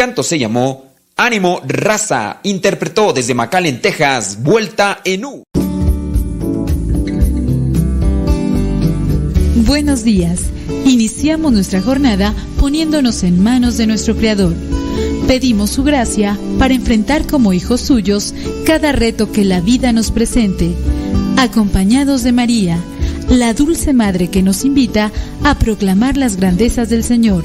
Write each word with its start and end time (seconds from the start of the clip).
Canto 0.00 0.22
se 0.22 0.38
llamó 0.38 0.86
Ánimo 1.14 1.60
Raza. 1.62 2.40
Interpretó 2.44 3.12
desde 3.12 3.34
McAllen, 3.34 3.82
Texas, 3.82 4.42
Vuelta 4.42 5.02
en 5.04 5.26
U. 5.26 5.42
Buenos 9.56 10.02
días. 10.02 10.40
Iniciamos 10.86 11.52
nuestra 11.52 11.82
jornada 11.82 12.34
poniéndonos 12.58 13.22
en 13.24 13.42
manos 13.42 13.76
de 13.76 13.86
nuestro 13.86 14.16
Creador. 14.16 14.54
Pedimos 15.28 15.68
su 15.68 15.84
gracia 15.84 16.38
para 16.58 16.72
enfrentar 16.72 17.26
como 17.26 17.52
hijos 17.52 17.82
suyos 17.82 18.32
cada 18.64 18.92
reto 18.92 19.30
que 19.30 19.44
la 19.44 19.60
vida 19.60 19.92
nos 19.92 20.10
presente, 20.10 20.74
acompañados 21.36 22.22
de 22.22 22.32
María, 22.32 22.78
la 23.28 23.52
dulce 23.52 23.92
madre 23.92 24.28
que 24.28 24.42
nos 24.42 24.64
invita 24.64 25.12
a 25.44 25.58
proclamar 25.58 26.16
las 26.16 26.36
grandezas 26.36 26.88
del 26.88 27.04
Señor. 27.04 27.44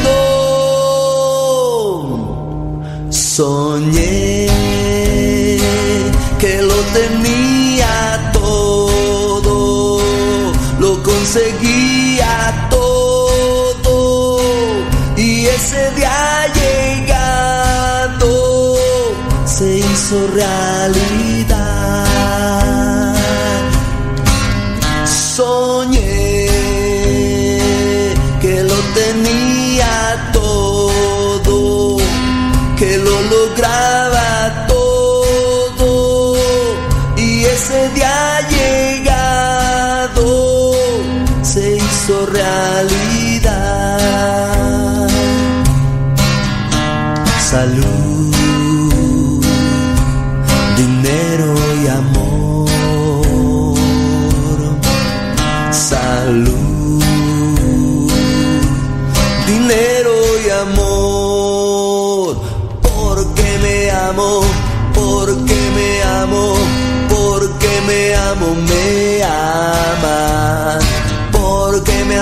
Soñé 3.31 4.45
que 6.37 6.61
lo 6.61 6.75
tenía 6.91 8.29
todo, 8.33 10.01
lo 10.79 11.01
conseguía 11.01 11.60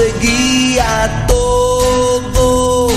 Lo 0.00 0.06
conseguía 0.06 1.26
todo 1.26 2.88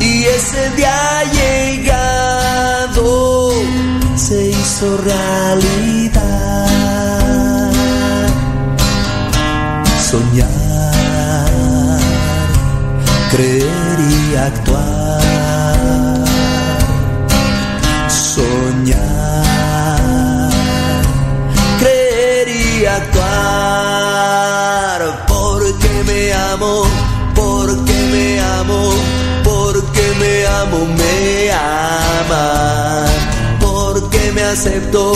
y 0.00 0.24
ese 0.24 0.70
día 0.70 1.22
llegado 1.32 3.02
se 4.16 4.50
hizo 4.50 4.96
realidad. 4.98 5.83
Acepto, 34.54 35.14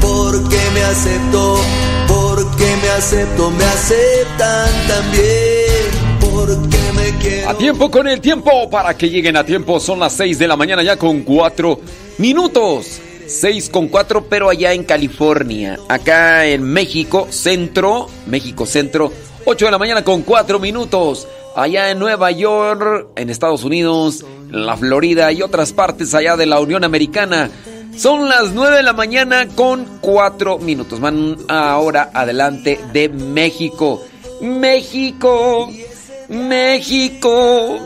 porque 0.00 0.56
me 0.72 0.80
acepto, 0.80 1.60
porque 2.06 2.64
me 2.80 2.88
acepto, 2.88 3.50
me 3.50 3.62
aceptan 3.62 4.70
también. 4.88 6.18
Porque 6.18 6.78
me 6.96 7.18
quiero. 7.18 7.50
A 7.50 7.54
tiempo 7.58 7.90
con 7.90 8.08
el 8.08 8.18
tiempo, 8.22 8.70
para 8.70 8.96
que 8.96 9.10
lleguen 9.10 9.36
a 9.36 9.44
tiempo, 9.44 9.78
son 9.78 10.00
las 10.00 10.14
6 10.14 10.38
de 10.38 10.48
la 10.48 10.56
mañana 10.56 10.82
ya 10.82 10.96
con 10.96 11.20
4 11.20 11.78
minutos. 12.16 12.98
6 13.26 13.68
con 13.68 13.88
4, 13.88 14.24
pero 14.24 14.48
allá 14.48 14.72
en 14.72 14.84
California. 14.84 15.78
Acá 15.86 16.46
en 16.46 16.62
México, 16.62 17.26
centro, 17.28 18.08
México 18.26 18.64
centro, 18.64 19.12
8 19.44 19.66
de 19.66 19.70
la 19.70 19.78
mañana 19.78 20.02
con 20.02 20.22
4 20.22 20.58
minutos. 20.58 21.28
Allá 21.54 21.90
en 21.90 21.98
Nueva 21.98 22.30
York, 22.30 23.08
en 23.16 23.28
Estados 23.28 23.64
Unidos, 23.64 24.24
en 24.50 24.64
la 24.64 24.78
Florida 24.78 25.30
y 25.30 25.42
otras 25.42 25.74
partes 25.74 26.14
allá 26.14 26.38
de 26.38 26.46
la 26.46 26.58
Unión 26.58 26.84
Americana. 26.84 27.50
Son 27.98 28.28
las 28.28 28.52
9 28.52 28.76
de 28.76 28.82
la 28.84 28.92
mañana 28.92 29.48
con 29.56 29.84
4 30.00 30.58
minutos. 30.58 31.00
Van 31.00 31.36
ahora 31.48 32.10
adelante 32.14 32.78
de 32.92 33.08
México. 33.08 34.04
México. 34.40 35.68
México. 36.28 37.76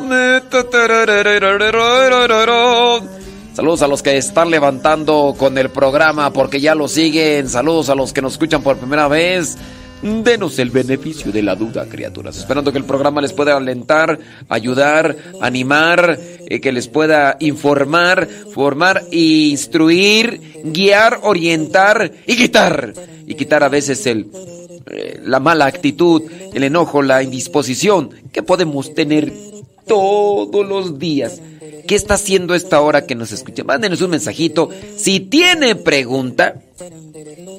Saludos 3.54 3.81
a 3.81 3.88
los 3.88 4.02
que 4.02 4.19
están 4.19 4.50
levantando 4.50 5.35
con 5.38 5.57
el 5.57 5.71
programa 5.71 6.31
porque 6.31 6.61
ya 6.61 6.75
lo 6.75 6.88
siguen. 6.88 7.49
Saludos 7.49 7.88
a 7.88 7.95
los 7.95 8.12
que 8.12 8.21
nos 8.21 8.35
escuchan 8.35 8.62
por 8.62 8.76
primera 8.76 9.09
vez. 9.09 9.57
Denos 10.03 10.59
el 10.59 10.71
beneficio 10.71 11.31
de 11.31 11.43
la 11.43 11.55
duda, 11.55 11.87
criaturas. 11.89 12.37
Esperando 12.37 12.73
que 12.73 12.79
el 12.79 12.85
programa 12.85 13.21
les 13.21 13.33
pueda 13.33 13.57
alentar, 13.57 14.19
ayudar, 14.49 15.17
animar, 15.41 16.19
eh, 16.49 16.61
que 16.61 16.73
les 16.73 16.89
pueda 16.89 17.37
informar, 17.39 18.29
formar, 18.53 19.05
instruir, 19.13 20.63
guiar, 20.65 21.21
orientar 21.23 22.11
y 22.27 22.37
quitar. 22.37 22.93
Y 23.27 23.37
quitar 23.37 23.63
a 23.63 23.69
veces 23.69 24.05
el, 24.07 24.27
eh, 24.91 25.21
la 25.25 25.39
mala 25.39 25.67
actitud, 25.67 26.23
el 26.53 26.65
enojo, 26.65 27.01
la 27.01 27.23
indisposición 27.23 28.11
que 28.33 28.43
podemos 28.43 28.95
tener 28.95 29.33
todos 29.87 30.67
los 30.67 30.99
días. 30.99 31.41
¿Qué 31.87 31.95
está 31.95 32.15
haciendo 32.15 32.55
esta 32.55 32.81
hora 32.81 33.07
que 33.07 33.15
nos 33.15 33.31
escucha? 33.31 33.63
Mándenos 33.63 34.01
un 34.03 34.11
mensajito. 34.11 34.69
Si 34.97 35.21
tiene 35.21 35.77
pregunta, 35.77 36.61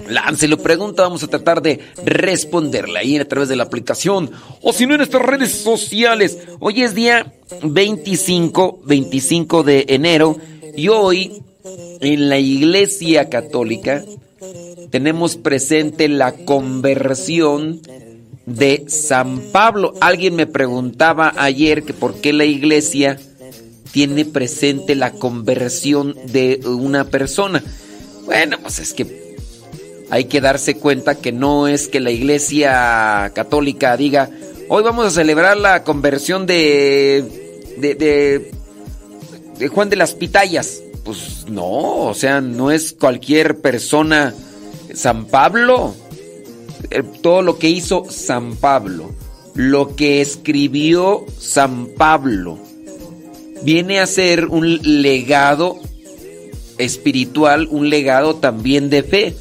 láncelo 0.08 0.58
pregunta. 0.58 1.04
Vamos 1.04 1.24
a 1.24 1.28
tratar 1.28 1.62
de 1.62 1.80
responderla 2.06 3.00
ahí 3.00 3.18
a 3.18 3.28
través 3.28 3.50
de 3.50 3.56
la 3.56 3.64
aplicación 3.64 4.32
o 4.62 4.74
si 4.74 4.86
no 4.86 4.94
en 4.94 5.00
nuestras 5.00 5.24
redes 5.24 5.52
sociales. 5.52 6.38
Hoy 6.60 6.84
es 6.84 6.96
día 6.96 7.34
25, 7.64 8.82
25 8.86 9.64
de 9.64 9.86
enero 9.90 10.38
y 10.76 10.88
hoy 10.88 11.44
en 12.02 12.30
la 12.30 12.40
Iglesia 12.40 13.30
Católica 13.30 14.04
tenemos 14.90 15.38
presente 15.38 16.08
la 16.10 16.34
conversión 16.34 17.82
de 18.46 18.86
San 18.88 19.40
Pablo. 19.52 19.94
Alguien 20.02 20.36
me 20.36 20.48
preguntaba 20.48 21.34
ayer 21.38 21.84
que 21.84 21.94
por 21.94 22.16
qué 22.22 22.34
la 22.34 22.46
iglesia 22.46 23.20
tiene 23.92 24.26
presente 24.26 24.96
la 24.96 25.12
conversión 25.12 26.16
de 26.26 26.60
una 26.66 27.06
persona. 27.06 27.64
Bueno, 28.26 28.58
pues 28.62 28.80
es 28.80 28.94
que 28.94 29.23
hay 30.10 30.26
que 30.26 30.42
darse 30.42 30.76
cuenta 30.76 31.16
que 31.16 31.32
no 31.32 31.68
es 31.68 31.88
que 31.88 32.00
la 32.00 32.12
iglesia 32.12 33.32
católica 33.34 33.98
diga, 33.98 34.30
hoy 34.70 34.84
vamos 34.84 35.06
a 35.06 35.12
celebrar 35.12 35.58
la 35.58 35.84
conversión 35.84 36.46
de, 36.46 37.24
de, 37.78 38.52
Juan 39.70 39.90
de 39.90 39.96
las 39.96 40.14
Pitayas. 40.14 40.82
Pues 41.04 41.46
no, 41.50 42.06
o 42.06 42.14
sea, 42.14 42.42
no 42.42 42.72
es 42.72 42.94
cualquier 42.94 43.60
persona. 43.60 44.34
San 44.94 45.26
Pablo, 45.26 45.96
eh, 46.92 47.04
todo 47.22 47.42
lo 47.42 47.58
que 47.58 47.70
hizo 47.70 48.06
San 48.10 48.56
Pablo, 48.56 49.12
lo 49.56 49.96
que 49.96 50.22
escribió 50.22 51.26
San 51.40 51.88
Pablo, 51.88 52.60
viene 53.64 54.00
a 54.00 54.06
ser 54.06 54.46
un 54.46 54.80
legado 55.02 55.80
espiritual, 56.78 57.68
un 57.70 57.90
legado 57.90 58.36
también 58.36 58.90
de 58.90 59.04
fe. 59.04 59.36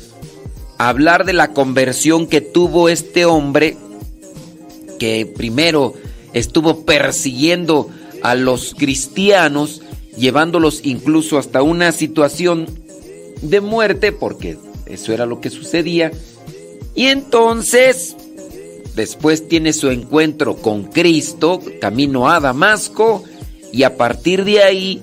Hablar 0.88 1.24
de 1.24 1.32
la 1.32 1.52
conversión 1.52 2.26
que 2.26 2.40
tuvo 2.40 2.88
este 2.88 3.24
hombre, 3.24 3.76
que 4.98 5.26
primero 5.26 5.94
estuvo 6.32 6.84
persiguiendo 6.84 7.88
a 8.20 8.34
los 8.34 8.74
cristianos, 8.74 9.80
llevándolos 10.18 10.80
incluso 10.82 11.38
hasta 11.38 11.62
una 11.62 11.92
situación 11.92 12.66
de 13.42 13.60
muerte, 13.60 14.10
porque 14.10 14.58
eso 14.86 15.12
era 15.12 15.24
lo 15.24 15.40
que 15.40 15.50
sucedía. 15.50 16.10
Y 16.96 17.06
entonces, 17.06 18.16
después 18.96 19.46
tiene 19.46 19.72
su 19.72 19.88
encuentro 19.88 20.56
con 20.56 20.82
Cristo, 20.82 21.60
camino 21.80 22.28
a 22.28 22.40
Damasco, 22.40 23.22
y 23.72 23.84
a 23.84 23.96
partir 23.96 24.44
de 24.44 24.64
ahí, 24.64 25.00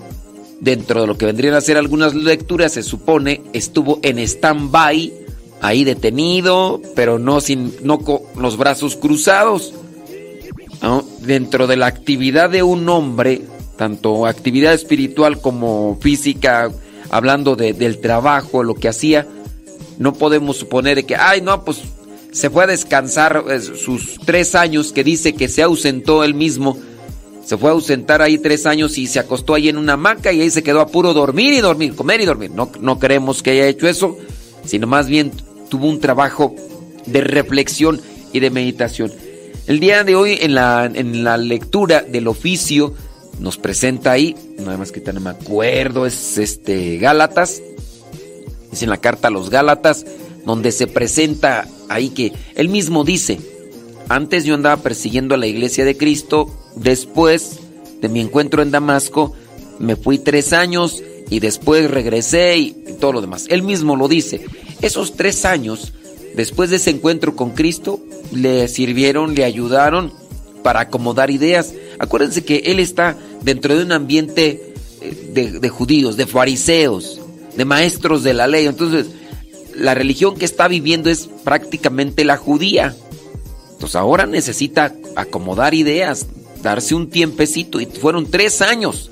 dentro 0.60 1.00
de 1.00 1.08
lo 1.08 1.18
que 1.18 1.26
vendrían 1.26 1.54
a 1.54 1.62
ser 1.62 1.78
algunas 1.78 2.16
lecturas, 2.16 2.74
se 2.74 2.84
supone 2.84 3.44
estuvo 3.54 4.00
en 4.04 4.20
stand-by, 4.20 5.14
ahí 5.62 5.84
detenido, 5.84 6.82
pero 6.96 7.20
no, 7.20 7.42
sin, 7.42 7.74
no 7.84 8.00
con 8.00 8.22
los 8.36 8.58
brazos 8.58 8.96
cruzados. 8.96 9.74
Dentro 11.22 11.68
de 11.68 11.76
la 11.76 11.88
actividad 11.88 12.50
de 12.50 12.64
un 12.64 12.88
hombre, 12.88 13.42
tanto 13.76 14.26
actividad 14.26 14.74
espiritual 14.74 15.42
como 15.42 15.98
física, 16.02 16.72
hablando 17.10 17.56
de, 17.56 17.74
del 17.74 18.00
trabajo, 18.00 18.64
lo 18.64 18.76
que 18.76 18.88
hacía, 18.88 19.28
no 19.98 20.14
podemos 20.14 20.58
suponer 20.58 21.06
que, 21.06 21.16
ay, 21.16 21.42
no, 21.42 21.66
pues 21.66 21.82
se 22.32 22.50
fue 22.50 22.64
a 22.64 22.68
descansar 22.68 23.44
sus 23.62 24.20
tres 24.26 24.56
años 24.56 24.94
que 24.94 25.04
dice 25.04 25.34
que 25.34 25.50
se 25.50 25.64
ausentó 25.64 26.24
él 26.24 26.34
mismo 26.34 26.78
se 27.50 27.58
fue 27.58 27.72
a 27.72 27.74
ausentar 27.74 28.22
ahí 28.22 28.38
tres 28.38 28.68
años 28.68 28.96
y 29.00 29.08
se 29.08 29.18
acostó 29.18 29.56
ahí 29.56 29.70
en 29.70 29.78
una 29.78 29.94
hamaca 29.94 30.32
y 30.32 30.40
ahí 30.40 30.52
se 30.52 30.62
quedó 30.62 30.82
a 30.82 30.88
puro 30.88 31.16
dormir 31.16 31.52
y 31.52 31.62
dormir, 31.62 31.96
comer 31.96 32.22
y 32.22 32.26
dormir. 32.26 32.52
No, 32.52 32.70
no 32.80 33.00
creemos 33.00 33.42
que 33.42 33.50
haya 33.50 33.66
hecho 33.66 33.88
eso, 33.88 34.20
sino 34.66 34.86
más 34.86 35.08
bien 35.08 35.32
tuvo 35.70 35.88
un 35.88 36.00
trabajo 36.00 36.56
de 37.06 37.22
reflexión 37.22 38.02
y 38.34 38.40
de 38.40 38.50
meditación. 38.50 39.12
El 39.68 39.80
día 39.80 40.04
de 40.04 40.16
hoy 40.16 40.38
en 40.42 40.56
la, 40.56 40.86
en 40.86 41.24
la 41.24 41.38
lectura 41.38 42.02
del 42.02 42.28
oficio 42.28 42.94
nos 43.40 43.58
presenta 43.58 44.12
ahí, 44.12 44.36
nada 44.58 44.78
más 44.78 44.92
que 44.92 45.02
no 45.14 45.20
me 45.20 45.30
acuerdo, 45.30 46.06
es 46.06 46.38
este 46.38 46.98
Gálatas, 46.98 47.62
es 48.72 48.84
en 48.84 48.90
la 48.90 48.98
carta 48.98 49.30
a 49.30 49.32
los 49.32 49.50
Gálatas, 49.50 50.06
donde 50.46 50.72
se 50.72 50.88
presenta 50.88 51.68
ahí 51.88 52.10
que 52.10 52.34
él 52.56 52.70
mismo 52.70 53.04
dice, 53.04 53.40
antes 54.10 54.44
yo 54.44 54.56
andaba 54.56 54.82
persiguiendo 54.82 55.36
a 55.36 55.38
la 55.38 55.48
iglesia 55.48 55.86
de 55.86 55.96
Cristo, 55.96 56.50
después 56.76 57.60
de 58.02 58.10
mi 58.10 58.20
encuentro 58.20 58.62
en 58.62 58.72
Damasco, 58.72 59.34
me 59.80 59.96
fui 59.96 60.20
tres 60.20 60.52
años 60.52 61.02
y 61.30 61.40
después 61.40 61.90
regresé 61.90 62.58
y, 62.58 62.72
todo 63.00 63.14
lo 63.14 63.22
demás. 63.22 63.46
Él 63.50 63.64
mismo 63.64 63.96
lo 63.96 64.08
dice. 64.08 64.42
Esos 64.82 65.16
tres 65.16 65.46
años, 65.46 65.94
después 66.36 66.70
de 66.70 66.78
ese 66.78 66.90
encuentro 66.90 67.36
con 67.36 67.52
Cristo, 67.52 68.00
le 68.34 68.68
sirvieron, 68.68 69.36
le 69.36 69.46
ayudaron 69.46 70.14
para 70.64 70.82
acomodar 70.82 71.32
ideas. 71.32 71.74
Acuérdense 72.00 72.44
que 72.44 72.58
él 72.66 72.80
está 72.80 73.18
dentro 73.42 73.78
de 73.78 73.84
un 73.84 73.92
ambiente 73.92 74.74
eh, 75.02 75.32
de, 75.34 75.60
de 75.60 75.70
judíos, 75.70 76.18
de 76.18 76.26
fariseos, 76.28 77.22
de 77.56 77.66
maestros 77.66 78.24
de 78.24 78.34
la 78.34 78.48
ley. 78.48 78.66
Entonces, 78.66 79.08
la 79.76 79.94
religión 79.94 80.36
que 80.36 80.46
está 80.46 80.68
viviendo 80.68 81.10
es 81.10 81.30
prácticamente 81.44 82.26
la 82.26 82.38
judía. 82.38 82.96
Entonces 83.74 83.96
ahora 83.96 84.26
necesita 84.26 84.94
acomodar 85.16 85.74
ideas, 85.74 86.28
darse 86.62 86.96
un 86.96 87.10
tiempecito. 87.10 87.80
Y 87.80 87.86
fueron 87.86 88.30
tres 88.30 88.62
años, 88.62 89.10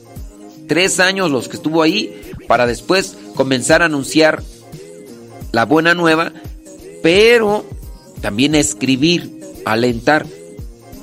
tres 0.68 1.00
años 1.00 1.32
los 1.32 1.48
que 1.48 1.58
estuvo 1.58 1.82
ahí 1.82 2.14
para 2.48 2.68
después 2.68 3.18
comenzar 3.36 3.82
a 3.82 3.86
anunciar 3.86 4.44
la 5.52 5.66
buena 5.66 5.94
nueva, 5.94 6.34
pero 7.02 7.66
también 8.22 8.56
escribir, 8.56 9.32
alentar. 9.66 10.26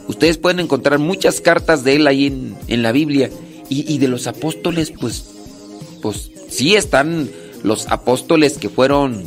Ustedes 0.08 0.38
pueden 0.38 0.60
encontrar 0.60 0.98
muchas 0.98 1.40
cartas 1.40 1.84
de 1.84 1.96
él 1.96 2.06
ahí 2.06 2.54
en, 2.68 2.82
la 2.82 2.92
Biblia. 2.92 3.30
Y, 3.70 3.90
y, 3.92 3.98
de 3.98 4.08
los 4.08 4.26
apóstoles, 4.26 4.92
pues, 4.92 5.24
pues 6.02 6.30
sí 6.50 6.76
están 6.76 7.30
los 7.62 7.86
apóstoles 7.88 8.58
que 8.58 8.68
fueron 8.68 9.24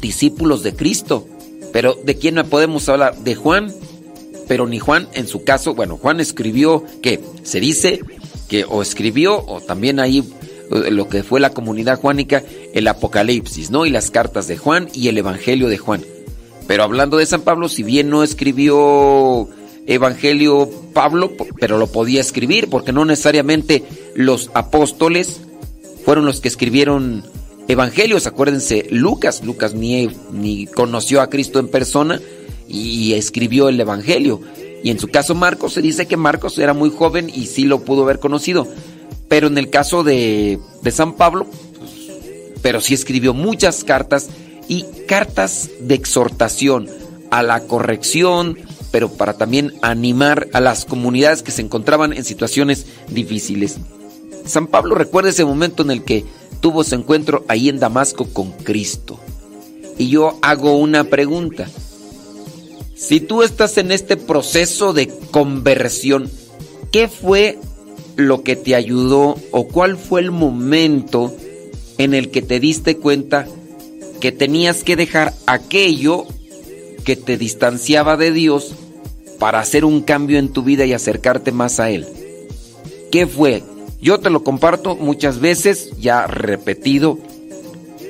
discípulos 0.00 0.62
de 0.62 0.74
Cristo. 0.74 1.26
Pero 1.72 1.94
¿de 1.94 2.16
quién 2.16 2.34
no 2.34 2.44
podemos 2.44 2.88
hablar? 2.88 3.16
De 3.18 3.34
Juan. 3.34 3.72
Pero 4.48 4.66
ni 4.66 4.78
Juan, 4.78 5.08
en 5.12 5.28
su 5.28 5.44
caso, 5.44 5.74
bueno, 5.74 5.98
Juan 5.98 6.20
escribió 6.20 6.84
que 7.02 7.20
se 7.42 7.60
dice 7.60 8.00
que 8.48 8.64
o 8.64 8.82
escribió 8.82 9.44
o 9.46 9.60
también 9.60 10.00
ahí 10.00 10.24
eh, 10.70 10.90
lo 10.90 11.08
que 11.08 11.22
fue 11.22 11.40
la 11.40 11.50
comunidad 11.50 12.00
juánica, 12.00 12.42
el 12.74 12.88
Apocalipsis, 12.88 13.70
¿no? 13.70 13.86
Y 13.86 13.90
las 13.90 14.10
cartas 14.10 14.48
de 14.48 14.56
Juan 14.56 14.88
y 14.92 15.08
el 15.08 15.18
Evangelio 15.18 15.68
de 15.68 15.78
Juan. 15.78 16.04
Pero 16.66 16.82
hablando 16.82 17.16
de 17.16 17.26
San 17.26 17.42
Pablo, 17.42 17.68
si 17.68 17.82
bien 17.82 18.10
no 18.10 18.22
escribió 18.22 19.48
Evangelio 19.86 20.68
Pablo, 20.92 21.32
pero 21.58 21.78
lo 21.78 21.86
podía 21.86 22.20
escribir, 22.20 22.68
porque 22.68 22.92
no 22.92 23.04
necesariamente 23.04 23.84
los 24.14 24.50
apóstoles 24.52 25.40
fueron 26.04 26.26
los 26.26 26.40
que 26.40 26.48
escribieron 26.48 27.24
evangelios. 27.68 28.26
Acuérdense, 28.26 28.86
Lucas, 28.90 29.42
Lucas 29.44 29.74
ni, 29.74 30.10
ni 30.32 30.66
conoció 30.66 31.22
a 31.22 31.30
Cristo 31.30 31.58
en 31.58 31.68
persona 31.68 32.20
y 32.68 33.14
escribió 33.14 33.70
el 33.70 33.80
evangelio. 33.80 34.42
Y 34.82 34.90
en 34.90 34.98
su 34.98 35.08
caso 35.08 35.34
Marcos 35.34 35.74
se 35.74 35.82
dice 35.82 36.06
que 36.06 36.16
Marcos 36.16 36.58
era 36.58 36.74
muy 36.74 36.90
joven 36.90 37.30
y 37.32 37.46
sí 37.46 37.64
lo 37.64 37.80
pudo 37.84 38.02
haber 38.02 38.20
conocido. 38.20 38.66
Pero 39.28 39.46
en 39.48 39.58
el 39.58 39.70
caso 39.70 40.04
de, 40.04 40.58
de 40.82 40.90
San 40.90 41.14
Pablo, 41.14 41.46
pero 42.62 42.80
sí 42.80 42.94
escribió 42.94 43.34
muchas 43.34 43.84
cartas 43.84 44.28
y 44.68 44.84
cartas 45.06 45.70
de 45.80 45.94
exhortación 45.94 46.88
a 47.30 47.42
la 47.42 47.60
corrección, 47.60 48.58
pero 48.90 49.10
para 49.10 49.34
también 49.34 49.74
animar 49.82 50.48
a 50.52 50.60
las 50.60 50.84
comunidades 50.84 51.42
que 51.42 51.50
se 51.50 51.62
encontraban 51.62 52.12
en 52.12 52.24
situaciones 52.24 52.86
difíciles. 53.08 53.78
San 54.46 54.66
Pablo 54.66 54.94
recuerda 54.94 55.30
ese 55.30 55.44
momento 55.44 55.82
en 55.82 55.90
el 55.90 56.04
que 56.04 56.24
tuvo 56.60 56.84
su 56.84 56.94
encuentro 56.94 57.44
ahí 57.48 57.68
en 57.68 57.78
Damasco 57.78 58.26
con 58.32 58.52
Cristo. 58.52 59.18
Y 59.98 60.08
yo 60.08 60.38
hago 60.42 60.76
una 60.78 61.04
pregunta. 61.04 61.68
Si 62.98 63.20
tú 63.20 63.44
estás 63.44 63.78
en 63.78 63.92
este 63.92 64.16
proceso 64.16 64.92
de 64.92 65.06
conversión, 65.30 66.28
¿qué 66.90 67.06
fue 67.06 67.56
lo 68.16 68.42
que 68.42 68.56
te 68.56 68.74
ayudó 68.74 69.36
o 69.52 69.68
cuál 69.68 69.96
fue 69.96 70.20
el 70.20 70.32
momento 70.32 71.32
en 71.96 72.12
el 72.12 72.32
que 72.32 72.42
te 72.42 72.58
diste 72.58 72.96
cuenta 72.96 73.46
que 74.20 74.32
tenías 74.32 74.82
que 74.82 74.96
dejar 74.96 75.32
aquello 75.46 76.26
que 77.04 77.14
te 77.14 77.38
distanciaba 77.38 78.16
de 78.16 78.32
Dios 78.32 78.72
para 79.38 79.60
hacer 79.60 79.84
un 79.84 80.02
cambio 80.02 80.40
en 80.40 80.48
tu 80.52 80.64
vida 80.64 80.84
y 80.84 80.92
acercarte 80.92 81.52
más 81.52 81.78
a 81.78 81.90
Él? 81.90 82.04
¿Qué 83.12 83.28
fue? 83.28 83.62
Yo 84.02 84.18
te 84.18 84.28
lo 84.28 84.42
comparto 84.42 84.96
muchas 84.96 85.38
veces, 85.38 85.92
ya 86.00 86.26
repetido. 86.26 87.16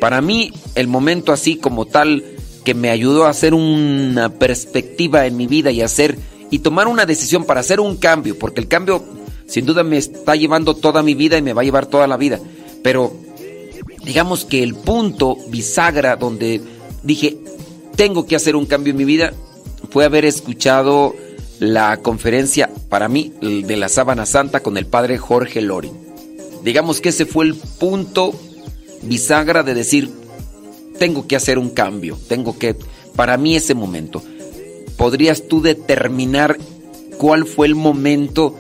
Para 0.01 0.23
mí, 0.23 0.51
el 0.77 0.89
momento 0.89 1.31
así 1.31 1.57
como 1.57 1.85
tal 1.85 2.25
que 2.69 2.75
me 2.75 2.91
ayudó 2.91 3.25
a 3.25 3.31
hacer 3.31 3.55
una 3.55 4.29
perspectiva 4.29 5.25
en 5.25 5.39
mi 5.39 5.47
vida 5.47 5.71
y 5.71 5.81
hacer 5.81 6.19
y 6.51 6.59
tomar 6.59 6.87
una 6.87 7.07
decisión 7.07 7.47
para 7.47 7.61
hacer 7.61 7.81
un 7.81 7.97
cambio, 7.97 8.39
porque 8.39 8.61
el 8.61 8.69
cambio 8.69 9.03
sin 9.47 9.65
duda 9.65 9.83
me 9.85 9.97
está 9.97 10.37
llevando 10.37 10.77
toda 10.77 11.03
mi 11.03 11.15
vida 11.15 11.39
y 11.39 11.43
me 11.43 11.55
va 11.55 11.63
a 11.63 11.65
llevar 11.65 11.87
toda 11.87 12.07
la 12.07 12.19
vida. 12.19 12.39
Pero 12.83 13.17
digamos 14.05 14.45
que 14.45 14.63
el 14.63 14.75
punto 14.75 15.39
bisagra 15.49 16.17
donde 16.17 16.61
dije, 17.03 17.39
tengo 17.97 18.27
que 18.27 18.37
hacer 18.37 18.55
un 18.55 18.67
cambio 18.67 18.91
en 18.91 18.99
mi 18.99 19.07
vida, 19.07 19.33
fue 19.91 20.05
haber 20.05 20.27
escuchado 20.27 21.15
la 21.61 21.97
conferencia 22.03 22.69
para 22.91 23.09
mí 23.09 23.33
de 23.41 23.77
la 23.79 23.89
sábana 23.89 24.27
santa 24.27 24.61
con 24.61 24.77
el 24.77 24.85
padre 24.85 25.17
Jorge 25.17 25.63
Lori. 25.63 25.91
Digamos 26.65 27.01
que 27.01 27.09
ese 27.09 27.25
fue 27.25 27.47
el 27.47 27.55
punto 27.55 28.35
bisagra 29.05 29.63
de 29.63 29.73
decir, 29.73 30.18
tengo 30.99 31.27
que 31.27 31.37
hacer 31.37 31.59
un 31.59 31.71
cambio, 31.71 32.19
tengo 32.29 32.59
que, 32.59 32.77
para 33.17 33.37
mí 33.37 33.57
ese 33.57 33.75
momento. 33.75 34.23
¿Podrías 34.97 35.47
tú 35.49 35.63
determinar 35.63 36.59
cuál 37.19 37.47
fue 37.47 37.67
el 37.67 37.75
momento 37.75 38.57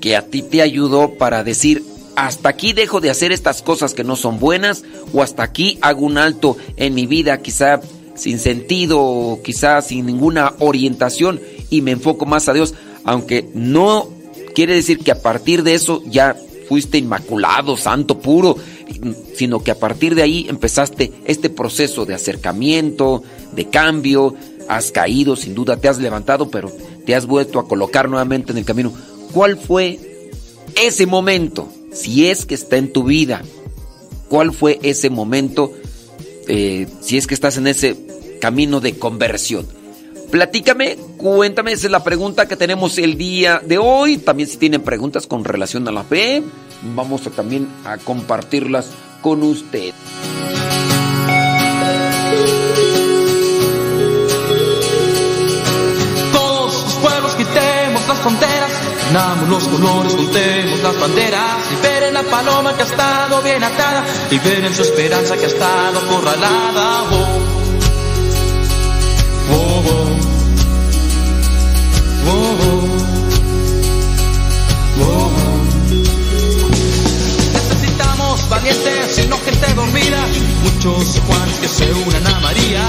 que 0.00 0.16
a 0.16 0.22
ti 0.22 0.42
te 0.42 0.62
ayudó 0.62 1.14
para 1.14 1.42
decir, 1.44 1.84
hasta 2.16 2.48
aquí 2.48 2.72
dejo 2.72 3.00
de 3.00 3.10
hacer 3.10 3.32
estas 3.32 3.62
cosas 3.62 3.94
que 3.94 4.04
no 4.04 4.16
son 4.16 4.38
buenas 4.38 4.84
o 5.12 5.22
hasta 5.22 5.42
aquí 5.42 5.78
hago 5.82 6.04
un 6.04 6.18
alto 6.18 6.56
en 6.76 6.94
mi 6.94 7.06
vida, 7.06 7.38
quizá 7.38 7.80
sin 8.14 8.40
sentido 8.40 9.38
quizá 9.44 9.80
sin 9.80 10.06
ninguna 10.06 10.54
orientación 10.58 11.40
y 11.70 11.82
me 11.82 11.92
enfoco 11.92 12.26
más 12.26 12.48
a 12.48 12.52
Dios, 12.52 12.74
aunque 13.04 13.48
no 13.54 14.08
quiere 14.54 14.74
decir 14.74 14.98
que 14.98 15.12
a 15.12 15.22
partir 15.22 15.62
de 15.62 15.74
eso 15.74 16.02
ya 16.06 16.36
fuiste 16.68 16.98
inmaculado, 16.98 17.76
santo, 17.76 18.18
puro, 18.18 18.56
sino 19.34 19.62
que 19.62 19.70
a 19.70 19.78
partir 19.78 20.14
de 20.14 20.22
ahí 20.22 20.46
empezaste 20.48 21.12
este 21.24 21.50
proceso 21.50 22.06
de 22.06 22.14
acercamiento, 22.14 23.22
de 23.52 23.66
cambio, 23.68 24.34
has 24.68 24.92
caído, 24.92 25.36
sin 25.36 25.54
duda 25.54 25.76
te 25.76 25.88
has 25.88 25.98
levantado, 25.98 26.50
pero 26.50 26.70
te 27.04 27.14
has 27.14 27.26
vuelto 27.26 27.58
a 27.58 27.66
colocar 27.66 28.08
nuevamente 28.08 28.52
en 28.52 28.58
el 28.58 28.64
camino. 28.64 28.92
¿Cuál 29.32 29.56
fue 29.56 29.98
ese 30.80 31.06
momento? 31.06 31.68
Si 31.92 32.26
es 32.26 32.44
que 32.44 32.54
está 32.54 32.76
en 32.76 32.92
tu 32.92 33.04
vida, 33.04 33.42
¿cuál 34.28 34.52
fue 34.52 34.78
ese 34.82 35.10
momento? 35.10 35.72
Eh, 36.46 36.86
si 37.00 37.16
es 37.16 37.26
que 37.26 37.34
estás 37.34 37.56
en 37.56 37.66
ese 37.66 37.96
camino 38.40 38.80
de 38.80 38.98
conversión. 38.98 39.66
Platícame, 40.30 40.96
cuéntame, 41.16 41.72
esa 41.72 41.86
es 41.86 41.90
la 41.90 42.04
pregunta 42.04 42.46
que 42.46 42.56
tenemos 42.56 42.98
el 42.98 43.16
día 43.16 43.62
de 43.64 43.78
hoy. 43.78 44.18
También 44.18 44.48
si 44.48 44.58
tienen 44.58 44.82
preguntas 44.82 45.26
con 45.26 45.44
relación 45.44 45.88
a 45.88 45.92
la 45.92 46.04
fe, 46.04 46.42
vamos 46.82 47.22
también 47.34 47.68
a 47.84 47.96
compartirlas 47.98 48.90
con 49.20 49.42
usted. 49.42 49.94
Todos 56.32 56.82
los 56.84 56.94
pueblos 56.94 57.34
quitemos 57.34 58.08
las 58.08 58.18
fronteras, 58.18 58.70
unamos 59.10 59.48
los 59.48 59.64
colores, 59.64 60.12
juntemos 60.14 60.80
las 60.80 61.00
banderas, 61.00 61.70
liberen 61.70 62.14
la 62.14 62.22
paloma 62.22 62.74
que 62.74 62.82
ha 62.82 62.86
estado 62.86 63.42
bien 63.42 63.62
atada, 63.62 64.04
liberen 64.30 64.74
su 64.74 64.82
esperanza 64.82 65.36
que 65.36 65.44
ha 65.44 65.48
estado 65.48 65.98
acorralada. 65.98 67.02
Oh. 67.10 67.58
Necesitamos 72.30 72.77
valientes 78.68 79.18
y 79.18 79.28
no 79.28 79.36
gente 79.38 79.74
dormida. 79.74 80.26
Muchos 80.62 81.20
Juanes 81.26 81.56
que 81.60 81.68
se 81.68 81.92
unan 81.92 82.26
a 82.26 82.40
María. 82.40 82.84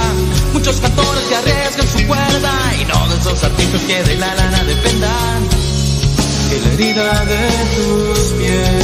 Muchos 0.53 0.79
cantores 0.79 1.23
que 1.25 1.35
arriesgan 1.35 1.87
su 1.87 2.07
cuerda. 2.07 2.53
Y 2.79 2.85
no 2.85 3.07
de 3.09 3.17
esos 3.17 3.43
artistas 3.43 3.81
que 3.81 4.03
de 4.03 4.15
la 4.17 4.35
lana 4.35 4.63
dependan. 4.63 5.49
que 6.49 6.59
la 6.59 6.73
herida 6.73 7.25
de 7.25 7.49
tus 7.75 8.19
pies. 8.33 8.83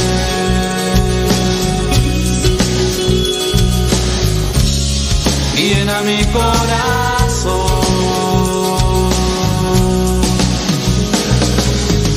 Llena 5.56 6.02
mi 6.02 6.24
corazón. 6.26 7.76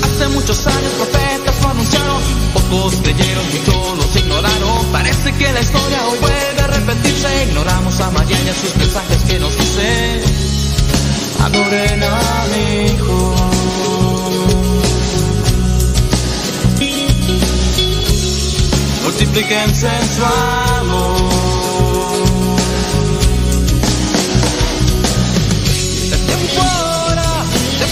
Hace 0.04 0.28
muchos 0.30 0.68
años 0.68 0.94
profetas 0.94 1.62
lo 1.62 1.70
anunciaron, 1.70 2.22
pocos 2.54 2.96
creyeron, 3.02 3.46
muchos 3.46 3.99
los 4.10 4.24
ignoraron. 4.24 4.92
Parece 4.92 5.32
que 5.34 5.52
la 5.52 5.62
historia 5.62 6.08
hoy 6.08 6.20
vuelve 6.20 6.62
a 6.62 6.68
repetirse. 6.68 7.44
Ignoramos 7.48 8.00
a 8.00 8.12
María 8.12 8.38
y 8.44 8.50
a 8.50 8.54
sus 8.54 8.76
mensajes 8.76 9.24
que 9.24 9.40
nos 9.40 9.58
dicen: 9.58 10.22
Adoren 11.44 12.04
a 12.04 12.46
mi 12.54 12.86
hijo. 12.92 13.36
multiplíquense 19.04 19.88
en 19.88 20.08
su 20.16 20.24
amor. 20.24 21.30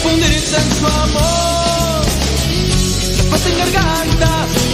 Fundirse 0.04 0.56
en 0.56 0.76
su 0.76 0.86
amor. 0.86 2.06
Después 3.18 3.46
en 3.48 3.58
gargantas 3.58 4.67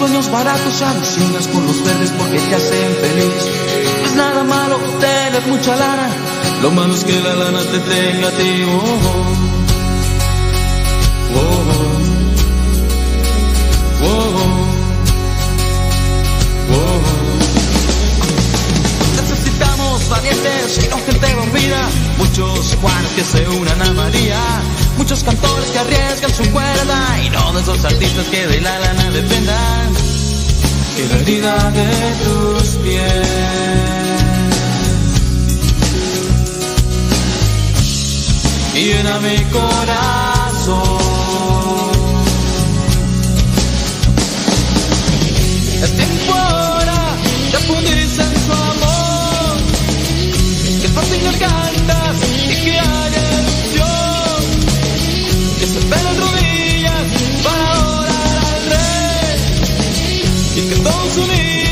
sueños 0.00 0.30
baratos, 0.30 0.80
alucinas 0.80 1.46
con 1.48 1.66
los 1.66 1.84
verdes 1.84 2.10
porque 2.12 2.38
te 2.38 2.54
hacen 2.54 2.94
feliz. 3.02 3.34
No 4.00 4.06
es 4.06 4.14
nada 4.14 4.44
malo 4.44 4.78
tener 4.98 5.46
mucha 5.46 5.76
lana, 5.76 6.08
lo 6.62 6.70
malo 6.70 6.94
es 6.94 7.04
que 7.04 7.20
la 7.20 7.34
lana 7.34 7.60
te 7.60 7.78
tenga 7.80 8.28
a 8.28 8.30
ti. 8.30 8.64
Oh, 8.64 8.78
oh, 11.36 11.36
oh, 11.36 11.66
oh, 14.02 14.08
oh, 14.08 14.40
oh. 16.76 17.00
Necesitamos 19.20 20.08
valientes 20.08 20.82
y 20.82 20.88
no 20.88 20.96
gente 20.96 21.34
dormida, 21.34 21.88
muchos 22.16 22.74
Juanes 22.80 23.12
que 23.16 23.24
se 23.24 23.46
unan 23.50 23.82
a 23.82 23.92
María, 23.92 24.40
muchos 25.00 25.24
cantores 25.24 25.70
que 25.70 25.78
arriesgan 25.78 26.34
su 26.34 26.44
cuerda 26.52 27.18
y 27.24 27.30
no 27.30 27.54
de 27.54 27.62
esos 27.62 27.82
artistas 27.86 28.26
que 28.26 28.46
de 28.46 28.60
la 28.60 28.78
lana 28.78 29.10
dependan. 29.10 29.94
Que 30.94 31.08
la 31.08 31.16
herida 31.20 31.70
de 31.70 31.90
tus 32.22 32.68
pies 32.82 33.28
llena 38.74 39.18
mi 39.20 39.38
corazón. 39.44 41.00
Es 45.82 45.96
tiempo 45.96 46.34
ahora 46.34 47.16
de 47.52 47.58
fundirse 47.58 48.22
en 48.22 48.34
su 48.44 48.52
amor. 48.52 49.56
Que 50.82 50.88
pasen 50.90 51.24
gargantas 51.24 52.16
y 52.50 52.64
que 52.64 52.80
rey. 60.74 60.80
Y 60.80 61.64
que 61.64 61.69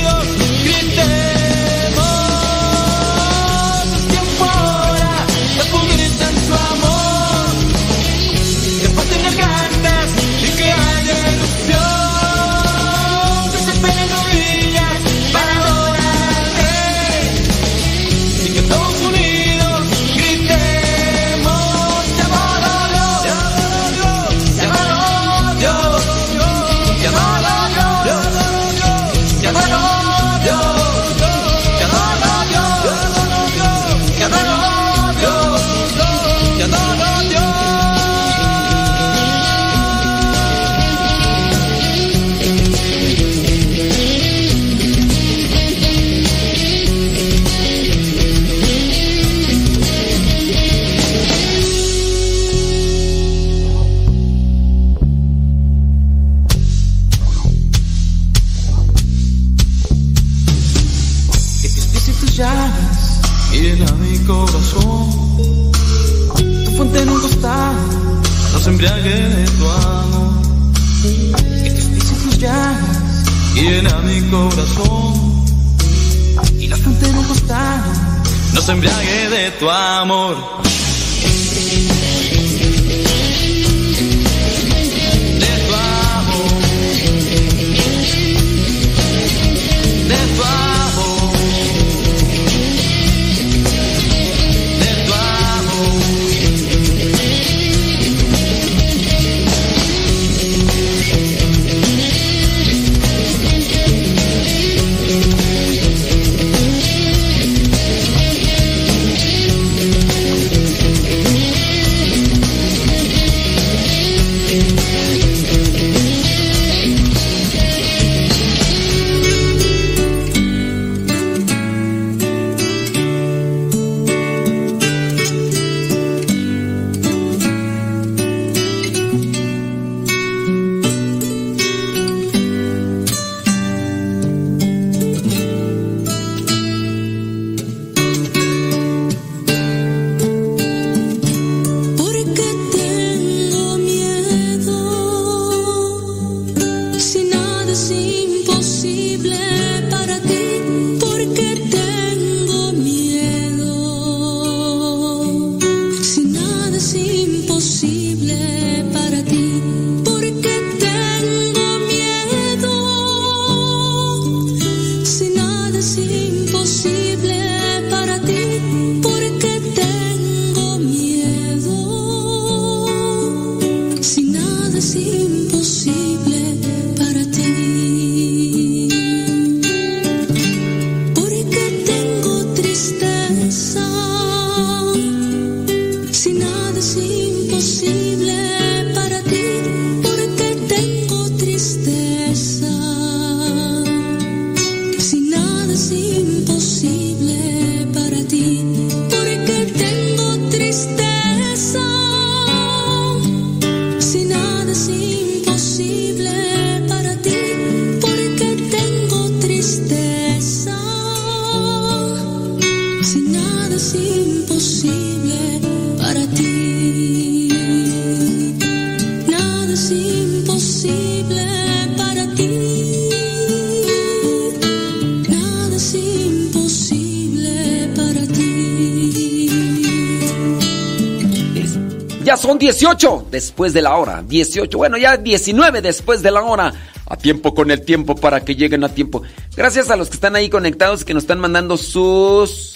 18 232.37 233.27
después 233.31 233.73
de 233.73 233.83
la 233.83 233.97
hora. 233.97 234.23
18, 234.27 234.77
bueno, 234.77 234.99
ya 234.99 235.17
19 235.17 235.81
después 235.81 236.23
de 236.23 236.31
la 236.31 236.43
hora. 236.43 236.73
A 237.07 237.17
tiempo 237.17 237.55
con 237.55 237.71
el 237.71 237.85
tiempo 237.85 238.15
para 238.15 238.45
que 238.45 238.55
lleguen 238.55 238.85
a 238.85 238.91
tiempo. 238.91 239.23
Gracias 239.57 239.91
a 239.91 239.97
los 239.97 240.09
que 240.09 240.15
están 240.15 240.37
ahí 240.37 240.51
conectados, 240.51 241.05
que 241.05 241.15
nos 241.15 241.23
están 241.23 241.41
mandando 241.41 241.79
sus, 241.79 242.75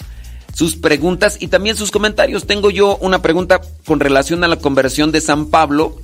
sus 0.55 0.77
preguntas 0.77 1.37
y 1.41 1.49
también 1.49 1.77
sus 1.77 1.91
comentarios. 1.91 2.47
Tengo 2.47 2.71
yo 2.71 2.97
una 3.03 3.21
pregunta 3.21 3.61
con 3.85 4.01
relación 4.01 4.43
a 4.43 4.49
la 4.49 4.57
conversión 4.57 5.13
de 5.13 5.21
San 5.21 5.47
Pablo, 5.47 5.99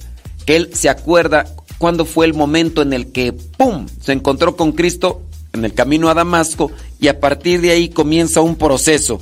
que 0.44 0.56
él 0.56 0.70
se 0.74 0.90
acuerda 0.90 1.46
cuándo 1.78 2.04
fue 2.04 2.26
el 2.26 2.34
momento 2.34 2.82
en 2.82 2.92
el 2.92 3.12
que, 3.12 3.32
¡pum!, 3.32 3.86
se 4.02 4.12
encontró 4.12 4.56
con 4.56 4.72
Cristo 4.72 5.22
en 5.54 5.64
el 5.64 5.72
camino 5.72 6.10
a 6.10 6.14
Damasco 6.14 6.70
y 7.00 7.08
a 7.08 7.20
partir 7.20 7.60
de 7.62 7.70
ahí 7.70 7.88
comienza 7.88 8.42
un 8.42 8.56
proceso. 8.56 9.20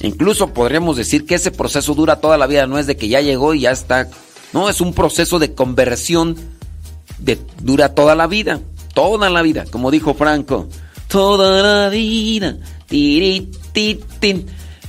Incluso 0.00 0.52
podríamos 0.54 0.96
decir 0.96 1.26
que 1.26 1.34
ese 1.34 1.50
proceso 1.50 1.94
dura 1.94 2.20
toda 2.20 2.38
la 2.38 2.46
vida, 2.46 2.66
no 2.66 2.78
es 2.78 2.86
de 2.86 2.96
que 2.96 3.08
ya 3.08 3.20
llegó 3.20 3.54
y 3.54 3.60
ya 3.60 3.70
está. 3.70 4.08
No, 4.52 4.68
es 4.68 4.80
un 4.80 4.94
proceso 4.94 5.38
de 5.38 5.54
conversión 5.54 6.36
de 7.18 7.38
dura 7.62 7.94
toda 7.94 8.14
la 8.14 8.26
vida, 8.26 8.60
toda 8.94 9.28
la 9.30 9.42
vida, 9.42 9.64
como 9.70 9.90
dijo 9.90 10.14
Franco. 10.14 10.68
Toda 11.08 11.62
la 11.62 11.88
vida. 11.90 12.56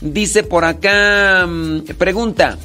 Dice 0.02 0.43
por 0.43 0.65
acá, 0.65 1.45
mm, 1.45 1.82
pregunta, 1.97 2.58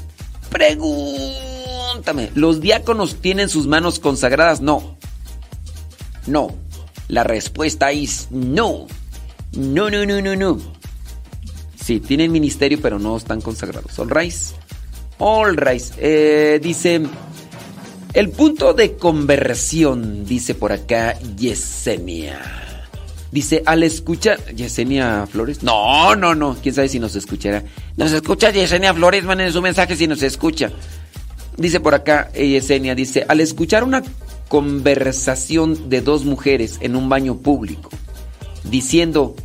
pregúntame, 0.51 2.31
¿los 2.35 2.61
diáconos 2.61 3.17
tienen 3.17 3.49
sus 3.49 3.67
manos 3.67 3.99
consagradas? 3.99 4.61
No. 4.61 4.97
No. 6.27 6.55
La 7.09 7.25
respuesta 7.25 7.93
es 7.93 8.29
no. 8.31 8.87
No, 9.53 9.91
no, 9.91 10.07
no, 10.07 10.21
no, 10.21 10.37
no. 10.37 10.76
Sí, 11.87 12.01
tienen 12.01 12.33
ministerio, 12.33 12.81
pero 12.83 12.99
no 12.99 13.17
están 13.17 13.41
consagrados. 13.41 13.97
All 14.01 14.11
right. 14.11 14.35
All 15.19 15.57
right. 15.57 15.85
Eh, 15.99 16.59
dice. 16.61 17.01
El 18.13 18.31
punto 18.31 18.75
de 18.75 18.97
conversión, 18.97 20.25
dice 20.25 20.57
por 20.57 20.73
acá 20.73 21.17
Yesenia. 21.37 22.41
Dice, 23.31 23.63
al 23.65 23.85
escuchar. 23.85 24.45
¿Yesenia 24.53 25.29
Flores? 25.31 25.63
No, 25.63 26.17
no, 26.17 26.35
no. 26.35 26.57
Quién 26.61 26.75
sabe 26.75 26.89
si 26.89 26.99
nos 26.99 27.15
escuchará. 27.15 27.63
Nos 27.97 28.11
escucha 28.11 28.51
Yesenia 28.51 28.93
Flores, 28.93 29.23
manden 29.23 29.53
su 29.53 29.63
mensaje 29.63 29.95
si 29.95 30.09
nos 30.09 30.25
escucha. 30.25 30.73
Dice 31.57 31.79
por 31.79 31.95
acá 31.95 32.33
eh, 32.35 32.49
Yesenia, 32.49 32.97
dice, 32.97 33.25
al 33.29 33.41
escuchar 33.41 33.85
una 33.85 34.03
conversación 34.49 35.89
de 35.89 36.01
dos 36.01 36.25
mujeres 36.25 36.79
en 36.81 36.97
un 36.97 37.09
baño 37.09 37.37
público, 37.37 37.91
diciendo, 38.65 39.37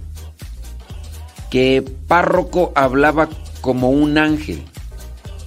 que 1.52 1.84
párroco 2.08 2.72
hablaba 2.74 3.30
como 3.62 3.92
un 3.92 4.18
ángel. 4.18 4.64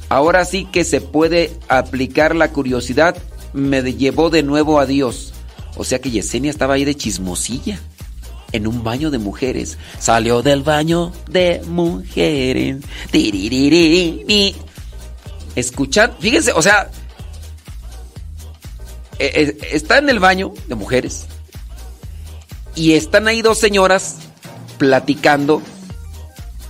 Ahora 0.09 0.45
sí 0.45 0.67
que 0.67 0.85
se 0.85 1.01
puede 1.01 1.51
aplicar 1.69 2.37
la 2.37 2.53
curiosidad, 2.53 3.17
me 3.53 3.83
llevó 3.83 4.31
de 4.31 4.45
nuevo 4.45 4.79
a 4.79 4.87
Dios. 4.87 5.33
O 5.77 5.83
sea 5.83 6.01
que 6.01 6.13
Yesenia 6.13 6.51
estaba 6.51 6.75
ahí 6.75 6.85
de 6.85 6.95
chismosilla, 6.95 7.81
en 8.53 8.69
un 8.69 8.85
baño 8.85 9.11
de 9.11 9.19
mujeres. 9.19 9.79
Salió 9.99 10.43
del 10.43 10.63
baño 10.63 11.11
de 11.29 11.61
mujeres. 11.67 12.77
Escuchar, 15.57 16.15
fíjense, 16.21 16.53
o 16.53 16.63
sea, 16.63 16.91
eh, 19.19 19.33
eh, 19.35 19.59
está 19.73 19.99
en 19.99 20.11
el 20.11 20.21
baño 20.21 20.53
de 20.69 20.75
mujeres 20.75 21.27
y 22.75 22.93
están 22.93 23.29
ahí 23.29 23.43
dos 23.43 23.59
señoras 23.59 24.17
platicando 24.79 25.63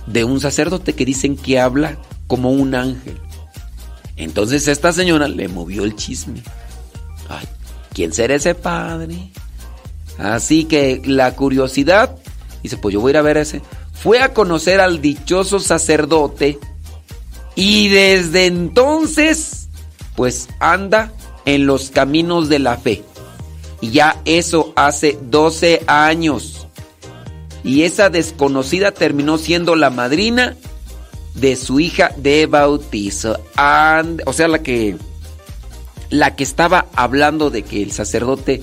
de 0.07 0.23
un 0.23 0.39
sacerdote 0.39 0.93
que 0.93 1.05
dicen 1.05 1.35
que 1.35 1.59
habla 1.59 1.97
como 2.27 2.51
un 2.51 2.75
ángel. 2.75 3.17
Entonces 4.17 4.67
esta 4.67 4.93
señora 4.93 5.27
le 5.27 5.47
movió 5.47 5.83
el 5.83 5.95
chisme. 5.95 6.41
Ay, 7.29 7.45
¿quién 7.93 8.13
será 8.13 8.35
ese 8.35 8.55
padre? 8.55 9.31
Así 10.17 10.65
que 10.65 11.01
la 11.05 11.35
curiosidad, 11.35 12.15
dice, 12.63 12.77
pues 12.77 12.93
yo 12.93 13.01
voy 13.01 13.09
a 13.09 13.11
ir 13.11 13.17
a 13.17 13.21
ver 13.21 13.37
ese. 13.37 13.61
Fue 13.93 14.21
a 14.21 14.33
conocer 14.33 14.79
al 14.79 15.01
dichoso 15.01 15.59
sacerdote 15.59 16.59
y 17.55 17.89
desde 17.89 18.45
entonces, 18.45 19.69
pues 20.15 20.47
anda 20.59 21.11
en 21.45 21.65
los 21.65 21.89
caminos 21.89 22.49
de 22.49 22.59
la 22.59 22.77
fe. 22.77 23.03
Y 23.81 23.91
ya 23.91 24.21
eso 24.25 24.73
hace 24.75 25.17
12 25.21 25.83
años 25.87 26.64
y 27.65 27.81
esa 27.81 28.11
desconocida 28.11 28.91
terminó 28.91 29.39
siendo 29.39 29.75
la 29.75 29.89
madrina 29.89 30.55
de 31.33 31.55
su 31.55 31.79
hija 31.79 32.11
de 32.15 32.45
bautizo. 32.45 33.39
o 34.25 34.33
sea, 34.33 34.47
la 34.47 34.61
que 34.61 34.95
la 36.11 36.35
que 36.35 36.43
estaba 36.43 36.85
hablando 36.93 37.49
de 37.49 37.63
que 37.63 37.81
el 37.81 37.91
sacerdote 37.91 38.61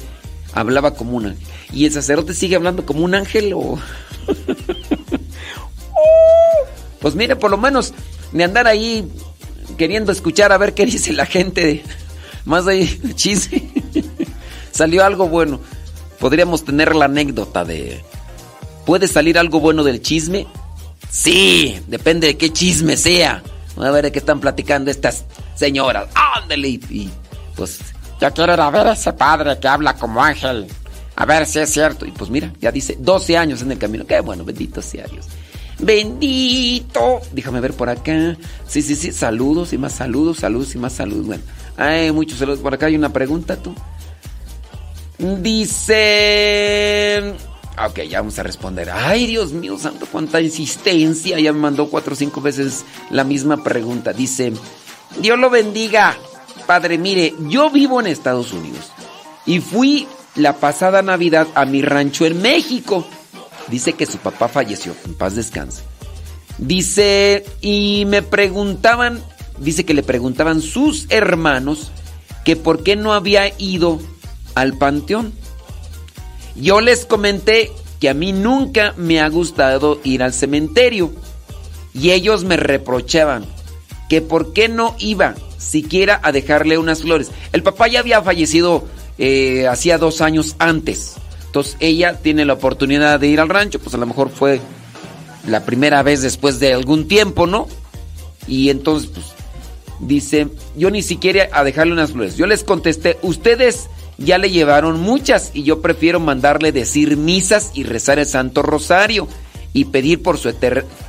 hablaba 0.55 0.95
como 0.95 1.17
un 1.17 1.27
ángel. 1.27 1.47
¿Y 1.73 1.87
el 1.87 1.93
sacerdote 1.93 2.33
sigue 2.33 2.55
hablando 2.55 2.87
como 2.87 3.05
un 3.05 3.17
ángel 3.17 3.53
o...? 3.55 3.77
pues 7.01 7.17
mire, 7.17 7.35
por 7.35 7.51
lo 7.51 7.59
menos 7.59 7.93
de 8.31 8.45
andar 8.45 8.69
ahí 8.69 9.11
queriendo 9.77 10.13
escuchar 10.13 10.53
a 10.53 10.59
ver 10.59 10.75
qué 10.75 10.87
dice 10.87 11.13
la 11.13 11.27
gente. 11.27 11.83
Más 12.45 12.69
ahí, 12.69 13.01
chiste. 13.17 13.69
Salió 14.71 15.05
algo 15.05 15.29
bueno. 15.29 15.59
Podríamos 16.21 16.65
tener 16.65 16.95
la 16.95 17.07
anécdota 17.07 17.65
de 17.65 18.01
¿Puede 18.85 19.09
salir 19.09 19.39
algo 19.39 19.61
bueno 19.61 19.85
del 19.85 20.03
chisme? 20.03 20.47
Sí, 21.11 21.79
depende 21.87 22.27
de 22.29 22.37
qué 22.37 22.53
chisme 22.53 22.97
sea. 22.97 23.43
A 23.77 23.91
ver 23.91 24.05
de 24.05 24.13
qué 24.13 24.19
están 24.19 24.41
platicando 24.41 24.91
estas 24.91 25.25
señoras. 25.55 26.09
Ándale. 26.15 26.69
Y 26.69 27.11
pues. 27.57 27.79
Ya 28.21 28.31
quiero 28.31 28.55
ir 28.55 28.61
a 28.61 28.71
ver 28.71 28.87
a 28.87 28.93
ese 28.93 29.13
padre 29.13 29.59
que 29.59 29.67
habla 29.67 29.97
como 29.97 30.23
ángel. 30.23 30.69
A 31.17 31.27
ver 31.27 31.45
si 31.45 31.59
es 31.59 31.71
cierto. 31.73 32.07
Y 32.07 32.13
pues 32.13 32.31
mira, 32.31 32.53
ya 32.61 32.71
dice 32.71 32.97
12 32.99 33.37
años 33.37 33.63
en 33.63 33.73
el 33.73 33.79
camino. 33.79 34.07
Qué 34.07 34.21
bueno, 34.21 34.45
bendito 34.45 34.81
sea 34.81 35.07
Dios. 35.09 35.27
Bendito. 35.79 37.21
Déjame 37.33 37.61
ver 37.61 37.73
por 37.75 37.89
acá. 37.89 38.37
Sí, 38.69 38.81
sí, 38.83 38.95
sí. 38.95 39.11
Saludos 39.13 39.73
y 39.73 39.79
más 39.79 39.95
saludos, 39.95 40.39
saludos 40.39 40.75
y 40.75 40.79
más 40.79 40.93
saludos. 40.93 41.27
Bueno, 41.27 41.43
hay 41.77 42.13
muchos 42.13 42.39
saludos 42.39 42.61
por 42.61 42.73
acá. 42.75 42.87
Hay 42.87 42.95
una 42.95 43.13
pregunta, 43.13 43.57
tú. 43.57 43.75
Dice. 45.19 46.03
Ok, 47.79 48.01
ya 48.09 48.21
vamos 48.21 48.39
a 48.39 48.43
responder. 48.43 48.91
Ay, 48.91 49.27
Dios 49.27 49.53
mío, 49.53 49.79
santo, 49.79 50.07
cuánta 50.11 50.41
insistencia. 50.41 51.41
Ya 51.41 51.53
me 51.53 51.61
mandó 51.61 51.89
cuatro 51.89 52.13
o 52.13 52.17
cinco 52.17 52.41
veces 52.41 52.85
la 53.11 53.25
misma 53.25 53.63
pregunta. 53.63 54.13
Dice, 54.13 54.53
Dios 55.21 55.39
lo 55.39 55.49
bendiga. 55.49 56.17
Padre, 56.67 56.99
mire, 56.99 57.35
yo 57.49 57.71
vivo 57.71 58.01
en 58.01 58.07
Estados 58.07 58.53
Unidos 58.53 58.93
y 59.47 59.61
fui 59.61 60.07
la 60.35 60.55
pasada 60.57 61.03
Navidad 61.03 61.49
a 61.55 61.65
mi 61.65 61.83
rancho 61.83 62.27
en 62.27 62.41
México. 62.43 63.07
Dice 63.69 63.95
que 63.95 64.07
su 64.07 64.19
papá 64.19 64.49
falleció, 64.49 64.95
en 65.05 65.15
paz 65.15 65.35
descanse. 65.35 65.83
Dice, 66.59 67.45
y 67.61 68.05
me 68.07 68.23
preguntaban, 68.23 69.23
dice 69.59 69.85
que 69.85 69.95
le 69.95 70.03
preguntaban 70.03 70.61
sus 70.61 71.07
hermanos 71.09 71.91
que 72.45 72.57
por 72.57 72.83
qué 72.83 72.97
no 72.97 73.15
había 73.15 73.49
ido 73.59 74.01
al 74.55 74.75
panteón. 74.75 75.33
Yo 76.55 76.81
les 76.81 77.05
comenté 77.05 77.73
que 78.01 78.09
a 78.09 78.15
mí 78.15 78.33
nunca 78.33 78.95
me 78.97 79.21
ha 79.21 79.29
gustado 79.29 80.01
ir 80.05 80.23
al 80.23 80.33
cementerio 80.33 81.13
y 81.95 82.11
ellos 82.11 82.45
me 82.45 82.57
reprochaban 82.57 83.45
que 84.09 84.21
por 84.21 84.53
qué 84.53 84.69
no 84.69 84.95
iba 84.99 85.35
siquiera 85.59 86.21
a 86.23 86.33
dejarle 86.33 86.79
unas 86.79 87.03
flores. 87.03 87.31
El 87.53 87.63
papá 87.63 87.89
ya 87.89 88.01
había 88.01 88.23
fallecido 88.23 88.85
eh, 89.19 89.67
hacía 89.69 89.99
dos 89.99 90.21
años 90.21 90.57
antes. 90.59 91.15
Entonces 91.47 91.77
ella 91.81 92.19
tiene 92.21 92.45
la 92.45 92.55
oportunidad 92.55 93.21
de 93.21 93.29
ir 93.29 93.41
al 93.41 93.49
rancho, 93.49 93.79
pues 93.79 93.95
a 93.95 93.99
lo 93.99 94.07
mejor 94.07 94.31
fue 94.31 94.61
la 95.47 95.65
primera 95.65 96.03
vez 96.03 96.23
después 96.23 96.59
de 96.61 96.73
algún 96.73 97.09
tiempo, 97.09 97.47
¿no? 97.47 97.69
Y 98.47 98.71
entonces, 98.71 99.11
pues, 99.13 99.27
dice, 100.01 100.49
yo 100.77 100.91
ni 100.91 101.03
siquiera 101.03 101.49
a 101.53 101.63
dejarle 101.65 101.93
unas 101.93 102.13
flores. 102.13 102.37
Yo 102.37 102.47
les 102.47 102.65
contesté, 102.65 103.19
ustedes 103.23 103.89
ya 104.25 104.39
le 104.39 104.51
llevaron 104.51 105.01
muchas 105.01 105.51
y 105.55 105.63
yo 105.63 105.81
prefiero 105.81 106.21
mandarle 106.21 106.73
decir 106.73 107.17
misas 107.17 107.71
y 107.75 107.85
rezar 107.85 108.19
el 108.19 108.27
Santo 108.27 108.63
Rosario 108.63 109.29
y 109.73 109.87
pedir 109.87 110.23
por 110.23 110.39
su, 110.39 110.55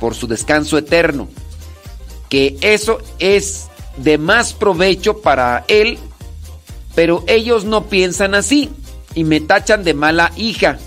por 0.00 0.14
su 0.14 0.26
descanso 0.26 0.78
eterno. 0.78 1.28
Que 2.28 2.56
eso 2.60 2.98
es 3.18 3.68
de 3.96 4.18
más 4.18 4.52
provecho 4.52 5.20
para 5.20 5.64
él, 5.68 5.98
pero 6.94 7.24
ellos 7.26 7.64
no 7.64 7.84
piensan 7.84 8.34
así 8.34 8.70
y 9.14 9.24
me 9.24 9.40
tachan 9.40 9.84
de 9.84 9.94
mala 9.94 10.32
hija. 10.36 10.78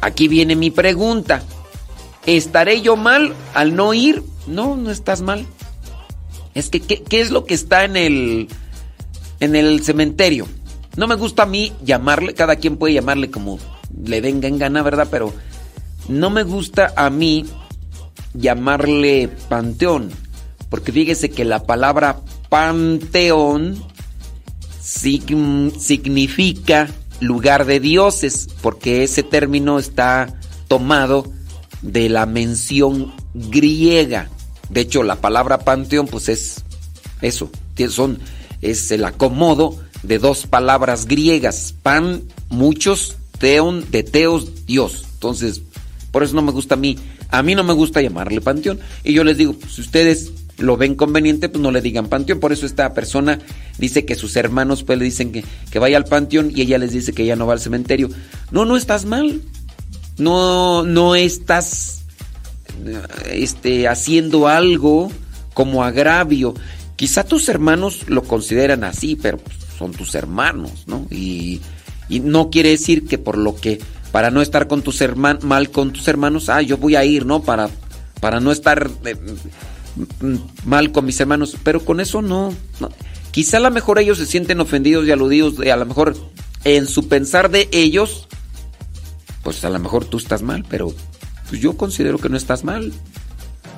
Aquí 0.00 0.28
viene 0.28 0.56
mi 0.56 0.70
pregunta. 0.70 1.42
¿Estaré 2.26 2.82
yo 2.82 2.96
mal 2.96 3.34
al 3.54 3.74
no 3.74 3.94
ir? 3.94 4.22
No, 4.46 4.76
no 4.76 4.90
estás 4.90 5.22
mal. 5.22 5.46
Es 6.54 6.68
que, 6.68 6.80
¿qué, 6.80 7.20
es 7.20 7.30
lo 7.30 7.46
que 7.46 7.54
está 7.54 7.84
en 7.84 7.96
el, 7.96 8.48
en 9.40 9.56
el 9.56 9.82
cementerio? 9.82 10.46
No 10.96 11.06
me 11.06 11.14
gusta 11.14 11.44
a 11.44 11.46
mí 11.46 11.72
llamarle, 11.82 12.34
cada 12.34 12.56
quien 12.56 12.76
puede 12.76 12.94
llamarle 12.94 13.30
como 13.30 13.58
le 14.04 14.20
venga 14.20 14.48
en 14.48 14.58
gana, 14.58 14.82
¿verdad? 14.82 15.08
Pero 15.10 15.32
no 16.08 16.30
me 16.30 16.42
gusta 16.42 16.92
a 16.96 17.08
mí 17.10 17.46
llamarle 18.34 19.28
panteón. 19.48 20.10
Porque 20.68 20.92
fíjese 20.92 21.30
que 21.30 21.44
la 21.44 21.64
palabra 21.64 22.20
panteón 22.48 23.82
significa 25.78 26.88
lugar 27.20 27.64
de 27.66 27.80
dioses, 27.80 28.48
porque 28.60 29.02
ese 29.04 29.22
término 29.22 29.78
está 29.78 30.38
tomado 30.68 31.30
de 31.82 32.08
la 32.08 32.26
mención 32.26 33.12
griega. 33.34 34.28
De 34.68 34.82
hecho, 34.82 35.02
la 35.02 35.16
palabra 35.16 35.58
panteón, 35.58 36.06
pues 36.06 36.28
es 36.28 36.64
eso, 37.20 37.50
son, 37.88 38.18
es 38.60 38.90
el 38.90 39.04
acomodo 39.04 39.78
de 40.02 40.18
dos 40.18 40.46
palabras 40.46 41.06
griegas, 41.06 41.74
pan, 41.82 42.22
muchos, 42.48 43.16
teon, 43.38 43.84
de 43.90 44.02
teos, 44.02 44.66
Dios. 44.66 45.04
Entonces, 45.14 45.62
por 46.10 46.22
eso 46.22 46.34
no 46.34 46.42
me 46.42 46.52
gusta 46.52 46.74
a 46.74 46.78
mí, 46.78 46.98
a 47.30 47.42
mí 47.42 47.54
no 47.54 47.64
me 47.64 47.72
gusta 47.72 48.02
llamarle 48.02 48.40
panteón. 48.40 48.80
Y 49.04 49.12
yo 49.12 49.24
les 49.24 49.36
digo, 49.36 49.54
pues, 49.54 49.74
si 49.74 49.80
ustedes 49.80 50.32
lo 50.58 50.76
ven 50.76 50.94
conveniente, 50.94 51.48
pues 51.48 51.62
no 51.62 51.70
le 51.70 51.80
digan 51.80 52.08
panteón. 52.08 52.40
Por 52.40 52.52
eso 52.52 52.66
esta 52.66 52.92
persona 52.94 53.38
dice 53.78 54.04
que 54.04 54.14
sus 54.14 54.36
hermanos 54.36 54.82
pues 54.84 54.98
le 54.98 55.04
dicen 55.04 55.32
que, 55.32 55.44
que 55.70 55.78
vaya 55.78 55.96
al 55.96 56.04
panteón 56.04 56.52
y 56.54 56.60
ella 56.60 56.78
les 56.78 56.92
dice 56.92 57.12
que 57.12 57.24
ya 57.24 57.36
no 57.36 57.46
va 57.46 57.54
al 57.54 57.60
cementerio. 57.60 58.10
No, 58.50 58.64
no 58.64 58.76
estás 58.76 59.04
mal. 59.04 59.40
No, 60.18 60.84
no 60.84 61.14
estás 61.14 62.02
este, 63.30 63.88
haciendo 63.88 64.48
algo 64.48 65.10
como 65.54 65.84
agravio. 65.84 66.54
Quizá 66.96 67.24
tus 67.24 67.48
hermanos 67.48 68.08
lo 68.08 68.22
consideran 68.22 68.84
así, 68.84 69.16
pero 69.16 69.40
son 69.82 69.90
tus 69.90 70.14
hermanos, 70.14 70.84
¿no? 70.86 71.08
Y, 71.10 71.60
no 72.08 72.50
quiere 72.50 72.68
decir 72.68 73.06
que 73.06 73.16
por 73.16 73.38
lo 73.38 73.56
que, 73.56 73.80
para 74.12 74.30
no 74.30 74.42
estar 74.42 74.68
con 74.68 74.82
tus 74.82 75.00
hermanos, 75.00 75.44
mal 75.44 75.70
con 75.70 75.92
tus 75.92 76.06
hermanos, 76.06 76.50
ah, 76.50 76.60
yo 76.60 76.76
voy 76.76 76.94
a 76.94 77.04
ir, 77.04 77.24
¿no? 77.24 77.42
Para, 77.42 77.70
para 78.20 78.38
no 78.38 78.52
estar 78.52 78.90
eh, 79.06 79.16
mal 80.66 80.92
con 80.92 81.06
mis 81.06 81.18
hermanos, 81.18 81.56
pero 81.64 81.84
con 81.84 82.00
eso 82.00 82.20
no, 82.22 82.54
Quizá 83.32 83.56
a 83.56 83.60
lo 83.60 83.70
mejor 83.70 83.98
ellos 83.98 84.18
se 84.18 84.26
sienten 84.26 84.60
ofendidos 84.60 85.06
y 85.06 85.10
aludidos, 85.10 85.54
y 85.64 85.70
a 85.70 85.76
lo 85.76 85.86
mejor 85.86 86.14
en 86.64 86.86
su 86.86 87.08
pensar 87.08 87.50
de 87.50 87.66
ellos, 87.72 88.28
pues 89.42 89.64
a 89.64 89.70
lo 89.70 89.78
mejor 89.78 90.04
tú 90.04 90.18
estás 90.18 90.42
mal, 90.42 90.66
pero 90.68 90.92
pues 91.48 91.60
yo 91.62 91.78
considero 91.78 92.18
que 92.18 92.28
no 92.28 92.36
estás 92.36 92.62
mal. 92.62 92.92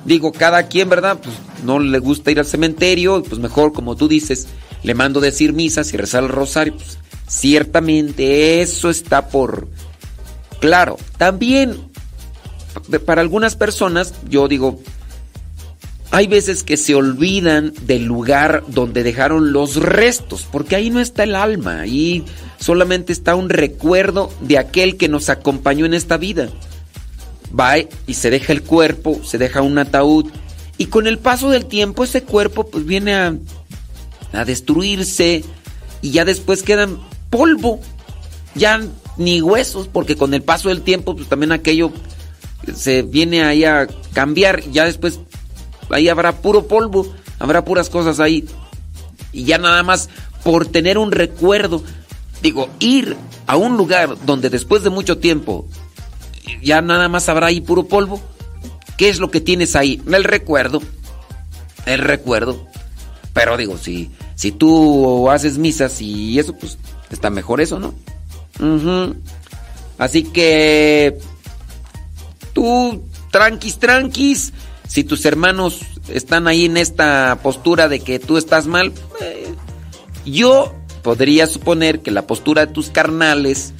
Digo, 0.03 0.33
cada 0.33 0.67
quien, 0.67 0.89
¿verdad? 0.89 1.19
Pues 1.23 1.35
no 1.63 1.79
le 1.79 1.99
gusta 1.99 2.31
ir 2.31 2.39
al 2.39 2.45
cementerio, 2.45 3.23
pues 3.23 3.39
mejor, 3.39 3.71
como 3.71 3.95
tú 3.95 4.09
dices, 4.09 4.47
le 4.85 4.93
mando 4.93 5.19
decir 5.19 5.53
misas 5.53 5.91
y 5.93 5.97
rezar 5.97 6.23
el 6.23 6.29
rosario. 6.29 6.75
Pues 6.75 6.99
ciertamente 7.27 8.61
eso 8.61 8.89
está 8.89 9.27
por... 9.29 9.67
Claro, 10.59 10.97
también 11.17 11.77
para 13.05 13.21
algunas 13.21 13.55
personas, 13.55 14.13
yo 14.29 14.47
digo, 14.47 14.79
hay 16.11 16.27
veces 16.27 16.63
que 16.63 16.77
se 16.77 16.95
olvidan 16.95 17.73
del 17.81 18.05
lugar 18.05 18.63
donde 18.67 19.03
dejaron 19.03 19.51
los 19.51 19.75
restos, 19.77 20.47
porque 20.51 20.75
ahí 20.75 20.89
no 20.89 20.99
está 20.99 21.23
el 21.23 21.35
alma, 21.35 21.81
ahí 21.81 22.23
solamente 22.59 23.11
está 23.11 23.35
un 23.35 23.49
recuerdo 23.49 24.31
de 24.41 24.57
aquel 24.57 24.97
que 24.97 25.09
nos 25.09 25.29
acompañó 25.29 25.85
en 25.85 25.93
esta 25.93 26.17
vida. 26.17 26.49
Va 27.57 27.77
y 27.77 28.13
se 28.13 28.29
deja 28.29 28.53
el 28.53 28.61
cuerpo, 28.61 29.21
se 29.23 29.37
deja 29.37 29.61
un 29.61 29.77
ataúd, 29.77 30.27
y 30.77 30.87
con 30.87 31.07
el 31.07 31.19
paso 31.19 31.49
del 31.49 31.65
tiempo 31.65 32.03
ese 32.03 32.23
cuerpo 32.23 32.67
pues 32.67 32.85
viene 32.85 33.15
a, 33.15 33.35
a 34.33 34.45
destruirse 34.45 35.43
y 36.01 36.11
ya 36.11 36.25
después 36.25 36.63
quedan 36.63 36.99
polvo, 37.29 37.79
ya 38.53 38.81
ni 39.17 39.41
huesos, 39.41 39.87
porque 39.87 40.15
con 40.15 40.33
el 40.33 40.43
paso 40.43 40.69
del 40.69 40.81
tiempo 40.81 41.15
pues 41.15 41.27
también 41.27 41.51
aquello 41.51 41.91
se 42.75 43.01
viene 43.01 43.43
ahí 43.43 43.63
a 43.63 43.87
cambiar, 44.13 44.61
ya 44.71 44.85
después 44.85 45.19
ahí 45.89 46.09
habrá 46.09 46.41
puro 46.41 46.67
polvo, 46.67 47.13
habrá 47.39 47.63
puras 47.65 47.89
cosas 47.89 48.19
ahí. 48.19 48.45
Y 49.31 49.43
ya 49.43 49.57
nada 49.57 49.83
más 49.83 50.09
por 50.43 50.65
tener 50.65 50.97
un 50.97 51.11
recuerdo, 51.11 51.83
digo, 52.41 52.69
ir 52.79 53.15
a 53.47 53.57
un 53.57 53.77
lugar 53.77 54.15
donde 54.25 54.49
después 54.49 54.83
de 54.83 54.89
mucho 54.89 55.17
tiempo 55.17 55.67
ya 56.61 56.81
nada 56.81 57.09
más 57.09 57.29
habrá 57.29 57.47
ahí 57.47 57.61
puro 57.61 57.87
polvo. 57.87 58.21
¿Qué 58.97 59.09
es 59.09 59.19
lo 59.19 59.29
que 59.29 59.41
tienes 59.41 59.75
ahí? 59.75 60.01
El 60.11 60.23
recuerdo. 60.23 60.81
El 61.85 61.99
recuerdo. 61.99 62.67
Pero 63.35 63.57
digo, 63.57 63.77
si, 63.77 64.09
si 64.35 64.53
tú 64.53 65.29
haces 65.29 65.57
misas 65.57 66.01
y 66.01 66.39
eso, 66.39 66.53
pues 66.53 66.77
está 67.11 67.29
mejor 67.29 67.59
eso, 67.59 67.79
¿no? 67.79 67.93
Así 69.97 70.23
que 70.23 71.17
tú, 72.53 73.03
tranquis, 73.31 73.77
tranquis, 73.77 74.53
si 74.87 75.03
tus 75.03 75.25
hermanos 75.25 75.81
están 76.07 76.47
ahí 76.47 76.63
en 76.63 76.77
esta 76.77 77.37
postura 77.43 77.89
de 77.89 77.99
que 77.99 78.19
tú 78.19 78.37
estás 78.37 78.67
mal, 78.67 78.93
eh, 79.19 79.53
yo 80.25 80.73
podría 81.03 81.45
suponer 81.45 81.99
que 81.99 82.11
la 82.11 82.27
postura 82.27 82.65
de 82.65 82.71
tus 82.71 82.89
carnales 82.89 83.73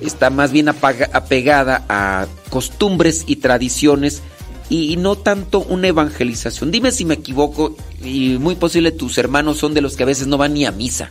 está 0.00 0.30
más 0.30 0.50
bien 0.50 0.70
apegada 0.70 1.84
a 1.90 2.26
costumbres 2.48 3.24
y 3.26 3.36
tradiciones 3.36 4.22
y 4.70 4.96
no 4.96 5.16
tanto 5.16 5.60
una 5.60 5.88
evangelización. 5.88 6.70
Dime 6.70 6.92
si 6.92 7.04
me 7.04 7.14
equivoco 7.14 7.76
y 8.02 8.36
muy 8.38 8.54
posible 8.54 8.92
tus 8.92 9.18
hermanos 9.18 9.58
son 9.58 9.74
de 9.74 9.80
los 9.80 9.96
que 9.96 10.02
a 10.02 10.06
veces 10.06 10.26
no 10.26 10.36
van 10.36 10.54
ni 10.54 10.66
a 10.66 10.72
misa, 10.72 11.10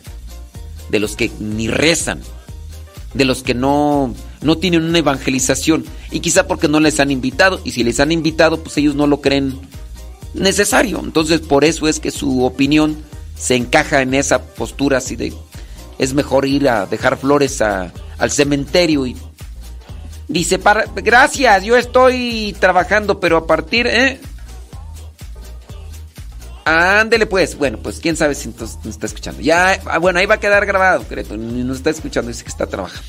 de 0.90 1.00
los 1.00 1.16
que 1.16 1.32
ni 1.40 1.68
rezan, 1.68 2.22
de 3.14 3.26
los 3.26 3.44
que 3.44 3.54
no 3.54 4.14
no 4.42 4.58
tienen 4.58 4.84
una 4.84 5.00
evangelización 5.00 5.84
y 6.12 6.20
quizá 6.20 6.48
porque 6.48 6.68
no 6.68 6.80
les 6.80 7.00
han 7.00 7.10
invitado 7.10 7.60
y 7.64 7.72
si 7.72 7.84
les 7.84 8.00
han 8.00 8.12
invitado 8.12 8.62
pues 8.62 8.78
ellos 8.78 8.96
no 8.96 9.08
lo 9.08 9.22
creen 9.22 9.58
necesario. 10.34 11.00
Entonces 11.04 11.42
por 11.42 11.64
eso 11.64 11.88
es 11.88 12.00
que 12.00 12.12
su 12.12 12.44
opinión 12.44 12.98
se 13.36 13.56
encaja 13.56 14.02
en 14.02 14.14
esa 14.14 14.44
postura 14.44 15.00
así 15.00 15.16
de 15.16 15.34
es 15.98 16.14
mejor 16.14 16.46
ir 16.46 16.70
a 16.70 16.86
dejar 16.86 17.18
flores 17.18 17.62
al 17.62 18.32
cementerio 18.32 19.08
y 19.08 19.16
dice 20.28 20.60
para 20.60 20.86
gracias 20.96 21.64
yo 21.64 21.78
estoy 21.78 22.56
trabajando 22.60 23.20
pero 23.20 23.38
a 23.38 23.48
partir 23.48 23.88
¿eh? 23.88 24.20
Ándele 26.70 27.26
pues. 27.28 27.58
Bueno, 27.58 27.78
pues 27.82 28.02
quién 28.02 28.18
sabe 28.18 28.36
si 28.36 28.50
nos 28.50 28.86
está 28.86 29.06
escuchando. 29.06 29.40
Ya, 29.40 29.80
ah, 29.86 30.00
bueno, 30.00 30.20
ahí 30.20 30.26
va 30.26 30.36
a 30.36 30.40
quedar 30.40 30.66
grabado, 30.66 31.04
Creto. 31.04 31.38
Nos 31.38 31.78
está 31.78 31.92
escuchando, 31.92 32.28
dice 32.28 32.44
que 32.44 32.50
está 32.50 32.68
trabajando. 32.68 33.08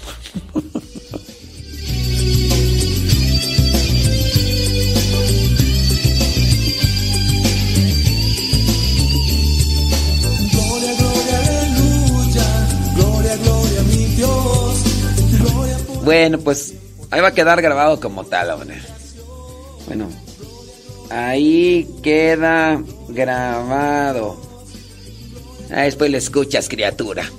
Bueno, 16.05 16.39
pues 16.39 16.75
ahí 17.11 17.21
va 17.21 17.29
a 17.29 17.35
quedar 17.35 17.61
grabado 17.63 18.01
como 18.01 18.25
tal, 18.25 18.51
hombre. 18.51 18.81
Bueno, 19.87 20.09
ahí 21.11 21.89
queda 22.03 22.83
grabado. 23.09 24.41
Ah, 25.71 25.83
después 25.83 26.11
le 26.11 26.19
escuchas, 26.19 26.69
criatura. 26.69 27.31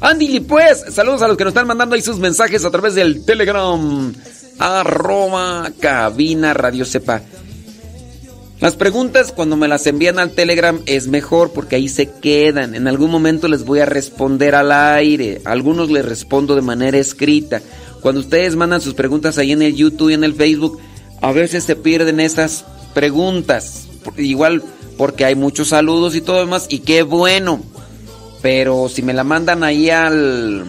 Andy, 0.00 0.40
pues, 0.40 0.84
saludos 0.90 1.22
a 1.22 1.28
los 1.28 1.36
que 1.36 1.44
nos 1.44 1.52
están 1.52 1.66
mandando 1.66 1.94
ahí 1.94 2.02
sus 2.02 2.18
mensajes 2.18 2.64
a 2.64 2.70
través 2.70 2.94
del 2.94 3.24
Telegram. 3.24 4.12
Arroba 4.58 5.70
cabina 5.80 6.54
radio 6.54 6.84
sepa. 6.84 7.22
Las 8.60 8.74
preguntas 8.74 9.30
cuando 9.30 9.56
me 9.56 9.68
las 9.68 9.86
envían 9.86 10.18
al 10.18 10.32
Telegram 10.32 10.80
es 10.86 11.06
mejor 11.06 11.52
porque 11.52 11.76
ahí 11.76 11.88
se 11.88 12.10
quedan. 12.10 12.74
En 12.74 12.88
algún 12.88 13.10
momento 13.10 13.46
les 13.46 13.64
voy 13.64 13.78
a 13.80 13.86
responder 13.86 14.56
al 14.56 14.72
aire. 14.72 15.40
algunos 15.44 15.90
les 15.90 16.04
respondo 16.04 16.56
de 16.56 16.62
manera 16.62 16.98
escrita. 16.98 17.62
Cuando 18.00 18.20
ustedes 18.20 18.56
mandan 18.56 18.80
sus 18.80 18.94
preguntas 18.94 19.38
ahí 19.38 19.52
en 19.52 19.62
el 19.62 19.74
YouTube 19.74 20.10
y 20.10 20.14
en 20.14 20.24
el 20.24 20.34
Facebook, 20.34 20.78
a 21.20 21.32
veces 21.32 21.64
se 21.64 21.76
pierden 21.76 22.20
esas 22.20 22.64
preguntas. 22.94 23.88
Igual 24.16 24.62
porque 24.96 25.24
hay 25.24 25.34
muchos 25.34 25.68
saludos 25.68 26.14
y 26.14 26.20
todo 26.20 26.38
demás 26.38 26.66
y 26.68 26.80
qué 26.80 27.02
bueno. 27.02 27.60
Pero 28.42 28.88
si 28.88 29.02
me 29.02 29.14
la 29.14 29.24
mandan 29.24 29.64
ahí 29.64 29.90
al 29.90 30.64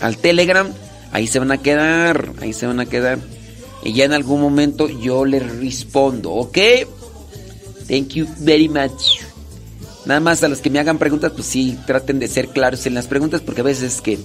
al 0.00 0.16
Telegram, 0.18 0.68
ahí 1.12 1.26
se 1.26 1.38
van 1.38 1.52
a 1.52 1.58
quedar, 1.58 2.32
ahí 2.40 2.52
se 2.52 2.66
van 2.66 2.80
a 2.80 2.86
quedar. 2.86 3.18
Y 3.84 3.94
ya 3.94 4.04
en 4.04 4.12
algún 4.12 4.40
momento 4.40 4.88
yo 4.88 5.24
les 5.24 5.58
respondo, 5.58 6.30
¿ok? 6.32 6.58
Thank 7.88 8.08
you 8.14 8.26
very 8.40 8.68
much. 8.68 9.22
Nada 10.04 10.20
más 10.20 10.42
a 10.42 10.48
los 10.48 10.60
que 10.60 10.70
me 10.70 10.78
hagan 10.80 10.98
preguntas, 10.98 11.32
pues 11.32 11.46
sí, 11.46 11.78
traten 11.86 12.18
de 12.18 12.28
ser 12.28 12.48
claros 12.48 12.86
en 12.86 12.94
las 12.94 13.06
preguntas, 13.06 13.40
porque 13.40 13.60
a 13.60 13.64
veces 13.64 14.00
que 14.00 14.18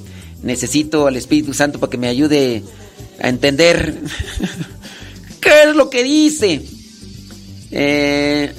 necesito 0.43 1.07
al 1.07 1.15
Espíritu 1.15 1.53
Santo 1.53 1.79
para 1.79 1.89
que 1.89 1.97
me 1.97 2.07
ayude 2.07 2.63
a 3.19 3.29
entender 3.29 4.01
qué 5.41 5.63
es 5.69 5.75
lo 5.75 5.89
que 5.89 6.03
dice. 6.03 6.61
Eh, 7.71 8.53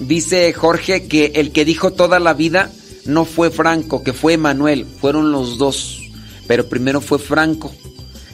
dice 0.00 0.52
Jorge 0.52 1.06
que 1.06 1.32
el 1.34 1.50
que 1.52 1.64
dijo 1.64 1.92
toda 1.92 2.20
la 2.20 2.34
vida 2.34 2.70
no 3.06 3.24
fue 3.24 3.50
Franco, 3.50 4.02
que 4.02 4.12
fue 4.12 4.34
Emanuel, 4.34 4.84
fueron 4.84 5.32
los 5.32 5.58
dos, 5.58 6.00
pero 6.46 6.68
primero 6.68 7.00
fue 7.00 7.18
Franco, 7.18 7.72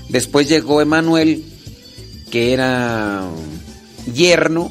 después 0.09 0.49
llegó 0.49 0.81
Emanuel, 0.81 1.45
que 2.31 2.53
era 2.53 3.29
yerno 4.13 4.71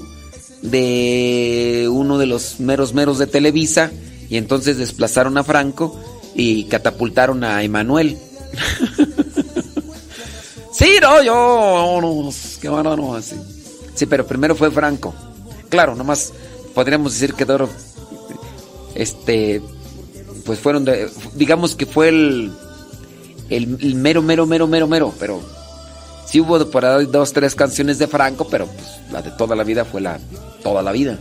de 0.61 1.89
uno 1.91 2.17
de 2.17 2.25
los 2.25 2.59
meros 2.59 2.93
meros 2.93 3.17
de 3.17 3.27
Televisa, 3.27 3.91
y 4.29 4.37
entonces 4.37 4.77
desplazaron 4.77 5.37
a 5.37 5.43
Franco 5.43 5.99
y 6.35 6.65
catapultaron 6.65 7.43
a 7.43 7.63
Emanuel. 7.63 8.17
sí, 10.71 10.97
no, 11.01 11.21
yo, 11.21 11.99
no, 12.01 12.29
qué 12.61 12.69
no. 12.69 13.21
Sí, 13.21 14.05
pero 14.05 14.25
primero 14.25 14.55
fue 14.55 14.71
Franco. 14.71 15.13
Claro, 15.69 15.95
nomás 15.95 16.33
podríamos 16.73 17.13
decir 17.13 17.33
que 17.33 17.45
Doro, 17.45 17.69
este, 18.95 19.61
pues 20.45 20.59
fueron, 20.59 20.85
de, 20.85 21.09
digamos 21.35 21.75
que 21.75 21.85
fue 21.85 22.09
el, 22.09 22.51
el, 23.49 23.95
mero, 23.95 24.21
mero, 24.21 24.45
mero, 24.45 24.67
mero, 24.67 24.87
mero, 24.87 25.13
pero 25.19 25.41
sí 26.31 26.39
hubo 26.39 26.69
por 26.69 26.85
ahí 26.85 27.05
dos, 27.05 27.33
tres 27.33 27.55
canciones 27.55 27.99
de 27.99 28.07
Franco, 28.07 28.47
pero 28.49 28.67
pues 28.67 28.87
la 29.11 29.21
de 29.21 29.31
toda 29.31 29.55
la 29.55 29.63
vida 29.63 29.85
fue 29.85 30.01
la 30.01 30.19
toda 30.63 30.81
la 30.81 30.91
vida. 30.91 31.17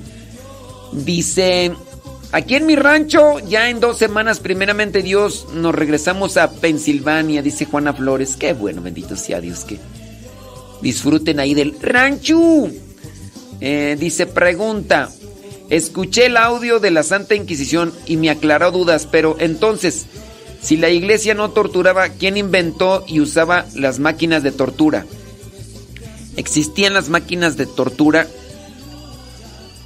Dice, 0.93 1.73
aquí 2.33 2.55
en 2.55 2.67
mi 2.67 2.77
rancho, 2.77 3.39
ya 3.41 3.69
en 3.69 3.81
dos 3.81 3.99
semanas, 3.99 4.41
primeramente 4.41 5.03
Dios, 5.03 5.47
nos 5.53 5.75
regresamos 5.75 6.37
a 6.37 6.51
Pensilvania, 6.51 7.43
dice 7.43 7.65
Juana 7.65 7.93
Flores. 7.93 8.37
Qué 8.37 8.53
bueno, 8.53 8.83
bendito 8.83 9.17
sea 9.17 9.41
Dios, 9.41 9.65
que 9.65 9.79
disfruten 10.81 11.41
ahí 11.41 11.55
del 11.55 11.77
rancho. 11.81 12.69
Eh, 13.61 13.97
dice, 13.99 14.27
pregunta, 14.27 15.11
Escuché 15.71 16.27
el 16.27 16.37
audio 16.37 16.81
de 16.81 16.91
la 16.91 17.05
Santa 17.05 17.37
Inquisición 17.37 17.93
y 18.05 18.17
me 18.17 18.29
aclaró 18.29 18.73
dudas, 18.73 19.07
pero 19.09 19.37
entonces, 19.39 20.07
si 20.63 20.77
la 20.77 20.91
iglesia 20.91 21.35
no 21.35 21.51
torturaba, 21.51 22.11
¿quién 22.11 22.37
inventó 22.37 23.05
y 23.07 23.21
usaba 23.21 23.67
las 23.75 23.99
máquinas 23.99 24.43
de 24.43 24.53
tortura? 24.53 25.07
Existían 26.37 26.95
las 26.95 27.09
máquinas 27.09 27.57
de 27.57 27.67
tortura, 27.67 28.27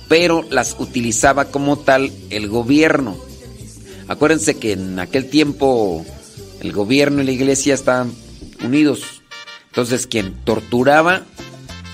pero 0.08 0.44
las 0.50 0.76
utilizaba 0.78 1.46
como 1.46 1.78
tal 1.78 2.12
el 2.30 2.48
gobierno. 2.48 3.16
Acuérdense 4.08 4.56
que 4.56 4.72
en 4.72 4.98
aquel 4.98 5.30
tiempo 5.30 6.04
el 6.60 6.72
gobierno 6.72 7.22
y 7.22 7.24
la 7.24 7.32
iglesia 7.32 7.74
estaban 7.74 8.12
unidos. 8.64 9.22
Entonces 9.68 10.06
quien 10.06 10.34
torturaba 10.44 11.22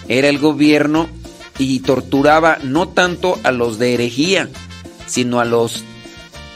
era 0.08 0.28
el 0.28 0.38
gobierno 0.38 1.08
y 1.58 1.80
torturaba 1.80 2.58
no 2.62 2.88
tanto 2.88 3.38
a 3.42 3.52
los 3.52 3.78
de 3.78 3.94
herejía, 3.94 4.48
sino 5.06 5.38
a 5.38 5.44
los 5.44 5.84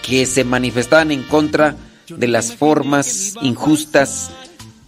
que 0.02 0.26
se 0.26 0.44
manifestaban 0.44 1.12
en 1.12 1.22
contra 1.22 1.76
de 2.08 2.28
las 2.28 2.54
formas 2.54 3.34
injustas 3.42 4.30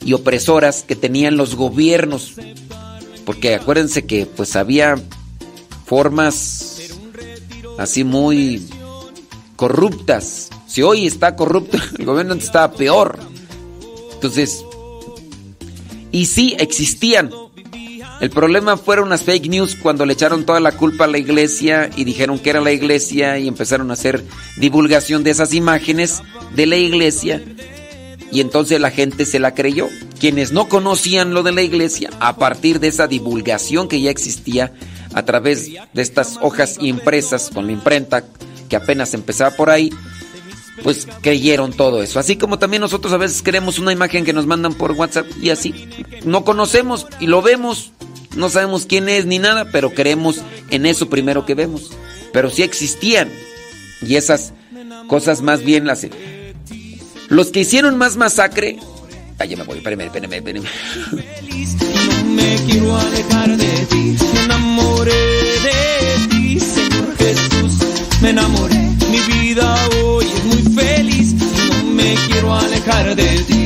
y 0.04 0.12
opresoras 0.12 0.82
que 0.82 0.96
tenían 0.96 1.36
los 1.36 1.54
gobiernos. 1.54 2.34
Porque 3.24 3.54
acuérdense 3.54 4.06
que 4.06 4.26
pues 4.26 4.56
había 4.56 4.96
formas 5.84 6.90
así 7.78 8.04
muy 8.04 8.68
corruptas. 9.56 10.50
Si 10.66 10.82
hoy 10.82 11.06
está 11.06 11.36
corrupto, 11.36 11.78
el 11.98 12.04
gobierno 12.04 12.32
antes 12.32 12.46
estaba 12.48 12.72
peor. 12.72 13.18
Entonces, 14.14 14.64
y 16.12 16.26
sí 16.26 16.56
existían, 16.58 17.30
el 18.20 18.30
problema 18.30 18.76
fueron 18.76 19.10
las 19.10 19.24
fake 19.24 19.48
news 19.48 19.76
cuando 19.76 20.06
le 20.06 20.14
echaron 20.14 20.44
toda 20.44 20.60
la 20.60 20.72
culpa 20.72 21.04
a 21.04 21.08
la 21.08 21.18
iglesia 21.18 21.90
y 21.96 22.04
dijeron 22.04 22.38
que 22.38 22.50
era 22.50 22.60
la 22.60 22.72
iglesia 22.72 23.38
y 23.38 23.48
empezaron 23.48 23.90
a 23.90 23.94
hacer 23.94 24.24
divulgación 24.56 25.22
de 25.22 25.30
esas 25.30 25.52
imágenes 25.52 26.22
de 26.54 26.66
la 26.66 26.76
iglesia 26.76 27.42
y 28.32 28.40
entonces 28.40 28.80
la 28.80 28.90
gente 28.90 29.26
se 29.26 29.38
la 29.38 29.54
creyó. 29.54 29.88
Quienes 30.18 30.52
no 30.52 30.68
conocían 30.68 31.34
lo 31.34 31.42
de 31.42 31.52
la 31.52 31.62
iglesia, 31.62 32.10
a 32.20 32.36
partir 32.36 32.80
de 32.80 32.88
esa 32.88 33.06
divulgación 33.06 33.88
que 33.88 34.00
ya 34.00 34.10
existía 34.10 34.72
a 35.14 35.24
través 35.24 35.70
de 35.92 36.02
estas 36.02 36.38
hojas 36.40 36.76
impresas 36.80 37.50
con 37.52 37.66
la 37.66 37.72
imprenta 37.72 38.24
que 38.68 38.76
apenas 38.76 39.14
empezaba 39.14 39.50
por 39.50 39.70
ahí, 39.70 39.90
pues 40.82 41.06
creyeron 41.20 41.72
todo 41.72 42.02
eso. 42.02 42.18
Así 42.18 42.36
como 42.36 42.58
también 42.58 42.80
nosotros 42.80 43.12
a 43.12 43.18
veces 43.18 43.42
creemos 43.42 43.78
una 43.78 43.92
imagen 43.92 44.24
que 44.24 44.32
nos 44.32 44.46
mandan 44.46 44.74
por 44.74 44.92
WhatsApp 44.92 45.26
y 45.40 45.50
así. 45.50 45.88
No 46.24 46.44
conocemos 46.44 47.06
y 47.20 47.26
lo 47.26 47.42
vemos 47.42 47.92
no 48.37 48.51
sabemos 48.51 48.87
quién 48.87 49.09
es 49.09 49.26
ni 49.26 49.39
nada, 49.39 49.70
pero 49.72 49.93
creemos 49.93 50.43
en 50.70 50.87
eso 50.87 51.09
primero 51.09 51.47
que 51.47 51.55
vemos. 51.55 51.91
Pero 52.32 52.51
sí 52.51 52.62
existían. 52.62 53.30
Y 54.03 54.16
esas 54.16 54.53
cosas 55.09 55.43
más 55.43 55.62
bien 55.62 55.87
las... 55.87 56.07
Los 57.28 57.51
que 57.51 57.61
hicieron 57.61 57.97
más 57.97 58.16
masacre... 58.16 58.78
Ay, 59.39 59.49
ya 59.51 59.57
me 59.57 59.64
voy, 59.64 59.78
espérame, 59.78 60.03
espérame, 60.03 60.34
espérame. 60.34 60.64
No 61.12 62.24
me 62.30 62.57
quiero 62.66 62.97
alejar 62.97 63.57
de 63.57 63.87
ti, 63.87 64.16
me 64.32 64.45
enamoré 64.45 65.12
de 65.12 66.28
ti, 66.30 66.61
Señor 66.61 67.16
Jesús, 67.18 67.74
me 68.22 68.30
enamoré. 68.30 68.78
Mi 69.11 69.20
vida 69.41 69.76
hoy 70.03 70.24
es 70.24 70.45
muy 70.45 70.74
feliz, 70.74 71.34
no 71.34 71.84
me 71.91 72.14
quiero 72.28 72.55
alejar 72.55 73.14
de 73.14 73.39
ti. 73.41 73.65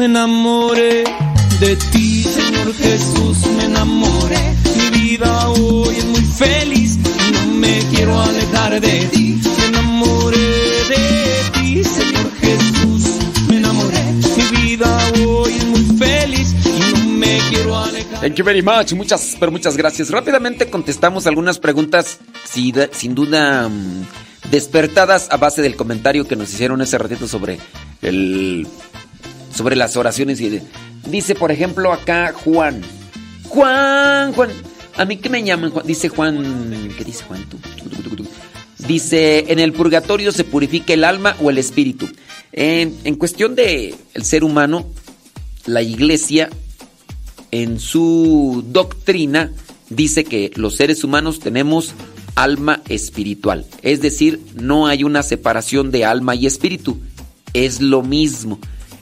Me 0.00 0.06
enamoré 0.06 1.04
de 1.60 1.76
ti, 1.92 2.22
Señor 2.22 2.72
Jesús, 2.72 3.36
me 3.54 3.64
enamoré. 3.66 4.56
Mi 4.78 4.98
vida 4.98 5.50
hoy 5.50 5.94
es 5.94 6.04
muy 6.06 6.22
feliz 6.22 6.98
no 7.32 7.54
me 7.56 7.80
quiero 7.90 8.18
alejar 8.18 8.80
de 8.80 9.00
ti. 9.12 9.38
Me 9.58 9.66
enamoré 9.66 10.38
de 10.38 11.50
ti, 11.52 11.84
Señor 11.84 12.32
Jesús, 12.40 13.10
me 13.50 13.58
enamoré. 13.58 14.02
Mi 14.38 14.62
vida 14.62 14.98
hoy 15.22 15.52
es 15.52 15.66
muy 15.66 15.98
feliz 15.98 16.54
no 16.94 17.10
me 17.10 17.38
quiero 17.50 17.76
alejar. 17.76 18.20
Thank 18.22 18.36
you 18.36 18.44
very 18.46 18.62
much. 18.62 18.94
Muchas, 18.94 19.36
pero 19.38 19.52
muchas 19.52 19.76
gracias. 19.76 20.08
Rápidamente 20.08 20.70
contestamos 20.70 21.26
algunas 21.26 21.58
preguntas, 21.58 22.20
sin 22.44 23.14
duda 23.14 23.68
mm, 23.68 24.50
despertadas 24.50 25.28
a 25.30 25.36
base 25.36 25.60
del 25.60 25.76
comentario 25.76 26.26
que 26.26 26.36
nos 26.36 26.54
hicieron 26.54 26.80
ese 26.80 26.96
ratito 26.96 27.28
sobre 27.28 27.58
el 28.00 28.66
sobre 29.60 29.76
las 29.76 29.96
oraciones 29.96 30.40
y 30.40 30.60
dice 31.06 31.34
por 31.34 31.52
ejemplo 31.52 31.92
acá 31.92 32.32
Juan 32.32 32.80
Juan, 33.50 34.32
Juan. 34.32 34.50
A 34.96 35.04
mí 35.04 35.16
que 35.16 35.28
me 35.28 35.42
llaman 35.42 35.70
Juan. 35.70 35.86
Dice 35.86 36.08
Juan. 36.08 36.92
¿Qué 36.96 37.04
dice 37.04 37.24
Juan? 37.24 37.44
Tú, 37.48 37.58
Dice, 38.86 39.44
en 39.48 39.58
el 39.58 39.72
purgatorio 39.72 40.32
se 40.32 40.44
purifica 40.44 40.94
el 40.94 41.04
alma 41.04 41.36
o 41.42 41.50
el 41.50 41.58
espíritu. 41.58 42.08
En, 42.52 42.96
en 43.04 43.16
cuestión 43.16 43.54
de 43.54 43.94
ser 44.22 44.42
humano, 44.42 44.86
la 45.66 45.82
iglesia 45.82 46.48
en 47.50 47.78
su 47.78 48.64
doctrina 48.68 49.52
dice 49.90 50.24
que 50.24 50.50
los 50.54 50.76
seres 50.76 51.04
humanos 51.04 51.40
tenemos 51.40 51.94
alma 52.36 52.82
espiritual. 52.88 53.66
Es 53.82 54.00
decir, 54.00 54.40
no 54.54 54.86
hay 54.86 55.04
una 55.04 55.22
separación 55.22 55.90
de 55.90 56.04
alma 56.04 56.34
y 56.36 56.46
espíritu. 56.46 56.98
Es 57.52 57.80
lo 57.80 58.02
mismo. 58.02 58.60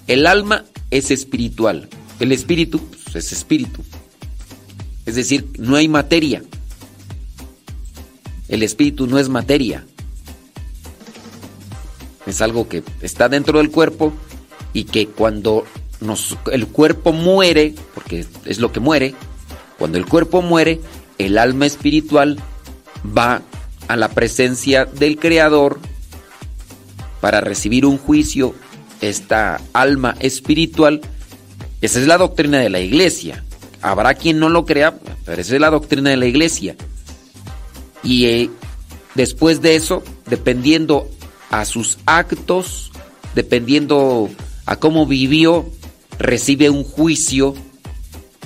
El 0.09 0.26
alma 0.26 0.64
es 0.90 1.11
espiritual. 1.11 1.88
El 2.18 2.32
espíritu 2.32 2.80
pues, 2.80 3.14
es 3.14 3.32
espíritu. 3.32 3.84
Es 5.06 5.14
decir, 5.14 5.46
no 5.59 5.76
hay 5.76 5.88
materia. 5.88 6.42
El 8.48 8.62
espíritu 8.62 9.06
no 9.06 9.18
es 9.18 9.28
materia. 9.28 9.86
Es 12.26 12.42
algo 12.42 12.68
que 12.68 12.82
está 13.00 13.28
dentro 13.28 13.59
del 13.59 13.70
cuerpo 13.70 14.12
y 14.72 14.84
que 14.84 15.06
cuando 15.06 15.64
nos, 16.00 16.36
el 16.52 16.66
cuerpo 16.66 17.12
muere, 17.12 17.74
porque 17.94 18.26
es 18.44 18.59
lo 18.59 18.72
que 18.72 18.80
muere, 18.80 19.14
cuando 19.78 19.98
el 19.98 20.06
cuerpo 20.06 20.42
muere, 20.42 20.80
el 21.18 21.38
alma 21.38 21.66
espiritual 21.66 22.38
va 23.16 23.42
a 23.88 23.96
la 23.96 24.09
presencia 24.09 24.84
del 24.84 25.18
Creador 25.18 25.80
para 27.20 27.40
recibir 27.40 27.86
un 27.86 27.98
juicio, 27.98 28.54
esta 29.01 29.61
alma 29.72 30.16
espiritual. 30.20 31.01
Esa 31.80 32.01
es 32.01 32.07
la 32.07 32.18
doctrina 32.18 32.59
de 32.59 32.70
la 32.70 32.80
iglesia. 32.80 33.44
Habrá 33.80 34.14
quien 34.14 34.38
no 34.38 34.49
lo 34.49 34.64
crea, 34.64 34.99
pero 35.24 35.40
esa 35.40 35.55
es 35.55 35.61
la 35.61 35.70
doctrina 35.70 36.11
de 36.11 36.16
la 36.16 36.26
iglesia. 36.26 36.76
Y 38.03 38.26
eh, 38.26 38.51
después 39.14 39.61
de 39.61 39.76
eso, 39.76 40.03
dependiendo 40.26 41.09
a 41.51 41.64
sus 41.64 41.99
actos, 42.07 42.90
dependiendo 43.34 44.28
a 44.66 44.76
cómo 44.76 45.07
vivió, 45.07 45.70
recibe 46.18 46.70
un 46.70 46.84
juicio 46.84 47.55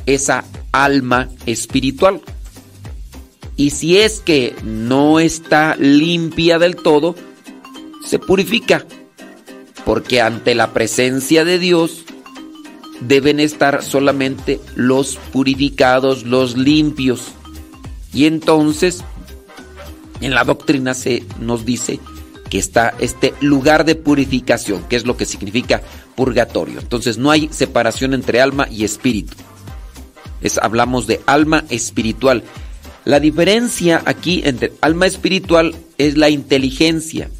esa 0.07 0.45
alma 0.73 1.29
espiritual. 1.47 2.21
Y 3.57 3.71
si 3.71 3.99
es 3.99 4.21
que 4.21 4.55
no 4.65 5.21
está 5.21 5.77
limpia 5.77 6.59
del 6.59 6.77
todo, 6.77 7.15
se 8.05 8.19
purifica. 8.19 8.85
Porque 9.85 10.21
ante 10.21 10.55
la 10.55 10.73
presencia 10.73 11.45
de 11.45 11.59
Dios 11.59 12.05
deben 13.01 13.41
estar 13.41 13.83
solamente 13.83 14.61
los 14.75 15.17
purificados, 15.33 16.25
los 16.25 16.57
limpios. 16.57 17.33
Y 18.13 18.27
entonces 18.27 19.03
en 20.21 20.35
la 20.35 20.45
doctrina 20.45 20.95
se 20.95 21.25
nos 21.41 21.65
dice 21.65 21.99
que 22.49 22.59
está 22.59 22.95
este 22.99 23.35
lugar 23.41 23.85
de 23.85 23.95
purificación, 23.95 24.85
que 24.85 24.97
es 24.97 25.07
lo 25.07 25.17
que 25.17 25.27
significa 25.27 25.83
purgatorio. 26.15 26.81
Entonces 26.81 27.19
no 27.19 27.31
hay 27.31 27.49
separación 27.51 28.15
entre 28.15 28.41
alma 28.41 28.69
y 28.71 28.85
espíritu. 28.85 29.35
Es, 30.43 30.59
hablamos 30.59 31.07
de 31.07 31.21
alma 31.27 31.65
espiritual. 31.71 32.45
La 33.05 33.21
diferencia 33.21 34.03
aquí 34.05 34.43
entre 34.45 34.73
alma 34.81 35.07
espiritual 35.07 35.75
es 35.99 36.17
la 36.17 36.31
inteligencia. 36.31 37.31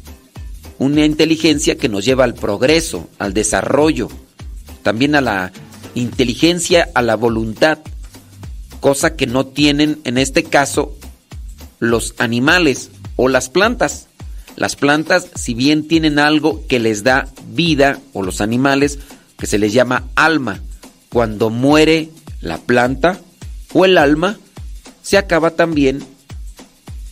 Una 0.83 1.05
inteligencia 1.05 1.77
que 1.77 1.87
nos 1.87 2.03
lleva 2.03 2.25
al 2.25 2.33
progreso, 2.33 3.09
al 3.17 3.33
desarrollo, 3.33 4.09
también 4.81 5.15
a 5.15 5.21
la 5.21 5.53
inteligencia, 5.95 6.89
a 6.93 7.01
la 7.01 7.15
voluntad, 7.15 7.79
cosa 8.81 9.15
que 9.15 9.25
no 9.25 9.45
tienen 9.45 10.01
en 10.03 10.17
este 10.17 10.43
caso 10.43 10.93
los 11.79 12.15
animales 12.17 12.91
o 13.15 13.29
las 13.29 13.47
plantas. 13.47 14.07
Las 14.57 14.75
plantas, 14.75 15.29
si 15.35 15.53
bien 15.53 15.87
tienen 15.87 16.19
algo 16.19 16.67
que 16.67 16.79
les 16.79 17.01
da 17.01 17.29
vida, 17.53 18.01
o 18.11 18.21
los 18.21 18.41
animales, 18.41 18.99
que 19.37 19.47
se 19.47 19.59
les 19.59 19.71
llama 19.71 20.09
alma, 20.15 20.59
cuando 21.07 21.49
muere 21.49 22.09
la 22.41 22.57
planta 22.57 23.21
o 23.71 23.85
el 23.85 23.97
alma, 23.97 24.37
se 25.01 25.17
acaba 25.17 25.51
también 25.51 26.03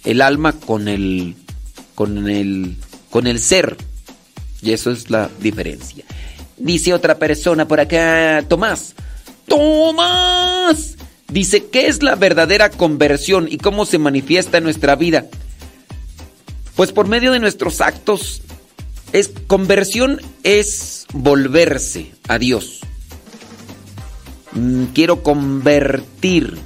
el 0.03 0.21
alma 0.21 0.51
con 0.59 0.89
el 0.89 1.37
con 1.95 2.29
el 2.29 2.75
con 3.11 3.27
el 3.27 3.39
ser. 3.39 3.77
Y 4.63 4.71
eso 4.71 4.89
es 4.89 5.11
la 5.11 5.29
diferencia. 5.39 6.03
Dice 6.57 6.93
otra 6.93 7.19
persona 7.19 7.67
por 7.67 7.79
acá, 7.79 8.43
Tomás. 8.47 8.95
Tomás. 9.47 10.95
Dice, 11.27 11.65
¿qué 11.65 11.87
es 11.87 12.01
la 12.01 12.15
verdadera 12.15 12.69
conversión 12.69 13.47
y 13.49 13.57
cómo 13.57 13.85
se 13.85 13.99
manifiesta 13.99 14.57
en 14.57 14.63
nuestra 14.63 14.95
vida? 14.95 15.27
Pues 16.75 16.91
por 16.91 17.07
medio 17.07 17.31
de 17.31 17.39
nuestros 17.39 17.81
actos. 17.81 18.41
Es 19.13 19.29
conversión 19.47 20.21
es 20.43 21.05
volverse 21.13 22.11
a 22.29 22.37
Dios. 22.37 22.79
Mm, 24.53 24.85
quiero 24.93 25.21
convertir 25.21 26.57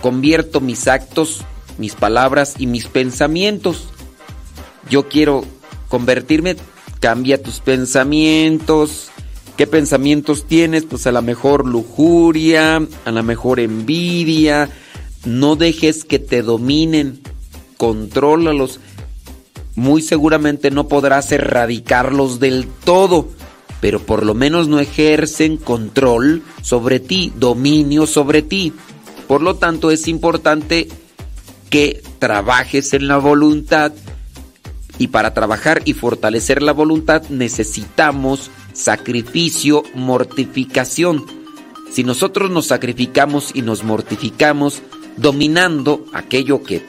convierto 0.00 0.60
mis 0.60 0.88
actos, 0.88 1.42
mis 1.76 1.94
palabras 1.94 2.54
y 2.58 2.66
mis 2.66 2.86
pensamientos. 2.86 3.88
Yo 4.88 5.08
quiero 5.08 5.44
convertirme, 5.92 6.56
cambia 7.00 7.42
tus 7.42 7.60
pensamientos. 7.60 9.10
¿Qué 9.58 9.66
pensamientos 9.66 10.46
tienes? 10.46 10.86
Pues 10.86 11.06
a 11.06 11.12
la 11.12 11.20
mejor 11.20 11.66
lujuria, 11.66 12.80
a 13.04 13.10
la 13.10 13.22
mejor 13.22 13.60
envidia. 13.60 14.70
No 15.26 15.54
dejes 15.54 16.04
que 16.04 16.18
te 16.18 16.40
dominen, 16.40 17.20
contrólalos. 17.76 18.80
Muy 19.74 20.00
seguramente 20.00 20.70
no 20.70 20.88
podrás 20.88 21.30
erradicarlos 21.30 22.40
del 22.40 22.66
todo, 22.84 23.28
pero 23.82 24.00
por 24.00 24.24
lo 24.24 24.32
menos 24.32 24.68
no 24.68 24.80
ejercen 24.80 25.58
control 25.58 26.42
sobre 26.62 27.00
ti, 27.00 27.34
dominio 27.36 28.06
sobre 28.06 28.40
ti. 28.40 28.72
Por 29.28 29.42
lo 29.42 29.56
tanto, 29.56 29.90
es 29.90 30.08
importante 30.08 30.88
que 31.68 32.02
trabajes 32.18 32.94
en 32.94 33.08
la 33.08 33.18
voluntad 33.18 33.92
y 35.02 35.08
para 35.08 35.34
trabajar 35.34 35.82
y 35.84 35.94
fortalecer 35.94 36.62
la 36.62 36.72
voluntad 36.72 37.22
necesitamos 37.28 38.52
sacrificio, 38.72 39.82
mortificación. 39.96 41.26
Si 41.90 42.04
nosotros 42.04 42.52
nos 42.52 42.68
sacrificamos 42.68 43.50
y 43.52 43.62
nos 43.62 43.82
mortificamos 43.82 44.80
dominando 45.16 46.06
aquello 46.12 46.62
que 46.62 46.82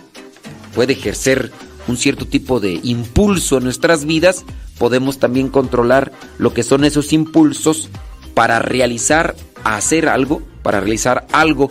puede 0.76 0.93
ejercer 0.93 1.51
un 1.88 1.97
cierto 1.97 2.28
tipo 2.28 2.59
de 2.59 2.80
impulso 2.84 3.57
en 3.57 3.64
nuestras 3.64 4.05
vidas, 4.05 4.45
podemos 4.78 5.18
también 5.18 5.49
controlar 5.49 6.11
lo 6.38 6.53
que 6.53 6.61
son 6.61 6.86
esos 6.86 7.14
impulsos 7.14 7.89
para 8.36 8.59
realizar, 8.59 9.36
hacer 9.64 10.07
algo, 10.07 10.43
para 10.61 10.82
realizar 10.82 11.26
algo 11.32 11.68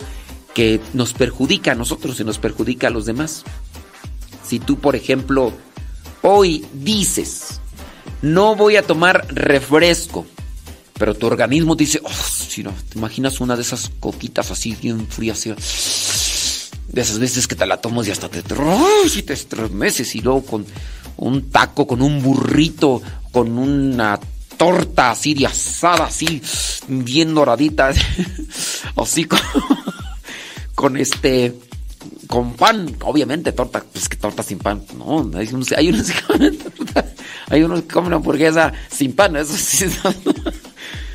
que 0.53 0.81
nos 0.93 1.13
perjudica 1.13 1.71
a 1.71 1.75
nosotros 1.75 2.19
y 2.19 2.25
nos 2.25 2.37
perjudica 2.37 2.87
a 2.87 2.91
los 2.91 3.05
demás. 3.05 3.45
Si 4.45 4.59
tú, 4.59 4.77
por 4.77 4.97
ejemplo, 4.97 5.53
hoy 6.23 6.65
dices, 6.73 7.59
no 8.21 8.55
voy 8.55 8.77
a 8.77 8.83
tomar 8.83 9.27
refresco, 9.29 10.25
pero 10.97 11.13
tu 11.13 11.27
organismo 11.27 11.75
dice, 11.75 12.01
oh, 12.03 12.09
si 12.09 12.63
no, 12.63 12.73
te 12.89 12.97
imaginas 12.97 13.39
una 13.41 13.55
de 13.55 13.61
esas 13.61 13.91
coquitas 13.99 14.49
así 14.49 14.75
bien 14.81 15.07
frías, 15.07 15.43
de 15.43 17.01
esas 17.01 17.19
veces 17.19 17.47
que 17.47 17.55
te 17.55 17.65
la 17.65 17.77
tomas 17.77 18.07
y 18.07 18.11
hasta 18.11 18.29
te, 18.29 18.41
oh, 18.55 19.03
y 19.13 19.21
te 19.21 19.33
estremeces 19.33 20.15
y 20.15 20.21
luego 20.21 20.43
con 20.45 20.65
un 21.17 21.49
taco, 21.49 21.85
con 21.85 22.01
un 22.01 22.21
burrito, 22.21 23.01
con 23.31 23.57
una 23.57 24.19
torta 24.57 25.11
así 25.11 25.33
de 25.33 25.47
asada, 25.47 26.05
así 26.05 26.41
bien 26.87 27.33
doradita, 27.33 27.91
así 28.95 29.25
como 29.25 29.41
con 30.75 30.97
este 30.97 31.53
con 32.27 32.53
pan, 32.53 32.95
obviamente 33.01 33.51
torta, 33.51 33.83
pues 33.91 34.09
que 34.09 34.17
torta 34.17 34.43
sin 34.43 34.59
pan, 34.59 34.83
no, 34.97 35.29
hay 35.35 35.47
unos, 35.53 35.69
que 35.69 36.21
comen 36.27 36.57
torta, 36.57 37.05
hay 37.49 37.63
unos 37.63 37.81
que 37.81 37.87
comen 37.87 38.13
hamburguesa 38.13 38.73
sin 38.89 39.13
pan, 39.13 39.35
eso 39.35 39.53
sí. 39.57 39.85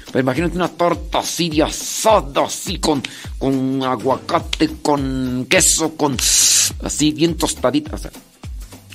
Pero 0.07 0.21
imagínate 0.21 0.57
una 0.57 0.69
torta 0.69 1.19
así 1.19 1.51
de 1.51 1.63
asada, 1.63 2.45
así 2.45 2.79
con, 2.79 3.03
con 3.39 3.83
aguacate, 3.83 4.77
con 4.81 5.47
queso, 5.51 5.97
con 5.97 6.17
así 6.83 7.13
bien 7.13 7.37
tostadita. 7.37 7.95
O 7.95 7.99
sea, 7.99 8.11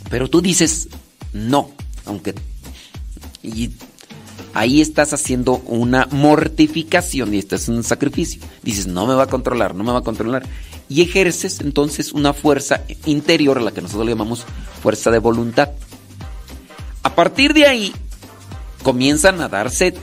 pero 0.09 0.27
tú 0.27 0.41
dices 0.41 0.89
no, 1.33 1.71
aunque 2.05 2.33
y 3.43 3.71
ahí 4.53 4.81
estás 4.81 5.13
haciendo 5.13 5.57
una 5.65 6.07
mortificación 6.11 7.33
y 7.33 7.39
esto 7.39 7.55
es 7.55 7.67
un 7.67 7.83
sacrificio. 7.83 8.41
Dices, 8.61 8.87
no 8.87 9.05
me 9.05 9.13
va 9.13 9.23
a 9.23 9.27
controlar, 9.27 9.75
no 9.75 9.83
me 9.83 9.91
va 9.91 9.99
a 9.99 10.03
controlar. 10.03 10.47
Y 10.89 11.01
ejerces 11.01 11.59
entonces 11.61 12.13
una 12.13 12.33
fuerza 12.33 12.83
interior, 13.05 13.57
a 13.57 13.61
la 13.61 13.71
que 13.71 13.81
nosotros 13.81 14.05
le 14.05 14.11
llamamos 14.11 14.45
fuerza 14.81 15.11
de 15.11 15.19
voluntad. 15.19 15.69
A 17.03 17.15
partir 17.15 17.53
de 17.53 17.65
ahí, 17.65 17.93
comienzan 18.83 19.41
a 19.41 19.49
darse 19.49 19.93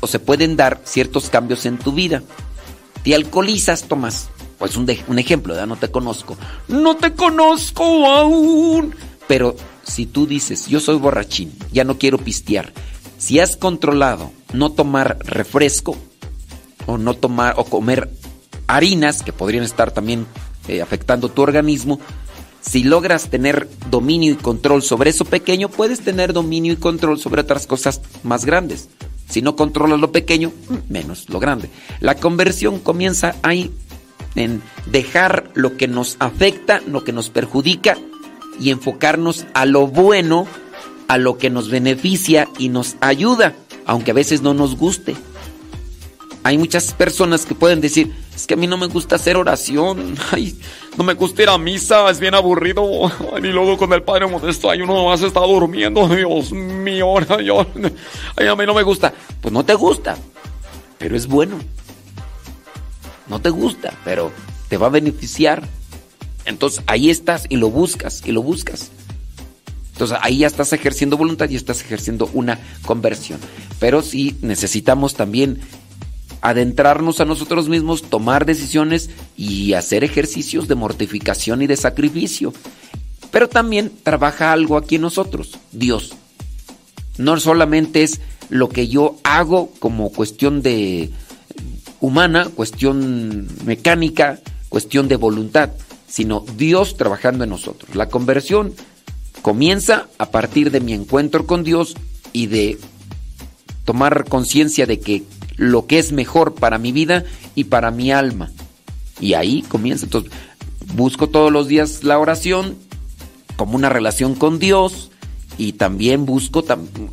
o 0.00 0.06
se 0.06 0.18
pueden 0.18 0.56
dar 0.56 0.80
ciertos 0.84 1.28
cambios 1.28 1.66
en 1.66 1.78
tu 1.78 1.92
vida. 1.92 2.22
Te 3.02 3.14
alcoholizas, 3.14 3.84
Tomás. 3.84 4.28
Pues 4.58 4.76
un, 4.76 4.90
un 5.06 5.18
ejemplo, 5.18 5.54
¿verdad? 5.54 5.68
No 5.68 5.76
te 5.76 5.90
conozco. 5.90 6.36
No 6.66 6.96
te 6.96 7.14
conozco 7.14 7.84
aún. 8.06 8.94
Pero 9.28 9.56
si 9.84 10.06
tú 10.06 10.26
dices, 10.26 10.66
yo 10.66 10.80
soy 10.80 10.96
borrachín, 10.96 11.52
ya 11.72 11.84
no 11.84 11.98
quiero 11.98 12.18
pistear. 12.18 12.72
Si 13.18 13.38
has 13.38 13.56
controlado 13.56 14.32
no 14.52 14.72
tomar 14.72 15.18
refresco 15.20 15.96
o 16.86 16.98
no 16.98 17.14
tomar 17.14 17.54
o 17.58 17.64
comer 17.64 18.10
harinas 18.68 19.22
que 19.22 19.32
podrían 19.32 19.64
estar 19.64 19.90
también 19.90 20.26
eh, 20.68 20.80
afectando 20.80 21.28
tu 21.30 21.42
organismo, 21.42 21.98
si 22.60 22.84
logras 22.84 23.30
tener 23.30 23.68
dominio 23.90 24.32
y 24.32 24.36
control 24.36 24.82
sobre 24.82 25.10
eso 25.10 25.24
pequeño, 25.24 25.68
puedes 25.68 26.00
tener 26.00 26.32
dominio 26.32 26.72
y 26.72 26.76
control 26.76 27.18
sobre 27.18 27.40
otras 27.40 27.66
cosas 27.66 28.00
más 28.22 28.44
grandes. 28.44 28.88
Si 29.28 29.42
no 29.42 29.56
controlas 29.56 30.00
lo 30.00 30.12
pequeño, 30.12 30.52
menos 30.88 31.28
lo 31.28 31.40
grande. 31.40 31.70
La 32.00 32.16
conversión 32.16 32.78
comienza 32.78 33.36
ahí, 33.42 33.70
en 34.34 34.62
dejar 34.86 35.50
lo 35.54 35.76
que 35.76 35.88
nos 35.88 36.16
afecta, 36.18 36.80
lo 36.86 37.04
que 37.04 37.12
nos 37.12 37.30
perjudica 37.30 37.96
y 38.60 38.70
enfocarnos 38.70 39.46
a 39.54 39.64
lo 39.64 39.86
bueno, 39.86 40.46
a 41.08 41.18
lo 41.18 41.38
que 41.38 41.50
nos 41.50 41.70
beneficia 41.70 42.48
y 42.58 42.68
nos 42.68 42.96
ayuda, 43.00 43.54
aunque 43.86 44.10
a 44.10 44.14
veces 44.14 44.42
no 44.42 44.54
nos 44.54 44.76
guste. 44.76 45.16
Hay 46.42 46.58
muchas 46.58 46.92
personas 46.92 47.46
que 47.46 47.54
pueden 47.54 47.80
decir, 47.80 48.12
es 48.38 48.46
que 48.46 48.54
a 48.54 48.56
mí 48.56 48.68
no 48.68 48.76
me 48.76 48.86
gusta 48.86 49.16
hacer 49.16 49.36
oración, 49.36 50.14
ay, 50.30 50.56
no 50.96 51.02
me 51.02 51.14
gusta 51.14 51.42
ir 51.42 51.48
a 51.48 51.58
misa, 51.58 52.08
es 52.08 52.20
bien 52.20 52.36
aburrido, 52.36 52.86
ay, 53.34 53.42
y 53.42 53.48
luego 53.48 53.76
con 53.76 53.92
el 53.92 54.04
Padre 54.04 54.28
Modesto, 54.28 54.70
ay, 54.70 54.80
uno 54.80 55.06
más 55.06 55.20
está 55.22 55.40
durmiendo, 55.40 56.06
Dios 56.06 56.52
mío, 56.52 57.14
ay, 58.36 58.46
a 58.46 58.54
mí 58.54 58.64
no 58.64 58.74
me 58.74 58.84
gusta. 58.84 59.12
Pues 59.40 59.52
no 59.52 59.64
te 59.64 59.74
gusta, 59.74 60.16
pero 60.98 61.16
es 61.16 61.26
bueno. 61.26 61.58
No 63.26 63.40
te 63.40 63.50
gusta, 63.50 63.92
pero 64.04 64.30
te 64.68 64.76
va 64.76 64.86
a 64.86 64.90
beneficiar. 64.90 65.66
Entonces 66.44 66.84
ahí 66.86 67.10
estás 67.10 67.46
y 67.48 67.56
lo 67.56 67.70
buscas 67.70 68.22
y 68.24 68.30
lo 68.30 68.44
buscas. 68.44 68.92
Entonces 69.94 70.16
ahí 70.22 70.38
ya 70.38 70.46
estás 70.46 70.72
ejerciendo 70.72 71.16
voluntad 71.16 71.50
y 71.50 71.56
estás 71.56 71.80
ejerciendo 71.80 72.30
una 72.34 72.60
conversión. 72.86 73.40
Pero 73.80 74.00
sí 74.00 74.36
necesitamos 74.42 75.14
también 75.14 75.60
adentrarnos 76.40 77.20
a 77.20 77.24
nosotros 77.24 77.68
mismos, 77.68 78.02
tomar 78.02 78.46
decisiones 78.46 79.10
y 79.36 79.74
hacer 79.74 80.04
ejercicios 80.04 80.68
de 80.68 80.74
mortificación 80.74 81.62
y 81.62 81.66
de 81.66 81.76
sacrificio. 81.76 82.52
Pero 83.30 83.48
también 83.48 83.92
trabaja 84.02 84.52
algo 84.52 84.76
aquí 84.76 84.96
en 84.96 85.02
nosotros, 85.02 85.58
Dios. 85.72 86.14
No 87.18 87.38
solamente 87.40 88.02
es 88.02 88.20
lo 88.48 88.68
que 88.68 88.88
yo 88.88 89.16
hago 89.24 89.70
como 89.78 90.12
cuestión 90.12 90.62
de 90.62 91.10
humana, 92.00 92.48
cuestión 92.54 93.48
mecánica, 93.64 94.40
cuestión 94.68 95.08
de 95.08 95.16
voluntad, 95.16 95.70
sino 96.06 96.44
Dios 96.56 96.96
trabajando 96.96 97.44
en 97.44 97.50
nosotros. 97.50 97.94
La 97.94 98.08
conversión 98.08 98.72
comienza 99.42 100.06
a 100.18 100.30
partir 100.30 100.70
de 100.70 100.80
mi 100.80 100.92
encuentro 100.92 101.46
con 101.46 101.64
Dios 101.64 101.96
y 102.32 102.46
de 102.46 102.78
tomar 103.84 104.24
conciencia 104.28 104.86
de 104.86 105.00
que 105.00 105.24
lo 105.58 105.86
que 105.86 105.98
es 105.98 106.12
mejor 106.12 106.54
para 106.54 106.78
mi 106.78 106.92
vida 106.92 107.24
y 107.54 107.64
para 107.64 107.90
mi 107.90 108.10
alma. 108.10 108.50
Y 109.20 109.34
ahí 109.34 109.62
comienza. 109.62 110.06
Entonces, 110.06 110.32
busco 110.94 111.28
todos 111.28 111.52
los 111.52 111.68
días 111.68 112.04
la 112.04 112.18
oración 112.18 112.76
como 113.56 113.76
una 113.76 113.90
relación 113.90 114.34
con 114.34 114.58
Dios 114.58 115.10
y 115.58 115.72
también 115.72 116.24
busco 116.24 116.64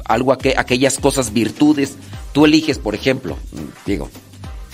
algo, 0.06 0.32
aquellas 0.32 1.00
cosas, 1.00 1.34
virtudes. 1.34 1.96
Tú 2.32 2.46
eliges, 2.46 2.78
por 2.78 2.94
ejemplo, 2.94 3.36
digo, 3.86 4.10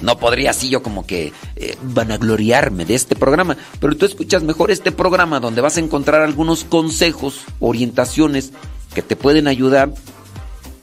no 0.02 0.18
podría 0.18 0.50
así 0.50 0.70
yo 0.70 0.84
como 0.84 1.06
que 1.06 1.32
eh, 1.56 1.78
vanagloriarme 1.82 2.86
de 2.86 2.96
este 2.96 3.16
programa, 3.16 3.56
pero 3.80 3.96
tú 3.96 4.06
escuchas 4.06 4.44
mejor 4.44 4.72
este 4.72 4.92
programa 4.92 5.40
donde 5.40 5.62
vas 5.62 5.78
a 5.78 5.80
encontrar 5.80 6.22
algunos 6.22 6.66
consejos, 6.66 7.42
orientaciones 7.62 8.52
que 8.94 9.02
te 9.02 9.16
pueden 9.16 9.48
ayudar, 9.48 9.94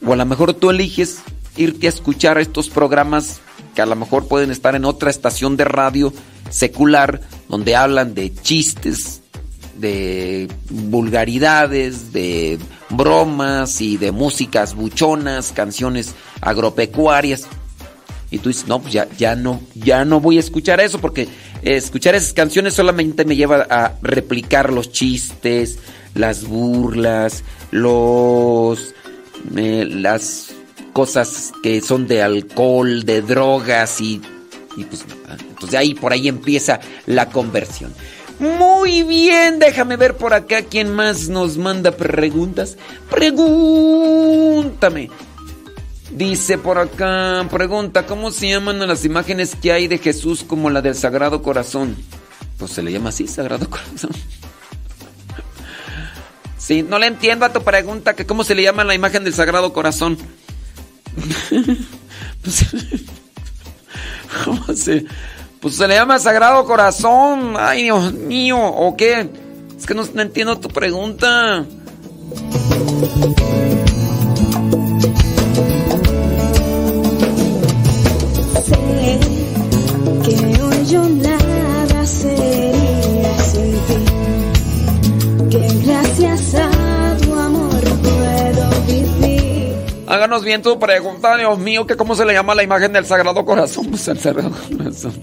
o 0.03 0.13
a 0.13 0.15
lo 0.15 0.25
mejor 0.25 0.55
tú 0.55 0.71
eliges 0.71 1.19
irte 1.59 1.87
a 1.87 1.89
escuchar 1.89 2.37
estos 2.37 2.69
programas 2.69 3.41
que 3.75 3.81
a 3.81 3.85
lo 3.85 3.95
mejor 3.95 4.27
pueden 4.27 4.49
estar 4.49 4.75
en 4.75 4.85
otra 4.85 5.09
estación 5.09 5.57
de 5.57 5.65
radio 5.65 6.13
secular 6.49 7.21
donde 7.49 7.75
hablan 7.75 8.15
de 8.15 8.33
chistes, 8.33 9.21
de 9.75 10.47
vulgaridades, 10.69 12.13
de 12.13 12.59
bromas 12.89 13.81
y 13.81 13.97
de 13.97 14.11
músicas 14.11 14.73
buchonas, 14.73 15.51
canciones 15.51 16.15
agropecuarias. 16.41 17.47
Y 18.31 18.39
tú 18.39 18.49
dices, 18.49 18.67
no, 18.67 18.79
pues 18.79 18.93
ya, 18.93 19.07
ya 19.17 19.35
no, 19.35 19.59
ya 19.75 20.05
no 20.05 20.19
voy 20.19 20.37
a 20.37 20.41
escuchar 20.41 20.79
eso 20.79 20.99
porque 21.01 21.27
escuchar 21.61 22.15
esas 22.15 22.33
canciones 22.33 22.73
solamente 22.73 23.25
me 23.25 23.35
lleva 23.35 23.67
a 23.69 23.95
replicar 24.01 24.71
los 24.71 24.91
chistes, 24.91 25.79
las 26.13 26.45
burlas, 26.45 27.43
los 27.71 28.93
eh, 29.55 29.85
las 29.89 30.53
cosas 30.99 31.53
que 31.63 31.79
son 31.79 32.07
de 32.07 32.21
alcohol, 32.21 33.05
de 33.05 33.21
drogas 33.21 34.01
y, 34.01 34.21
y 34.75 34.83
pues 34.83 35.05
entonces 35.49 35.79
ahí 35.79 35.93
por 35.93 36.11
ahí 36.11 36.27
empieza 36.27 36.81
la 37.05 37.29
conversión. 37.29 37.93
Muy 38.37 39.03
bien, 39.03 39.59
déjame 39.59 39.95
ver 39.95 40.17
por 40.17 40.33
acá 40.33 40.63
quién 40.63 40.93
más 40.93 41.29
nos 41.29 41.55
manda 41.55 41.91
preguntas. 41.91 42.75
Pregúntame. 43.09 43.89
Dice 46.11 46.57
por 46.57 46.77
acá, 46.77 47.47
pregunta, 47.49 48.05
¿cómo 48.05 48.29
se 48.31 48.49
llaman 48.49 48.85
las 48.85 49.05
imágenes 49.05 49.55
que 49.55 49.71
hay 49.71 49.87
de 49.87 49.99
Jesús 49.99 50.43
como 50.45 50.69
la 50.69 50.81
del 50.81 50.95
Sagrado 50.95 51.41
Corazón? 51.41 51.95
Pues 52.57 52.71
se 52.71 52.83
le 52.83 52.91
llama 52.91 53.07
así, 53.07 53.25
Sagrado 53.25 53.69
Corazón. 53.69 54.11
Sí, 56.57 56.83
no 56.83 56.99
le 56.99 57.07
entiendo 57.07 57.45
a 57.45 57.53
tu 57.53 57.63
pregunta, 57.63 58.17
que 58.17 58.25
cómo 58.25 58.43
se 58.43 58.53
le 58.53 58.63
llama 58.63 58.83
la 58.83 58.95
imagen 58.95 59.23
del 59.23 59.33
Sagrado 59.33 59.71
Corazón. 59.71 60.17
pues, 62.41 62.65
¿Cómo 64.45 64.73
se...? 64.73 65.05
Pues 65.59 65.75
se 65.75 65.87
le 65.87 65.95
llama 65.95 66.19
Sagrado 66.19 66.63
Corazón. 66.63 67.55
Ay, 67.57 67.83
Dios 67.83 68.13
mío, 68.13 68.57
¿o 68.57 68.95
qué? 68.95 69.29
Es 69.77 69.85
que 69.85 69.93
no, 69.93 70.03
no 70.13 70.21
entiendo 70.21 70.57
tu 70.57 70.69
pregunta. 70.69 71.65
Háganos 90.09 90.43
bien 90.43 90.63
tu 90.63 90.79
pregunta, 90.79 91.37
Dios 91.37 91.59
mío, 91.59 91.85
que 91.85 91.95
cómo 91.95 92.15
se 92.15 92.25
le 92.25 92.33
llama 92.33 92.55
la 92.55 92.63
imagen 92.63 92.91
del 92.91 93.05
Sagrado 93.05 93.45
Corazón. 93.45 93.85
Pues 93.91 94.07
el 94.07 94.19
Sagrado 94.19 94.55
Corazón. 94.75 95.13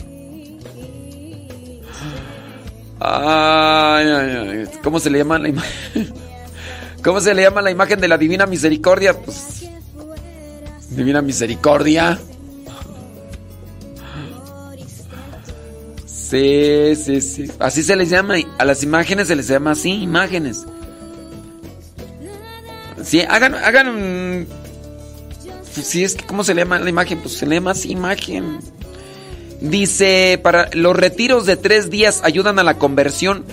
Ay, 3.00 4.06
ay, 4.06 4.48
ay. 4.48 4.64
¿Cómo 4.84 5.00
se 5.00 5.10
le 5.10 5.18
llama 5.18 5.40
la 5.40 5.48
imagen? 5.48 6.14
¿Cómo 7.02 7.20
se 7.20 7.34
le 7.34 7.42
llama 7.42 7.62
la 7.62 7.72
imagen 7.72 8.00
de 8.00 8.06
la 8.06 8.16
Divina 8.16 8.46
Misericordia? 8.46 9.20
Pues. 9.20 9.68
Divina 10.90 11.20
Misericordia. 11.20 12.20
Sí, 16.06 16.94
sí, 16.94 17.20
sí. 17.20 17.50
Así 17.58 17.82
se 17.82 17.96
les 17.96 18.08
llama. 18.08 18.36
A 18.58 18.64
las 18.64 18.84
imágenes 18.84 19.26
se 19.26 19.34
les 19.34 19.48
llama 19.48 19.72
así, 19.72 19.90
imágenes. 20.00 20.64
Sí, 23.02 23.20
hagan, 23.22 23.54
hagan 23.56 24.46
pues 25.76 25.88
si 25.88 26.04
es 26.04 26.14
que, 26.14 26.24
¿cómo 26.24 26.42
se 26.42 26.54
le 26.54 26.62
llama 26.62 26.78
la 26.78 26.88
imagen? 26.88 27.20
Pues 27.20 27.34
se 27.34 27.44
le 27.44 27.56
llama 27.56 27.72
así 27.72 27.92
imagen. 27.92 28.60
Dice, 29.60 30.40
para 30.42 30.70
los 30.72 30.96
retiros 30.96 31.44
de 31.44 31.56
tres 31.56 31.90
días 31.90 32.22
ayudan 32.24 32.58
a 32.58 32.64
la 32.64 32.78
conversión. 32.78 33.44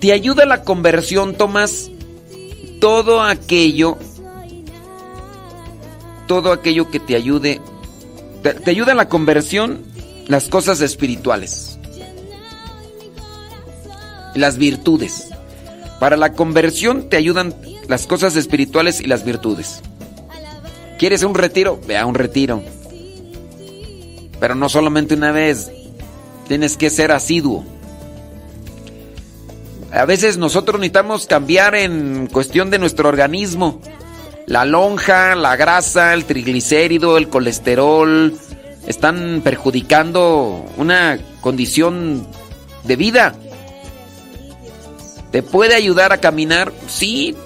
¿Te 0.00 0.12
ayuda 0.12 0.44
a 0.44 0.46
la 0.46 0.62
conversión, 0.62 1.34
Tomás? 1.34 1.90
Todo 2.80 3.22
aquello, 3.22 3.98
todo 6.28 6.52
aquello 6.52 6.88
que 6.90 7.00
te 7.00 7.16
ayude, 7.16 7.60
te, 8.44 8.54
te 8.54 8.70
ayuda 8.70 8.92
a 8.92 8.96
la 8.96 9.08
conversión 9.08 9.82
las 10.28 10.46
cosas 10.46 10.80
espirituales, 10.80 11.76
las 14.36 14.58
virtudes. 14.58 15.30
Para 15.98 16.16
la 16.16 16.34
conversión 16.34 17.08
te 17.08 17.16
ayudan 17.16 17.52
las 17.88 18.06
cosas 18.06 18.36
espirituales 18.36 19.00
y 19.00 19.06
las 19.06 19.24
virtudes. 19.24 19.82
¿Quieres 21.04 21.22
un 21.22 21.34
retiro? 21.34 21.78
Ve 21.86 21.98
a 21.98 22.06
un 22.06 22.14
retiro. 22.14 22.62
Pero 24.40 24.54
no 24.54 24.70
solamente 24.70 25.12
una 25.12 25.32
vez. 25.32 25.70
Tienes 26.48 26.78
que 26.78 26.88
ser 26.88 27.12
asiduo. 27.12 27.62
A 29.92 30.06
veces 30.06 30.38
nosotros 30.38 30.80
necesitamos 30.80 31.26
cambiar 31.26 31.74
en 31.74 32.26
cuestión 32.28 32.70
de 32.70 32.78
nuestro 32.78 33.10
organismo. 33.10 33.82
La 34.46 34.64
lonja, 34.64 35.34
la 35.34 35.56
grasa, 35.56 36.14
el 36.14 36.24
triglicérido, 36.24 37.18
el 37.18 37.28
colesterol, 37.28 38.34
están 38.86 39.42
perjudicando 39.44 40.64
una 40.78 41.18
condición 41.42 42.26
de 42.84 42.96
vida. 42.96 43.34
¿Te 45.32 45.42
puede 45.42 45.74
ayudar 45.74 46.14
a 46.14 46.16
caminar? 46.16 46.72
Sí. 46.88 47.36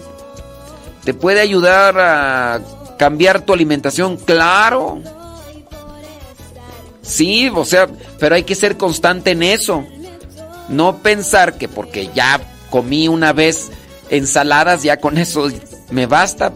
¿Te 1.03 1.13
puede 1.13 1.41
ayudar 1.41 1.99
a 1.99 2.78
cambiar 2.99 3.41
tu 3.41 3.55
alimentación? 3.55 4.19
Claro. 4.19 5.01
Sí, 7.01 7.51
o 7.55 7.65
sea, 7.65 7.89
pero 8.19 8.35
hay 8.35 8.43
que 8.43 8.55
ser 8.55 8.77
constante 8.77 9.31
en 9.31 9.43
eso. 9.43 9.87
No 10.69 10.99
pensar 10.99 11.57
que 11.57 11.69
porque 11.69 12.11
ya 12.15 12.41
comí 12.71 13.09
una 13.09 13.33
vez 13.33 13.71
ensaladas, 14.11 14.83
ya 14.83 14.99
con 14.99 15.17
eso 15.17 15.49
me 15.91 16.05
basta. 16.05 16.53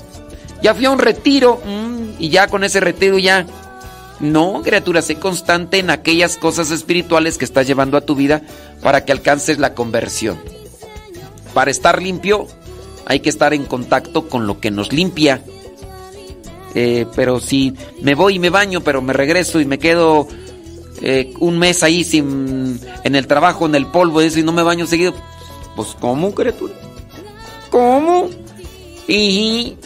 Ya 0.62 0.74
fui 0.74 0.84
a 0.84 0.90
un 0.90 0.98
retiro 0.98 1.60
mm, 1.64 2.20
y 2.20 2.28
ya 2.28 2.48
con 2.48 2.64
ese 2.64 2.80
retiro 2.80 3.18
ya... 3.18 3.46
No, 4.20 4.62
criatura, 4.62 5.02
sé 5.02 5.16
constante 5.16 5.80
en 5.80 5.90
aquellas 5.90 6.36
cosas 6.36 6.70
espirituales 6.70 7.38
que 7.38 7.44
estás 7.44 7.66
llevando 7.66 7.96
a 7.96 8.02
tu 8.02 8.14
vida 8.14 8.42
para 8.80 9.04
que 9.04 9.10
alcances 9.10 9.58
la 9.58 9.74
conversión. 9.74 10.38
Para 11.54 11.72
estar 11.72 12.00
limpio 12.00 12.46
hay 13.04 13.18
que 13.20 13.30
estar 13.30 13.52
en 13.52 13.64
contacto 13.64 14.28
con 14.28 14.46
lo 14.46 14.60
que 14.60 14.70
nos 14.70 14.92
limpia. 14.92 15.42
Eh, 16.74 17.06
pero 17.14 17.40
si 17.40 17.74
me 18.00 18.14
voy 18.14 18.36
y 18.36 18.38
me 18.38 18.50
baño, 18.50 18.80
pero 18.80 19.02
me 19.02 19.12
regreso 19.12 19.60
y 19.60 19.66
me 19.66 19.78
quedo 19.78 20.26
eh, 21.02 21.34
un 21.40 21.58
mes 21.58 21.82
ahí 21.82 22.04
sin 22.04 22.80
en 23.04 23.16
el 23.16 23.26
trabajo, 23.26 23.66
en 23.66 23.74
el 23.74 23.86
polvo, 23.86 24.22
y 24.22 24.42
no 24.42 24.52
me 24.52 24.62
baño 24.62 24.86
seguido, 24.86 25.14
pues 25.76 25.88
¿cómo, 26.00 26.34
criatura? 26.34 26.74
¿Cómo? 27.70 28.28
Y 29.08 29.76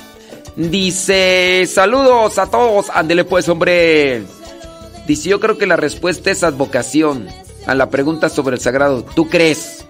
dice, 0.57 1.67
saludos 1.67 2.39
a 2.39 2.47
todos, 2.47 2.87
ándele 2.93 3.25
pues, 3.25 3.49
hombre. 3.49 4.25
Dice, 5.07 5.29
yo 5.29 5.41
creo 5.41 5.57
que 5.57 5.67
la 5.67 5.77
respuesta 5.77 6.31
es 6.31 6.43
advocación 6.43 7.29
a 7.67 7.75
la 7.75 7.91
pregunta 7.91 8.29
sobre 8.29 8.57
el 8.57 8.61
sagrado. 8.61 9.05
¿Tú 9.05 9.29
crees? 9.29 9.85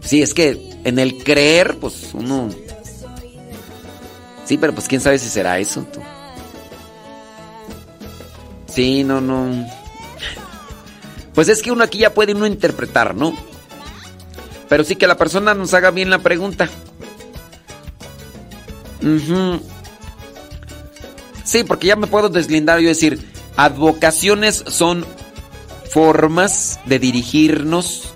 Sí, 0.00 0.22
es 0.22 0.34
que 0.34 0.78
en 0.84 0.98
el 0.98 1.22
creer, 1.22 1.76
pues 1.80 2.10
uno... 2.14 2.48
Sí, 4.50 4.58
pero 4.58 4.74
pues 4.74 4.88
quién 4.88 5.00
sabe 5.00 5.16
si 5.16 5.28
será 5.28 5.60
eso. 5.60 5.86
Tú? 5.92 6.00
Sí, 8.66 9.04
no, 9.04 9.20
no. 9.20 9.64
Pues 11.36 11.48
es 11.48 11.62
que 11.62 11.70
uno 11.70 11.84
aquí 11.84 11.98
ya 11.98 12.12
puede 12.12 12.34
uno 12.34 12.46
interpretar, 12.46 13.14
¿no? 13.14 13.32
Pero 14.68 14.82
sí 14.82 14.96
que 14.96 15.06
la 15.06 15.16
persona 15.16 15.54
nos 15.54 15.72
haga 15.72 15.92
bien 15.92 16.10
la 16.10 16.18
pregunta. 16.18 16.68
Sí, 21.44 21.62
porque 21.62 21.86
ya 21.86 21.94
me 21.94 22.08
puedo 22.08 22.28
deslindar 22.28 22.80
y 22.80 22.86
decir, 22.86 23.24
advocaciones 23.54 24.64
son 24.66 25.06
formas 25.90 26.80
de 26.86 26.98
dirigirnos 26.98 28.14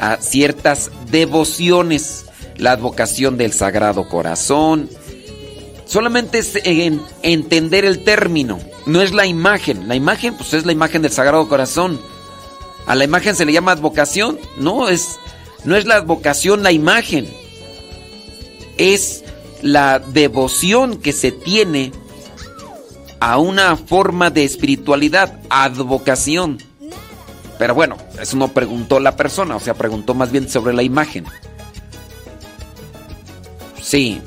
a 0.00 0.18
ciertas 0.18 0.92
devociones. 1.10 2.26
La 2.58 2.70
advocación 2.70 3.36
del 3.36 3.52
Sagrado 3.52 4.08
Corazón. 4.08 4.88
Solamente 5.84 6.38
es 6.38 6.56
en 6.64 7.02
entender 7.22 7.84
el 7.84 8.04
término, 8.04 8.58
no 8.86 9.02
es 9.02 9.12
la 9.12 9.26
imagen. 9.26 9.88
La 9.88 9.94
imagen, 9.94 10.34
pues 10.34 10.54
es 10.54 10.66
la 10.66 10.72
imagen 10.72 11.02
del 11.02 11.12
Sagrado 11.12 11.48
Corazón. 11.48 12.00
A 12.86 12.94
la 12.94 13.04
imagen 13.04 13.34
se 13.34 13.44
le 13.44 13.52
llama 13.52 13.72
advocación. 13.72 14.38
No, 14.58 14.88
es 14.88 15.18
no 15.64 15.76
es 15.76 15.86
la 15.86 15.96
advocación 15.96 16.62
la 16.62 16.72
imagen, 16.72 17.26
es 18.76 19.24
la 19.62 19.98
devoción 19.98 20.98
que 20.98 21.12
se 21.12 21.32
tiene 21.32 21.92
a 23.18 23.38
una 23.38 23.76
forma 23.76 24.28
de 24.30 24.44
espiritualidad, 24.44 25.40
advocación. 25.48 26.58
Pero 27.58 27.74
bueno, 27.74 27.96
eso 28.20 28.36
no 28.36 28.48
preguntó 28.48 29.00
la 29.00 29.16
persona, 29.16 29.56
o 29.56 29.60
sea, 29.60 29.72
preguntó 29.72 30.12
más 30.12 30.30
bien 30.30 30.50
sobre 30.50 30.74
la 30.74 30.82
imagen. 30.82 31.24
Sí. 33.80 34.20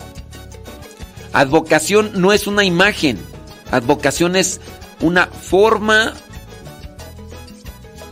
Advocación 1.38 2.14
no 2.16 2.34
es 2.34 2.48
una 2.48 2.64
imagen, 2.64 3.20
advocación 3.70 4.36
es 4.36 4.60
una 5.02 5.28
forma 5.28 6.14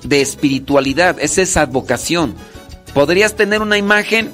de 0.04 0.22
espiritualidad, 0.22 1.18
esa 1.20 1.42
es 1.42 1.58
advocación. 1.58 2.36
¿Podrías 2.94 3.36
tener 3.36 3.64
una 3.64 3.80
imagen? 3.80 4.32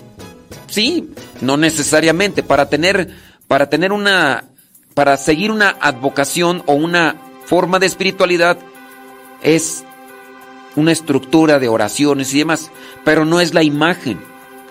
Sí, 0.67 1.09
no 1.39 1.55
necesariamente. 1.55 2.43
Para 2.43 2.67
tener, 2.67 3.15
para 3.47 3.69
tener 3.69 3.93
una, 3.93 4.49
para 4.93 5.15
seguir 5.15 5.51
una 5.51 5.69
advocación 5.79 6.61
o 6.65 6.73
una 6.73 7.15
forma 7.45 7.79
de 7.79 7.85
espiritualidad 7.85 8.57
es 9.41 9.85
una 10.75 10.91
estructura 10.91 11.59
de 11.59 11.69
oraciones 11.69 12.33
y 12.33 12.39
demás, 12.39 12.69
pero 13.05 13.23
no 13.23 13.39
es 13.39 13.53
la 13.53 13.63
imagen. 13.63 14.19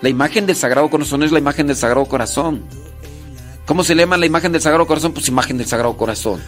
La 0.01 0.09
imagen 0.09 0.45
del 0.45 0.55
Sagrado 0.55 0.91
Corazón 0.91 1.23
es 1.23 1.31
la 1.31 1.39
imagen 1.39 1.65
del 1.65 1.75
Sagrado 1.75 2.05
Corazón. 2.05 2.63
¿Cómo 3.65 3.83
se 3.83 3.95
le 3.95 4.03
llama 4.03 4.17
la 4.17 4.25
imagen 4.25 4.51
del 4.51 4.61
Sagrado 4.61 4.87
Corazón? 4.87 5.13
Pues 5.13 5.27
imagen 5.27 5.57
del 5.57 5.67
Sagrado 5.67 5.95
Corazón. 5.95 6.41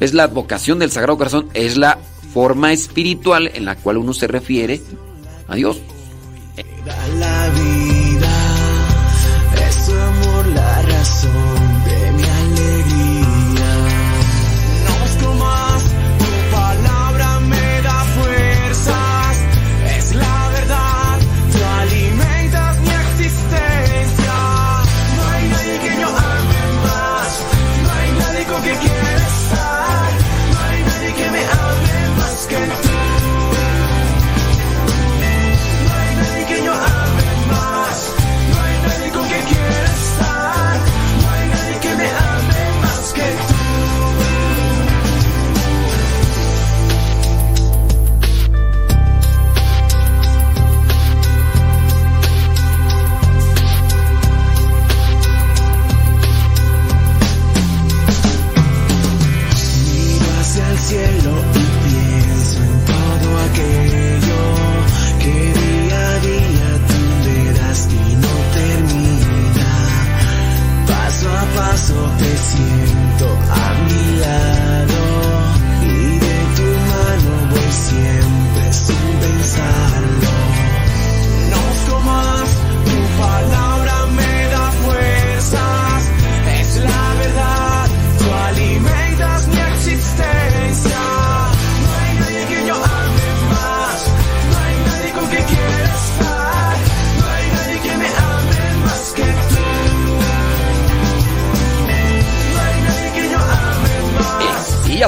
Es 0.00 0.12
la 0.12 0.24
advocación 0.24 0.78
del 0.78 0.90
Sagrado 0.90 1.16
Corazón, 1.16 1.48
es 1.54 1.76
la 1.76 1.98
forma 2.34 2.72
espiritual 2.72 3.50
en 3.54 3.64
la 3.64 3.76
cual 3.76 3.96
uno 3.96 4.12
se 4.12 4.26
refiere 4.26 4.82
Adiós. 5.48 5.80
La 7.18 7.48
vida 7.50 7.95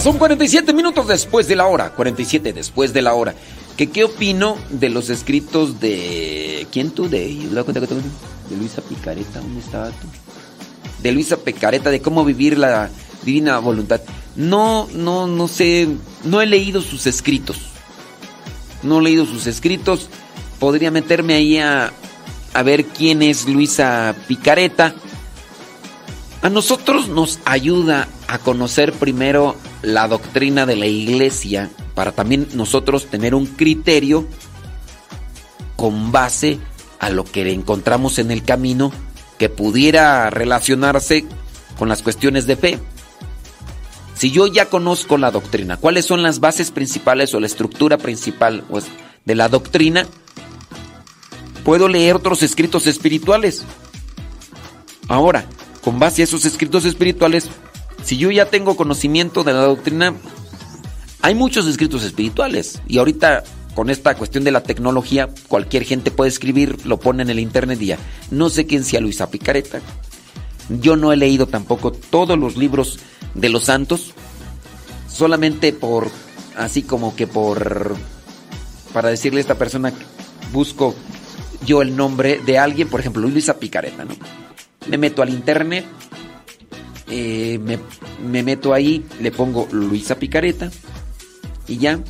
son 0.01 0.19
47 0.19 0.73
minutos 0.73 1.07
después 1.07 1.49
de 1.49 1.57
la 1.57 1.67
hora. 1.67 1.91
47 1.91 2.53
después 2.53 2.93
de 2.93 3.03
la 3.03 3.15
hora. 3.15 3.35
¿Qué, 3.77 3.91
qué 3.91 4.05
opino 4.05 4.57
de 4.71 4.91
los 4.91 5.11
escritos 5.11 5.81
de. 5.81 6.67
¿Quién 6.73 6.91
tú? 6.91 7.09
De, 7.09 7.29
de 7.29 8.57
Luisa 8.57 8.83
Picareta. 8.83 9.41
¿Dónde 9.41 9.61
estaba 9.61 9.91
tú? 9.91 10.07
De 11.03 11.13
Luisa 11.13 11.37
Picareta, 11.37 11.91
de 11.91 12.01
cómo 12.01 12.25
vivir 12.25 12.59
la 12.59 12.91
divina 13.25 13.59
voluntad. 13.59 14.01
No, 14.37 14.89
no, 14.95 15.27
no 15.27 15.49
sé. 15.49 15.89
No 16.25 16.41
he 16.41 16.47
leído 16.47 16.83
sus 16.83 17.07
escritos. 17.07 17.59
No 18.83 18.99
he 18.99 19.03
leído 19.03 19.27
sus 19.27 19.47
escritos. 19.47 20.09
Podría 20.59 20.91
meterme 20.91 21.35
ahí 21.35 21.59
a, 21.59 21.93
a 22.55 22.63
ver 22.63 22.85
quién 22.87 23.23
es 23.23 23.47
Luisa 23.47 24.15
Picareta. 24.27 24.95
A 26.41 26.51
nosotros 26.51 27.09
nos 27.09 27.41
ayuda 27.45 28.09
a 28.29 28.39
conocer 28.39 28.93
primero 28.93 29.57
la 29.83 30.07
doctrina 30.07 30.67
de 30.67 30.77
la 30.77 30.87
iglesia 30.87 31.69
para 31.95 32.13
también 32.13 32.47
nosotros 32.55 33.07
tener 33.07 33.35
un 33.35 33.47
criterio 33.47 34.27
con 35.77 36.13
base 36.13 36.59
a 37.01 37.11
lo 37.11 37.25
que 37.25 37.53
encontramos 37.53 38.19
en 38.19 38.31
el 38.31 38.45
camino 38.45 38.93
que 39.37 39.49
pudiera 39.49 40.31
relacionarse 40.31 41.25
con 41.77 41.89
las 41.89 42.03
cuestiones 42.03 42.47
de 42.47 42.57
fe. 42.57 42.79
Si 44.15 44.31
yo 44.31 44.47
ya 44.47 44.67
conozco 44.67 45.17
la 45.17 45.31
doctrina, 45.31 45.77
cuáles 45.77 46.05
son 46.05 46.23
las 46.23 46.41
bases 46.41 46.71
principales 46.71 47.35
o 47.35 47.41
la 47.41 47.47
estructura 47.47 47.99
principal 47.99 48.65
pues, 48.69 48.87
de 49.25 49.35
la 49.35 49.49
doctrina, 49.49 50.07
puedo 51.65 51.89
leer 51.89 52.17
otros 52.17 52.43
escritos 52.43 52.87
espirituales. 52.87 53.65
Ahora, 55.07 55.47
con 55.83 55.99
base 55.99 56.23
a 56.23 56.25
esos 56.25 56.45
escritos 56.45 56.85
espirituales, 56.85 57.49
si 58.05 58.17
yo 58.17 58.31
ya 58.31 58.47
tengo 58.47 58.77
conocimiento 58.77 59.45
de 59.45 59.53
la 59.53 59.63
doctrina, 59.63 60.15
hay 61.23 61.35
muchos 61.35 61.67
escritos 61.67 62.05
espirituales. 62.05 62.81
Y 62.87 62.99
ahorita, 62.99 63.45
con 63.75 63.91
esta 63.91 64.15
cuestión 64.15 64.45
de 64.45 64.51
la 64.51 64.63
tecnología, 64.63 65.29
cualquier 65.49 65.85
gente 65.85 66.11
puede 66.11 66.31
escribir, 66.31 66.87
lo 66.87 66.99
pone 66.99 67.23
en 67.23 67.31
el 67.31 67.41
internet 67.41 67.81
y 67.83 67.87
ya. 67.87 67.99
No 68.31 68.51
sé 68.51 68.67
quién 68.67 68.85
sea 68.85 69.01
Luisa 69.01 69.31
Picareta. 69.31 69.81
Yo 70.81 70.97
no 70.97 71.13
he 71.13 71.17
leído 71.17 71.47
tampoco 71.47 71.93
todos 71.93 72.39
los 72.39 72.57
libros 72.57 72.99
de 73.35 73.49
los 73.49 73.65
santos. 73.65 74.15
Solamente 75.09 75.73
por, 75.73 76.11
así 76.57 76.83
como 76.83 77.17
que 77.17 77.27
por, 77.27 77.97
para 78.93 79.09
decirle 79.09 79.39
a 79.39 79.43
esta 79.43 79.59
persona, 79.59 79.93
busco 80.53 80.95
yo 81.67 81.83
el 81.83 81.97
nombre 81.97 82.41
de 82.45 82.59
alguien, 82.59 82.89
por 82.89 83.01
ejemplo, 83.01 83.27
Luisa 83.27 83.59
Picareta, 83.59 84.05
¿no? 84.05 84.15
Me 84.89 84.99
meto 84.99 85.23
al 85.23 85.31
internet, 85.31 85.87
eh, 87.11 87.59
me, 87.59 87.79
meto 88.43 88.75
ahí, 88.75 89.05
le 89.21 89.31
pongo 89.31 89.69
Luisa 89.71 90.19
Picareta 90.19 90.71
y 91.67 91.79
ya, 91.79 92.01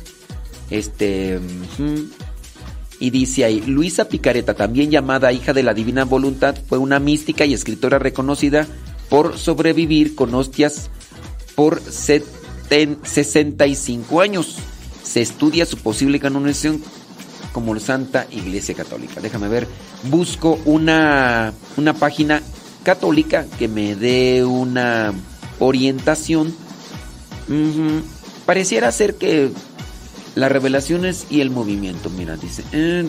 este, 0.69 1.39
y 2.99 3.09
dice 3.09 3.45
ahí, 3.45 3.61
Luisa 3.61 4.09
Picareta, 4.09 4.53
también 4.53 4.91
llamada 4.91 5.31
hija 5.31 5.53
de 5.53 5.63
la 5.63 5.73
divina 5.73 6.03
voluntad, 6.05 6.55
fue 6.67 6.77
una 6.77 6.99
mística 6.99 7.45
y 7.45 7.53
escritora 7.53 7.97
reconocida 7.99 8.67
por 9.09 9.37
sobrevivir 9.37 10.15
con 10.15 10.35
hostias 10.35 10.89
por 11.55 11.81
65 11.81 14.21
años. 14.21 14.57
Se 15.03 15.21
estudia 15.21 15.65
su 15.65 15.77
posible 15.77 16.19
canonización 16.19 16.83
como 17.51 17.77
Santa 17.79 18.27
Iglesia 18.31 18.75
Católica. 18.75 19.21
Déjame 19.21 19.47
ver, 19.47 19.67
busco 20.03 20.59
una, 20.65 21.53
una 21.77 21.93
página 21.93 22.43
católica 22.89 23.45
que 23.59 23.67
me 23.67 23.95
dé 23.95 24.43
una 24.43 25.13
orientación. 25.59 26.55
Pareciera 28.47 28.91
ser 28.91 29.13
que 29.13 29.51
las 30.33 30.51
revelaciones 30.51 31.27
y 31.29 31.41
el 31.41 31.51
movimiento, 31.51 32.09
mira, 32.09 32.35
dice, 32.35 32.63
eh, 32.71 33.07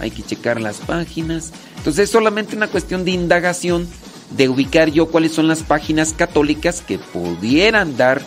hay 0.00 0.10
que 0.10 0.22
checar 0.22 0.60
las 0.60 0.80
páginas. 0.80 1.52
Entonces 1.78 2.04
es 2.04 2.10
solamente 2.10 2.56
una 2.56 2.68
cuestión 2.68 3.06
de 3.06 3.12
indagación, 3.12 3.88
de 4.36 4.50
ubicar 4.50 4.90
yo 4.90 5.08
cuáles 5.08 5.32
son 5.32 5.48
las 5.48 5.62
páginas 5.62 6.12
católicas 6.12 6.82
que 6.82 6.98
pudieran 6.98 7.96
dar 7.96 8.20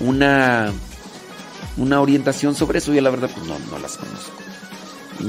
una, 0.00 0.74
una 1.78 2.02
orientación 2.02 2.54
sobre 2.54 2.80
eso. 2.80 2.92
Yo 2.92 3.00
la 3.00 3.08
verdad 3.08 3.30
pues 3.34 3.46
no, 3.46 3.58
no 3.70 3.78
las 3.78 3.96
conozco. 3.96 4.32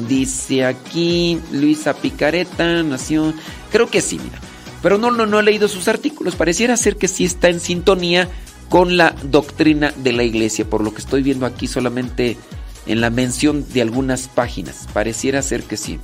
Dice 0.09 0.66
aquí 0.66 1.39
Luisa 1.53 1.93
Picareta, 1.93 2.84
nació. 2.84 3.34
Creo 3.72 3.89
que 3.89 4.01
sí, 4.01 4.20
mira. 4.22 4.41
Pero 4.86 5.00
no, 5.00 5.10
no, 5.10 5.26
no 5.26 5.40
he 5.40 5.44
leído 5.44 5.68
sus 5.68 5.88
artículos. 5.88 6.36
Pareciera 6.36 6.78
ser 6.78 6.96
que 6.96 7.08
sí 7.08 7.26
está 7.26 7.50
en 7.50 7.60
sintonía 7.60 8.30
con 8.70 8.98
la 8.98 9.16
doctrina 9.24 9.92
de 9.98 10.12
la 10.12 10.22
iglesia. 10.22 10.70
Por 10.70 10.84
lo 10.84 10.94
que 10.94 11.02
estoy 11.02 11.24
viendo 11.24 11.48
aquí 11.48 11.66
solamente 11.66 12.38
en 12.86 13.02
la 13.02 13.10
mención 13.10 13.66
de 13.74 13.82
algunas 13.82 14.28
páginas. 14.28 14.88
Pareciera 14.94 15.42
ser 15.42 15.64
que 15.64 15.76
sí. 15.76 16.00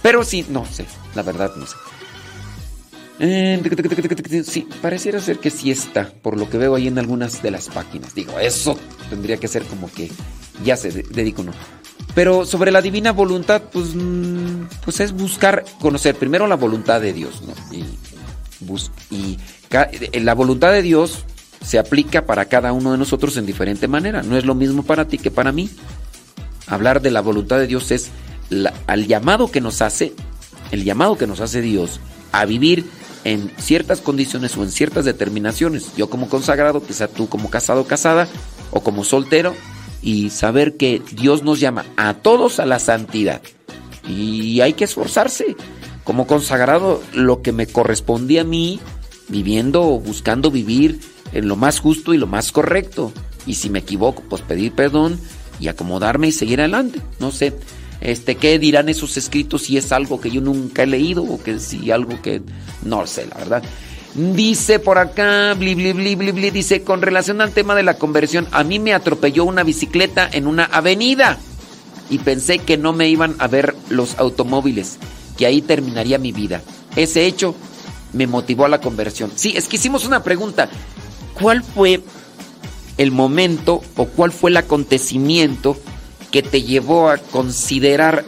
Pero 0.00 0.24
sí, 0.24 0.46
no 0.48 0.64
sé. 0.64 0.86
La 1.14 1.22
verdad 1.22 1.52
no 1.54 1.66
sé. 1.66 1.76
Eh, 3.18 3.62
sí, 4.46 4.66
pareciera 4.80 5.20
ser 5.20 5.38
que 5.38 5.50
sí 5.50 5.70
está, 5.70 6.10
por 6.22 6.38
lo 6.38 6.48
que 6.48 6.56
veo 6.56 6.76
ahí 6.76 6.88
en 6.88 6.98
algunas 6.98 7.42
de 7.42 7.50
las 7.50 7.68
páginas. 7.68 8.14
Digo, 8.14 8.40
eso 8.40 8.78
tendría 9.10 9.36
que 9.36 9.48
ser 9.48 9.64
como 9.64 9.92
que 9.92 10.10
ya 10.64 10.78
se 10.78 10.90
dedica 10.90 11.42
uno. 11.42 11.52
Pero 12.14 12.44
sobre 12.44 12.72
la 12.72 12.82
divina 12.82 13.12
voluntad, 13.12 13.62
pues, 13.72 13.94
mm, 13.94 14.64
pues 14.84 15.00
es 15.00 15.12
buscar 15.12 15.64
conocer 15.80 16.16
primero 16.16 16.46
la 16.46 16.56
voluntad 16.56 17.00
de 17.00 17.12
Dios, 17.12 17.42
¿no? 17.42 17.54
Y, 17.74 17.84
y 19.10 19.38
eh, 19.70 20.20
la 20.20 20.34
voluntad 20.34 20.72
de 20.72 20.82
Dios 20.82 21.24
se 21.64 21.78
aplica 21.78 22.26
para 22.26 22.46
cada 22.46 22.72
uno 22.72 22.92
de 22.92 22.98
nosotros 22.98 23.36
en 23.36 23.46
diferente 23.46 23.86
manera. 23.86 24.22
No 24.22 24.36
es 24.36 24.44
lo 24.44 24.54
mismo 24.54 24.82
para 24.82 25.06
ti 25.06 25.18
que 25.18 25.30
para 25.30 25.52
mí. 25.52 25.70
Hablar 26.66 27.00
de 27.02 27.10
la 27.10 27.20
voluntad 27.20 27.58
de 27.58 27.66
Dios 27.66 27.90
es 27.90 28.10
al 28.86 29.06
llamado 29.06 29.50
que 29.50 29.60
nos 29.60 29.82
hace, 29.82 30.12
el 30.70 30.84
llamado 30.84 31.16
que 31.16 31.26
nos 31.26 31.40
hace 31.40 31.60
Dios 31.60 32.00
a 32.32 32.44
vivir 32.44 32.84
en 33.24 33.50
ciertas 33.58 34.00
condiciones 34.00 34.56
o 34.56 34.62
en 34.62 34.70
ciertas 34.70 35.04
determinaciones. 35.04 35.94
Yo 35.96 36.08
como 36.08 36.28
consagrado, 36.28 36.82
quizá 36.82 37.08
tú 37.08 37.28
como 37.28 37.50
casado 37.50 37.86
casada, 37.86 38.28
o 38.70 38.82
como 38.82 39.04
soltero, 39.04 39.54
y 40.02 40.30
saber 40.30 40.76
que 40.76 41.02
Dios 41.12 41.42
nos 41.42 41.60
llama 41.60 41.84
a 41.96 42.14
todos 42.14 42.60
a 42.60 42.66
la 42.66 42.78
santidad. 42.78 43.42
Y 44.08 44.60
hay 44.60 44.72
que 44.72 44.84
esforzarse. 44.84 45.56
Como 46.04 46.26
consagrado, 46.26 47.02
lo 47.12 47.42
que 47.42 47.52
me 47.52 47.66
correspondía 47.66 48.40
a 48.40 48.44
mí, 48.44 48.80
viviendo 49.28 49.82
o 49.82 50.00
buscando 50.00 50.50
vivir 50.50 51.00
en 51.32 51.46
lo 51.46 51.56
más 51.56 51.80
justo 51.80 52.14
y 52.14 52.18
lo 52.18 52.26
más 52.26 52.52
correcto. 52.52 53.12
Y 53.46 53.54
si 53.54 53.70
me 53.70 53.80
equivoco, 53.80 54.22
pues 54.28 54.42
pedir 54.42 54.72
perdón 54.72 55.20
y 55.60 55.68
acomodarme 55.68 56.28
y 56.28 56.32
seguir 56.32 56.60
adelante. 56.60 57.00
No 57.20 57.30
sé, 57.30 57.54
este, 58.00 58.36
¿qué 58.36 58.58
dirán 58.58 58.88
esos 58.88 59.16
escritos 59.16 59.62
si 59.62 59.76
es 59.76 59.92
algo 59.92 60.20
que 60.20 60.30
yo 60.30 60.40
nunca 60.40 60.82
he 60.82 60.86
leído 60.86 61.22
o 61.22 61.40
que 61.42 61.58
si 61.58 61.90
algo 61.90 62.20
que 62.22 62.42
no 62.82 63.06
sé, 63.06 63.26
la 63.26 63.36
verdad. 63.36 63.62
Dice 64.14 64.80
por 64.80 64.98
acá, 64.98 65.54
bli, 65.54 65.74
bli, 65.74 65.92
bli, 65.92 66.14
bli, 66.14 66.50
dice, 66.50 66.82
con 66.82 67.00
relación 67.00 67.40
al 67.40 67.52
tema 67.52 67.76
de 67.76 67.84
la 67.84 67.94
conversión, 67.94 68.48
a 68.50 68.64
mí 68.64 68.80
me 68.80 68.92
atropelló 68.92 69.44
una 69.44 69.62
bicicleta 69.62 70.28
en 70.32 70.48
una 70.48 70.64
avenida 70.64 71.38
y 72.08 72.18
pensé 72.18 72.58
que 72.58 72.76
no 72.76 72.92
me 72.92 73.08
iban 73.08 73.36
a 73.38 73.46
ver 73.46 73.76
los 73.88 74.18
automóviles, 74.18 74.98
que 75.36 75.46
ahí 75.46 75.62
terminaría 75.62 76.18
mi 76.18 76.32
vida. 76.32 76.60
Ese 76.96 77.26
hecho 77.26 77.54
me 78.12 78.26
motivó 78.26 78.64
a 78.64 78.68
la 78.68 78.80
conversión. 78.80 79.30
Sí, 79.36 79.52
es 79.56 79.68
que 79.68 79.76
hicimos 79.76 80.04
una 80.04 80.24
pregunta. 80.24 80.68
¿Cuál 81.40 81.62
fue 81.62 82.02
el 82.98 83.12
momento 83.12 83.80
o 83.96 84.06
cuál 84.06 84.32
fue 84.32 84.50
el 84.50 84.56
acontecimiento 84.56 85.78
que 86.32 86.42
te 86.42 86.62
llevó 86.62 87.10
a 87.10 87.18
considerar 87.18 88.24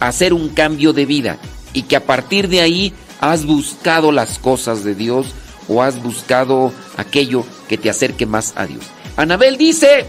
hacer 0.00 0.32
un 0.32 0.48
cambio 0.48 0.94
de 0.94 1.06
vida 1.06 1.38
y 1.72 1.82
que 1.82 1.96
a 1.96 2.04
partir 2.04 2.48
de 2.48 2.60
ahí 2.60 2.94
¿Has 3.20 3.44
buscado 3.44 4.12
las 4.12 4.38
cosas 4.38 4.84
de 4.84 4.94
Dios 4.94 5.28
o 5.68 5.82
has 5.82 6.02
buscado 6.02 6.72
aquello 6.96 7.44
que 7.68 7.78
te 7.78 7.90
acerque 7.90 8.26
más 8.26 8.52
a 8.56 8.66
Dios? 8.66 8.84
Anabel 9.16 9.58
dice 9.58 10.06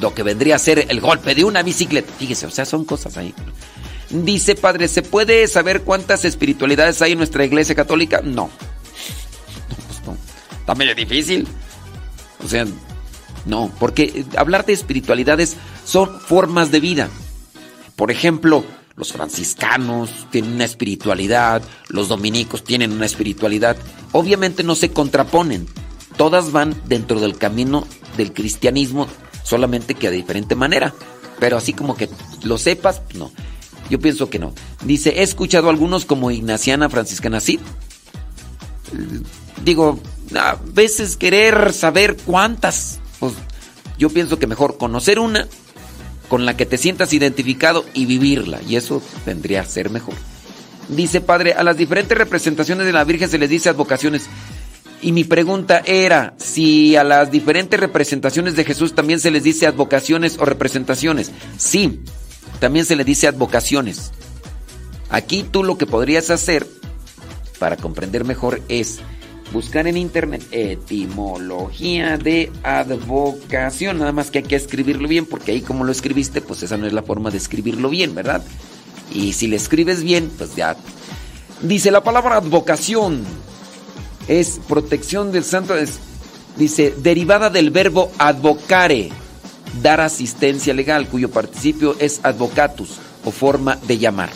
lo 0.00 0.14
que 0.14 0.22
vendría 0.22 0.56
a 0.56 0.58
ser 0.58 0.86
el 0.88 1.00
golpe 1.00 1.34
de 1.34 1.44
una 1.44 1.62
bicicleta. 1.62 2.12
Fíjese, 2.18 2.46
o 2.46 2.50
sea, 2.50 2.64
son 2.64 2.84
cosas 2.84 3.16
ahí. 3.16 3.34
Dice, 4.10 4.54
padre, 4.54 4.88
¿se 4.88 5.02
puede 5.02 5.46
saber 5.46 5.82
cuántas 5.82 6.24
espiritualidades 6.24 7.00
hay 7.00 7.12
en 7.12 7.18
nuestra 7.18 7.44
iglesia 7.44 7.74
católica? 7.74 8.20
No. 8.22 8.50
No, 10.66 10.76
pues 10.76 10.78
medio 10.78 10.94
difícil. 10.94 11.48
O 12.44 12.48
sea, 12.48 12.64
no, 13.44 13.72
porque 13.80 14.24
hablar 14.36 14.64
de 14.64 14.72
espiritualidades 14.72 15.56
son 15.84 16.20
formas 16.20 16.70
de 16.70 16.78
vida. 16.78 17.08
Por 17.96 18.12
ejemplo, 18.12 18.64
los 19.00 19.14
franciscanos 19.14 20.10
tienen 20.30 20.52
una 20.52 20.66
espiritualidad, 20.66 21.62
los 21.88 22.08
dominicos 22.08 22.62
tienen 22.62 22.92
una 22.92 23.06
espiritualidad. 23.06 23.78
Obviamente 24.12 24.62
no 24.62 24.74
se 24.74 24.90
contraponen, 24.90 25.66
todas 26.18 26.52
van 26.52 26.78
dentro 26.84 27.18
del 27.18 27.38
camino 27.38 27.86
del 28.18 28.34
cristianismo, 28.34 29.08
solamente 29.42 29.94
que 29.94 30.08
a 30.08 30.10
diferente 30.10 30.54
manera. 30.54 30.92
Pero 31.38 31.56
así 31.56 31.72
como 31.72 31.96
que 31.96 32.10
lo 32.42 32.58
sepas, 32.58 33.00
no. 33.14 33.32
Yo 33.88 33.98
pienso 33.98 34.28
que 34.28 34.38
no. 34.38 34.52
Dice, 34.84 35.20
he 35.20 35.22
escuchado 35.22 35.70
algunos 35.70 36.04
como 36.04 36.30
Ignaciana 36.30 36.90
Franciscana, 36.90 37.40
sí. 37.40 37.58
Digo, 39.64 39.98
a 40.36 40.58
veces 40.74 41.16
querer 41.16 41.72
saber 41.72 42.18
cuántas, 42.18 43.00
pues 43.18 43.32
yo 43.96 44.10
pienso 44.10 44.38
que 44.38 44.46
mejor 44.46 44.76
conocer 44.76 45.18
una 45.18 45.48
con 46.30 46.46
la 46.46 46.56
que 46.56 46.64
te 46.64 46.78
sientas 46.78 47.12
identificado 47.12 47.84
y 47.92 48.06
vivirla. 48.06 48.60
Y 48.66 48.76
eso 48.76 49.02
tendría 49.24 49.64
que 49.64 49.68
ser 49.68 49.90
mejor. 49.90 50.14
Dice 50.88 51.20
Padre, 51.20 51.54
a 51.54 51.64
las 51.64 51.76
diferentes 51.76 52.16
representaciones 52.16 52.86
de 52.86 52.92
la 52.92 53.02
Virgen 53.02 53.28
se 53.28 53.36
les 53.36 53.50
dice 53.50 53.68
advocaciones. 53.68 54.28
Y 55.02 55.10
mi 55.10 55.24
pregunta 55.24 55.82
era 55.84 56.34
si 56.38 56.94
a 56.94 57.02
las 57.02 57.32
diferentes 57.32 57.80
representaciones 57.80 58.54
de 58.54 58.64
Jesús 58.64 58.94
también 58.94 59.18
se 59.18 59.32
les 59.32 59.42
dice 59.42 59.66
advocaciones 59.66 60.38
o 60.38 60.44
representaciones. 60.44 61.32
Sí, 61.58 62.00
también 62.60 62.84
se 62.84 62.94
les 62.94 63.06
dice 63.06 63.26
advocaciones. 63.26 64.12
Aquí 65.08 65.42
tú 65.42 65.64
lo 65.64 65.78
que 65.78 65.86
podrías 65.86 66.30
hacer 66.30 66.64
para 67.58 67.76
comprender 67.76 68.24
mejor 68.24 68.62
es 68.68 69.00
buscar 69.52 69.86
en 69.86 69.96
internet 69.96 70.42
etimología 70.50 72.16
de 72.16 72.50
advocación. 72.62 73.98
Nada 73.98 74.12
más 74.12 74.30
que 74.30 74.38
hay 74.38 74.44
que 74.44 74.56
escribirlo 74.56 75.08
bien, 75.08 75.26
porque 75.26 75.52
ahí 75.52 75.60
como 75.60 75.84
lo 75.84 75.92
escribiste, 75.92 76.40
pues 76.40 76.62
esa 76.62 76.76
no 76.76 76.86
es 76.86 76.92
la 76.92 77.02
forma 77.02 77.30
de 77.30 77.38
escribirlo 77.38 77.90
bien, 77.90 78.14
¿verdad? 78.14 78.42
Y 79.12 79.32
si 79.32 79.46
le 79.46 79.56
escribes 79.56 80.02
bien, 80.02 80.30
pues 80.36 80.54
ya. 80.54 80.76
Dice 81.62 81.90
la 81.90 82.02
palabra 82.02 82.36
advocación. 82.36 83.24
Es 84.28 84.60
protección 84.68 85.32
del 85.32 85.44
santo. 85.44 85.74
dice, 86.56 86.94
derivada 86.98 87.50
del 87.50 87.70
verbo 87.70 88.12
advocare, 88.18 89.10
dar 89.82 90.00
asistencia 90.00 90.72
legal, 90.74 91.08
cuyo 91.08 91.30
participio 91.30 91.96
es 91.98 92.20
advocatus 92.22 92.98
o 93.24 93.30
forma 93.30 93.76
de 93.88 93.98
llamar. 93.98 94.30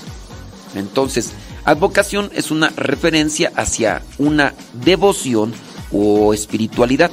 Entonces, 0.74 1.32
advocación 1.64 2.30
es 2.34 2.50
una 2.50 2.68
referencia 2.70 3.52
hacia 3.56 4.02
una 4.18 4.54
devoción 4.72 5.52
o 5.92 6.34
espiritualidad. 6.34 7.10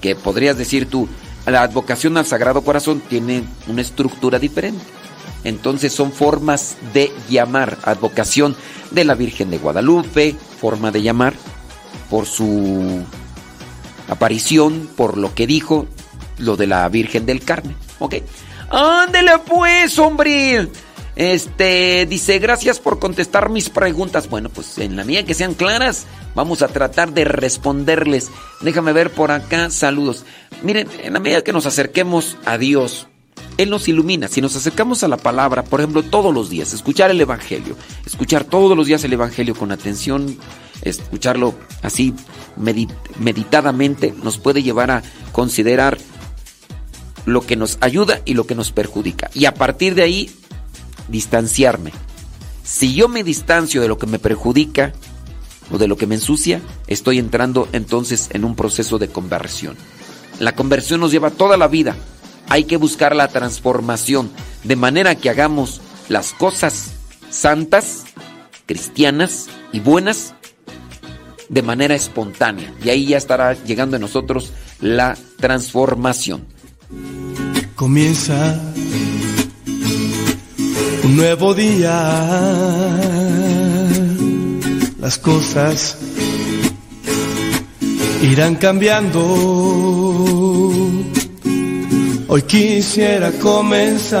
Que 0.00 0.16
podrías 0.16 0.56
decir 0.58 0.88
tú, 0.88 1.08
la 1.46 1.62
advocación 1.62 2.16
al 2.16 2.26
Sagrado 2.26 2.62
Corazón 2.62 3.00
tiene 3.08 3.44
una 3.66 3.82
estructura 3.82 4.38
diferente. 4.38 4.84
Entonces 5.44 5.92
son 5.92 6.12
formas 6.12 6.76
de 6.92 7.12
llamar. 7.28 7.78
Advocación 7.84 8.56
de 8.90 9.04
la 9.04 9.14
Virgen 9.14 9.50
de 9.50 9.58
Guadalupe, 9.58 10.36
forma 10.60 10.90
de 10.90 11.02
llamar 11.02 11.34
por 12.10 12.26
su 12.26 13.04
aparición, 14.08 14.88
por 14.96 15.16
lo 15.16 15.34
que 15.34 15.46
dijo, 15.46 15.86
lo 16.38 16.56
de 16.56 16.66
la 16.66 16.88
Virgen 16.88 17.26
del 17.26 17.42
Carmen. 17.42 17.76
¿Ok? 17.98 18.16
Ándele 18.70 19.38
pues, 19.46 19.98
hombre. 19.98 20.68
Este 21.14 22.06
dice, 22.06 22.38
gracias 22.38 22.80
por 22.80 22.98
contestar 22.98 23.50
mis 23.50 23.68
preguntas. 23.68 24.30
Bueno, 24.30 24.48
pues 24.48 24.78
en 24.78 24.96
la 24.96 25.04
mía 25.04 25.24
que 25.24 25.34
sean 25.34 25.54
claras, 25.54 26.06
vamos 26.34 26.62
a 26.62 26.68
tratar 26.68 27.12
de 27.12 27.24
responderles. 27.24 28.30
Déjame 28.60 28.92
ver 28.92 29.10
por 29.10 29.30
acá, 29.30 29.68
saludos. 29.70 30.24
Miren, 30.62 30.88
en 31.02 31.12
la 31.12 31.20
medida 31.20 31.44
que 31.44 31.52
nos 31.52 31.66
acerquemos 31.66 32.38
a 32.46 32.56
Dios, 32.56 33.08
Él 33.58 33.68
nos 33.68 33.88
ilumina. 33.88 34.28
Si 34.28 34.40
nos 34.40 34.56
acercamos 34.56 35.04
a 35.04 35.08
la 35.08 35.18
palabra, 35.18 35.64
por 35.64 35.80
ejemplo, 35.80 36.02
todos 36.02 36.32
los 36.32 36.48
días, 36.48 36.72
escuchar 36.72 37.10
el 37.10 37.20
Evangelio, 37.20 37.76
escuchar 38.06 38.44
todos 38.44 38.74
los 38.74 38.86
días 38.86 39.04
el 39.04 39.12
Evangelio 39.12 39.54
con 39.54 39.70
atención, 39.70 40.38
escucharlo 40.80 41.54
así 41.82 42.14
meditadamente, 42.56 44.14
nos 44.22 44.38
puede 44.38 44.62
llevar 44.62 44.90
a 44.90 45.02
considerar 45.32 45.98
lo 47.26 47.42
que 47.42 47.56
nos 47.56 47.78
ayuda 47.80 48.20
y 48.24 48.34
lo 48.34 48.46
que 48.46 48.54
nos 48.54 48.72
perjudica. 48.72 49.30
Y 49.34 49.44
a 49.44 49.54
partir 49.54 49.94
de 49.94 50.02
ahí 50.02 50.30
distanciarme. 51.12 51.92
Si 52.64 52.94
yo 52.94 53.06
me 53.08 53.22
distancio 53.22 53.80
de 53.80 53.88
lo 53.88 53.98
que 53.98 54.06
me 54.06 54.18
perjudica 54.18 54.92
o 55.70 55.78
de 55.78 55.86
lo 55.86 55.96
que 55.96 56.08
me 56.08 56.16
ensucia, 56.16 56.60
estoy 56.88 57.18
entrando 57.18 57.68
entonces 57.72 58.28
en 58.32 58.44
un 58.44 58.56
proceso 58.56 58.98
de 58.98 59.08
conversión. 59.08 59.76
La 60.40 60.56
conversión 60.56 61.00
nos 61.00 61.12
lleva 61.12 61.30
toda 61.30 61.56
la 61.56 61.68
vida. 61.68 61.94
Hay 62.48 62.64
que 62.64 62.76
buscar 62.76 63.14
la 63.14 63.28
transformación 63.28 64.30
de 64.64 64.74
manera 64.74 65.14
que 65.14 65.30
hagamos 65.30 65.80
las 66.08 66.32
cosas 66.32 66.92
santas, 67.30 68.04
cristianas 68.66 69.48
y 69.72 69.80
buenas 69.80 70.34
de 71.48 71.62
manera 71.62 71.94
espontánea. 71.94 72.74
Y 72.82 72.90
ahí 72.90 73.06
ya 73.06 73.18
estará 73.18 73.52
llegando 73.52 73.96
en 73.96 74.02
nosotros 74.02 74.52
la 74.80 75.16
transformación. 75.38 76.46
Comienza 77.76 78.71
un 81.04 81.16
nuevo 81.16 81.54
día. 81.54 81.98
Las 85.00 85.18
cosas 85.18 85.98
irán 88.22 88.54
cambiando. 88.56 89.20
Hoy 92.28 92.42
quisiera 92.42 93.32
comenzar, 93.32 94.20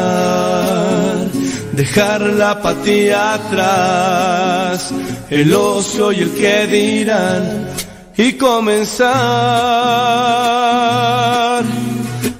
dejar 1.72 2.20
la 2.20 2.50
apatía 2.50 3.34
atrás, 3.34 4.92
el 5.30 5.54
ocio 5.54 6.12
y 6.12 6.20
el 6.20 6.30
que 6.32 6.66
dirán, 6.66 7.68
y 8.16 8.32
comenzar 8.34 9.12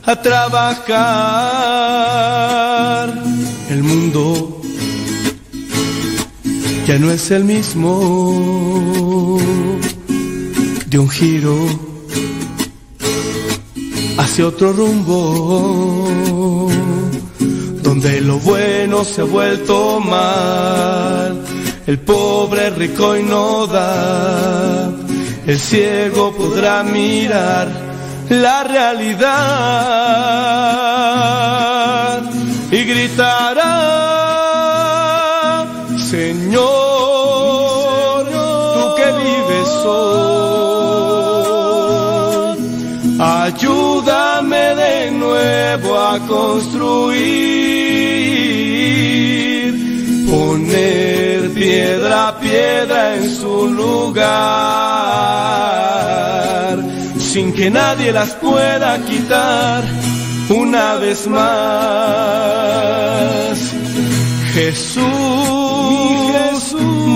a 0.05 0.16
trabajar 0.20 1.62
mundo 4.03 4.61
ya 6.86 6.98
no 6.98 7.11
es 7.12 7.30
el 7.30 7.44
mismo 7.44 9.38
de 10.86 10.98
un 10.98 11.09
giro 11.09 11.57
hacia 14.18 14.48
otro 14.48 14.72
rumbo 14.72 16.68
donde 17.82 18.20
lo 18.22 18.38
bueno 18.40 19.05
se 19.05 19.20
ha 19.20 19.24
vuelto 19.24 20.00
mal 20.00 21.44
el 21.86 21.98
pobre 22.00 22.70
rico 22.70 23.16
y 23.16 23.22
no 23.22 23.68
da 23.68 24.90
el 25.46 25.61
ciego 25.61 26.34
podrá 26.34 26.82
mirar 26.82 27.68
la 28.30 28.64
realidad 28.64 30.32
y 32.72 32.84
gritará, 32.84 33.81
piedra 51.93 52.40
piedra 52.40 53.16
en 53.16 53.36
su 53.36 53.68
lugar, 53.68 54.22
sin 57.18 57.53
que 57.53 57.68
nadie 57.70 58.12
las 58.12 58.30
pueda 58.36 58.99
quitar 59.05 59.84
una 60.49 60.95
vez 60.95 61.26
más. 61.26 61.53
Jesús, 64.55 65.03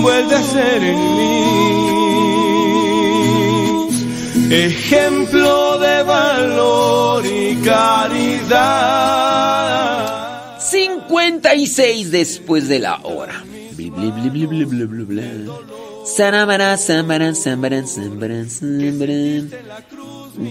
vuelve 0.03 0.35
a 0.35 0.43
ser 0.43 0.83
en 0.83 1.17
mí 1.17 1.57
ejemplo 4.51 5.79
de 5.79 6.03
valor 6.03 7.25
y 7.25 7.55
caridad. 7.65 8.57
56 10.59 12.11
después 12.11 12.67
de 12.67 12.77
la 12.79 12.99
hora. 13.01 13.43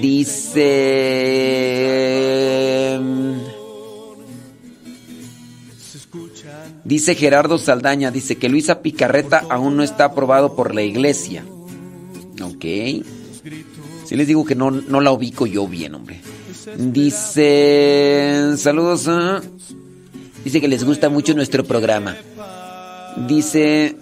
Dice... 0.00 0.66
Dice 6.84 7.14
Gerardo 7.14 7.58
Saldaña, 7.58 8.10
dice 8.10 8.36
que 8.36 8.48
Luisa 8.48 8.80
Picarreta 8.80 9.44
aún 9.48 9.76
no 9.76 9.82
está 9.82 10.04
aprobado 10.06 10.54
por 10.54 10.74
la 10.74 10.82
iglesia. 10.82 11.44
Ok. 12.42 12.64
Si 14.04 14.14
les 14.14 14.26
digo 14.28 14.44
que 14.44 14.54
no, 14.54 14.70
no 14.70 15.00
la 15.00 15.10
ubico 15.12 15.46
yo 15.46 15.66
bien, 15.66 15.94
hombre. 15.94 16.20
Dice... 16.76 18.52
Saludos. 18.56 19.06
¿eh? 19.08 19.40
Dice 20.44 20.60
que 20.60 20.68
les 20.68 20.84
gusta 20.84 21.08
mucho 21.08 21.34
nuestro 21.34 21.64
programa. 21.64 22.16
Dice... 23.26 23.96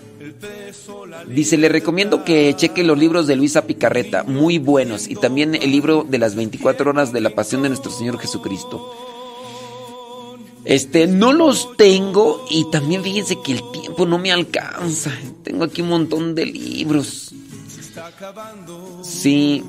Dice, 1.28 1.56
le 1.56 1.68
recomiendo 1.68 2.24
que 2.24 2.54
cheque 2.56 2.82
los 2.82 2.98
libros 2.98 3.26
de 3.26 3.36
Luisa 3.36 3.66
Picarreta, 3.66 4.24
muy 4.24 4.58
buenos, 4.58 5.08
y 5.08 5.14
también 5.14 5.54
el 5.54 5.70
libro 5.70 6.04
de 6.08 6.18
las 6.18 6.34
24 6.34 6.90
horas 6.90 7.12
de 7.12 7.20
la 7.20 7.30
pasión 7.30 7.62
de 7.62 7.68
nuestro 7.68 7.90
Señor 7.90 8.18
Jesucristo. 8.18 8.94
Este, 10.64 11.06
no 11.06 11.32
los 11.32 11.76
tengo 11.76 12.44
y 12.50 12.70
también 12.70 13.02
fíjense 13.02 13.36
que 13.44 13.52
el 13.52 13.60
tiempo 13.70 14.06
no 14.06 14.18
me 14.18 14.32
alcanza. 14.32 15.10
Tengo 15.42 15.64
aquí 15.64 15.82
un 15.82 15.88
montón 15.88 16.34
de 16.34 16.46
libros. 16.46 17.34
Sí. 19.02 19.62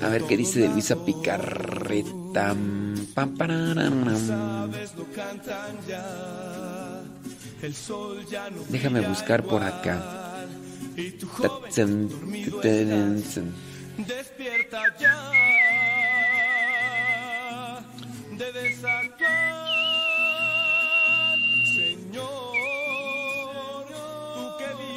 A 0.00 0.08
ver 0.08 0.22
qué 0.24 0.36
dice 0.36 0.60
de 0.60 0.68
Luisa 0.68 0.96
Picarreta. 1.04 2.27
Pam, 2.34 2.94
Déjame 8.68 9.00
buscar 9.02 9.42
por 9.42 9.62
acá. 9.62 10.46
Despierta 13.98 14.82
ya. 15.00 15.30
Debes 18.38 18.84
actuar, 18.84 19.28
Señor. 21.76 22.58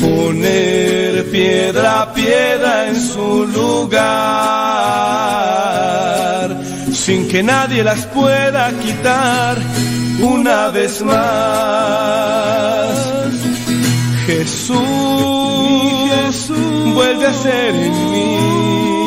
poner 0.00 1.30
piedra 1.30 2.02
a 2.02 2.12
piedra 2.12 2.88
en 2.88 3.00
su 3.00 3.46
lugar, 3.46 4.00
sin 6.92 7.28
que 7.28 7.42
nadie 7.42 7.84
las 7.84 8.06
pueda 8.06 8.72
quitar 8.80 9.58
una 10.20 10.68
vez 10.70 11.02
más. 11.02 11.20
Jesús, 14.26 14.80
vuelve 16.94 17.26
a 17.26 17.34
ser 17.34 17.74
en 17.74 18.10
mí 18.10 18.99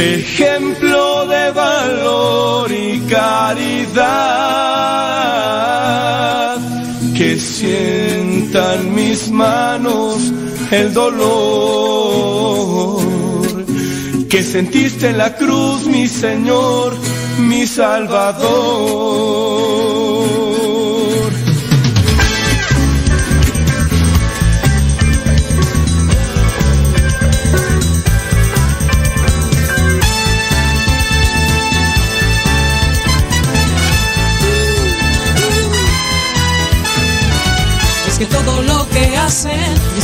ejemplo 0.00 1.26
de 1.26 1.50
valor 1.52 2.72
y 2.72 3.00
caridad, 3.08 4.00
que 7.16 7.38
sientan 7.38 8.94
mis 8.94 9.30
manos 9.30 10.32
el 10.70 10.94
dolor 10.94 12.30
que 14.30 14.42
sentiste 14.44 15.08
en 15.08 15.18
la 15.18 15.34
cruz, 15.36 15.86
mi 15.86 16.06
Señor, 16.06 16.96
mi 17.38 17.66
Salvador. 17.66 18.40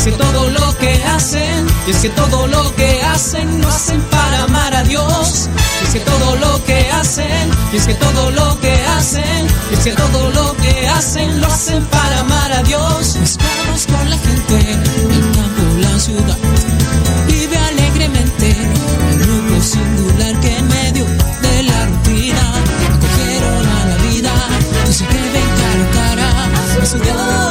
Que 0.06 0.12
todo 0.12 0.48
lo 0.50 0.78
que 0.78 1.02
hacen, 1.04 1.66
es 1.88 1.96
que 1.96 2.10
todo 2.10 2.46
lo 2.46 2.72
que 2.76 3.02
hacen 3.02 3.60
lo 3.60 3.68
hacen 3.68 4.00
para 4.02 4.44
amar 4.44 4.72
a 4.72 4.84
Dios. 4.84 5.48
Es 5.82 5.94
que 5.94 5.98
todo 5.98 6.36
lo 6.36 6.64
que 6.64 6.88
hacen, 6.92 7.50
es 7.72 7.86
que 7.88 7.94
todo 7.94 8.30
lo 8.30 8.60
que 8.60 8.72
hacen, 8.96 9.46
es 9.72 9.80
que 9.80 9.90
todo 9.90 10.30
lo 10.30 10.56
que 10.58 10.88
hacen 10.88 11.40
lo 11.40 11.48
hacen 11.48 11.84
para 11.86 12.20
amar 12.20 12.52
a 12.52 12.62
Dios. 12.62 13.16
Mezclados 13.16 13.86
con 13.86 14.08
la 14.08 14.18
gente, 14.18 14.54
el 14.70 15.22
campo, 15.34 15.62
la 15.80 15.98
ciudad, 15.98 16.38
vive 17.26 17.58
alegremente, 17.58 18.56
el 19.10 19.18
grupo 19.18 19.60
singular 19.60 20.40
que 20.40 20.56
en 20.56 20.68
medio 20.68 21.04
de 21.42 21.62
la 21.64 21.86
rutina 21.86 22.44
acogieron 22.94 23.66
a 23.78 23.86
la 23.86 23.96
vida 24.08 24.32
y 24.88 24.92
se 24.92 25.04
que 25.04 25.18
ven 25.34 25.50
cara 25.60 25.82
a 25.82 25.90
cara 25.98 26.82
a 26.82 26.86
su 26.86 26.98
Dios. 27.00 27.45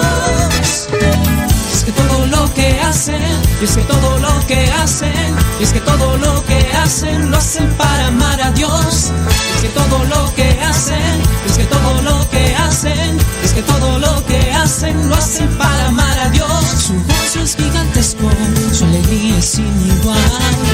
Hacen, 3.56 3.64
es 3.64 3.76
que 3.76 3.82
todo 3.84 4.18
lo 4.18 4.46
que 4.48 4.72
hacen, 4.72 5.36
es 5.60 5.72
que 5.72 5.80
todo 5.80 6.18
lo 6.18 6.46
que 6.46 6.60
hacen 6.74 7.32
lo 7.32 7.38
hacen 7.38 7.68
para 7.78 8.08
amar 8.08 8.42
a 8.42 8.52
Dios. 8.52 9.12
Es 9.56 9.62
que 9.62 9.70
todo 9.70 10.04
lo 10.06 10.36
que 10.36 10.50
hacen, 10.62 11.22
es 11.48 11.58
que 11.58 11.64
todo 11.66 12.02
lo 12.02 12.30
que 12.30 12.56
hacen, 12.56 13.18
es 13.44 13.54
que 13.54 13.62
todo 13.64 14.00
lo 14.00 14.26
que 14.26 14.54
hacen 14.54 15.10
lo 15.10 15.16
hacen 15.16 15.50
para 15.58 15.88
amar 15.88 16.20
a 16.20 16.30
Dios. 16.30 16.66
Su 16.86 16.94
gozo 16.94 17.40
es 17.44 17.56
gigantesco, 17.56 18.30
su 18.74 18.84
alegría 18.86 19.38
es 19.38 19.46
sin 19.46 19.76
igual. 19.98 20.20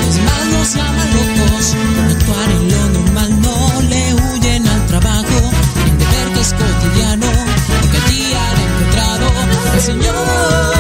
Los 0.06 0.16
demás 0.16 0.46
los 0.54 0.74
llaman 0.76 1.10
locos, 1.16 1.76
actuar 2.12 2.50
en 2.52 2.70
lo 2.72 3.00
normal 3.00 3.42
no 3.42 3.82
le 3.90 4.14
huyen 4.16 4.68
al 4.68 4.86
trabajo. 4.88 5.38
En 5.88 5.98
deber 5.98 6.34
que 6.34 6.42
es 6.42 6.54
cotidiano, 6.54 7.28
porque 7.68 7.98
allí 8.06 8.34
han 8.34 8.58
encontrado 8.68 9.26
al 9.74 9.82
Señor. 9.82 10.71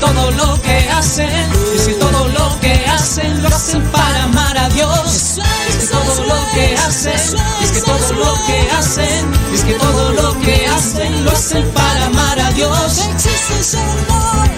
Todo 0.00 0.30
lo 0.32 0.60
que 0.62 0.90
hacen, 0.90 1.50
es 1.74 1.86
que 1.86 1.94
todo 1.94 2.28
lo 2.28 2.60
que 2.60 2.74
hacen 2.86 3.42
lo 3.42 3.48
hacen 3.48 3.82
para 3.90 4.24
amar 4.24 4.56
a 4.58 4.68
Dios. 4.70 5.38
Es 5.68 5.76
que 5.76 5.86
todo 5.86 6.24
lo 6.24 6.34
que 6.54 6.74
hacen, 6.76 7.38
es 7.62 7.72
que 7.72 7.80
todo 7.82 8.12
lo 8.12 8.34
que 8.46 8.70
hacen, 8.70 9.32
es 9.54 9.62
que 9.64 9.74
todo 9.74 10.12
lo 10.12 10.40
que 10.40 10.66
hacen 10.66 11.24
lo 11.24 11.30
hacen 11.32 11.68
para 11.72 12.06
amar 12.06 12.40
a 12.40 12.50
Dios. 12.52 13.06
Existe 13.14 13.78
amor, 13.78 14.48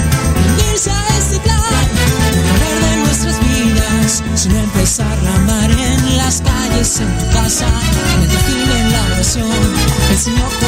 unirse 0.60 0.90
a 0.90 1.08
este 1.18 1.38
plan, 1.40 1.88
poner 2.48 2.90
de 2.90 2.96
nuestras 3.04 3.40
vidas, 3.40 4.22
sino 4.34 4.58
empezar 4.58 5.06
a 5.06 5.34
amar 5.36 5.70
en 5.70 6.16
las 6.16 6.40
calles, 6.40 7.00
en 7.00 7.18
tu 7.18 7.26
casa, 7.30 7.66
en 8.14 8.22
el 8.22 8.80
en 8.80 8.92
la 8.92 9.04
oración. 9.14 9.50
El 10.10 10.18
Señor 10.18 10.67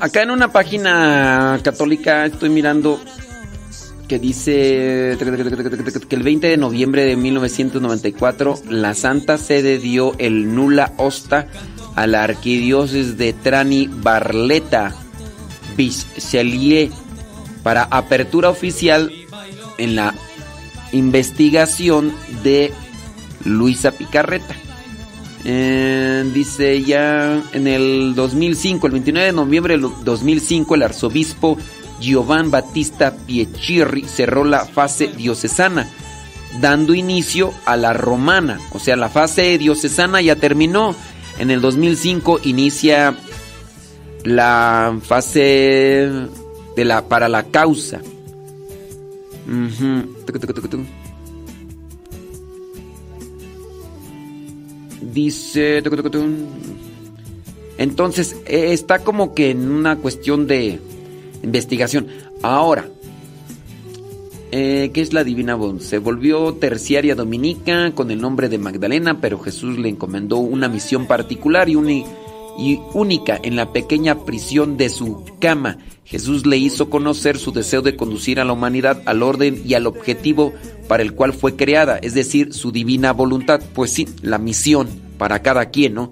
Acá 0.00 0.22
en 0.22 0.30
una 0.30 0.52
página 0.52 1.58
católica 1.62 2.24
estoy 2.24 2.50
mirando 2.50 3.00
que 4.06 4.18
dice 4.18 5.18
que 5.18 6.16
el 6.16 6.22
20 6.22 6.46
de 6.46 6.56
noviembre 6.56 7.04
de 7.04 7.16
1994 7.16 8.60
la 8.70 8.94
Santa 8.94 9.38
Sede 9.38 9.78
dio 9.78 10.14
el 10.18 10.54
nula 10.54 10.92
hosta 10.98 11.48
a 11.96 12.06
la 12.06 12.22
arquidiócesis 12.22 13.18
de 13.18 13.32
Trani 13.32 13.88
Barletta 13.88 14.94
Biscelier 15.76 16.90
para 17.64 17.82
apertura 17.82 18.50
oficial 18.50 19.12
en 19.78 19.96
la 19.96 20.14
investigación 20.92 22.14
de 22.44 22.72
Luisa 23.44 23.90
Picarreta. 23.90 24.54
Eh, 25.44 26.28
dice 26.34 26.82
ya 26.82 27.42
en 27.52 27.66
el 27.66 28.14
2005, 28.14 28.86
el 28.86 28.92
29 28.92 29.26
de 29.26 29.32
noviembre 29.32 29.78
del 29.78 29.88
2005, 30.04 30.74
el 30.74 30.82
arzobispo 30.82 31.56
Giovan 32.00 32.50
Battista 32.50 33.14
Piechirri 33.14 34.02
cerró 34.04 34.44
la 34.44 34.64
fase 34.64 35.08
diocesana, 35.08 35.88
dando 36.60 36.94
inicio 36.94 37.52
a 37.64 37.76
la 37.76 37.92
romana. 37.92 38.58
O 38.72 38.78
sea, 38.78 38.96
la 38.96 39.08
fase 39.08 39.58
diocesana 39.58 40.20
ya 40.20 40.36
terminó. 40.36 40.94
En 41.38 41.52
el 41.52 41.60
2005 41.60 42.40
inicia 42.44 43.16
la 44.24 44.98
fase 45.02 46.08
de 46.76 46.84
la 46.84 47.06
para 47.08 47.28
la 47.28 47.44
causa. 47.44 48.00
Ujú. 49.46 50.14
Tucu, 50.26 50.84
Dice. 55.00 55.82
Entonces, 57.78 58.36
eh, 58.46 58.72
está 58.72 59.00
como 59.00 59.34
que 59.34 59.50
en 59.50 59.70
una 59.70 59.96
cuestión 59.96 60.46
de 60.46 60.80
investigación. 61.42 62.08
Ahora, 62.42 62.88
eh, 64.50 64.90
¿qué 64.92 65.00
es 65.00 65.12
la 65.12 65.22
Divina 65.24 65.54
Voz? 65.54 65.84
Se 65.84 65.98
volvió 65.98 66.54
terciaria 66.54 67.14
dominica 67.14 67.92
con 67.94 68.10
el 68.10 68.20
nombre 68.20 68.48
de 68.48 68.58
Magdalena, 68.58 69.20
pero 69.20 69.38
Jesús 69.38 69.78
le 69.78 69.88
encomendó 69.88 70.38
una 70.38 70.68
misión 70.68 71.06
particular 71.06 71.68
y, 71.68 71.76
uni- 71.76 72.04
y 72.58 72.80
única 72.92 73.38
en 73.42 73.56
la 73.56 73.72
pequeña 73.72 74.24
prisión 74.24 74.76
de 74.76 74.90
su 74.90 75.24
cama. 75.40 75.78
Jesús 76.04 76.44
le 76.46 76.56
hizo 76.56 76.90
conocer 76.90 77.38
su 77.38 77.52
deseo 77.52 77.82
de 77.82 77.94
conducir 77.94 78.40
a 78.40 78.44
la 78.44 78.52
humanidad 78.52 79.02
al 79.06 79.22
orden 79.22 79.62
y 79.64 79.74
al 79.74 79.86
objetivo 79.86 80.52
para 80.88 81.02
el 81.02 81.12
cual 81.12 81.32
fue 81.34 81.54
creada, 81.54 81.98
es 81.98 82.14
decir, 82.14 82.52
su 82.52 82.72
divina 82.72 83.12
voluntad. 83.12 83.60
Pues 83.74 83.92
sí, 83.92 84.08
la 84.22 84.38
misión 84.38 84.88
para 85.18 85.42
cada 85.42 85.66
quien, 85.66 85.94
¿no? 85.94 86.10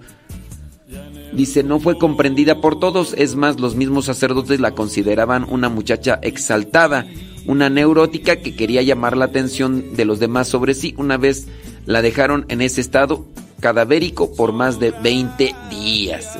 Dice, 1.33 1.63
no 1.63 1.79
fue 1.79 1.97
comprendida 1.97 2.61
por 2.61 2.79
todos, 2.79 3.13
es 3.17 3.35
más, 3.35 3.59
los 3.59 3.75
mismos 3.75 4.05
sacerdotes 4.05 4.61
la 4.61 4.71
consideraban 4.71 5.45
una 5.49 5.67
muchacha 5.67 6.19
exaltada, 6.21 7.05
una 7.45 7.69
neurótica 7.69 8.37
que 8.37 8.55
quería 8.55 8.81
llamar 8.81 9.17
la 9.17 9.25
atención 9.25 9.95
de 9.95 10.05
los 10.05 10.19
demás 10.19 10.47
sobre 10.47 10.73
sí. 10.73 10.95
Una 10.97 11.17
vez 11.17 11.47
la 11.85 12.01
dejaron 12.01 12.45
en 12.47 12.61
ese 12.61 12.81
estado 12.81 13.25
cadavérico 13.59 14.33
por 14.33 14.51
más 14.51 14.79
de 14.79 14.91
20 14.91 15.55
días. 15.69 16.37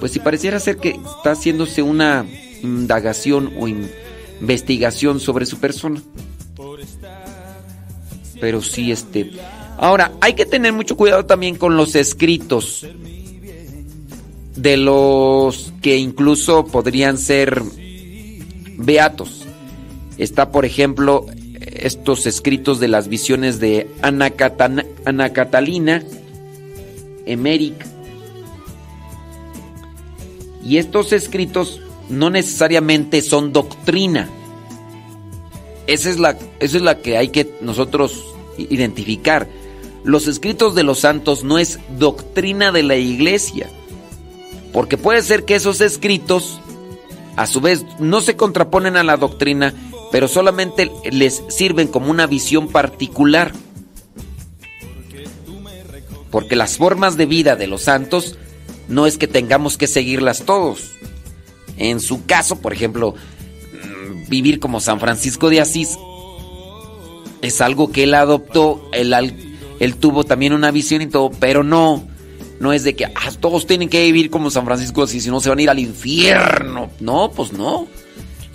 Pues 0.00 0.12
si 0.12 0.20
pareciera 0.20 0.60
ser 0.60 0.76
que 0.76 0.90
está 0.90 1.32
haciéndose 1.32 1.82
una 1.82 2.26
indagación 2.62 3.52
o 3.58 3.68
investigación 3.68 5.20
sobre 5.20 5.46
su 5.46 5.58
persona. 5.58 6.02
Pero 8.40 8.60
sí, 8.60 8.92
este. 8.92 9.32
Ahora, 9.78 10.12
hay 10.20 10.34
que 10.34 10.46
tener 10.46 10.72
mucho 10.72 10.96
cuidado 10.96 11.24
también 11.24 11.56
con 11.56 11.76
los 11.76 11.94
escritos 11.94 12.86
de 14.56 14.76
los 14.76 15.72
que 15.82 15.96
incluso 15.96 16.66
podrían 16.66 17.18
ser 17.18 17.62
beatos. 18.78 19.44
Está, 20.18 20.50
por 20.50 20.64
ejemplo, 20.64 21.26
estos 21.80 22.26
escritos 22.26 22.80
de 22.80 22.88
las 22.88 23.08
visiones 23.08 23.60
de 23.60 23.90
Ana, 24.02 24.32
Ana 25.04 25.32
Catalina 25.32 26.02
Emerick. 27.26 27.74
Y 30.64 30.78
estos 30.78 31.12
escritos 31.12 31.80
no 32.08 32.30
necesariamente 32.30 33.20
son 33.22 33.52
doctrina. 33.52 34.28
Esa 35.86 36.10
es 36.10 36.18
la, 36.18 36.38
esa 36.58 36.76
es 36.76 36.82
la 36.82 37.00
que 37.00 37.16
hay 37.16 37.28
que 37.28 37.52
nosotros 37.60 38.24
identificar. 38.58 39.48
Los 40.02 40.26
escritos 40.26 40.74
de 40.74 40.82
los 40.82 41.00
santos 41.00 41.44
no 41.44 41.58
es 41.58 41.78
doctrina 41.98 42.72
de 42.72 42.82
la 42.82 42.96
iglesia. 42.96 43.68
Porque 44.72 44.96
puede 44.96 45.22
ser 45.22 45.44
que 45.44 45.54
esos 45.54 45.80
escritos, 45.80 46.60
a 47.36 47.46
su 47.46 47.60
vez, 47.60 47.84
no 47.98 48.20
se 48.20 48.36
contraponen 48.36 48.96
a 48.96 49.04
la 49.04 49.16
doctrina, 49.16 49.74
pero 50.10 50.28
solamente 50.28 50.90
les 51.10 51.42
sirven 51.48 51.88
como 51.88 52.10
una 52.10 52.26
visión 52.26 52.68
particular. 52.68 53.52
Porque 56.30 56.56
las 56.56 56.76
formas 56.76 57.16
de 57.16 57.26
vida 57.26 57.56
de 57.56 57.66
los 57.66 57.82
santos 57.82 58.36
no 58.88 59.06
es 59.06 59.18
que 59.18 59.26
tengamos 59.26 59.76
que 59.76 59.86
seguirlas 59.86 60.44
todos. 60.44 60.92
En 61.76 62.00
su 62.00 62.24
caso, 62.24 62.60
por 62.60 62.72
ejemplo, 62.72 63.14
mm, 63.14 64.28
vivir 64.28 64.60
como 64.60 64.80
San 64.80 65.00
Francisco 65.00 65.50
de 65.50 65.60
Asís 65.60 65.98
es 67.42 67.60
algo 67.60 67.92
que 67.92 68.04
él 68.04 68.14
adoptó, 68.14 68.88
él, 68.92 69.14
él 69.78 69.96
tuvo 69.96 70.24
también 70.24 70.52
una 70.52 70.70
visión 70.70 71.02
y 71.02 71.06
todo, 71.06 71.30
pero 71.38 71.62
no, 71.62 72.06
no 72.60 72.72
es 72.72 72.82
de 72.84 72.96
que 72.96 73.04
ah, 73.04 73.30
todos 73.40 73.66
tienen 73.66 73.88
que 73.88 74.02
vivir 74.02 74.30
como 74.30 74.50
San 74.50 74.64
Francisco 74.64 75.02
de 75.02 75.10
Asís, 75.10 75.24
si 75.24 75.30
no 75.30 75.40
se 75.40 75.48
van 75.48 75.58
a 75.58 75.62
ir 75.62 75.70
al 75.70 75.78
infierno. 75.78 76.90
No, 77.00 77.30
pues 77.30 77.52
no. 77.52 77.86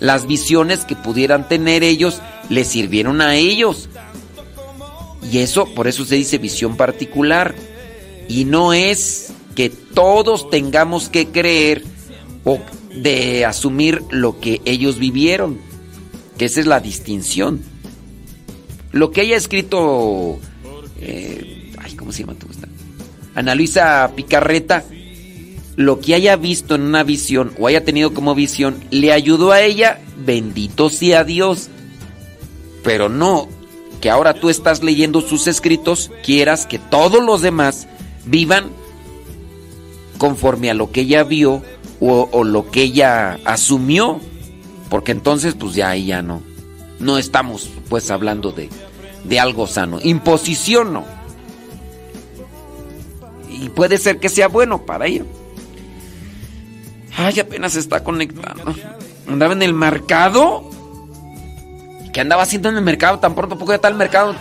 Las 0.02 0.26
visiones 0.26 0.84
que 0.84 0.96
pudieran 0.96 1.46
tener 1.46 1.84
ellos 1.84 2.20
le 2.48 2.64
sirvieron 2.64 3.20
a 3.20 3.36
ellos. 3.36 3.88
Y 5.30 5.38
eso, 5.38 5.72
por 5.76 5.86
eso 5.86 6.04
se 6.04 6.16
dice 6.16 6.38
visión 6.38 6.76
particular. 6.76 7.54
Y 8.28 8.44
no 8.44 8.72
es 8.72 9.32
que 9.54 9.70
todos 9.70 10.50
tengamos 10.50 11.08
que 11.08 11.28
creer 11.28 11.84
o 12.42 12.58
de 12.92 13.44
asumir 13.44 14.02
lo 14.10 14.40
que 14.40 14.60
ellos 14.64 14.98
vivieron. 14.98 15.60
Que 16.36 16.46
esa 16.46 16.58
es 16.58 16.66
la 16.66 16.80
distinción. 16.80 17.62
Lo 18.90 19.12
que 19.12 19.20
haya 19.20 19.36
escrito... 19.36 20.40
Eh, 21.00 21.74
ay, 21.78 21.94
¿cómo 21.94 22.10
se 22.10 22.24
llama 22.24 22.34
tu 22.34 22.48
Ana 23.36 23.54
Luisa 23.54 24.10
Picarreta, 24.16 24.84
lo 25.76 26.00
que 26.00 26.14
haya 26.14 26.36
visto 26.36 26.74
en 26.74 26.82
una 26.82 27.02
visión 27.02 27.52
o 27.58 27.66
haya 27.66 27.84
tenido 27.84 28.12
como 28.12 28.34
visión, 28.34 28.76
le 28.90 29.12
ayudó 29.12 29.52
a 29.52 29.62
ella, 29.62 30.00
bendito 30.24 30.90
sea 30.90 31.24
Dios. 31.24 31.68
Pero 32.82 33.08
no 33.08 33.48
que 34.02 34.10
ahora 34.10 34.34
tú 34.34 34.50
estás 34.50 34.82
leyendo 34.82 35.20
sus 35.20 35.46
escritos, 35.46 36.10
quieras 36.24 36.66
que 36.66 36.80
todos 36.80 37.24
los 37.24 37.40
demás 37.40 37.86
vivan 38.24 38.64
conforme 40.18 40.70
a 40.70 40.74
lo 40.74 40.90
que 40.90 41.02
ella 41.02 41.22
vio 41.22 41.62
o, 42.00 42.42
lo 42.42 42.68
que 42.68 42.82
ella 42.82 43.38
asumió, 43.44 44.20
porque 44.90 45.12
entonces 45.12 45.54
pues 45.54 45.74
ya 45.74 45.90
ahí 45.90 46.06
ya 46.06 46.20
no, 46.20 46.42
no 46.98 47.16
estamos 47.16 47.70
pues 47.88 48.10
hablando 48.10 48.50
de, 48.50 48.68
de 49.22 49.38
algo 49.38 49.68
sano. 49.68 50.00
Imposición 50.02 50.92
no. 50.92 51.04
Y 53.48 53.68
puede 53.68 53.98
ser 53.98 54.18
que 54.18 54.28
sea 54.28 54.48
bueno 54.48 54.84
para 54.84 55.06
ella. 55.06 55.22
Ay, 57.16 57.40
apenas 57.40 57.76
está 57.76 58.02
conectando. 58.02 58.74
Andaba 59.28 59.52
en 59.52 59.62
el 59.62 59.74
mercado. 59.74 60.70
¿Qué 62.12 62.20
andaba 62.20 62.42
haciendo 62.42 62.68
en 62.68 62.76
el 62.76 62.82
mercado? 62.82 63.18
Tan 63.18 63.34
pronto, 63.34 63.58
poco 63.58 63.72
ya 63.72 63.76
está 63.76 63.88
el 63.88 63.94
mercado. 63.94 64.34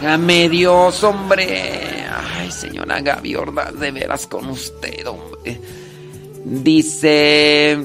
Dígame 0.00 0.48
Dios, 0.48 1.02
hombre. 1.04 2.06
Ay, 2.36 2.50
señora 2.50 3.00
Gaby 3.00 3.36
de 3.78 3.90
veras 3.90 4.26
con 4.26 4.48
usted, 4.48 5.06
hombre. 5.06 5.60
Dice. 6.44 7.78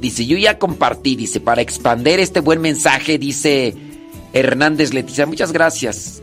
Dice, 0.00 0.26
yo 0.26 0.38
ya 0.38 0.58
compartí, 0.58 1.16
dice, 1.16 1.40
para 1.40 1.60
expander 1.60 2.20
este 2.20 2.40
buen 2.40 2.60
mensaje, 2.60 3.18
dice 3.18 3.74
Hernández 4.32 4.94
Leticia. 4.94 5.26
Muchas 5.26 5.52
gracias. 5.52 6.22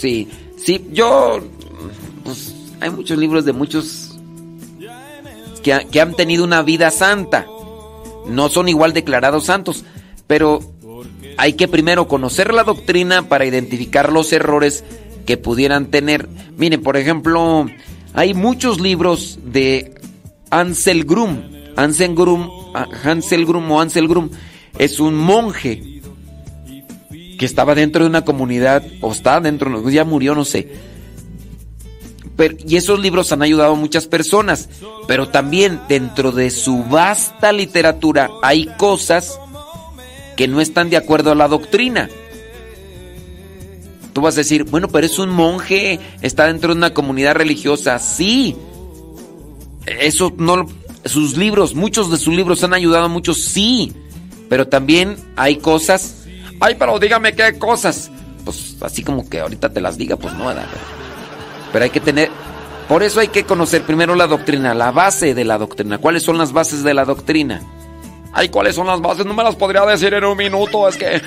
Sí, 0.00 0.28
sí, 0.56 0.86
yo. 0.92 1.40
Pues 2.24 2.54
hay 2.80 2.90
muchos 2.90 3.18
libros 3.18 3.44
de 3.44 3.52
muchos 3.52 4.16
que, 5.62 6.00
han 6.00 6.14
tenido 6.14 6.44
una 6.44 6.62
vida 6.62 6.90
santa. 6.90 7.46
No 8.26 8.48
son 8.48 8.68
igual 8.68 8.92
declarados 8.92 9.46
santos, 9.46 9.84
pero 10.26 10.60
hay 11.38 11.54
que 11.54 11.68
primero 11.68 12.08
conocer 12.08 12.52
la 12.52 12.64
doctrina 12.64 13.28
para 13.28 13.46
identificar 13.46 14.12
los 14.12 14.32
errores 14.32 14.84
que 15.24 15.36
pudieran 15.36 15.86
tener. 15.86 16.28
Miren, 16.56 16.82
por 16.82 16.96
ejemplo, 16.96 17.66
hay 18.14 18.34
muchos 18.34 18.80
libros 18.80 19.38
de 19.44 19.94
Ansel 20.50 21.04
Grum. 21.04 21.42
Ansel 21.76 22.14
Grum, 22.14 22.50
ah, 22.74 22.86
Hansel 23.04 23.44
o 23.44 23.80
Ansel 23.80 24.08
Grum 24.08 24.30
es 24.78 25.00
un 25.00 25.14
monje 25.14 25.95
que 27.38 27.46
estaba 27.46 27.74
dentro 27.74 28.04
de 28.04 28.10
una 28.10 28.24
comunidad 28.24 28.84
o 29.00 29.12
está 29.12 29.40
dentro, 29.40 29.88
ya 29.90 30.04
murió, 30.04 30.34
no 30.34 30.44
sé. 30.44 30.72
Pero, 32.36 32.56
y 32.66 32.76
esos 32.76 33.00
libros 33.00 33.32
han 33.32 33.42
ayudado 33.42 33.72
a 33.72 33.76
muchas 33.76 34.06
personas, 34.06 34.68
pero 35.06 35.28
también 35.28 35.80
dentro 35.88 36.32
de 36.32 36.50
su 36.50 36.84
vasta 36.84 37.52
literatura 37.52 38.30
hay 38.42 38.66
cosas 38.76 39.38
que 40.36 40.46
no 40.46 40.60
están 40.60 40.90
de 40.90 40.98
acuerdo 40.98 41.32
a 41.32 41.34
la 41.34 41.48
doctrina. 41.48 42.10
Tú 44.12 44.20
vas 44.20 44.34
a 44.34 44.38
decir, 44.38 44.64
bueno, 44.64 44.88
pero 44.88 45.06
es 45.06 45.18
un 45.18 45.30
monje, 45.30 46.00
está 46.22 46.46
dentro 46.46 46.72
de 46.72 46.78
una 46.78 46.94
comunidad 46.94 47.34
religiosa. 47.34 47.98
Sí. 47.98 48.56
Eso 49.86 50.32
no 50.36 50.66
sus 51.04 51.36
libros, 51.36 51.74
muchos 51.74 52.10
de 52.10 52.16
sus 52.16 52.34
libros 52.34 52.64
han 52.64 52.74
ayudado 52.74 53.04
a 53.04 53.08
muchos, 53.08 53.42
sí. 53.42 53.92
Pero 54.48 54.68
también 54.68 55.16
hay 55.36 55.56
cosas. 55.56 56.25
Ay, 56.60 56.76
pero 56.78 56.98
dígame 56.98 57.34
qué 57.34 57.58
cosas. 57.58 58.10
Pues 58.44 58.76
así 58.80 59.02
como 59.02 59.28
que 59.28 59.40
ahorita 59.40 59.72
te 59.72 59.80
las 59.80 59.98
diga, 59.98 60.16
pues 60.16 60.34
no, 60.34 60.46
pero, 60.46 60.60
pero 61.72 61.84
hay 61.84 61.90
que 61.90 62.00
tener 62.00 62.30
por 62.88 63.02
eso 63.02 63.18
hay 63.18 63.28
que 63.28 63.44
conocer 63.44 63.82
primero 63.82 64.14
la 64.14 64.28
doctrina, 64.28 64.72
la 64.72 64.92
base 64.92 65.34
de 65.34 65.44
la 65.44 65.58
doctrina. 65.58 65.98
¿Cuáles 65.98 66.22
son 66.22 66.38
las 66.38 66.52
bases 66.52 66.84
de 66.84 66.94
la 66.94 67.04
doctrina? 67.04 67.60
Ay, 68.32 68.48
¿cuáles 68.48 68.76
son 68.76 68.86
las 68.86 69.00
bases? 69.00 69.26
No 69.26 69.34
me 69.34 69.42
las 69.42 69.56
podría 69.56 69.84
decir 69.84 70.14
en 70.14 70.24
un 70.24 70.36
minuto, 70.36 70.88
es 70.88 70.96
que 70.96 71.20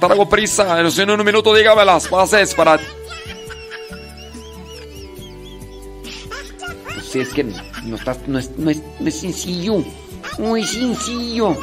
traigo 0.00 0.28
prisa. 0.28 0.80
En 0.80 1.10
un 1.10 1.24
minuto 1.24 1.54
dígame 1.54 1.84
las 1.84 2.10
bases 2.10 2.54
para... 2.54 2.80
Pues 6.94 7.06
sí, 7.08 7.20
es 7.20 7.28
que 7.28 7.44
no, 7.84 7.94
está, 7.94 8.16
no, 8.26 8.40
es, 8.40 8.50
no, 8.58 8.70
es, 8.70 8.82
no 8.98 9.06
es 9.06 9.20
sencillo. 9.20 9.84
Muy 10.38 10.64
sencillo. 10.64 11.56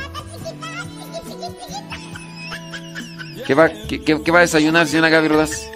¿Qué 3.46 3.54
va, 3.54 3.70
qué, 3.70 4.02
qué, 4.02 4.32
va 4.32 4.40
a 4.40 4.42
desayunar, 4.42 4.88
señora 4.88 5.10
Gaby 5.10 5.28
Rodas? 5.28 5.70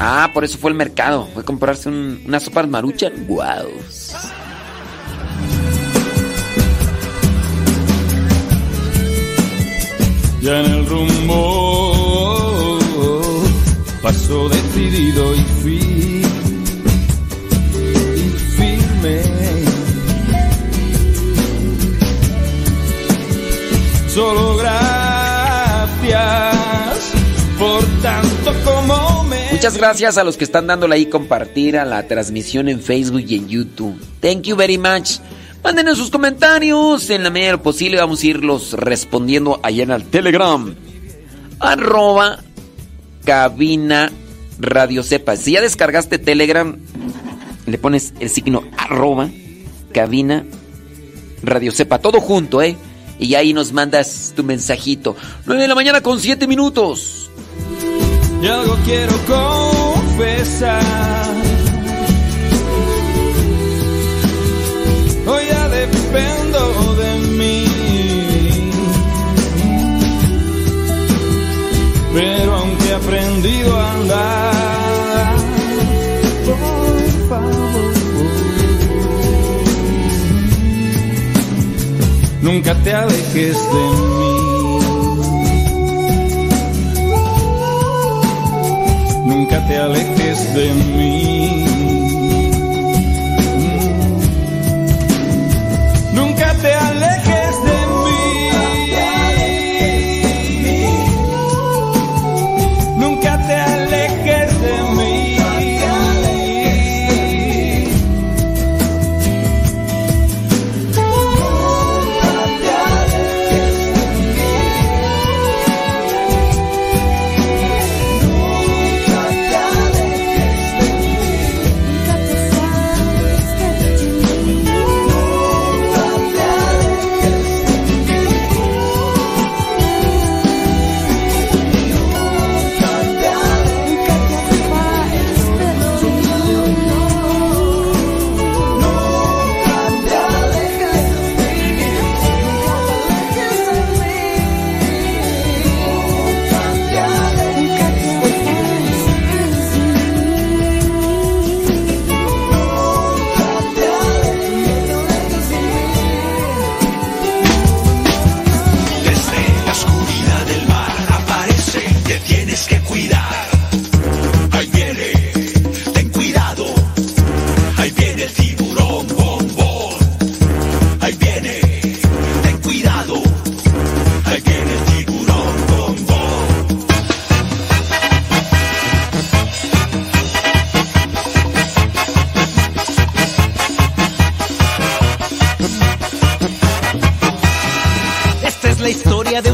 Ah, 0.00 0.30
por 0.34 0.44
eso 0.44 0.58
fue 0.58 0.70
el 0.70 0.76
mercado. 0.76 1.28
Fue 1.32 1.42
a 1.42 1.44
comprarse 1.44 1.88
un, 1.88 2.22
una 2.26 2.40
sopa 2.40 2.64
marucha. 2.64 3.10
¡Guau! 3.28 3.68
ya 10.42 10.58
en 10.58 10.72
el 10.72 10.86
rumbo 10.86 12.78
paso 14.02 14.48
decidido 14.48 15.34
y 15.36 15.40
fui 15.62 15.91
Solo 24.14 24.56
gracias 24.58 26.12
por 27.58 27.82
tanto 28.02 28.52
como 28.62 29.24
me 29.24 29.52
Muchas 29.52 29.78
gracias 29.78 30.18
a 30.18 30.24
los 30.24 30.36
que 30.36 30.44
están 30.44 30.66
dándole 30.66 30.96
ahí 30.96 31.06
compartir 31.06 31.78
a 31.78 31.86
la 31.86 32.06
transmisión 32.06 32.68
en 32.68 32.82
Facebook 32.82 33.24
y 33.26 33.36
en 33.36 33.48
YouTube. 33.48 33.98
Thank 34.20 34.42
you 34.42 34.54
very 34.54 34.76
much. 34.76 35.12
Mándenos 35.64 35.96
sus 35.96 36.10
comentarios 36.10 37.08
en 37.08 37.24
la 37.24 37.30
medida 37.30 37.52
de 37.52 37.52
lo 37.52 37.62
posible. 37.62 38.00
Vamos 38.00 38.22
a 38.22 38.26
irlos 38.26 38.74
respondiendo 38.74 39.60
allá 39.62 39.84
en 39.84 39.92
el 39.92 40.04
Telegram. 40.04 40.74
Arroba 41.58 42.40
cabina 43.24 44.12
radio 44.58 45.02
sepa. 45.02 45.36
Si 45.36 45.52
ya 45.52 45.62
descargaste 45.62 46.18
Telegram, 46.18 46.76
le 47.64 47.78
pones 47.78 48.12
el 48.20 48.28
signo 48.28 48.64
arroba 48.76 49.30
cabina 49.94 50.44
radio 51.42 51.72
sepa. 51.72 51.98
Todo 51.98 52.20
junto, 52.20 52.60
¿eh? 52.60 52.76
Y 53.22 53.34
ahí 53.36 53.52
nos 53.52 53.72
mandas 53.72 54.32
tu 54.34 54.42
mensajito. 54.42 55.16
9 55.46 55.62
de 55.62 55.68
la 55.68 55.74
mañana 55.74 56.00
con 56.00 56.20
7 56.20 56.46
minutos. 56.46 57.30
Y 58.42 58.46
algo 58.46 58.76
quiero 58.84 59.12
confesar. 59.26 60.82
Hoy 65.26 65.42
ya 65.48 65.68
dependo 65.68 66.94
de 66.96 67.18
mí. 67.38 67.64
Pero 72.12 72.54
aunque 72.56 72.88
he 72.88 72.94
aprendido 72.94 73.78
a 73.78 73.92
andar, 73.92 74.61
nunca 82.52 82.74
te 82.84 82.92
alejes 82.92 83.56
de 83.72 83.84
mí. 84.18 84.78
Nunca 89.24 89.66
te 89.66 89.78
alejes 89.78 90.54
de 90.54 90.74
mí. 90.74 91.21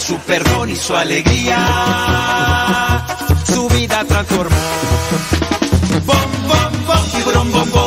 su 0.00 0.16
perdón 0.18 0.70
y 0.70 0.76
su 0.76 0.94
alegría, 0.96 1.58
su 3.46 3.68
vida 3.68 4.04
transformó. 4.04 4.56
Bom, 6.06 6.16
bom, 6.48 6.72
bom. 6.86 7.02
Bom, 7.52 7.81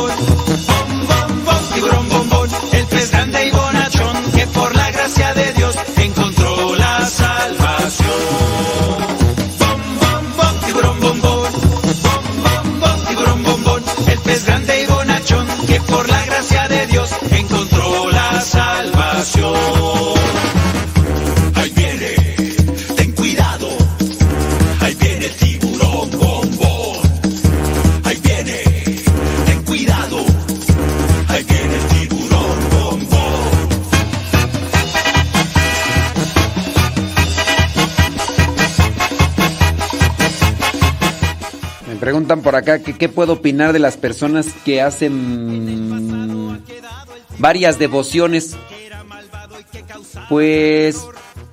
que 42.66 42.96
qué 42.98 43.08
puedo 43.08 43.34
opinar 43.34 43.72
de 43.72 43.78
las 43.78 43.96
personas 43.96 44.46
que 44.64 44.82
hacen 44.82 46.62
varias 47.38 47.78
devociones. 47.78 48.56
Pues 50.28 50.96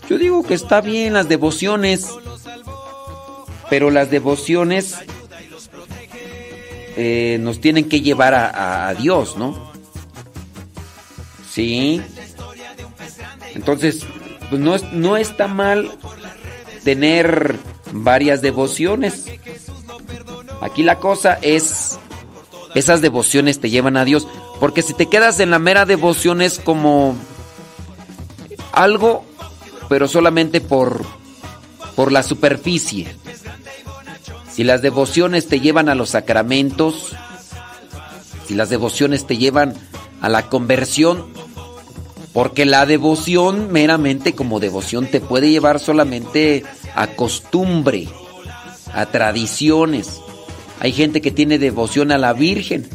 yo 0.09 0.17
digo 0.17 0.43
que 0.43 0.53
está 0.55 0.81
bien 0.81 1.13
las 1.13 1.29
devociones, 1.29 2.07
pero 3.69 3.91
las 3.91 4.09
devociones 4.09 4.95
eh, 6.95 7.37
nos 7.39 7.61
tienen 7.61 7.87
que 7.89 8.01
llevar 8.01 8.33
a, 8.33 8.87
a- 8.89 8.93
Dios, 8.95 9.37
¿no? 9.37 9.71
Sí. 11.51 12.01
Entonces, 13.53 14.03
pues 14.49 14.61
no, 14.61 14.77
no 14.91 15.17
está 15.17 15.47
mal 15.47 15.91
tener 16.83 17.55
varias 17.91 18.41
devociones. 18.41 19.25
Aquí 20.63 20.81
la 20.81 20.97
cosa 20.97 21.37
es, 21.41 21.99
esas 22.73 23.01
devociones 23.01 23.59
te 23.59 23.69
llevan 23.69 23.97
a 23.97 24.05
Dios, 24.05 24.27
porque 24.61 24.81
si 24.81 24.93
te 24.93 25.07
quedas 25.07 25.41
en 25.41 25.51
la 25.51 25.59
mera 25.59 25.85
devoción 25.85 26.41
es 26.41 26.57
como 26.57 27.15
algo, 28.71 29.25
pero 29.89 30.07
solamente 30.07 30.61
por, 30.61 31.03
por 31.97 32.13
la 32.13 32.23
superficie. 32.23 33.13
Si 34.53 34.63
las 34.63 34.81
devociones 34.81 35.49
te 35.49 35.59
llevan 35.59 35.89
a 35.89 35.95
los 35.95 36.11
sacramentos, 36.11 37.13
si 38.47 38.53
las 38.53 38.69
devociones 38.69 39.27
te 39.27 39.35
llevan 39.35 39.73
a 40.21 40.29
la 40.29 40.47
conversión, 40.47 41.25
porque 42.31 42.65
la 42.65 42.85
devoción 42.85 43.69
meramente 43.69 44.33
como 44.33 44.61
devoción 44.61 45.07
te 45.07 45.19
puede 45.19 45.49
llevar 45.49 45.81
solamente 45.81 46.63
a 46.95 47.07
costumbre, 47.07 48.07
a 48.93 49.05
tradiciones. 49.07 50.22
Hay 50.79 50.91
gente 50.91 51.21
que 51.21 51.31
tiene 51.31 51.59
devoción 51.59 52.11
a 52.11 52.17
la 52.17 52.33
Virgen. 52.33 52.87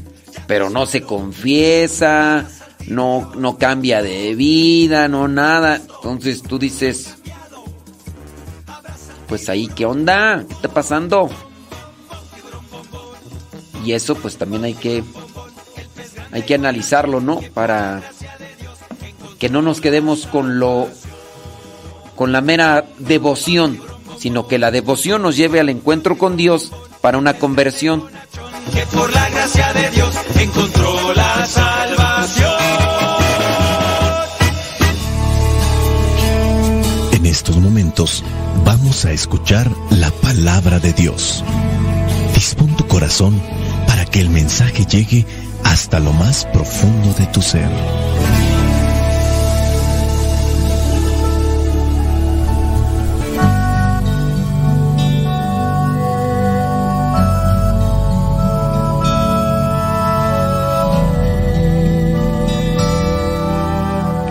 pero 0.46 0.70
no 0.70 0.86
se 0.86 1.02
confiesa, 1.02 2.46
no, 2.86 3.32
no 3.36 3.58
cambia 3.58 4.02
de 4.02 4.34
vida, 4.34 5.08
no 5.08 5.28
nada. 5.28 5.76
Entonces 5.76 6.42
tú 6.42 6.58
dices, 6.58 7.16
pues 9.28 9.48
ahí, 9.50 9.68
¿qué 9.68 9.84
onda? 9.84 10.44
¿Qué 10.48 10.54
está 10.54 10.68
pasando? 10.68 11.28
Y 13.84 13.92
eso 13.92 14.14
pues 14.14 14.36
también 14.36 14.64
hay 14.64 14.74
que 14.74 15.04
hay 16.32 16.42
que 16.42 16.54
analizarlo, 16.54 17.20
¿no? 17.20 17.40
Para 17.54 18.02
que 19.38 19.48
no 19.48 19.62
nos 19.62 19.80
quedemos 19.80 20.26
con 20.26 20.58
lo 20.58 20.88
con 22.16 22.32
la 22.32 22.40
mera 22.40 22.86
devoción, 22.98 23.80
sino 24.18 24.48
que 24.48 24.58
la 24.58 24.70
devoción 24.70 25.22
nos 25.22 25.36
lleve 25.36 25.60
al 25.60 25.68
encuentro 25.68 26.18
con 26.18 26.36
Dios 26.36 26.72
para 27.00 27.18
una 27.18 27.34
conversión. 27.34 28.04
Que 28.72 28.84
por 28.86 29.12
la 29.12 29.28
gracia 29.30 29.72
de 29.72 29.90
Dios 29.90 30.14
encontró 30.38 31.14
la 31.14 31.46
salvación. 31.46 32.52
En 37.12 37.26
estos 37.26 37.56
momentos 37.56 38.24
vamos 38.64 39.04
a 39.04 39.12
escuchar 39.12 39.70
la 39.90 40.10
palabra 40.10 40.78
de 40.78 40.92
Dios. 40.92 41.44
Dispón 42.34 42.76
tu 42.76 42.86
corazón 42.86 43.40
para 43.86 44.04
que 44.04 44.20
el 44.20 44.30
mensaje 44.30 44.84
llegue 44.84 45.26
hasta 45.64 45.98
lo 45.98 46.12
más 46.12 46.44
profundo 46.46 47.12
de 47.14 47.26
tu 47.26 47.42
ser. 47.42 47.68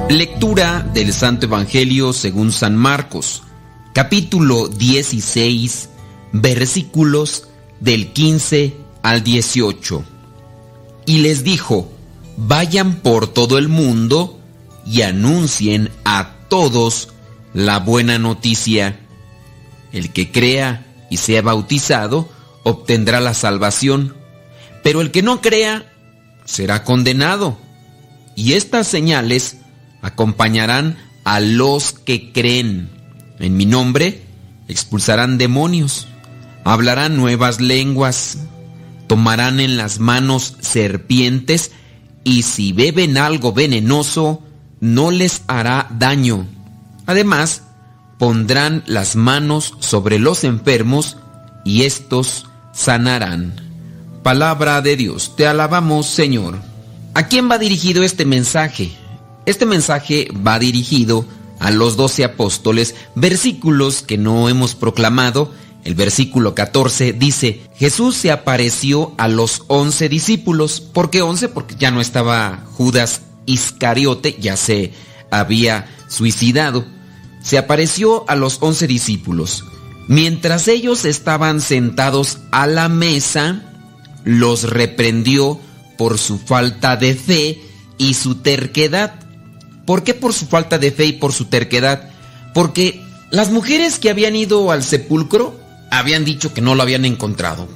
Lectura 0.09 0.89
del 0.93 1.11
Santo 1.11 1.47
Evangelio 1.47 2.13
según 2.13 2.53
San 2.53 2.77
Marcos, 2.77 3.43
capítulo 3.91 4.69
16, 4.69 5.89
versículos 6.31 7.49
del 7.81 8.13
15 8.13 8.73
al 9.03 9.21
18. 9.21 10.05
Y 11.05 11.17
les 11.17 11.43
dijo, 11.43 11.91
vayan 12.37 12.95
por 13.01 13.27
todo 13.27 13.57
el 13.57 13.67
mundo 13.67 14.39
y 14.85 15.01
anuncien 15.01 15.91
a 16.05 16.35
todos 16.47 17.09
la 17.53 17.79
buena 17.79 18.17
noticia. 18.17 18.97
El 19.91 20.13
que 20.13 20.31
crea 20.31 20.85
y 21.09 21.17
sea 21.17 21.41
bautizado 21.41 22.29
obtendrá 22.63 23.19
la 23.19 23.33
salvación, 23.33 24.15
pero 24.83 25.01
el 25.01 25.11
que 25.11 25.21
no 25.21 25.41
crea 25.41 25.91
será 26.45 26.85
condenado. 26.85 27.57
Y 28.35 28.53
estas 28.53 28.87
señales 28.87 29.57
acompañarán 30.07 30.97
a 31.23 31.39
los 31.39 31.91
que 31.93 32.31
creen. 32.31 32.89
En 33.39 33.57
mi 33.57 33.65
nombre 33.65 34.23
expulsarán 34.67 35.37
demonios, 35.37 36.07
hablarán 36.63 37.17
nuevas 37.17 37.61
lenguas, 37.61 38.39
tomarán 39.07 39.59
en 39.59 39.77
las 39.77 39.99
manos 39.99 40.55
serpientes 40.61 41.71
y 42.23 42.43
si 42.43 42.73
beben 42.73 43.17
algo 43.17 43.53
venenoso, 43.53 44.43
no 44.79 45.11
les 45.11 45.43
hará 45.47 45.87
daño. 45.91 46.45
Además, 47.05 47.63
pondrán 48.17 48.83
las 48.87 49.15
manos 49.15 49.75
sobre 49.79 50.19
los 50.19 50.43
enfermos 50.43 51.17
y 51.63 51.83
estos 51.83 52.47
sanarán. 52.73 53.53
Palabra 54.23 54.81
de 54.81 54.95
Dios, 54.95 55.35
te 55.35 55.47
alabamos 55.47 56.07
Señor. 56.07 56.59
¿A 57.13 57.27
quién 57.27 57.49
va 57.49 57.57
dirigido 57.57 58.03
este 58.03 58.25
mensaje? 58.25 58.91
Este 59.47 59.65
mensaje 59.65 60.27
va 60.45 60.59
dirigido 60.59 61.25
a 61.59 61.71
los 61.71 61.95
doce 61.95 62.25
apóstoles, 62.25 62.95
versículos 63.15 64.01
que 64.01 64.17
no 64.17 64.49
hemos 64.49 64.75
proclamado. 64.75 65.53
El 65.85 65.95
versículo 65.95 66.53
14 66.53 67.13
dice, 67.13 67.61
Jesús 67.77 68.17
se 68.17 68.29
apareció 68.29 69.15
a 69.17 69.29
los 69.29 69.63
once 69.67 70.09
discípulos. 70.09 70.81
¿Por 70.81 71.09
qué 71.09 71.21
once? 71.21 71.47
Porque 71.47 71.75
ya 71.75 71.91
no 71.91 72.01
estaba 72.01 72.65
Judas 72.73 73.21
Iscariote, 73.45 74.35
ya 74.37 74.57
se 74.57 74.91
había 75.31 75.87
suicidado. 76.09 76.85
Se 77.41 77.57
apareció 77.57 78.29
a 78.29 78.35
los 78.35 78.57
once 78.59 78.85
discípulos. 78.85 79.63
Mientras 80.09 80.67
ellos 80.67 81.05
estaban 81.05 81.61
sentados 81.61 82.39
a 82.51 82.67
la 82.67 82.89
mesa, 82.89 83.63
los 84.25 84.63
reprendió 84.63 85.57
por 85.97 86.17
su 86.17 86.37
falta 86.37 86.97
de 86.97 87.15
fe 87.15 87.61
y 87.97 88.15
su 88.15 88.35
terquedad. 88.35 89.26
¿Por 89.87 90.03
qué 90.03 90.13
por 90.13 90.33
su 90.33 90.47
falta 90.47 90.77
de 90.77 90.91
fe 90.91 91.05
y 91.05 91.13
por 91.13 91.31
su 91.31 91.45
terquedad? 91.45 92.09
Porque 92.53 93.01
las 93.31 93.51
mujeres 93.51 93.99
que 93.99 94.09
habían 94.09 94.35
ido 94.35 94.69
al 94.69 94.83
sepulcro 94.83 95.57
habían 95.89 96.25
dicho 96.25 96.53
que 96.53 96.59
no 96.59 96.75
lo 96.75 96.83
habían 96.83 97.05
encontrado. 97.05 97.69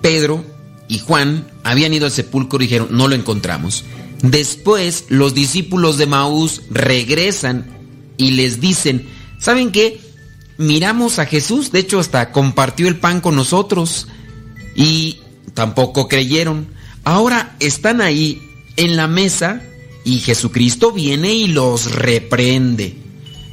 Pedro 0.00 0.44
y 0.86 1.00
Juan 1.00 1.44
habían 1.64 1.92
ido 1.92 2.06
al 2.06 2.12
sepulcro 2.12 2.60
y 2.60 2.66
dijeron, 2.66 2.88
no 2.92 3.08
lo 3.08 3.16
encontramos. 3.16 3.84
Después 4.22 5.06
los 5.08 5.34
discípulos 5.34 5.98
de 5.98 6.06
Maús 6.06 6.62
regresan 6.70 7.66
y 8.16 8.30
les 8.30 8.60
dicen, 8.60 9.08
¿saben 9.40 9.72
qué? 9.72 10.00
Miramos 10.58 11.18
a 11.18 11.26
Jesús, 11.26 11.72
de 11.72 11.80
hecho 11.80 11.98
hasta 11.98 12.30
compartió 12.30 12.86
el 12.86 12.96
pan 12.96 13.20
con 13.20 13.34
nosotros 13.34 14.06
y 14.76 15.18
tampoco 15.52 16.06
creyeron. 16.06 16.68
Ahora 17.02 17.56
están 17.58 18.00
ahí 18.00 18.40
en 18.76 18.96
la 18.96 19.08
mesa 19.08 19.62
y 20.06 20.20
Jesucristo 20.20 20.92
viene 20.92 21.34
y 21.34 21.48
los 21.48 21.90
reprende. 21.90 22.96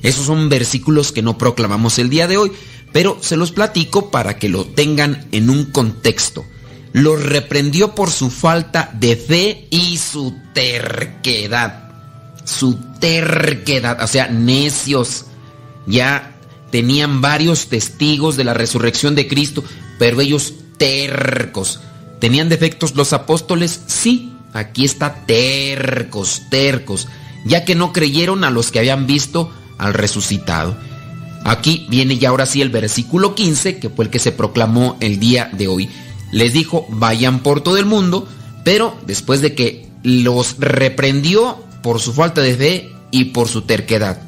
Esos 0.04 0.28
son 0.28 0.50
versículos 0.50 1.12
que 1.12 1.24
no 1.24 1.36
proclamamos 1.36 1.98
el 1.98 2.12
día 2.12 2.28
de 2.28 2.38
hoy, 2.38 2.52
pero 2.92 3.18
se 3.22 3.36
los 3.38 3.52
platico 3.52 4.12
para 4.12 4.38
que 4.38 4.50
lo 4.50 4.64
tengan 4.64 5.28
en 5.32 5.50
un 5.50 5.66
contexto. 5.66 6.46
Los 6.94 7.24
reprendió 7.24 7.96
por 7.96 8.12
su 8.12 8.30
falta 8.30 8.92
de 8.94 9.16
fe 9.16 9.68
y 9.72 9.98
su 9.98 10.36
terquedad. 10.54 11.90
Su 12.46 12.76
terquedad, 13.00 14.04
o 14.04 14.08
sea, 14.08 14.28
necios. 14.28 15.26
Ya 15.88 16.38
tenían 16.70 17.20
varios 17.20 17.66
testigos 17.66 18.38
de 18.38 18.44
la 18.44 18.54
resurrección 18.54 19.16
de 19.16 19.28
Cristo, 19.28 19.64
pero 19.98 20.22
ellos 20.22 20.54
tercos. 20.78 21.80
¿Tenían 22.20 22.48
defectos 22.48 22.96
los 22.96 23.12
apóstoles? 23.12 23.82
Sí, 23.88 24.33
Aquí 24.54 24.86
está 24.86 25.26
tercos, 25.26 26.44
tercos, 26.50 27.08
ya 27.46 27.66
que 27.66 27.76
no 27.76 27.92
creyeron 27.92 28.44
a 28.44 28.52
los 28.52 28.72
que 28.72 28.80
habían 28.80 29.08
visto 29.08 29.52
al 29.78 29.94
resucitado. 29.94 30.78
Aquí 31.44 31.86
viene 31.90 32.18
ya 32.18 32.30
ahora 32.30 32.46
sí 32.46 32.62
el 32.62 32.70
versículo 32.70 33.36
15, 33.36 33.80
que 33.80 33.90
fue 33.90 34.06
el 34.06 34.12
que 34.12 34.20
se 34.20 34.32
proclamó 34.32 34.98
el 35.02 35.20
día 35.20 35.50
de 35.52 35.68
hoy. 35.68 35.90
Les 36.32 36.54
dijo, 36.54 36.86
vayan 36.90 37.40
por 37.40 37.62
todo 37.62 37.78
el 37.78 37.86
mundo, 37.86 38.28
pero 38.64 38.98
después 39.06 39.42
de 39.42 39.56
que 39.56 39.88
los 40.04 40.58
reprendió 40.60 41.58
por 41.82 42.00
su 42.00 42.14
falta 42.14 42.42
de 42.42 42.56
fe 42.56 42.92
y 43.12 43.26
por 43.26 43.48
su 43.48 43.64
terquedad. 43.64 44.22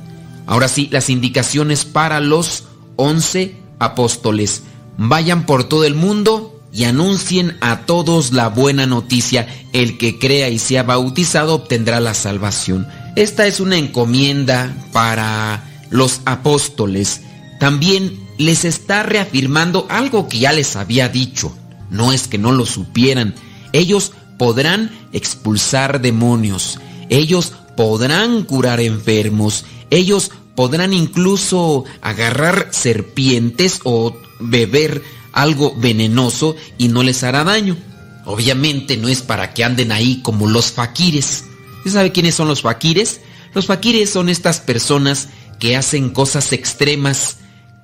Ahora 0.45 0.68
sí, 0.68 0.89
las 0.91 1.10
indicaciones 1.10 1.85
para 1.85 2.19
los 2.19 2.65
once 2.95 3.56
apóstoles. 3.80 4.64
Vayan 4.97 5.45
por 5.45 5.64
todo 5.65 5.85
el 5.85 5.95
mundo 5.95 6.55
y 6.76 6.84
anuncien 6.84 7.57
a 7.61 7.85
todos 7.85 8.34
la 8.34 8.49
buena 8.49 8.85
noticia. 8.85 9.47
El 9.72 9.97
que 9.97 10.19
crea 10.19 10.49
y 10.49 10.60
sea 10.60 10.84
bautizado 10.84 11.56
obtendrá 11.56 12.02
la 12.02 12.14
salvación. 12.14 12.88
Esta 13.15 13.47
es 13.47 13.61
una 13.61 13.77
encomienda 13.77 14.76
para 14.91 15.64
los 15.89 16.22
apóstoles. 16.26 17.22
También 17.61 18.19
les 18.38 18.65
está 18.65 19.03
reafirmando 19.03 19.88
algo 19.89 20.27
que 20.27 20.39
ya 20.39 20.52
les 20.52 20.76
había 20.76 21.07
dicho. 21.07 21.56
No 21.89 22.11
es 22.11 22.27
que 22.27 22.38
no 22.38 22.52
lo 22.52 22.65
supieran. 22.65 23.35
Ellos 23.72 24.11
podrán 24.38 24.91
expulsar 25.14 26.02
demonios. 26.02 26.80
Ellos 27.10 27.53
podrán 27.77 28.43
curar 28.43 28.81
enfermos. 28.81 29.64
Ellos 29.91 30.31
podrán 30.56 30.91
incluso 30.91 31.85
agarrar 32.02 32.68
serpientes 32.72 33.80
o 33.85 34.18
beber 34.41 35.02
algo 35.36 35.76
venenoso 35.76 36.56
y 36.80 36.88
no 36.88 37.03
les 37.03 37.24
hará 37.24 37.44
daño. 37.44 37.78
Obviamente 38.26 38.98
no 38.98 39.07
es 39.07 39.22
para 39.22 39.53
que 39.53 39.64
anden 39.64 39.91
ahí 39.91 40.22
como 40.24 40.48
los 40.48 40.72
faquires. 40.72 41.44
¿Usted 41.80 41.91
sabe 41.91 42.12
quiénes 42.12 42.34
son 42.34 42.48
los 42.48 42.64
faquires? 42.64 43.22
Los 43.53 43.68
faquires 43.68 44.10
son 44.10 44.30
estas 44.30 44.60
personas 44.60 45.28
que 45.60 45.76
hacen 45.76 46.10
cosas 46.10 46.52
extremas. 46.53 47.38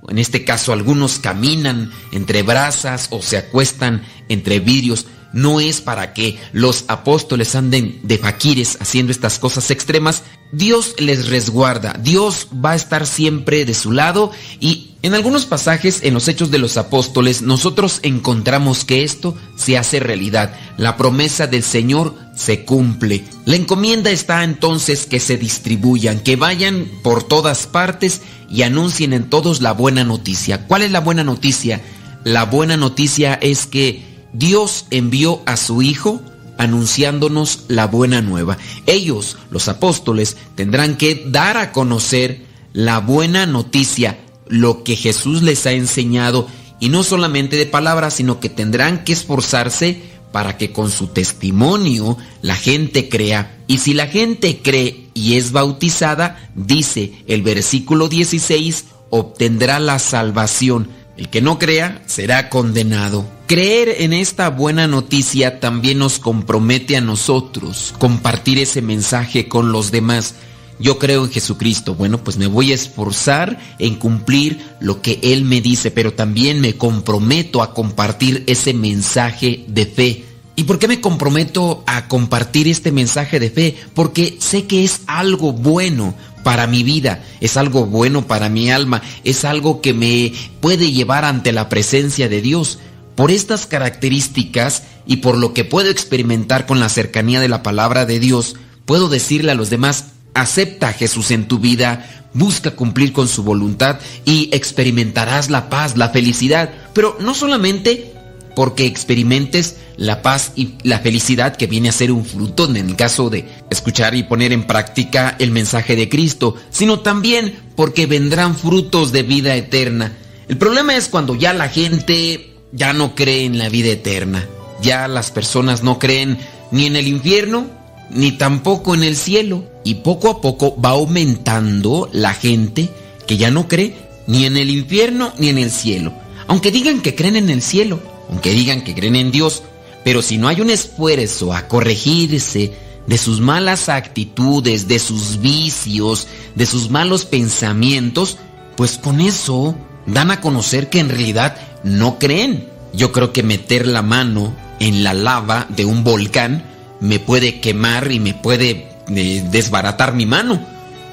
En 0.07 0.17
este 0.17 0.43
caso 0.43 0.73
algunos 0.73 1.19
caminan 1.19 1.91
entre 2.11 2.41
brasas 2.41 3.07
o 3.11 3.21
se 3.21 3.37
acuestan 3.37 4.03
entre 4.29 4.59
vidrios. 4.59 5.05
No 5.33 5.59
es 5.59 5.81
para 5.81 6.13
que 6.13 6.39
los 6.53 6.85
apóstoles 6.87 7.55
anden 7.55 7.99
de 8.03 8.17
faquires 8.17 8.77
haciendo 8.81 9.11
estas 9.11 9.39
cosas 9.39 9.69
extremas. 9.71 10.23
Dios 10.53 10.95
les 10.97 11.27
resguarda. 11.27 11.93
Dios 12.01 12.47
va 12.53 12.71
a 12.71 12.75
estar 12.75 13.05
siempre 13.05 13.65
de 13.65 13.73
su 13.73 13.91
lado 13.91 14.31
y 14.59 14.90
En 15.03 15.15
algunos 15.15 15.47
pasajes 15.47 16.01
en 16.03 16.13
los 16.13 16.27
Hechos 16.27 16.51
de 16.51 16.59
los 16.59 16.77
Apóstoles 16.77 17.41
nosotros 17.41 18.01
encontramos 18.03 18.85
que 18.85 19.03
esto 19.03 19.35
se 19.55 19.75
hace 19.75 19.99
realidad. 19.99 20.53
La 20.77 20.95
promesa 20.95 21.47
del 21.47 21.63
Señor 21.63 22.15
se 22.35 22.65
cumple. 22.65 23.23
La 23.45 23.55
encomienda 23.55 24.11
está 24.11 24.43
entonces 24.43 25.07
que 25.07 25.19
se 25.19 25.37
distribuyan, 25.37 26.19
que 26.19 26.35
vayan 26.35 26.87
por 27.01 27.23
todas 27.23 27.65
partes 27.65 28.21
y 28.47 28.61
anuncien 28.61 29.13
en 29.13 29.27
todos 29.27 29.61
la 29.61 29.71
buena 29.71 30.03
noticia. 30.03 30.67
¿Cuál 30.67 30.83
es 30.83 30.91
la 30.91 30.99
buena 30.99 31.23
noticia? 31.23 31.81
La 32.23 32.45
buena 32.45 32.77
noticia 32.77 33.33
es 33.33 33.65
que 33.65 34.03
Dios 34.33 34.85
envió 34.91 35.41
a 35.47 35.57
su 35.57 35.81
Hijo 35.81 36.21
anunciándonos 36.59 37.63
la 37.69 37.87
buena 37.87 38.21
nueva. 38.21 38.59
Ellos, 38.85 39.37
los 39.49 39.67
apóstoles, 39.67 40.37
tendrán 40.53 40.95
que 40.95 41.23
dar 41.25 41.57
a 41.57 41.71
conocer 41.71 42.45
la 42.71 42.99
buena 42.99 43.47
noticia 43.47 44.19
lo 44.51 44.83
que 44.83 44.95
Jesús 44.95 45.41
les 45.41 45.65
ha 45.65 45.71
enseñado 45.71 46.47
y 46.79 46.89
no 46.89 47.03
solamente 47.03 47.55
de 47.55 47.65
palabras, 47.65 48.15
sino 48.15 48.39
que 48.39 48.49
tendrán 48.49 49.03
que 49.03 49.13
esforzarse 49.13 50.01
para 50.31 50.57
que 50.57 50.71
con 50.71 50.91
su 50.91 51.07
testimonio 51.07 52.17
la 52.41 52.55
gente 52.55 53.09
crea. 53.09 53.57
Y 53.67 53.79
si 53.79 53.93
la 53.93 54.07
gente 54.07 54.59
cree 54.61 55.07
y 55.13 55.37
es 55.37 55.51
bautizada, 55.51 56.51
dice 56.53 57.13
el 57.27 57.41
versículo 57.43 58.09
16, 58.09 58.85
obtendrá 59.09 59.79
la 59.79 59.99
salvación. 59.99 60.89
El 61.17 61.29
que 61.29 61.41
no 61.41 61.59
crea 61.59 62.01
será 62.07 62.49
condenado. 62.49 63.29
Creer 63.47 63.95
en 63.99 64.11
esta 64.11 64.49
buena 64.49 64.87
noticia 64.87 65.59
también 65.59 65.99
nos 65.99 66.19
compromete 66.19 66.97
a 66.97 67.01
nosotros, 67.01 67.93
compartir 67.99 68.59
ese 68.59 68.81
mensaje 68.81 69.47
con 69.47 69.71
los 69.71 69.91
demás 69.91 70.35
yo 70.81 70.99
creo 70.99 71.25
en 71.25 71.31
Jesucristo. 71.31 71.95
Bueno, 71.95 72.23
pues 72.23 72.37
me 72.37 72.47
voy 72.47 72.71
a 72.71 72.75
esforzar 72.75 73.59
en 73.79 73.95
cumplir 73.95 74.59
lo 74.79 75.01
que 75.01 75.19
Él 75.21 75.45
me 75.45 75.61
dice, 75.61 75.91
pero 75.91 76.13
también 76.13 76.59
me 76.59 76.75
comprometo 76.75 77.61
a 77.61 77.73
compartir 77.73 78.43
ese 78.47 78.73
mensaje 78.73 79.63
de 79.67 79.85
fe. 79.85 80.25
¿Y 80.55 80.63
por 80.63 80.79
qué 80.79 80.87
me 80.87 81.01
comprometo 81.01 81.83
a 81.87 82.07
compartir 82.07 82.67
este 82.67 82.91
mensaje 82.91 83.39
de 83.39 83.49
fe? 83.49 83.77
Porque 83.93 84.37
sé 84.39 84.65
que 84.65 84.83
es 84.83 85.01
algo 85.07 85.53
bueno 85.53 86.13
para 86.43 86.67
mi 86.67 86.83
vida, 86.83 87.23
es 87.39 87.57
algo 87.57 87.85
bueno 87.85 88.27
para 88.27 88.49
mi 88.49 88.71
alma, 88.71 89.01
es 89.23 89.45
algo 89.45 89.81
que 89.81 89.93
me 89.93 90.33
puede 90.59 90.91
llevar 90.91 91.23
ante 91.25 91.51
la 91.51 91.69
presencia 91.69 92.27
de 92.27 92.41
Dios. 92.41 92.79
Por 93.15 93.31
estas 93.31 93.65
características 93.65 94.83
y 95.05 95.17
por 95.17 95.37
lo 95.37 95.53
que 95.53 95.63
puedo 95.63 95.89
experimentar 95.89 96.65
con 96.65 96.79
la 96.79 96.89
cercanía 96.89 97.39
de 97.39 97.49
la 97.49 97.63
palabra 97.63 98.05
de 98.05 98.19
Dios, 98.19 98.55
puedo 98.85 99.09
decirle 99.09 99.51
a 99.51 99.55
los 99.55 99.69
demás, 99.69 100.05
Acepta 100.33 100.89
a 100.89 100.93
Jesús 100.93 101.31
en 101.31 101.47
tu 101.47 101.59
vida, 101.59 102.07
busca 102.33 102.71
cumplir 102.71 103.13
con 103.13 103.27
su 103.27 103.43
voluntad 103.43 103.99
y 104.25 104.49
experimentarás 104.53 105.49
la 105.49 105.69
paz, 105.69 105.97
la 105.97 106.09
felicidad, 106.09 106.73
pero 106.93 107.17
no 107.19 107.33
solamente 107.33 108.13
porque 108.55 108.85
experimentes 108.85 109.77
la 109.97 110.21
paz 110.21 110.53
y 110.55 110.75
la 110.83 110.99
felicidad 110.99 111.55
que 111.55 111.67
viene 111.67 111.89
a 111.89 111.93
ser 111.93 112.11
un 112.11 112.25
fruto 112.25 112.65
en 112.65 112.77
el 112.77 112.95
caso 112.95 113.29
de 113.29 113.45
escuchar 113.69 114.15
y 114.15 114.23
poner 114.23 114.51
en 114.51 114.67
práctica 114.67 115.35
el 115.39 115.51
mensaje 115.51 115.95
de 115.95 116.09
Cristo, 116.09 116.55
sino 116.69 116.99
también 116.99 117.55
porque 117.75 118.05
vendrán 118.05 118.55
frutos 118.55 119.11
de 119.11 119.23
vida 119.23 119.55
eterna. 119.55 120.17
El 120.47 120.57
problema 120.57 120.95
es 120.95 121.07
cuando 121.07 121.35
ya 121.35 121.53
la 121.53 121.69
gente 121.69 122.55
ya 122.71 122.93
no 122.93 123.15
cree 123.15 123.45
en 123.45 123.57
la 123.57 123.69
vida 123.69 123.91
eterna, 123.91 124.45
ya 124.81 125.07
las 125.07 125.31
personas 125.31 125.83
no 125.83 125.99
creen 125.99 126.37
ni 126.71 126.85
en 126.85 126.95
el 126.95 127.07
infierno 127.07 127.80
ni 128.13 128.33
tampoco 128.33 128.93
en 128.93 129.03
el 129.03 129.15
cielo. 129.15 129.63
Y 129.83 129.95
poco 129.95 130.29
a 130.29 130.41
poco 130.41 130.79
va 130.79 130.91
aumentando 130.91 132.09
la 132.11 132.33
gente 132.33 132.89
que 133.25 133.37
ya 133.37 133.49
no 133.49 133.67
cree 133.67 133.95
ni 134.27 134.45
en 134.45 134.57
el 134.57 134.69
infierno 134.69 135.33
ni 135.37 135.49
en 135.49 135.57
el 135.57 135.71
cielo. 135.71 136.13
Aunque 136.47 136.71
digan 136.71 137.01
que 137.01 137.15
creen 137.15 137.35
en 137.35 137.49
el 137.49 137.61
cielo, 137.61 137.99
aunque 138.29 138.51
digan 138.51 138.81
que 138.81 138.93
creen 138.93 139.15
en 139.15 139.31
Dios, 139.31 139.63
pero 140.03 140.21
si 140.21 140.37
no 140.37 140.47
hay 140.47 140.61
un 140.61 140.69
esfuerzo 140.69 141.53
a 141.53 141.67
corregirse 141.67 142.73
de 143.07 143.17
sus 143.17 143.39
malas 143.39 143.89
actitudes, 143.89 144.87
de 144.87 144.99
sus 144.99 145.41
vicios, 145.41 146.27
de 146.55 146.65
sus 146.65 146.89
malos 146.89 147.25
pensamientos, 147.25 148.37
pues 148.75 148.97
con 148.97 149.21
eso 149.21 149.75
dan 150.05 150.31
a 150.31 150.41
conocer 150.41 150.89
que 150.89 150.99
en 150.99 151.09
realidad 151.09 151.57
no 151.83 152.19
creen. 152.19 152.67
Yo 152.93 153.11
creo 153.11 153.31
que 153.31 153.43
meter 153.43 153.87
la 153.87 154.01
mano 154.01 154.55
en 154.79 155.03
la 155.03 155.13
lava 155.13 155.67
de 155.69 155.85
un 155.85 156.03
volcán 156.03 156.70
me 157.01 157.19
puede 157.19 157.59
quemar 157.59 158.11
y 158.11 158.19
me 158.19 158.33
puede 158.33 158.87
eh, 159.09 159.43
desbaratar 159.51 160.13
mi 160.13 160.25
mano. 160.25 160.65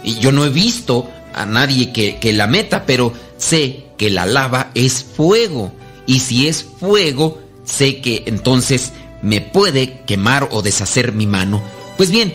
Y 0.05 0.19
yo 0.21 0.31
no 0.31 0.45
he 0.45 0.51
visto 0.51 1.11
a 1.35 1.45
nadie 1.45 1.93
que, 1.93 2.19
que 2.19 2.33
la 2.33 2.47
meta, 2.47 2.85
pero 2.87 3.13
sé 3.37 3.85
que 3.97 4.11
la 4.11 4.27
lava 4.27 4.71
es 4.75 5.03
fuego. 5.03 5.73
Y 6.07 6.21
si 6.21 6.47
es 6.47 6.65
fuego, 6.79 7.41
sé 7.65 8.01
que 8.01 8.23
entonces 8.27 8.93
me 9.23 9.41
puede 9.41 10.01
quemar 10.07 10.49
o 10.53 10.63
deshacer 10.63 11.13
mi 11.13 11.27
mano. 11.27 11.61
Pues 11.97 12.11
bien, 12.11 12.35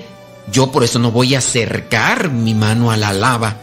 yo 0.52 0.72
por 0.72 0.84
eso 0.84 1.00
no 1.00 1.12
voy 1.12 1.36
a 1.36 1.40
acercar 1.40 2.32
mi 2.32 2.54
mano 2.54 2.92
a 2.92 2.98
la 2.98 3.14
lava. 3.14 3.58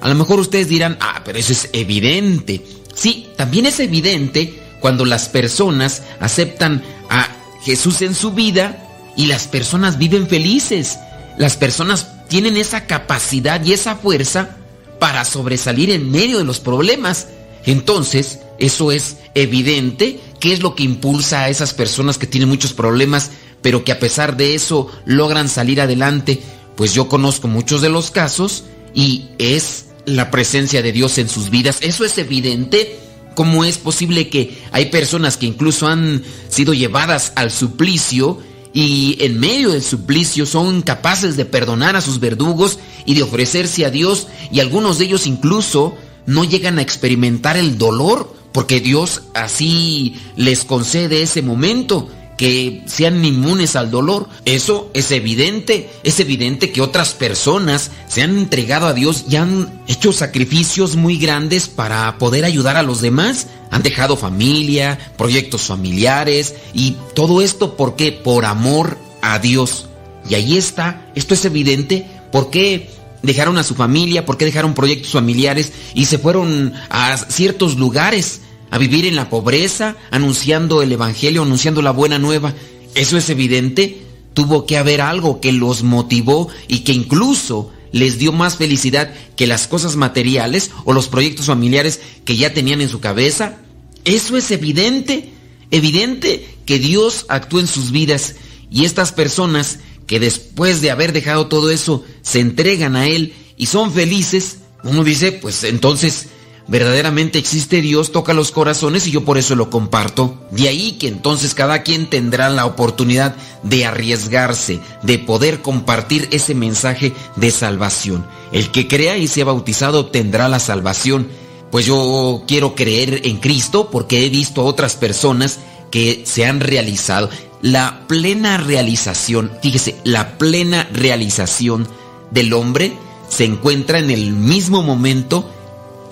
A 0.00 0.08
lo 0.08 0.14
mejor 0.14 0.40
ustedes 0.40 0.68
dirán, 0.68 0.98
ah, 1.00 1.22
pero 1.24 1.38
eso 1.38 1.52
es 1.52 1.70
evidente. 1.72 2.62
Sí, 2.94 3.28
también 3.36 3.66
es 3.66 3.80
evidente 3.80 4.60
cuando 4.80 5.04
las 5.04 5.28
personas 5.28 6.02
aceptan 6.20 6.82
a 7.08 7.28
Jesús 7.62 8.02
en 8.02 8.14
su 8.14 8.32
vida 8.32 8.85
y 9.16 9.26
las 9.26 9.48
personas 9.48 9.98
viven 9.98 10.28
felices. 10.28 10.98
Las 11.38 11.56
personas 11.56 12.06
tienen 12.28 12.56
esa 12.56 12.86
capacidad 12.86 13.64
y 13.64 13.72
esa 13.72 13.96
fuerza 13.96 14.56
para 14.98 15.24
sobresalir 15.24 15.90
en 15.90 16.10
medio 16.10 16.38
de 16.38 16.44
los 16.44 16.60
problemas. 16.60 17.28
Entonces, 17.64 18.40
eso 18.58 18.92
es 18.92 19.16
evidente. 19.34 20.20
¿Qué 20.40 20.52
es 20.52 20.62
lo 20.62 20.74
que 20.74 20.84
impulsa 20.84 21.42
a 21.42 21.48
esas 21.48 21.74
personas 21.74 22.18
que 22.18 22.26
tienen 22.26 22.48
muchos 22.48 22.72
problemas, 22.72 23.30
pero 23.62 23.84
que 23.84 23.92
a 23.92 23.98
pesar 23.98 24.36
de 24.36 24.54
eso 24.54 24.90
logran 25.04 25.48
salir 25.48 25.80
adelante? 25.80 26.40
Pues 26.76 26.94
yo 26.94 27.08
conozco 27.08 27.48
muchos 27.48 27.80
de 27.80 27.88
los 27.88 28.10
casos 28.10 28.64
y 28.94 29.26
es 29.38 29.86
la 30.04 30.30
presencia 30.30 30.82
de 30.82 30.92
Dios 30.92 31.18
en 31.18 31.28
sus 31.28 31.50
vidas. 31.50 31.78
Eso 31.80 32.04
es 32.04 32.16
evidente. 32.18 32.98
¿Cómo 33.34 33.64
es 33.64 33.76
posible 33.76 34.30
que 34.30 34.58
hay 34.72 34.86
personas 34.86 35.36
que 35.36 35.46
incluso 35.46 35.86
han 35.86 36.22
sido 36.48 36.72
llevadas 36.72 37.32
al 37.34 37.50
suplicio 37.50 38.40
y 38.76 39.16
en 39.20 39.40
medio 39.40 39.70
del 39.70 39.82
suplicio 39.82 40.44
son 40.44 40.82
capaces 40.82 41.34
de 41.38 41.46
perdonar 41.46 41.96
a 41.96 42.02
sus 42.02 42.20
verdugos 42.20 42.78
y 43.06 43.14
de 43.14 43.22
ofrecerse 43.22 43.86
a 43.86 43.90
Dios 43.90 44.26
y 44.52 44.60
algunos 44.60 44.98
de 44.98 45.06
ellos 45.06 45.26
incluso 45.26 45.94
no 46.26 46.44
llegan 46.44 46.78
a 46.78 46.82
experimentar 46.82 47.56
el 47.56 47.78
dolor 47.78 48.36
porque 48.52 48.80
Dios 48.80 49.22
así 49.32 50.16
les 50.36 50.66
concede 50.66 51.22
ese 51.22 51.40
momento 51.40 52.10
que 52.36 52.82
sean 52.86 53.24
inmunes 53.24 53.76
al 53.76 53.90
dolor. 53.90 54.28
Eso 54.44 54.90
es 54.94 55.10
evidente. 55.10 55.90
Es 56.02 56.20
evidente 56.20 56.72
que 56.72 56.82
otras 56.82 57.14
personas 57.14 57.90
se 58.08 58.22
han 58.22 58.36
entregado 58.36 58.86
a 58.86 58.92
Dios 58.92 59.24
y 59.28 59.36
han 59.36 59.82
hecho 59.86 60.12
sacrificios 60.12 60.96
muy 60.96 61.18
grandes 61.18 61.68
para 61.68 62.18
poder 62.18 62.44
ayudar 62.44 62.76
a 62.76 62.82
los 62.82 63.00
demás. 63.00 63.48
Han 63.70 63.82
dejado 63.82 64.16
familia, 64.16 64.98
proyectos 65.16 65.62
familiares 65.62 66.54
y 66.72 66.96
todo 67.14 67.42
esto 67.42 67.76
porque 67.76 68.12
por 68.12 68.44
amor 68.44 68.98
a 69.22 69.38
Dios. 69.38 69.86
Y 70.28 70.34
ahí 70.34 70.56
está, 70.56 71.06
esto 71.14 71.34
es 71.34 71.44
evidente, 71.44 72.06
¿por 72.32 72.50
qué 72.50 72.90
dejaron 73.22 73.58
a 73.58 73.64
su 73.64 73.74
familia? 73.74 74.24
¿Por 74.24 74.36
qué 74.36 74.44
dejaron 74.44 74.74
proyectos 74.74 75.12
familiares 75.12 75.72
y 75.94 76.06
se 76.06 76.18
fueron 76.18 76.72
a 76.88 77.16
ciertos 77.16 77.76
lugares? 77.76 78.40
A 78.70 78.78
vivir 78.78 79.06
en 79.06 79.16
la 79.16 79.30
pobreza, 79.30 79.96
anunciando 80.10 80.82
el 80.82 80.92
Evangelio, 80.92 81.42
anunciando 81.42 81.82
la 81.82 81.92
buena 81.92 82.18
nueva. 82.18 82.54
Eso 82.94 83.16
es 83.16 83.30
evidente. 83.30 84.02
Tuvo 84.34 84.66
que 84.66 84.76
haber 84.76 85.00
algo 85.00 85.40
que 85.40 85.52
los 85.52 85.82
motivó 85.82 86.48
y 86.68 86.80
que 86.80 86.92
incluso 86.92 87.70
les 87.92 88.18
dio 88.18 88.32
más 88.32 88.56
felicidad 88.56 89.14
que 89.36 89.46
las 89.46 89.66
cosas 89.68 89.96
materiales 89.96 90.70
o 90.84 90.92
los 90.92 91.08
proyectos 91.08 91.46
familiares 91.46 92.00
que 92.24 92.36
ya 92.36 92.52
tenían 92.52 92.80
en 92.80 92.88
su 92.88 93.00
cabeza. 93.00 93.58
Eso 94.04 94.36
es 94.36 94.50
evidente. 94.50 95.32
Evidente 95.70 96.46
que 96.64 96.78
Dios 96.78 97.26
actúa 97.28 97.60
en 97.60 97.66
sus 97.66 97.90
vidas 97.90 98.36
y 98.70 98.84
estas 98.84 99.12
personas 99.12 99.78
que 100.06 100.20
después 100.20 100.80
de 100.80 100.90
haber 100.90 101.12
dejado 101.12 101.48
todo 101.48 101.70
eso 101.70 102.04
se 102.22 102.40
entregan 102.40 102.94
a 102.96 103.08
Él 103.08 103.34
y 103.56 103.66
son 103.66 103.92
felices, 103.92 104.58
uno 104.84 105.02
dice, 105.02 105.32
pues 105.32 105.64
entonces 105.64 106.28
verdaderamente 106.68 107.38
existe 107.38 107.80
Dios, 107.80 108.12
toca 108.12 108.34
los 108.34 108.50
corazones 108.50 109.06
y 109.06 109.10
yo 109.10 109.24
por 109.24 109.38
eso 109.38 109.54
lo 109.54 109.70
comparto. 109.70 110.36
De 110.50 110.68
ahí 110.68 110.92
que 110.92 111.08
entonces 111.08 111.54
cada 111.54 111.82
quien 111.82 112.10
tendrá 112.10 112.48
la 112.50 112.66
oportunidad 112.66 113.36
de 113.62 113.86
arriesgarse, 113.86 114.80
de 115.02 115.18
poder 115.18 115.62
compartir 115.62 116.28
ese 116.32 116.54
mensaje 116.54 117.12
de 117.36 117.50
salvación. 117.50 118.26
El 118.52 118.70
que 118.70 118.88
crea 118.88 119.16
y 119.18 119.28
sea 119.28 119.44
bautizado 119.44 120.00
obtendrá 120.00 120.48
la 120.48 120.58
salvación. 120.58 121.28
Pues 121.70 121.86
yo 121.86 122.44
quiero 122.46 122.74
creer 122.74 123.22
en 123.24 123.38
Cristo 123.38 123.90
porque 123.90 124.24
he 124.24 124.30
visto 124.30 124.64
otras 124.64 124.96
personas 124.96 125.58
que 125.90 126.22
se 126.24 126.46
han 126.46 126.60
realizado. 126.60 127.28
La 127.62 128.06
plena 128.06 128.56
realización, 128.58 129.50
fíjese, 129.62 129.96
la 130.04 130.38
plena 130.38 130.88
realización 130.92 131.88
del 132.30 132.52
hombre 132.52 132.92
se 133.28 133.44
encuentra 133.44 133.98
en 133.98 134.10
el 134.10 134.32
mismo 134.32 134.82
momento 134.82 135.50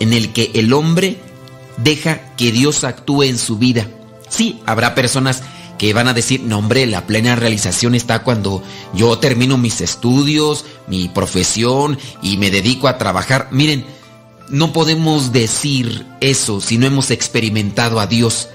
en 0.01 0.13
el 0.13 0.33
que 0.33 0.51
el 0.55 0.73
hombre 0.73 1.19
deja 1.77 2.35
que 2.37 2.53
Dios 2.53 2.85
actúe 2.85 3.25
en 3.25 3.39
su 3.39 3.59
vida. 3.59 3.87
Sí, 4.29 4.61
habrá 4.67 4.95
personas 4.95 5.43
que 5.79 5.93
van 5.93 6.09
a 6.09 6.15
decir, 6.15 6.41
no 6.41 6.59
hombre, 6.59 6.87
la 6.87 7.07
plena 7.07 7.37
realización 7.37 7.95
está 7.95 8.23
cuando 8.23 8.63
yo 8.95 9.19
termino 9.19 9.59
mis 9.59 9.81
estudios, 9.81 10.65
mi 10.87 11.09
profesión 11.09 11.99
y 12.23 12.37
me 12.37 12.51
dedico 12.51 12.89
a 12.89 12.99
trabajar. 12.99 13.49
Miren, 13.51 13.85
no 14.49 14.73
podemos 14.73 15.33
decir 15.33 16.07
eso 16.21 16.61
si 16.61 16.79
no 16.79 16.87
hemos 16.87 17.11
experimentado 17.11 18.01
a 18.01 18.07
Dios. 18.07 18.49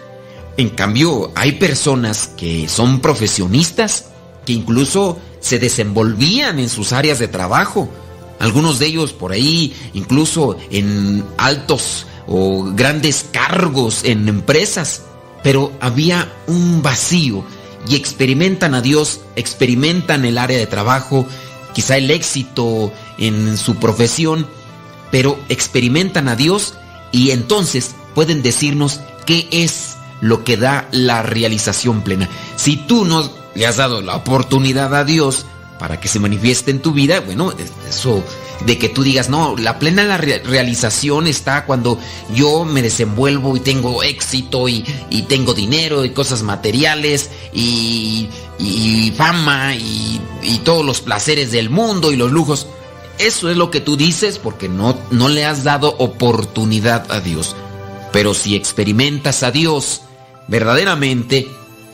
En 0.57 0.69
cambio, 0.69 1.31
hay 1.35 1.53
personas 1.53 2.27
que 2.27 2.67
son 2.67 2.99
profesionistas, 2.99 4.05
que 4.45 4.53
incluso 4.53 5.19
se 5.39 5.59
desenvolvían 5.59 6.59
en 6.59 6.69
sus 6.69 6.93
áreas 6.93 7.19
de 7.19 7.27
trabajo. 7.27 7.89
Algunos 8.39 8.79
de 8.79 8.87
ellos 8.87 9.13
por 9.13 9.31
ahí, 9.31 9.73
incluso 9.93 10.57
en 10.71 11.25
altos 11.37 12.07
o 12.27 12.71
grandes 12.73 13.25
cargos 13.31 14.03
en 14.03 14.27
empresas. 14.27 15.03
Pero 15.43 15.71
había 15.79 16.31
un 16.47 16.81
vacío 16.81 17.43
y 17.87 17.95
experimentan 17.95 18.73
a 18.75 18.81
Dios, 18.81 19.21
experimentan 19.35 20.25
el 20.25 20.37
área 20.37 20.57
de 20.57 20.67
trabajo, 20.67 21.25
quizá 21.73 21.97
el 21.97 22.11
éxito 22.11 22.91
en 23.17 23.57
su 23.57 23.75
profesión, 23.75 24.47
pero 25.11 25.39
experimentan 25.49 26.27
a 26.27 26.35
Dios 26.35 26.75
y 27.11 27.31
entonces 27.31 27.95
pueden 28.15 28.41
decirnos 28.41 28.99
qué 29.25 29.47
es 29.51 29.95
lo 30.21 30.43
que 30.43 30.57
da 30.57 30.87
la 30.91 31.23
realización 31.23 32.01
plena. 32.01 32.29
Si 32.55 32.77
tú 32.77 33.05
no 33.05 33.29
le 33.55 33.65
has 33.65 33.77
dado 33.77 34.01
la 34.01 34.15
oportunidad 34.15 34.93
a 34.93 35.03
Dios 35.03 35.45
para 35.79 35.99
que 35.99 36.07
se 36.07 36.19
manifieste 36.19 36.71
en 36.71 36.81
tu 36.81 36.91
vida, 36.91 37.21
bueno, 37.21 37.53
eso 37.87 38.23
de 38.65 38.77
que 38.77 38.89
tú 38.89 39.03
digas, 39.03 39.29
no, 39.29 39.55
la 39.57 39.79
plena 39.79 40.17
realización 40.17 41.27
está 41.27 41.65
cuando 41.65 41.97
yo 42.35 42.65
me 42.65 42.81
desenvuelvo 42.81 43.55
y 43.55 43.61
tengo 43.61 44.03
éxito 44.03 44.67
y, 44.67 44.83
tengo 45.29 45.53
dinero 45.53 46.03
y 46.03 46.09
cosas 46.09 46.43
materiales 46.43 47.29
y, 47.53 48.27
fama 49.15 49.75
y, 49.75 50.19
y, 50.43 50.57
todos 50.59 50.85
los 50.85 51.01
placeres 51.01 51.51
del 51.51 51.69
mundo 51.69 52.11
y 52.11 52.17
los 52.17 52.31
lujos. 52.31 52.67
Eso 53.17 53.49
es 53.49 53.57
lo 53.57 53.71
que 53.71 53.79
tú 53.79 53.95
dices 53.95 54.39
porque 54.39 54.69
no, 54.69 54.97
no 55.11 55.29
le 55.29 55.45
has 55.45 55.63
dado 55.63 55.95
oportunidad 55.97 57.09
a 57.11 57.21
Dios. 57.21 57.55
Pero 58.11 58.33
si 58.33 58.55
experimentas 58.55 59.43
a 59.43 59.51
Dios 59.51 60.01
verdaderamente 60.47 61.47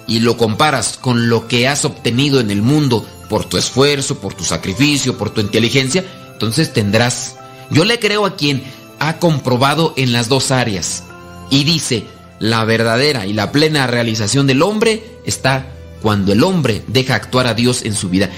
y 0.08 0.20
lo 0.20 0.38
comparas 0.38 0.98
con 0.98 1.30
lo 1.30 1.48
que 1.48 1.68
has 1.68 1.84
obtenido 1.84 2.40
en 2.40 2.52
el 2.52 2.62
mundo 2.62 3.06
por 3.30 3.46
tu 3.46 3.58
esfuerzo, 3.58 4.20
por 4.20 4.34
tu 4.34 4.44
sacrificio, 4.44 5.18
por 5.18 5.30
tu 5.30 5.42
inteligencia, 5.42 6.06
entonces 6.34 6.74
tendrás... 6.74 7.36
Yo 7.72 7.84
le 7.84 8.00
creo 8.00 8.26
a 8.26 8.36
quien 8.36 8.64
ha 9.00 9.18
comprobado 9.18 9.94
en 9.98 10.14
las 10.14 10.30
dos 10.30 10.52
áreas 10.52 11.04
y 11.50 11.64
dice, 11.64 12.06
la 12.40 12.64
verdadera 12.66 13.26
y 13.26 13.34
la 13.34 13.52
plena 13.52 13.88
realización 13.88 14.48
del 14.48 14.62
hombre 14.62 15.04
está 15.26 15.72
cuando 16.02 16.34
el 16.34 16.44
hombre 16.44 16.84
deja 16.88 17.16
actuar 17.16 17.48
a 17.48 17.54
Dios 17.54 17.84
en 17.84 17.96
su 17.96 18.10
vida. 18.10 18.30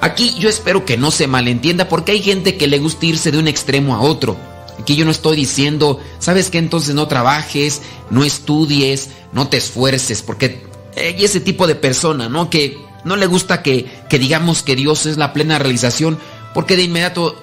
Aquí 0.00 0.34
yo 0.38 0.48
espero 0.48 0.84
que 0.84 0.98
no 0.98 1.10
se 1.10 1.26
malentienda 1.26 1.88
porque 1.88 2.12
hay 2.12 2.22
gente 2.22 2.56
que 2.56 2.66
le 2.66 2.78
gusta 2.78 3.06
irse 3.06 3.32
de 3.32 3.38
un 3.38 3.48
extremo 3.48 3.94
a 3.94 4.02
otro. 4.02 4.36
Aquí 4.78 4.96
yo 4.96 5.04
no 5.04 5.10
estoy 5.10 5.36
diciendo, 5.36 6.00
¿sabes 6.18 6.50
qué? 6.50 6.58
Entonces 6.58 6.94
no 6.94 7.08
trabajes, 7.08 7.80
no 8.10 8.24
estudies, 8.24 9.08
no 9.32 9.48
te 9.48 9.56
esfuerces, 9.56 10.20
porque 10.20 10.66
hay 10.96 11.24
ese 11.24 11.40
tipo 11.40 11.66
de 11.66 11.74
persona, 11.74 12.28
¿no? 12.28 12.50
Que 12.50 12.76
no 13.04 13.16
le 13.16 13.26
gusta 13.26 13.62
que, 13.62 13.86
que 14.08 14.18
digamos 14.18 14.62
que 14.62 14.76
Dios 14.76 15.06
es 15.06 15.16
la 15.16 15.32
plena 15.32 15.58
realización, 15.58 16.18
porque 16.52 16.76
de 16.76 16.84
inmediato 16.84 17.36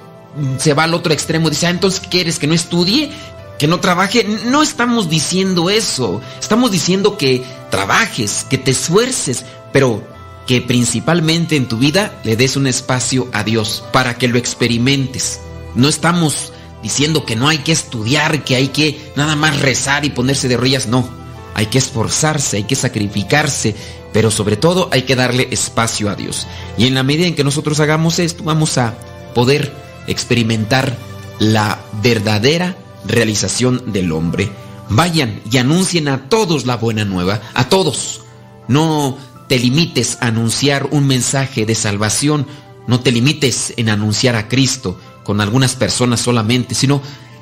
se 0.57 0.73
va 0.73 0.83
al 0.83 0.93
otro 0.93 1.13
extremo 1.13 1.47
y 1.47 1.51
dice, 1.51 1.67
ah, 1.67 1.71
entonces 1.71 2.01
¿quieres 2.09 2.39
que 2.39 2.47
no 2.47 2.53
estudie? 2.53 3.11
¿Que 3.59 3.67
no 3.67 3.79
trabaje? 3.79 4.25
No 4.45 4.63
estamos 4.63 5.09
diciendo 5.09 5.69
eso. 5.69 6.21
Estamos 6.39 6.71
diciendo 6.71 7.17
que 7.17 7.43
trabajes, 7.69 8.45
que 8.49 8.57
te 8.57 8.71
esfuerces, 8.71 9.45
pero 9.71 10.03
que 10.47 10.61
principalmente 10.61 11.55
en 11.55 11.67
tu 11.67 11.77
vida 11.77 12.19
le 12.23 12.35
des 12.35 12.55
un 12.55 12.65
espacio 12.65 13.27
a 13.33 13.43
Dios 13.43 13.83
para 13.93 14.17
que 14.17 14.27
lo 14.27 14.37
experimentes. 14.37 15.39
No 15.75 15.87
estamos 15.87 16.53
diciendo 16.81 17.25
que 17.25 17.35
no 17.35 17.47
hay 17.47 17.59
que 17.59 17.71
estudiar, 17.71 18.43
que 18.43 18.55
hay 18.55 18.69
que 18.69 18.99
nada 19.15 19.35
más 19.35 19.59
rezar 19.59 20.05
y 20.05 20.09
ponerse 20.09 20.47
de 20.47 20.57
rodillas, 20.57 20.87
no. 20.87 21.20
Hay 21.53 21.67
que 21.67 21.77
esforzarse, 21.77 22.57
hay 22.57 22.63
que 22.63 22.75
sacrificarse, 22.75 23.75
pero 24.13 24.31
sobre 24.31 24.57
todo 24.57 24.89
hay 24.91 25.03
que 25.03 25.15
darle 25.15 25.47
espacio 25.51 26.09
a 26.09 26.15
Dios. 26.15 26.47
Y 26.77 26.87
en 26.87 26.95
la 26.95 27.03
medida 27.03 27.27
en 27.27 27.35
que 27.35 27.43
nosotros 27.43 27.79
hagamos 27.79 28.19
esto, 28.19 28.43
vamos 28.43 28.77
a 28.77 28.95
poder 29.33 29.73
experimentar 30.07 30.95
la 31.39 31.79
verdadera 32.01 32.75
realización 33.05 33.91
del 33.91 34.11
hombre. 34.11 34.49
Vayan 34.89 35.41
y 35.49 35.57
anuncien 35.57 36.07
a 36.07 36.29
todos 36.29 36.65
la 36.65 36.77
buena 36.77 37.05
nueva, 37.05 37.41
a 37.53 37.69
todos. 37.69 38.21
No 38.67 39.17
te 39.47 39.57
limites 39.59 40.17
a 40.21 40.27
anunciar 40.27 40.87
un 40.91 41.07
mensaje 41.07 41.65
de 41.65 41.75
salvación, 41.75 42.47
no 42.87 42.99
te 42.99 43.11
limites 43.11 43.73
en 43.77 43.89
anunciar 43.89 44.35
a 44.35 44.47
Cristo 44.47 44.99
con 45.23 45.41
algunas 45.41 45.75
personas 45.75 46.19
solamente, 46.19 46.75
sino 46.75 47.01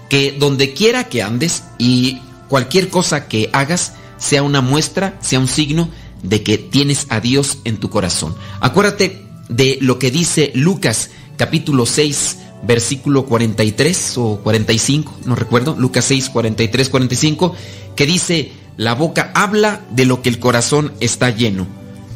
que 0.09 0.31
donde 0.31 0.73
quiera 0.73 1.05
que 1.05 1.21
andes 1.21 1.63
y 1.77 2.19
cualquier 2.49 2.89
cosa 2.89 3.27
que 3.27 3.49
hagas 3.53 3.93
sea 4.17 4.43
una 4.43 4.61
muestra, 4.61 5.17
sea 5.21 5.39
un 5.39 5.47
signo 5.47 5.89
de 6.23 6.43
que 6.43 6.57
tienes 6.57 7.07
a 7.09 7.21
Dios 7.21 7.59
en 7.63 7.77
tu 7.77 7.89
corazón. 7.89 8.35
Acuérdate 8.59 9.25
de 9.47 9.77
lo 9.81 9.97
que 9.99 10.11
dice 10.11 10.51
Lucas 10.53 11.11
capítulo 11.37 11.85
6 11.85 12.37
versículo 12.63 13.25
43 13.25 14.17
o 14.17 14.39
45, 14.43 15.19
no 15.25 15.35
recuerdo, 15.35 15.75
Lucas 15.77 16.05
6, 16.05 16.29
43, 16.29 16.89
45, 16.89 17.55
que 17.95 18.05
dice, 18.05 18.51
la 18.77 18.95
boca 18.95 19.31
habla 19.33 19.81
de 19.91 20.05
lo 20.05 20.21
que 20.21 20.29
el 20.29 20.39
corazón 20.39 20.93
está 20.99 21.29
lleno. 21.29 21.67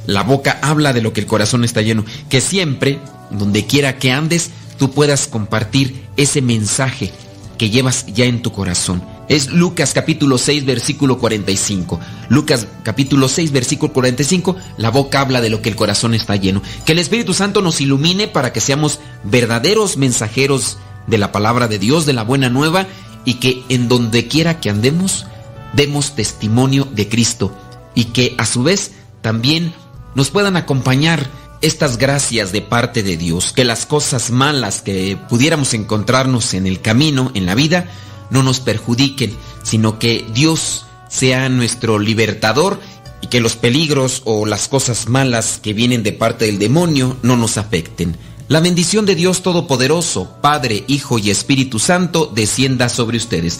La 0.06 0.24
boca 0.24 0.60
habla 0.62 0.94
de 0.94 1.02
lo 1.02 1.14
que 1.14 1.22
el 1.22 1.28
corazón 1.28 1.64
está 1.64 1.82
lleno. 1.82 2.04
Que 2.30 2.42
siempre, 2.42 3.00
donde 3.32 3.66
quiera 3.66 3.98
que 3.98 4.12
andes, 4.12 4.52
tú 4.78 4.92
puedas 4.92 5.28
compartir 5.28 6.04
ese 6.18 6.42
mensaje 6.42 7.12
que 7.58 7.70
llevas 7.70 8.06
ya 8.08 8.26
en 8.26 8.42
tu 8.42 8.52
corazón. 8.52 9.02
Es 9.34 9.50
Lucas 9.50 9.94
capítulo 9.96 10.38
6 10.38 10.64
versículo 10.64 11.18
45. 11.18 12.00
Lucas 12.30 12.68
capítulo 12.84 13.28
6 13.28 13.52
versículo 13.52 13.92
45. 13.92 14.56
La 14.78 14.92
boca 14.92 15.22
habla 15.22 15.42
de 15.42 15.50
lo 15.50 15.60
que 15.60 15.70
el 15.70 15.76
corazón 15.76 16.14
está 16.14 16.36
lleno. 16.36 16.62
Que 16.86 16.92
el 16.92 17.00
Espíritu 17.00 17.34
Santo 17.34 17.64
nos 17.64 17.82
ilumine 17.82 18.28
para 18.28 18.54
que 18.54 18.62
seamos 18.62 19.00
verdaderos 19.24 19.98
mensajeros 19.98 20.78
de 21.08 21.18
la 21.18 21.32
palabra 21.32 21.68
de 21.68 21.80
Dios, 21.80 22.06
de 22.06 22.14
la 22.14 22.22
buena 22.22 22.52
nueva, 22.52 22.86
y 23.26 23.40
que 23.40 23.64
en 23.70 23.88
donde 23.88 24.28
quiera 24.28 24.60
que 24.60 24.70
andemos, 24.70 25.26
demos 25.74 26.14
testimonio 26.14 26.88
de 26.92 27.10
Cristo. 27.10 27.58
Y 27.96 28.06
que 28.06 28.36
a 28.38 28.46
su 28.46 28.62
vez 28.62 28.92
también 29.24 29.74
nos 30.14 30.30
puedan 30.30 30.58
acompañar 30.58 31.28
estas 31.62 31.98
gracias 31.98 32.52
de 32.52 32.62
parte 32.62 33.02
de 33.02 33.18
Dios, 33.18 33.52
que 33.52 33.64
las 33.64 33.88
cosas 33.88 34.30
malas 34.30 34.84
que 34.84 35.18
pudiéramos 35.28 35.74
encontrarnos 35.74 36.54
en 36.54 36.68
el 36.68 36.82
camino, 36.82 37.32
en 37.34 37.48
la 37.48 37.56
vida, 37.56 37.90
no 38.34 38.44
nos 38.44 38.60
perjudiquen, 38.60 39.34
sino 39.64 40.00
que 40.00 40.26
Dios 40.34 40.86
sea 41.08 41.48
nuestro 41.48 42.00
libertador 42.00 42.82
y 43.22 43.28
que 43.28 43.40
los 43.40 43.56
peligros 43.56 44.24
o 44.26 44.46
las 44.46 44.68
cosas 44.68 45.08
malas 45.08 45.60
que 45.62 45.74
vienen 45.74 46.04
de 46.04 46.12
parte 46.12 46.46
del 46.46 46.60
demonio 46.60 47.16
no 47.22 47.38
nos 47.38 47.58
afecten. 47.58 48.18
La 48.50 48.60
bendición 48.60 49.06
de 49.06 49.16
Dios 49.16 49.42
Todopoderoso, 49.42 50.36
Padre, 50.42 50.84
Hijo 50.88 51.20
y 51.20 51.30
Espíritu 51.30 51.80
Santo, 51.80 52.30
descienda 52.34 52.90
sobre 52.90 53.18
ustedes. 53.18 53.60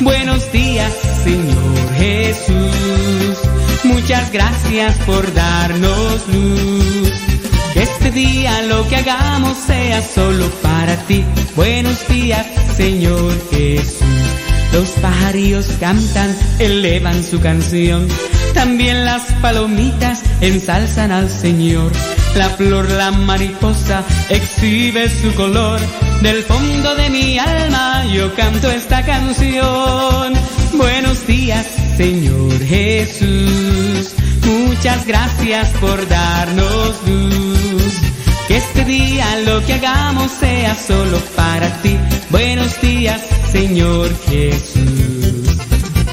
Buenos 0.00 0.52
días, 0.52 0.92
Señor 1.24 1.94
Jesús. 1.96 3.38
Muchas 3.84 4.30
gracias 4.30 4.94
por 5.06 5.32
darnos 5.32 6.28
luz. 6.28 7.12
Este 7.74 8.10
día 8.10 8.62
lo 8.62 8.86
que 8.88 8.96
hagamos 8.96 9.56
sea 9.56 10.02
solo 10.02 10.48
para 10.62 10.96
ti. 11.06 11.24
Buenos 11.54 12.06
días, 12.08 12.46
Señor 12.76 13.32
Jesús. 13.50 14.02
Los 14.72 14.90
pajarillos 15.00 15.66
cantan, 15.80 16.36
elevan 16.58 17.24
su 17.24 17.40
canción. 17.40 18.06
También 18.52 19.04
las 19.04 19.22
palomitas 19.40 20.22
ensalzan 20.42 21.10
al 21.10 21.30
Señor. 21.30 21.90
La 22.34 22.50
flor, 22.50 22.90
la 22.90 23.10
mariposa, 23.12 24.04
exhibe 24.28 25.08
su 25.08 25.34
color. 25.34 25.80
Del 26.22 26.42
fondo 26.42 26.94
de 26.94 27.10
mi 27.10 27.38
alma 27.38 28.04
yo 28.12 28.34
canto 28.34 28.70
esta 28.70 29.04
canción. 29.04 30.32
Buenos 30.74 31.26
días, 31.26 31.66
Señor 31.96 32.58
Jesús. 32.64 34.14
Muchas 34.44 35.06
gracias 35.06 35.68
por 35.80 36.08
darnos 36.08 36.96
luz. 37.06 37.94
Que 38.48 38.56
este 38.56 38.84
día 38.84 39.26
lo 39.44 39.64
que 39.66 39.74
hagamos 39.74 40.30
sea 40.32 40.74
solo 40.74 41.18
para 41.34 41.68
ti. 41.82 41.96
Buenos 42.30 42.80
días, 42.80 43.22
Señor 43.52 44.08
Jesús. 44.28 45.56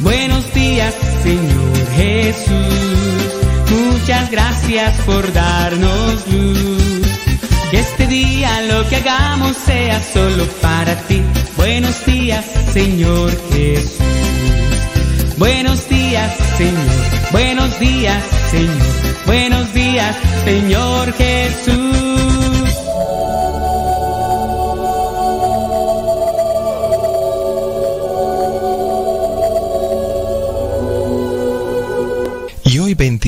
Buenos 0.01 0.53
días, 0.53 0.93
Señor 1.23 1.87
Jesús. 1.95 3.33
Muchas 3.69 4.31
gracias 4.31 4.99
por 5.05 5.31
darnos 5.31 6.27
luz. 6.27 7.02
Que 7.73 7.79
este 7.79 8.05
día 8.05 8.61
lo 8.69 8.87
que 8.87 8.97
hagamos 8.97 9.57
sea 9.57 9.99
solo 9.99 10.45
para 10.61 10.95
ti. 11.07 11.23
Buenos 11.57 12.05
días, 12.05 12.45
Señor 12.71 13.31
Jesús. 13.51 13.97
Buenos 15.39 15.89
días, 15.89 16.31
Señor. 16.55 17.31
Buenos 17.31 17.79
días, 17.79 18.23
Señor. 18.51 18.77
Buenos 19.25 19.73
días, 19.73 20.15
Señor 20.45 21.13
Jesús. 21.13 22.12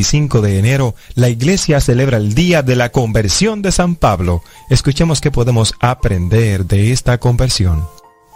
25 0.06 0.42
de 0.42 0.60
enero, 0.60 0.94
la 1.16 1.30
iglesia 1.30 1.82
celebra 1.82 2.18
el 2.18 2.36
día 2.36 2.62
de 2.62 2.76
la 2.76 2.92
conversión 2.92 3.64
de 3.64 3.72
San 3.72 3.96
Pablo. 3.96 4.44
Escuchemos 4.70 5.20
qué 5.20 5.32
podemos 5.32 5.74
aprender 5.80 6.68
de 6.68 6.92
esta 6.92 7.18
conversión. 7.18 7.88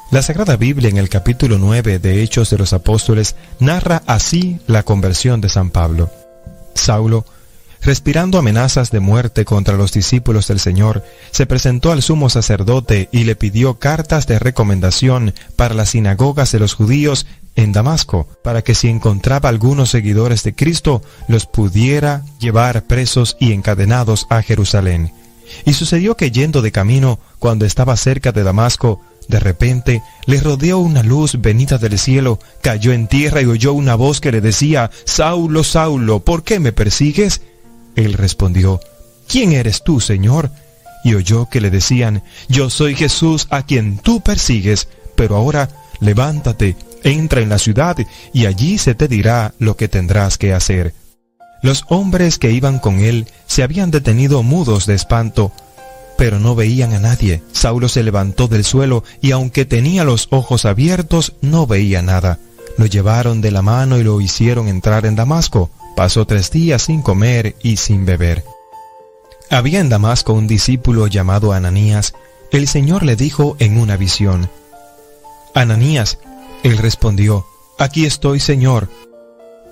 La 0.09 0.23
Sagrada 0.23 0.57
Biblia 0.57 0.89
en 0.89 0.97
el 0.97 1.09
capítulo 1.09 1.59
9 1.59 1.99
de 1.99 2.23
Hechos 2.23 2.49
de 2.49 2.57
los 2.57 2.73
Apóstoles 2.73 3.35
narra 3.59 4.01
así 4.07 4.59
la 4.65 4.81
conversión 4.81 5.41
de 5.41 5.49
San 5.49 5.69
Pablo. 5.69 6.09
Saulo, 6.73 7.23
respirando 7.81 8.37
amenazas 8.37 8.91
de 8.91 8.99
muerte 8.99 9.45
contra 9.45 9.77
los 9.77 9.91
discípulos 9.91 10.47
del 10.47 10.59
Señor, 10.59 11.03
se 11.31 11.45
presentó 11.45 11.91
al 11.91 12.01
sumo 12.01 12.29
sacerdote 12.29 13.09
y 13.11 13.23
le 13.23 13.35
pidió 13.35 13.79
cartas 13.79 14.27
de 14.27 14.39
recomendación 14.39 15.33
para 15.55 15.73
las 15.73 15.89
sinagogas 15.89 16.51
de 16.51 16.59
los 16.59 16.73
judíos 16.73 17.25
en 17.55 17.71
Damasco, 17.71 18.27
para 18.43 18.61
que 18.61 18.75
si 18.75 18.87
encontraba 18.89 19.49
algunos 19.49 19.89
seguidores 19.89 20.43
de 20.43 20.55
Cristo, 20.55 21.01
los 21.27 21.45
pudiera 21.45 22.23
llevar 22.39 22.83
presos 22.85 23.37
y 23.39 23.53
encadenados 23.53 24.27
a 24.29 24.41
Jerusalén. 24.41 25.13
Y 25.65 25.73
sucedió 25.73 26.15
que 26.15 26.31
yendo 26.31 26.61
de 26.61 26.71
camino, 26.71 27.19
cuando 27.39 27.65
estaba 27.65 27.97
cerca 27.97 28.31
de 28.31 28.43
Damasco, 28.43 29.01
de 29.27 29.39
repente 29.39 30.01
le 30.25 30.41
rodeó 30.41 30.79
una 30.79 31.03
luz 31.03 31.39
venida 31.39 31.77
del 31.77 31.99
cielo, 31.99 32.39
cayó 32.61 32.93
en 32.93 33.07
tierra 33.07 33.41
y 33.41 33.45
oyó 33.45 33.73
una 33.73 33.95
voz 33.95 34.21
que 34.21 34.31
le 34.31 34.41
decía, 34.41 34.89
Saulo, 35.05 35.63
Saulo, 35.63 36.19
¿por 36.19 36.43
qué 36.43 36.59
me 36.59 36.71
persigues? 36.71 37.41
Él 37.99 38.13
respondió, 38.13 38.79
¿quién 39.27 39.51
eres 39.51 39.83
tú, 39.83 39.99
Señor? 39.99 40.51
Y 41.03 41.15
oyó 41.15 41.47
que 41.49 41.59
le 41.59 41.69
decían, 41.69 42.23
Yo 42.47 42.69
soy 42.69 42.95
Jesús 42.95 43.47
a 43.49 43.63
quien 43.63 43.97
tú 43.97 44.21
persigues, 44.21 44.87
pero 45.15 45.35
ahora 45.35 45.69
levántate, 45.99 46.77
entra 47.03 47.41
en 47.41 47.49
la 47.49 47.59
ciudad, 47.59 47.97
y 48.33 48.45
allí 48.45 48.77
se 48.77 48.95
te 48.95 49.09
dirá 49.09 49.53
lo 49.59 49.75
que 49.75 49.89
tendrás 49.89 50.37
que 50.37 50.53
hacer. 50.53 50.93
Los 51.61 51.83
hombres 51.89 52.39
que 52.39 52.51
iban 52.51 52.79
con 52.79 52.99
él 52.99 53.27
se 53.47 53.63
habían 53.63 53.91
detenido 53.91 54.43
mudos 54.43 54.85
de 54.85 54.95
espanto, 54.95 55.51
pero 56.17 56.39
no 56.39 56.55
veían 56.55 56.93
a 56.93 56.99
nadie. 56.99 57.43
Saulo 57.51 57.89
se 57.89 58.03
levantó 58.03 58.47
del 58.47 58.63
suelo 58.63 59.03
y 59.21 59.31
aunque 59.31 59.65
tenía 59.65 60.05
los 60.05 60.29
ojos 60.31 60.63
abiertos, 60.63 61.33
no 61.41 61.67
veía 61.67 62.01
nada. 62.01 62.39
Lo 62.77 62.85
llevaron 62.85 63.41
de 63.41 63.51
la 63.51 63.61
mano 63.61 63.97
y 63.97 64.03
lo 64.03 64.21
hicieron 64.21 64.69
entrar 64.69 65.05
en 65.05 65.17
Damasco. 65.17 65.69
Pasó 65.99 66.25
tres 66.25 66.49
días 66.49 66.83
sin 66.83 67.01
comer 67.01 67.57
y 67.61 67.75
sin 67.75 68.05
beber. 68.05 68.45
Había 69.49 69.81
en 69.81 69.89
Damasco 69.89 70.31
un 70.31 70.47
discípulo 70.47 71.07
llamado 71.07 71.51
Ananías. 71.51 72.13
El 72.51 72.69
Señor 72.69 73.03
le 73.03 73.17
dijo 73.17 73.57
en 73.59 73.77
una 73.77 73.97
visión, 73.97 74.49
Ananías, 75.53 76.19
él 76.63 76.77
respondió, 76.77 77.45
Aquí 77.77 78.05
estoy, 78.05 78.39
Señor. 78.39 78.87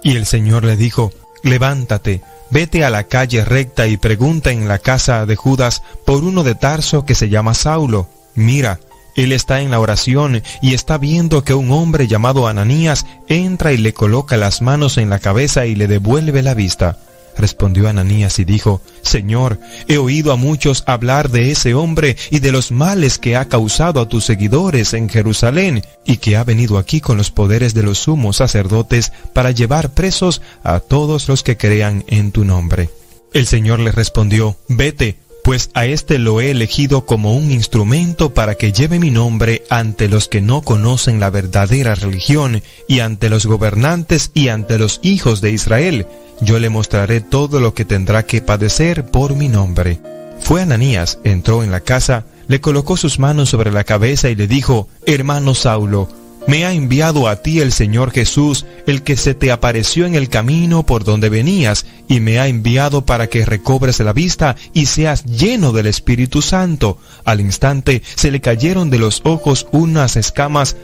Y 0.04 0.18
el 0.18 0.26
Señor 0.26 0.66
le 0.66 0.76
dijo, 0.76 1.14
Levántate, 1.44 2.24
vete 2.50 2.84
a 2.84 2.90
la 2.90 3.06
calle 3.06 3.46
recta 3.46 3.88
y 3.88 3.96
pregunta 3.96 4.52
en 4.52 4.68
la 4.68 4.80
casa 4.80 5.26
de 5.26 5.38
Judas 5.38 5.82
por 6.06 6.26
uno 6.26 6.44
de 6.44 6.56
Tarso 6.56 7.06
que 7.06 7.16
se 7.16 7.30
llama 7.30 7.54
Saulo. 7.54 8.10
Mira, 8.36 8.82
él 9.18 9.32
está 9.34 9.62
en 9.62 9.72
la 9.72 9.80
oración 9.80 10.44
y 10.62 10.74
está 10.74 10.98
viendo 10.98 11.44
que 11.44 11.56
un 11.56 11.72
hombre 11.72 12.08
llamado 12.08 12.48
Ananías 12.48 13.06
entra 13.28 13.74
y 13.74 13.78
le 13.78 13.94
coloca 13.94 14.38
las 14.38 14.62
manos 14.62 14.98
en 14.98 15.10
la 15.10 15.20
cabeza 15.20 15.66
y 15.66 15.76
le 15.76 15.88
devuelve 15.88 16.44
la 16.44 16.54
vista. 16.54 17.00
Respondió 17.36 17.88
Ananías 17.90 18.40
y 18.40 18.46
dijo, 18.46 18.82
Señor, 19.02 19.60
he 19.88 19.98
oído 19.98 20.32
a 20.32 20.38
muchos 20.38 20.84
hablar 20.88 21.30
de 21.30 21.52
ese 21.52 21.74
hombre 21.74 22.16
y 22.32 22.40
de 22.40 22.52
los 22.52 22.72
males 22.72 23.18
que 23.18 23.36
ha 23.36 23.46
causado 23.46 24.02
a 24.02 24.08
tus 24.08 24.26
seguidores 24.26 24.94
en 24.94 25.08
Jerusalén, 25.08 25.84
y 26.06 26.18
que 26.18 26.36
ha 26.36 26.44
venido 26.44 26.78
aquí 26.78 27.02
con 27.02 27.18
los 27.18 27.30
poderes 27.30 27.74
de 27.74 27.84
los 27.84 28.00
sumos 28.00 28.38
sacerdotes 28.38 29.12
para 29.34 29.52
llevar 29.52 29.92
presos 29.92 30.42
a 30.64 30.80
todos 30.80 31.28
los 31.28 31.44
que 31.44 31.58
crean 31.58 32.04
en 32.08 32.32
tu 32.32 32.44
nombre. 32.44 32.90
El 33.34 33.46
Señor 33.46 33.80
le 33.80 33.92
respondió, 33.92 34.58
Vete, 34.68 35.18
pues 35.48 35.70
a 35.76 35.86
éste 35.86 36.20
lo 36.20 36.42
he 36.42 36.52
elegido 36.52 37.06
como 37.06 37.34
un 37.34 37.52
instrumento 37.52 38.34
para 38.34 38.56
que 38.56 38.74
lleve 38.74 39.00
mi 39.00 39.12
nombre 39.12 39.64
ante 39.70 40.10
los 40.10 40.28
que 40.28 40.42
no 40.42 40.62
conocen 40.62 41.22
la 41.22 41.30
verdadera 41.30 41.96
religión, 41.96 42.62
y 42.90 43.00
ante 43.00 43.30
los 43.30 43.46
gobernantes 43.46 44.30
y 44.34 44.50
ante 44.50 44.78
los 44.78 45.00
hijos 45.04 45.40
de 45.40 45.52
Israel. 45.52 46.06
Yo 46.42 46.60
le 46.60 46.70
mostraré 46.70 47.22
todo 47.22 47.62
lo 47.62 47.74
que 47.74 47.86
tendrá 47.86 48.24
que 48.24 48.42
padecer 48.42 49.06
por 49.06 49.38
mi 49.38 49.48
nombre. 49.48 50.02
Fue 50.42 50.62
Ananías, 50.62 51.20
entró 51.24 51.64
en 51.64 51.72
la 51.72 51.80
casa, 51.80 52.26
le 52.50 52.60
colocó 52.60 52.98
sus 52.98 53.18
manos 53.18 53.48
sobre 53.48 53.72
la 53.72 53.86
cabeza 53.86 54.30
y 54.30 54.36
le 54.36 54.48
dijo, 54.48 54.90
Hermano 55.06 55.56
Saulo, 55.56 56.10
me 56.48 56.66
ha 56.66 56.74
enviado 56.74 57.28
a 57.28 57.36
ti 57.36 57.60
el 57.60 57.72
Señor 57.72 58.12
Jesús, 58.12 58.66
el 58.88 59.04
que 59.04 59.18
se 59.18 59.36
te 59.36 59.52
apareció 59.52 60.06
en 60.06 60.16
el 60.16 60.30
camino 60.30 60.86
por 60.86 61.04
donde 61.04 61.30
venías, 61.30 61.86
y 62.08 62.22
me 62.22 62.40
ha 62.40 62.48
enviado 62.48 63.06
para 63.06 63.28
que 63.28 63.46
recobres 63.46 64.00
la 64.00 64.14
vista 64.14 64.56
y 64.74 64.86
seas 64.86 65.26
lleno 65.26 65.74
del 65.74 65.88
Espíritu 65.88 66.42
Santo. 66.42 66.98
Al 67.26 67.42
instante 67.42 68.02
se 68.16 68.32
le 68.32 68.40
cayeron 68.40 68.90
de 68.90 68.98
los 68.98 69.22
ojos 69.26 69.68
unas 69.72 70.16
escamas 70.16 70.78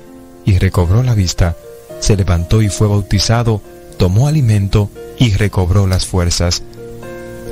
y 0.45 0.57
recobró 0.60 1.02
la 1.02 1.15
vista. 1.15 1.56
Se 2.02 2.18
levantó 2.18 2.61
y 2.61 2.68
fue 2.68 2.88
bautizado, 2.88 3.61
tomó 3.98 4.27
alimento 4.27 4.90
y 5.18 5.31
recobró 5.34 5.88
las 5.88 6.06
fuerzas. 6.06 6.64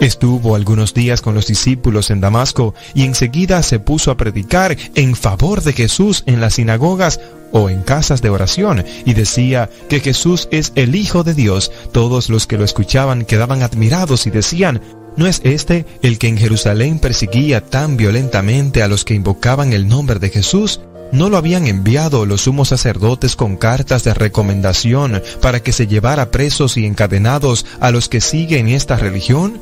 Estuvo 0.02 0.56
algunos 0.56 0.95
días 0.95 1.22
con 1.22 1.36
los 1.36 1.45
discípulos 1.45 2.10
en 2.10 2.22
Damasco 2.22 2.73
y 2.95 3.03
enseguida 3.03 3.61
se 3.61 3.78
puso 3.78 4.10
a 4.10 4.18
predicar 4.18 4.76
en 4.95 5.15
favor 5.15 5.61
de 5.61 5.73
Jesús 5.73 6.23
en 6.26 6.41
las 6.41 6.56
sinagogas 6.56 7.19
o 7.52 7.69
en 7.69 7.84
casas 7.84 8.19
de 8.23 8.32
oración 8.32 8.84
y 9.06 9.14
decía 9.14 9.69
que 9.90 9.99
Jesús 9.99 10.48
es 10.52 10.72
el 10.73 10.95
Hijo 10.95 11.23
de 11.23 11.36
Dios. 11.36 11.72
Todos 11.91 12.30
los 12.30 12.48
que 12.48 12.57
lo 12.57 12.65
escuchaban 12.65 13.26
quedaban 13.26 13.61
admirados 13.61 14.26
y 14.26 14.32
decían, 14.32 14.82
¿No 15.18 15.28
es 15.28 15.40
este 15.44 15.86
el 16.02 16.18
que 16.18 16.30
en 16.30 16.38
Jerusalén 16.40 16.98
perseguía 16.98 17.64
tan 17.64 17.95
violentamente 17.95 18.82
a 18.82 18.88
los 18.88 19.06
que 19.06 19.14
invocaban 19.14 19.72
el 19.72 19.88
nombre 19.88 20.18
de 20.18 20.30
Jesús? 20.30 20.82
¿No 21.11 21.30
lo 21.30 21.38
habían 21.38 21.68
enviado 21.68 22.26
los 22.26 22.41
sumos 22.41 22.69
sacerdotes 22.69 23.36
con 23.36 23.56
cartas 23.56 24.03
de 24.03 24.15
recomendación 24.15 25.22
para 25.41 25.61
que 25.61 25.73
se 25.73 25.86
llevara 25.86 26.32
presos 26.32 26.76
y 26.78 26.88
encadenados 26.88 27.68
a 27.80 27.91
los 27.91 28.10
que 28.10 28.19
siguen 28.19 28.68
esta 28.68 28.95
religión? 28.95 29.61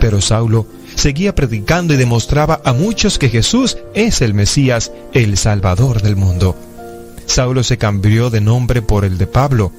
Pero 0.00 0.20
Saulo 0.20 0.66
seguía 0.94 1.34
predicando 1.34 1.94
y 1.94 1.96
demostraba 1.96 2.60
a 2.64 2.72
muchos 2.72 3.18
que 3.18 3.28
Jesús 3.28 3.78
es 3.94 4.20
el 4.22 4.34
Mesías, 4.34 4.92
el 5.12 5.36
Salvador 5.36 6.02
del 6.02 6.16
mundo. 6.16 6.56
Saulo 7.26 7.62
se 7.62 7.78
cambió 7.78 8.30
de 8.30 8.40
nombre 8.40 8.82
por 8.82 9.04
el 9.04 9.18
de 9.18 9.26
Pablo, 9.26 9.72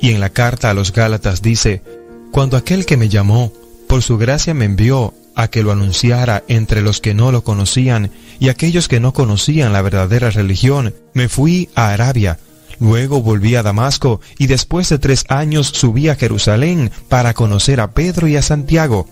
y 0.00 0.10
en 0.10 0.20
la 0.20 0.30
carta 0.30 0.70
a 0.70 0.74
los 0.74 0.92
Gálatas 0.92 1.42
dice, 1.42 1.82
Cuando 2.30 2.56
aquel 2.56 2.86
que 2.86 2.96
me 2.96 3.08
llamó, 3.08 3.52
por 3.88 4.02
su 4.02 4.18
gracia 4.18 4.54
me 4.54 4.64
envió 4.64 5.14
a 5.34 5.48
que 5.48 5.62
lo 5.62 5.72
anunciara 5.72 6.44
entre 6.48 6.82
los 6.82 7.00
que 7.00 7.14
no 7.14 7.32
lo 7.32 7.42
conocían 7.42 8.10
y 8.38 8.48
aquellos 8.48 8.88
que 8.88 9.00
no 9.00 9.12
conocían 9.12 9.72
la 9.72 9.82
verdadera 9.82 10.30
religión, 10.30 10.94
me 11.12 11.28
fui 11.28 11.68
a 11.74 11.90
Arabia. 11.90 12.38
Luego 12.80 13.22
volví 13.22 13.56
a 13.56 13.62
Damasco 13.62 14.20
y 14.38 14.46
después 14.46 14.88
de 14.88 14.98
tres 14.98 15.24
años 15.28 15.68
subí 15.68 16.08
a 16.08 16.16
Jerusalén 16.16 16.90
para 17.08 17.34
conocer 17.34 17.80
a 17.80 17.92
Pedro 17.92 18.26
y 18.26 18.36
a 18.36 18.42
Santiago. 18.42 19.06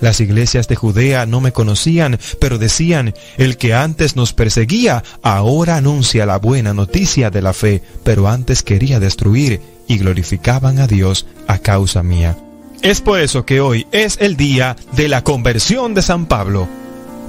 Las 0.00 0.20
iglesias 0.20 0.68
de 0.68 0.76
Judea 0.76 1.26
no 1.26 1.40
me 1.40 1.52
conocían, 1.52 2.18
pero 2.40 2.58
decían, 2.58 3.14
el 3.36 3.56
que 3.56 3.74
antes 3.74 4.16
nos 4.16 4.32
perseguía, 4.32 5.02
ahora 5.22 5.76
anuncia 5.76 6.26
la 6.26 6.38
buena 6.38 6.74
noticia 6.74 7.30
de 7.30 7.42
la 7.42 7.52
fe, 7.52 7.82
pero 8.04 8.28
antes 8.28 8.62
quería 8.62 9.00
destruir, 9.00 9.60
y 9.88 9.98
glorificaban 9.98 10.78
a 10.78 10.86
Dios 10.86 11.26
a 11.46 11.58
causa 11.58 12.02
mía. 12.02 12.36
Es 12.82 13.00
por 13.00 13.20
eso 13.20 13.44
que 13.44 13.60
hoy 13.60 13.86
es 13.90 14.18
el 14.20 14.36
día 14.36 14.76
de 14.92 15.08
la 15.08 15.24
conversión 15.24 15.94
de 15.94 16.02
San 16.02 16.26
Pablo. 16.26 16.68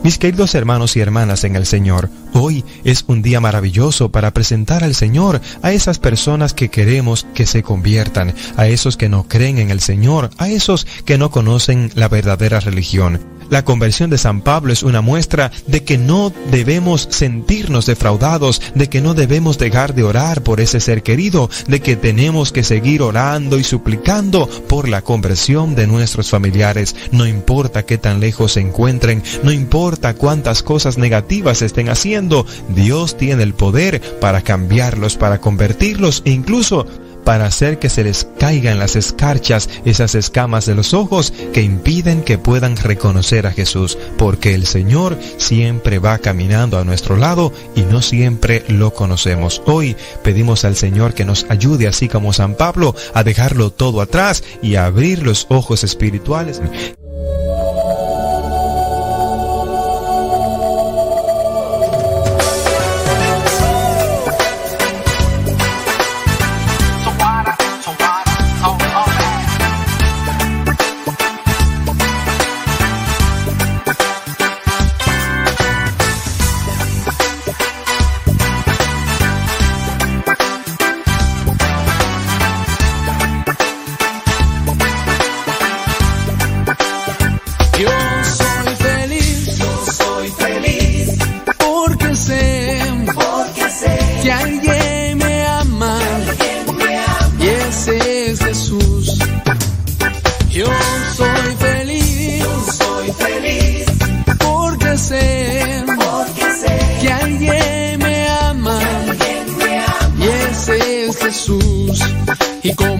Mis 0.01 0.17
queridos 0.17 0.55
hermanos 0.55 0.95
y 0.95 1.01
hermanas 1.01 1.43
en 1.43 1.57
el 1.57 1.65
Señor, 1.65 2.09
hoy 2.33 2.63
es 2.85 3.03
un 3.07 3.21
día 3.21 3.41
maravilloso 3.41 4.09
para 4.09 4.33
presentar 4.33 4.81
al 4.85 4.95
Señor 4.95 5.41
a 5.61 5.73
esas 5.73 5.99
personas 5.99 6.53
que 6.53 6.69
queremos 6.69 7.27
que 7.33 7.45
se 7.45 7.63
conviertan, 7.63 8.33
a 8.55 8.67
esos 8.67 8.95
que 8.95 9.09
no 9.09 9.27
creen 9.27 9.57
en 9.57 9.71
el 9.71 9.81
Señor, 9.81 10.29
a 10.37 10.47
esos 10.47 10.87
que 11.03 11.17
no 11.17 11.31
conocen 11.31 11.91
la 11.95 12.07
verdadera 12.07 12.61
religión. 12.61 13.38
La 13.49 13.65
conversión 13.65 14.09
de 14.09 14.17
San 14.17 14.41
Pablo 14.41 14.71
es 14.71 14.83
una 14.83 15.01
muestra 15.01 15.51
de 15.65 15.83
que 15.83 15.97
no 15.97 16.31
debemos 16.51 17.07
sentirnos 17.09 17.87
defraudados, 17.87 18.61
de 18.75 18.89
que 18.89 19.01
no 19.01 19.15
debemos 19.15 19.57
dejar 19.57 19.95
de 19.95 20.03
orar 20.03 20.43
por 20.43 20.59
ese 20.59 20.79
ser 20.79 21.01
querido, 21.01 21.49
de 21.67 21.79
que 21.79 21.95
tenemos 21.95 22.51
que 22.51 22.63
seguir 22.63 23.01
orando 23.01 23.57
y 23.57 23.63
suplicando 23.63 24.47
por 24.67 24.87
la 24.87 25.01
conversión 25.01 25.75
de 25.75 25.87
nuestros 25.87 26.29
familiares. 26.29 26.95
No 27.11 27.25
importa 27.25 27.85
qué 27.85 27.97
tan 27.97 28.19
lejos 28.19 28.53
se 28.53 28.61
encuentren, 28.61 29.23
no 29.43 29.51
importa 29.51 30.13
cuántas 30.13 30.61
cosas 30.61 30.97
negativas 30.97 31.61
estén 31.61 31.89
haciendo, 31.89 32.45
Dios 32.69 33.17
tiene 33.17 33.43
el 33.43 33.53
poder 33.53 34.01
para 34.19 34.41
cambiarlos, 34.41 35.17
para 35.17 35.41
convertirlos 35.41 36.21
e 36.25 36.31
incluso 36.31 36.85
para 37.29 37.45
hacer 37.45 37.77
que 37.77 37.89
se 37.89 38.03
les 38.03 38.27
caigan 38.39 38.79
las 38.79 38.95
escarchas, 38.95 39.69
esas 39.85 40.15
escamas 40.15 40.65
de 40.65 40.73
los 40.73 40.95
ojos 40.95 41.31
que 41.53 41.61
impiden 41.61 42.23
que 42.23 42.39
puedan 42.39 42.75
reconocer 42.75 43.45
a 43.45 43.51
Jesús, 43.51 43.99
porque 44.17 44.55
el 44.55 44.65
Señor 44.65 45.15
siempre 45.37 45.99
va 45.99 46.17
caminando 46.17 46.79
a 46.79 46.83
nuestro 46.83 47.17
lado 47.17 47.53
y 47.75 47.83
no 47.83 48.01
siempre 48.01 48.63
lo 48.67 48.95
conocemos. 48.95 49.61
Hoy 49.67 49.95
pedimos 50.23 50.65
al 50.65 50.75
Señor 50.75 51.13
que 51.13 51.23
nos 51.23 51.45
ayude, 51.49 51.87
así 51.87 52.07
como 52.07 52.33
San 52.33 52.55
Pablo, 52.55 52.95
a 53.13 53.23
dejarlo 53.23 53.69
todo 53.69 54.01
atrás 54.01 54.43
y 54.63 54.73
a 54.73 54.85
abrir 54.87 55.21
los 55.21 55.45
ojos 55.49 55.83
espirituales. 55.83 56.59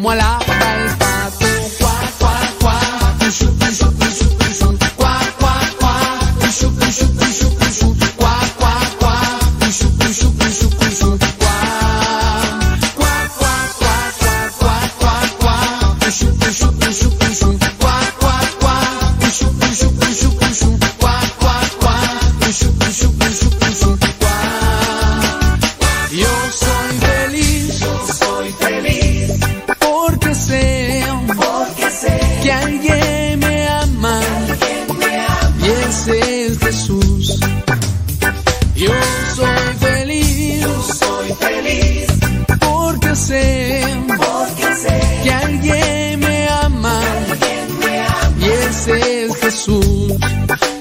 Mola. 0.10 0.49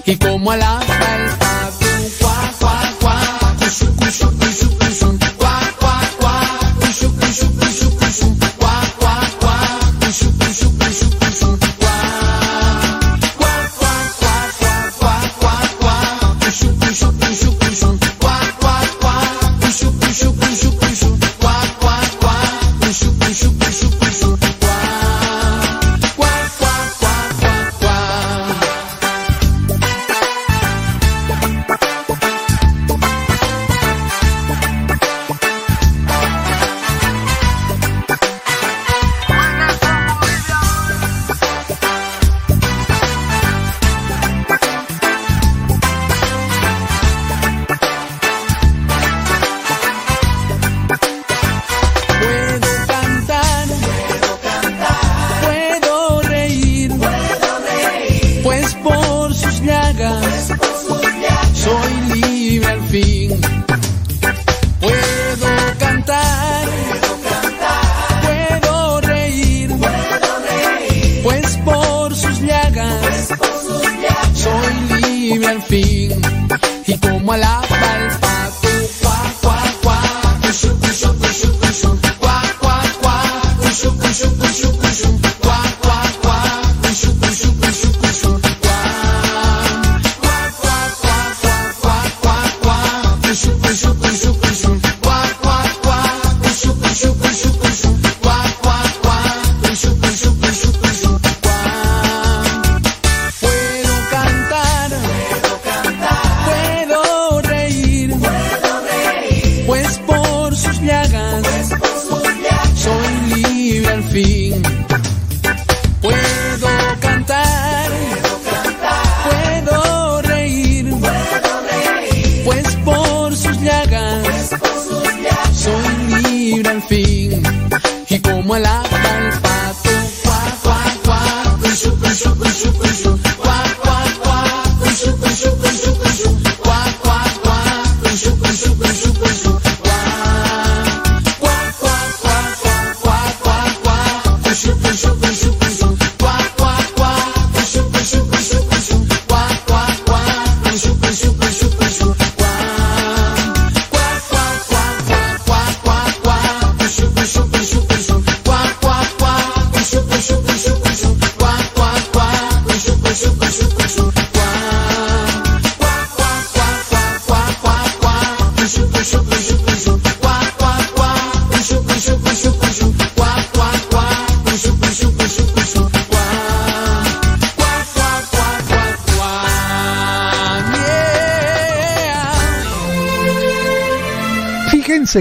Y 0.06 0.16
como 0.16 0.55
el 0.55 0.60
pato, 0.60 1.18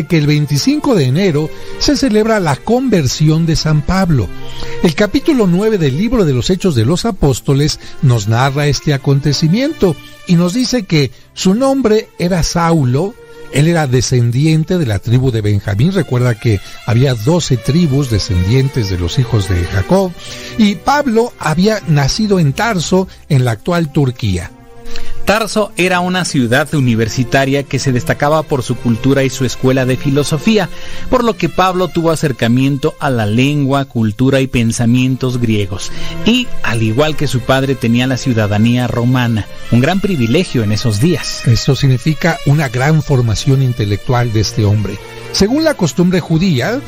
Que 0.06 0.18
el 0.18 0.28
25 0.28 0.96
de 0.96 1.06
enero 1.06 1.50
se 1.80 1.98
celebra 1.98 2.40
la 2.40 2.56
conversión 2.56 3.46
de 3.46 3.56
San 3.56 3.82
Pablo. 3.82 4.28
El 4.84 4.94
capítulo 4.94 5.48
9 5.48 5.78
del 5.78 5.98
libro 5.98 6.24
de 6.24 6.34
los 6.34 6.50
Hechos 6.50 6.76
de 6.76 6.86
los 6.86 7.06
Apóstoles 7.06 7.80
nos 8.02 8.28
narra 8.28 8.68
este 8.68 8.94
acontecimiento 8.94 9.96
y 10.28 10.36
nos 10.36 10.54
dice 10.54 10.84
que 10.84 11.12
su 11.34 11.56
nombre 11.56 12.10
era 12.20 12.44
Saulo, 12.44 13.16
él 13.54 13.68
era 13.68 13.88
descendiente 13.88 14.78
de 14.78 14.86
la 14.86 15.00
tribu 15.00 15.32
de 15.32 15.42
Benjamín, 15.42 15.94
recuerda 15.94 16.36
que 16.36 16.60
había 16.86 17.16
12 17.16 17.58
tribus 17.58 18.10
descendientes 18.10 18.90
de 18.90 18.98
los 19.00 19.18
hijos 19.20 19.50
de 19.50 19.64
Jacob, 19.64 20.12
y 20.58 20.76
Pablo 20.76 21.34
había 21.40 21.82
nacido 21.88 22.40
en 22.40 22.54
Tarso, 22.54 23.08
en 23.30 23.46
la 23.46 23.52
actual 23.52 23.92
Turquía. 23.92 24.52
Tarso 25.28 25.74
era 25.76 26.00
una 26.00 26.24
ciudad 26.24 26.74
universitaria 26.74 27.64
que 27.64 27.80
se 27.80 27.92
destacaba 27.92 28.44
por 28.44 28.64
su 28.64 28.78
cultura 28.78 29.26
y 29.26 29.30
su 29.30 29.44
escuela 29.44 29.86
de 29.86 29.98
filosofía, 29.98 30.70
por 31.10 31.26
lo 31.26 31.36
que 31.36 31.50
Pablo 31.50 31.90
tuvo 31.90 32.12
acercamiento 32.12 32.96
a 33.02 33.10
la 33.10 33.26
lengua, 33.26 33.84
cultura 33.84 34.40
y 34.40 34.48
pensamientos 34.48 35.42
griegos, 35.42 35.92
y 36.26 36.48
al 36.64 36.82
igual 36.82 37.18
que 37.18 37.28
su 37.28 37.42
padre 37.42 37.76
tenía 37.76 38.08
la 38.08 38.16
ciudadanía 38.16 38.88
romana, 38.88 39.46
un 39.72 39.82
gran 39.82 40.00
privilegio 40.00 40.64
en 40.64 40.72
esos 40.72 41.02
días. 41.02 41.46
Esto 41.46 41.76
significa 41.76 42.38
una 42.46 42.70
gran 42.70 43.04
formación 43.04 43.62
intelectual 43.62 44.32
de 44.32 44.40
este 44.40 44.64
hombre. 44.64 44.98
Según 45.34 45.66
la 45.66 45.74
costumbre 45.74 46.22
judía, 46.22 46.80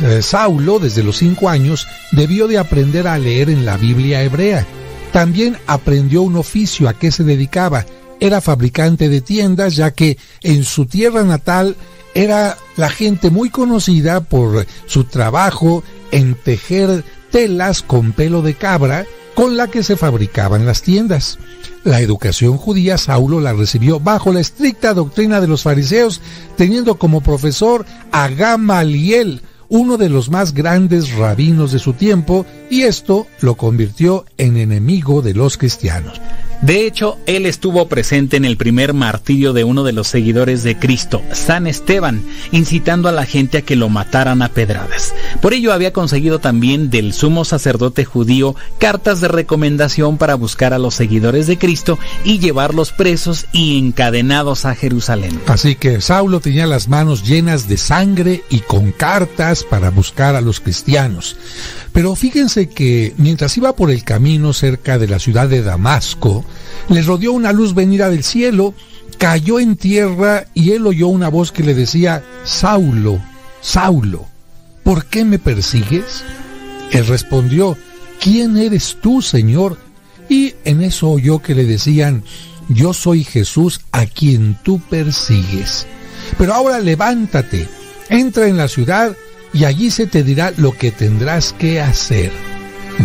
eh, 0.00 0.22
Saulo 0.22 0.78
desde 0.78 1.02
los 1.02 1.16
cinco 1.16 1.48
años 1.48 1.88
debió 2.12 2.46
de 2.46 2.58
aprender 2.58 3.08
a 3.08 3.18
leer 3.18 3.50
en 3.50 3.66
la 3.66 3.76
Biblia 3.76 4.22
hebrea. 4.22 4.68
También 5.12 5.56
aprendió 5.66 6.22
un 6.22 6.36
oficio 6.36 6.88
a 6.88 6.94
que 6.94 7.10
se 7.10 7.24
dedicaba. 7.24 7.86
Era 8.20 8.40
fabricante 8.40 9.08
de 9.08 9.20
tiendas 9.20 9.76
ya 9.76 9.92
que 9.92 10.18
en 10.42 10.64
su 10.64 10.86
tierra 10.86 11.22
natal 11.22 11.76
era 12.14 12.56
la 12.76 12.90
gente 12.90 13.30
muy 13.30 13.50
conocida 13.50 14.20
por 14.20 14.66
su 14.86 15.04
trabajo 15.04 15.84
en 16.10 16.34
tejer 16.34 17.04
telas 17.30 17.82
con 17.82 18.12
pelo 18.12 18.42
de 18.42 18.54
cabra 18.54 19.06
con 19.34 19.56
la 19.56 19.68
que 19.68 19.84
se 19.84 19.96
fabricaban 19.96 20.66
las 20.66 20.82
tiendas. 20.82 21.38
La 21.84 22.00
educación 22.00 22.56
judía 22.56 22.98
Saulo 22.98 23.40
la 23.40 23.52
recibió 23.52 24.00
bajo 24.00 24.32
la 24.32 24.40
estricta 24.40 24.94
doctrina 24.94 25.40
de 25.40 25.46
los 25.46 25.62
fariseos, 25.62 26.20
teniendo 26.56 26.98
como 26.98 27.20
profesor 27.20 27.86
a 28.10 28.28
Gamaliel, 28.28 29.42
uno 29.68 29.96
de 29.96 30.08
los 30.08 30.30
más 30.30 30.54
grandes 30.54 31.12
rabinos 31.14 31.72
de 31.72 31.78
su 31.78 31.92
tiempo, 31.92 32.46
y 32.70 32.82
esto 32.82 33.26
lo 33.40 33.56
convirtió 33.56 34.24
en 34.36 34.56
enemigo 34.56 35.22
de 35.22 35.34
los 35.34 35.56
cristianos. 35.56 36.20
De 36.62 36.86
hecho, 36.86 37.18
él 37.26 37.46
estuvo 37.46 37.86
presente 37.88 38.36
en 38.36 38.44
el 38.44 38.56
primer 38.56 38.92
martirio 38.92 39.52
de 39.52 39.62
uno 39.62 39.84
de 39.84 39.92
los 39.92 40.08
seguidores 40.08 40.64
de 40.64 40.76
Cristo, 40.76 41.22
San 41.32 41.66
Esteban, 41.66 42.24
incitando 42.50 43.08
a 43.08 43.12
la 43.12 43.26
gente 43.26 43.58
a 43.58 43.62
que 43.62 43.76
lo 43.76 43.88
mataran 43.88 44.42
a 44.42 44.48
pedradas. 44.48 45.14
Por 45.40 45.54
ello 45.54 45.72
había 45.72 45.92
conseguido 45.92 46.40
también 46.40 46.90
del 46.90 47.12
sumo 47.12 47.44
sacerdote 47.44 48.04
judío 48.04 48.56
cartas 48.78 49.20
de 49.20 49.28
recomendación 49.28 50.18
para 50.18 50.34
buscar 50.34 50.74
a 50.74 50.78
los 50.78 50.94
seguidores 50.94 51.46
de 51.46 51.58
Cristo 51.58 51.98
y 52.24 52.40
llevarlos 52.40 52.92
presos 52.92 53.46
y 53.52 53.78
encadenados 53.78 54.64
a 54.64 54.74
Jerusalén. 54.74 55.40
Así 55.46 55.76
que 55.76 56.00
Saulo 56.00 56.40
tenía 56.40 56.66
las 56.66 56.88
manos 56.88 57.22
llenas 57.22 57.68
de 57.68 57.76
sangre 57.76 58.42
y 58.50 58.60
con 58.60 58.90
cartas 58.90 59.64
para 59.64 59.90
buscar 59.90 60.34
a 60.34 60.40
los 60.40 60.60
cristianos. 60.60 61.36
Pero 61.92 62.14
fíjense 62.14 62.68
que 62.68 63.14
mientras 63.16 63.56
iba 63.56 63.74
por 63.74 63.90
el 63.90 64.04
camino 64.04 64.52
cerca 64.52 64.98
de 64.98 65.08
la 65.08 65.18
ciudad 65.18 65.48
de 65.48 65.62
Damasco, 65.62 66.44
le 66.88 67.02
rodeó 67.02 67.32
una 67.32 67.52
luz 67.52 67.74
venida 67.74 68.10
del 68.10 68.24
cielo, 68.24 68.74
cayó 69.18 69.58
en 69.58 69.76
tierra 69.76 70.46
y 70.54 70.72
él 70.72 70.86
oyó 70.86 71.08
una 71.08 71.28
voz 71.28 71.50
que 71.50 71.62
le 71.62 71.74
decía, 71.74 72.22
Saulo, 72.44 73.20
Saulo, 73.60 74.26
¿por 74.84 75.06
qué 75.06 75.24
me 75.24 75.38
persigues? 75.38 76.22
Él 76.92 77.06
respondió, 77.06 77.76
¿quién 78.20 78.56
eres 78.56 78.96
tú, 79.00 79.20
Señor? 79.20 79.78
Y 80.28 80.54
en 80.64 80.82
eso 80.82 81.10
oyó 81.10 81.40
que 81.40 81.54
le 81.54 81.64
decían, 81.64 82.22
yo 82.68 82.92
soy 82.92 83.24
Jesús 83.24 83.80
a 83.92 84.06
quien 84.06 84.56
tú 84.62 84.80
persigues. 84.80 85.86
Pero 86.36 86.54
ahora 86.54 86.80
levántate, 86.80 87.66
entra 88.08 88.46
en 88.46 88.56
la 88.56 88.68
ciudad 88.68 89.16
y 89.52 89.64
allí 89.64 89.90
se 89.90 90.06
te 90.06 90.22
dirá 90.22 90.52
lo 90.56 90.72
que 90.72 90.90
tendrás 90.90 91.52
que 91.52 91.80
hacer. 91.80 92.32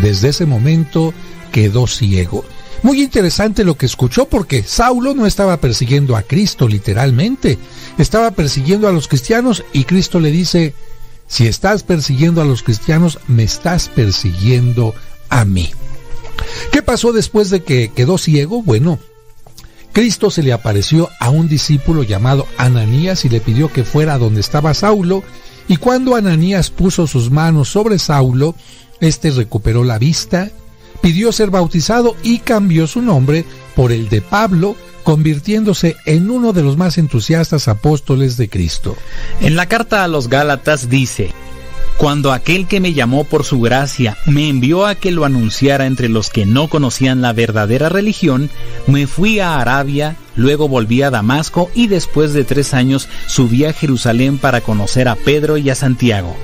Desde 0.01 0.29
ese 0.29 0.45
momento 0.45 1.13
quedó 1.51 1.87
ciego. 1.87 2.43
Muy 2.81 3.01
interesante 3.01 3.63
lo 3.63 3.77
que 3.77 3.85
escuchó 3.85 4.25
porque 4.25 4.63
Saulo 4.63 5.13
no 5.13 5.25
estaba 5.25 5.57
persiguiendo 5.57 6.17
a 6.17 6.23
Cristo 6.23 6.67
literalmente, 6.67 7.57
estaba 7.97 8.31
persiguiendo 8.31 8.89
a 8.89 8.91
los 8.91 9.07
cristianos 9.07 9.63
y 9.71 9.85
Cristo 9.85 10.19
le 10.19 10.31
dice, 10.31 10.73
si 11.27 11.47
estás 11.47 11.83
persiguiendo 11.83 12.41
a 12.41 12.45
los 12.45 12.61
cristianos, 12.61 13.19
me 13.27 13.43
estás 13.43 13.87
persiguiendo 13.87 14.93
a 15.29 15.45
mí. 15.45 15.71
¿Qué 16.71 16.81
pasó 16.81 17.13
después 17.13 17.49
de 17.49 17.63
que 17.63 17.91
quedó 17.95 18.17
ciego? 18.17 18.61
Bueno, 18.61 18.99
Cristo 19.93 20.29
se 20.29 20.43
le 20.43 20.51
apareció 20.51 21.09
a 21.19 21.29
un 21.29 21.47
discípulo 21.47 22.03
llamado 22.03 22.47
Ananías 22.57 23.25
y 23.25 23.29
le 23.29 23.39
pidió 23.39 23.71
que 23.71 23.83
fuera 23.83 24.17
donde 24.17 24.41
estaba 24.41 24.73
Saulo 24.73 25.23
y 25.67 25.77
cuando 25.77 26.15
Ananías 26.15 26.69
puso 26.69 27.07
sus 27.07 27.31
manos 27.31 27.69
sobre 27.69 27.99
Saulo, 27.99 28.55
éste 28.99 29.31
recuperó 29.31 29.83
la 29.83 29.97
vista, 29.97 30.49
pidió 31.01 31.31
ser 31.31 31.49
bautizado 31.49 32.15
y 32.23 32.39
cambió 32.39 32.87
su 32.87 33.01
nombre 33.01 33.45
por 33.75 33.91
el 33.91 34.09
de 34.09 34.21
Pablo, 34.21 34.75
convirtiéndose 35.03 35.95
en 36.05 36.29
uno 36.29 36.53
de 36.53 36.63
los 36.63 36.77
más 36.77 36.97
entusiastas 36.97 37.67
apóstoles 37.67 38.37
de 38.37 38.49
Cristo. 38.49 38.95
En 39.41 39.55
la 39.55 39.67
carta 39.67 40.03
a 40.03 40.07
los 40.07 40.29
Gálatas 40.29 40.89
dice, 40.89 41.33
cuando 42.03 42.33
aquel 42.33 42.67
que 42.67 42.81
me 42.81 42.91
llamó 42.91 43.23
por 43.23 43.45
su 43.45 43.61
gracia 43.61 44.17
me 44.25 44.49
envió 44.49 44.85
a 44.85 44.95
que 44.95 45.09
lo 45.09 45.23
anunciara 45.23 45.85
entre 45.85 46.09
los 46.09 46.29
que 46.29 46.45
no 46.45 46.67
conocían 46.67 47.21
la 47.21 47.31
verdadera 47.31 47.87
religión, 47.87 48.49
me 48.87 49.07
fui 49.07 49.39
a 49.39 49.57
Arabia, 49.57 50.17
luego 50.35 50.67
volví 50.67 51.01
a 51.01 51.11
Damasco 51.11 51.71
y 51.73 51.87
después 51.87 52.33
de 52.33 52.43
tres 52.43 52.73
años 52.73 53.07
subí 53.27 53.63
a 53.63 53.71
Jerusalén 53.71 54.37
para 54.37 54.59
conocer 54.59 55.07
a 55.07 55.15
Pedro 55.15 55.55
y 55.55 55.69
a 55.69 55.75
Santiago. 55.75 56.35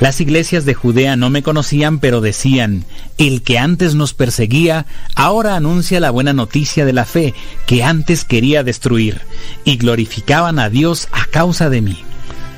Las 0.00 0.20
iglesias 0.20 0.66
de 0.66 0.74
Judea 0.74 1.16
no 1.16 1.30
me 1.30 1.42
conocían, 1.42 1.98
pero 1.98 2.20
decían, 2.20 2.84
el 3.16 3.40
que 3.40 3.58
antes 3.58 3.94
nos 3.94 4.12
perseguía, 4.12 4.84
ahora 5.14 5.56
anuncia 5.56 5.98
la 6.00 6.10
buena 6.10 6.34
noticia 6.34 6.84
de 6.84 6.92
la 6.92 7.06
fe 7.06 7.32
que 7.64 7.82
antes 7.82 8.26
quería 8.26 8.64
destruir, 8.64 9.22
y 9.64 9.78
glorificaban 9.78 10.58
a 10.58 10.68
Dios 10.68 11.08
a 11.10 11.24
causa 11.24 11.70
de 11.70 11.80
mí. 11.80 12.04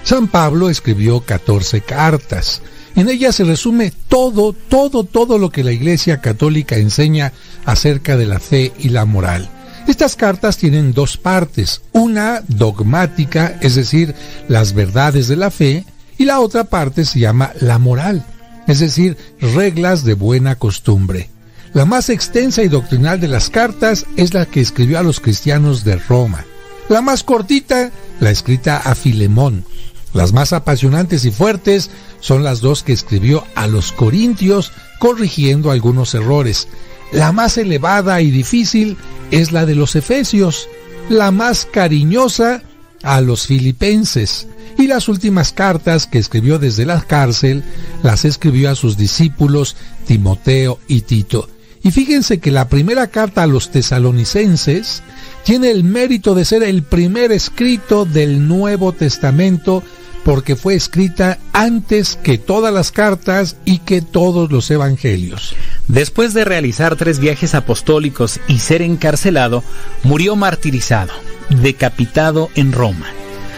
San 0.05 0.29
Pablo 0.29 0.69
escribió 0.69 1.21
14 1.21 1.81
cartas. 1.81 2.63
En 2.95 3.09
ellas 3.09 3.37
se 3.37 3.45
resume 3.45 3.93
todo, 4.09 4.53
todo, 4.53 5.05
todo 5.05 5.39
lo 5.39 5.51
que 5.51 5.65
la 5.65 5.73
Iglesia 5.73 6.21
Católica 6.21 6.77
enseña 6.77 7.33
acerca 7.65 8.17
de 8.17 8.27
la 8.27 8.39
fe 8.39 8.73
y 8.79 8.91
la 8.91 9.05
moral. 9.05 9.49
Estas 9.89 10.15
cartas 10.15 10.59
tienen 10.59 10.93
dos 10.93 11.17
partes, 11.17 11.83
una 11.93 12.43
dogmática, 12.47 13.59
es 13.61 13.75
decir, 13.75 14.15
las 14.49 14.75
verdades 14.75 15.27
de 15.29 15.37
la 15.37 15.51
fe, 15.51 15.85
y 16.19 16.25
la 16.25 16.41
otra 16.41 16.65
parte 16.65 17.05
se 17.05 17.19
llama 17.19 17.53
la 17.61 17.79
moral. 17.79 18.25
es 18.69 18.79
decir, 18.79 19.17
reglas 19.41 20.05
de 20.05 20.15
buena 20.15 20.55
costumbre. 20.55 21.31
La 21.75 21.85
más 21.85 22.11
extensa 22.11 22.63
y 22.63 22.69
doctrinal 22.69 23.19
de 23.19 23.27
las 23.27 23.51
cartas 23.51 24.07
es 24.17 24.35
la 24.35 24.47
que 24.47 24.61
escribió 24.61 25.01
a 25.01 25.03
los 25.03 25.19
cristianos 25.19 25.83
de 25.83 25.97
Roma. 25.97 26.45
La 26.89 27.01
más 27.01 27.25
cortita, 27.25 27.91
la 28.21 28.31
escrita 28.31 28.77
a 28.77 28.95
Filemón. 28.95 29.65
Las 30.15 30.33
más 30.33 30.53
apasionantes 30.53 31.25
y 31.25 31.31
fuertes 31.31 31.91
son 32.21 32.45
las 32.45 32.61
dos 32.61 32.83
que 32.83 32.93
escribió 32.93 33.45
a 33.55 33.67
los 33.67 33.93
corintios 33.93 34.73
corrigiendo 34.99 35.71
algunos 35.71 36.15
errores. 36.15 36.69
La 37.13 37.33
más 37.33 37.59
elevada 37.59 38.21
y 38.21 38.31
difícil 38.31 38.97
es 39.31 39.53
la 39.53 39.67
de 39.67 39.75
los 39.75 39.97
efesios. 39.97 40.69
La 41.09 41.31
más 41.31 41.67
cariñosa 41.71 42.63
a 43.03 43.21
los 43.21 43.47
filipenses. 43.47 44.47
Y 44.79 44.87
las 44.87 45.09
últimas 45.09 45.53
cartas 45.53 46.07
que 46.07 46.19
escribió 46.19 46.59
desde 46.59 46.87
la 46.87 47.01
cárcel 47.03 47.63
las 48.03 48.25
escribió 48.25 48.71
a 48.71 48.75
sus 48.75 48.97
discípulos 48.97 49.77
Timoteo 50.07 50.79
y 50.89 51.03
Tito. 51.03 51.49
Y 51.83 51.91
fíjense 51.91 52.39
que 52.39 52.51
la 52.51 52.69
primera 52.69 53.09
carta 53.09 53.43
a 53.43 53.47
los 53.47 53.71
tesalonicenses 53.71 55.03
tiene 55.45 55.71
el 55.71 55.85
mérito 55.85 56.35
de 56.35 56.45
ser 56.45 56.63
el 56.63 56.83
primer 56.85 57.33
escrito 57.33 58.05
del 58.05 58.47
Nuevo 58.47 58.93
Testamento 58.93 59.83
porque 60.25 60.57
fue 60.57 60.75
escrita 60.75 61.39
antes 61.53 62.17
que 62.17 62.39
todas 62.39 62.73
las 62.73 62.93
cartas 62.93 63.57
y 63.65 63.79
que 63.79 64.03
todos 64.03 64.51
los 64.51 64.71
evangelios. 64.71 65.55
Después 65.89 66.35
de 66.35 66.45
realizar 66.45 66.97
tres 66.97 67.19
viajes 67.19 67.55
apostólicos 67.55 68.41
y 68.49 68.59
ser 68.59 68.83
encarcelado, 68.83 69.63
murió 70.03 70.37
martirizado, 70.37 71.13
decapitado 71.51 72.51
en 72.55 72.73
Roma. 72.73 73.07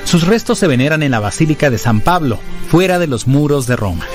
Sus 0.05 0.27
restos 0.27 0.59
se 0.59 0.67
veneran 0.67 1.03
en 1.03 1.11
la 1.11 1.21
Basílica 1.21 1.71
de 1.71 1.79
San 1.79 2.01
Pablo, 2.01 2.39
fuera 2.69 2.99
de 2.99 3.07
los 3.07 3.27
muros 3.27 3.67
de 3.67 3.77
Roma. 3.77 4.07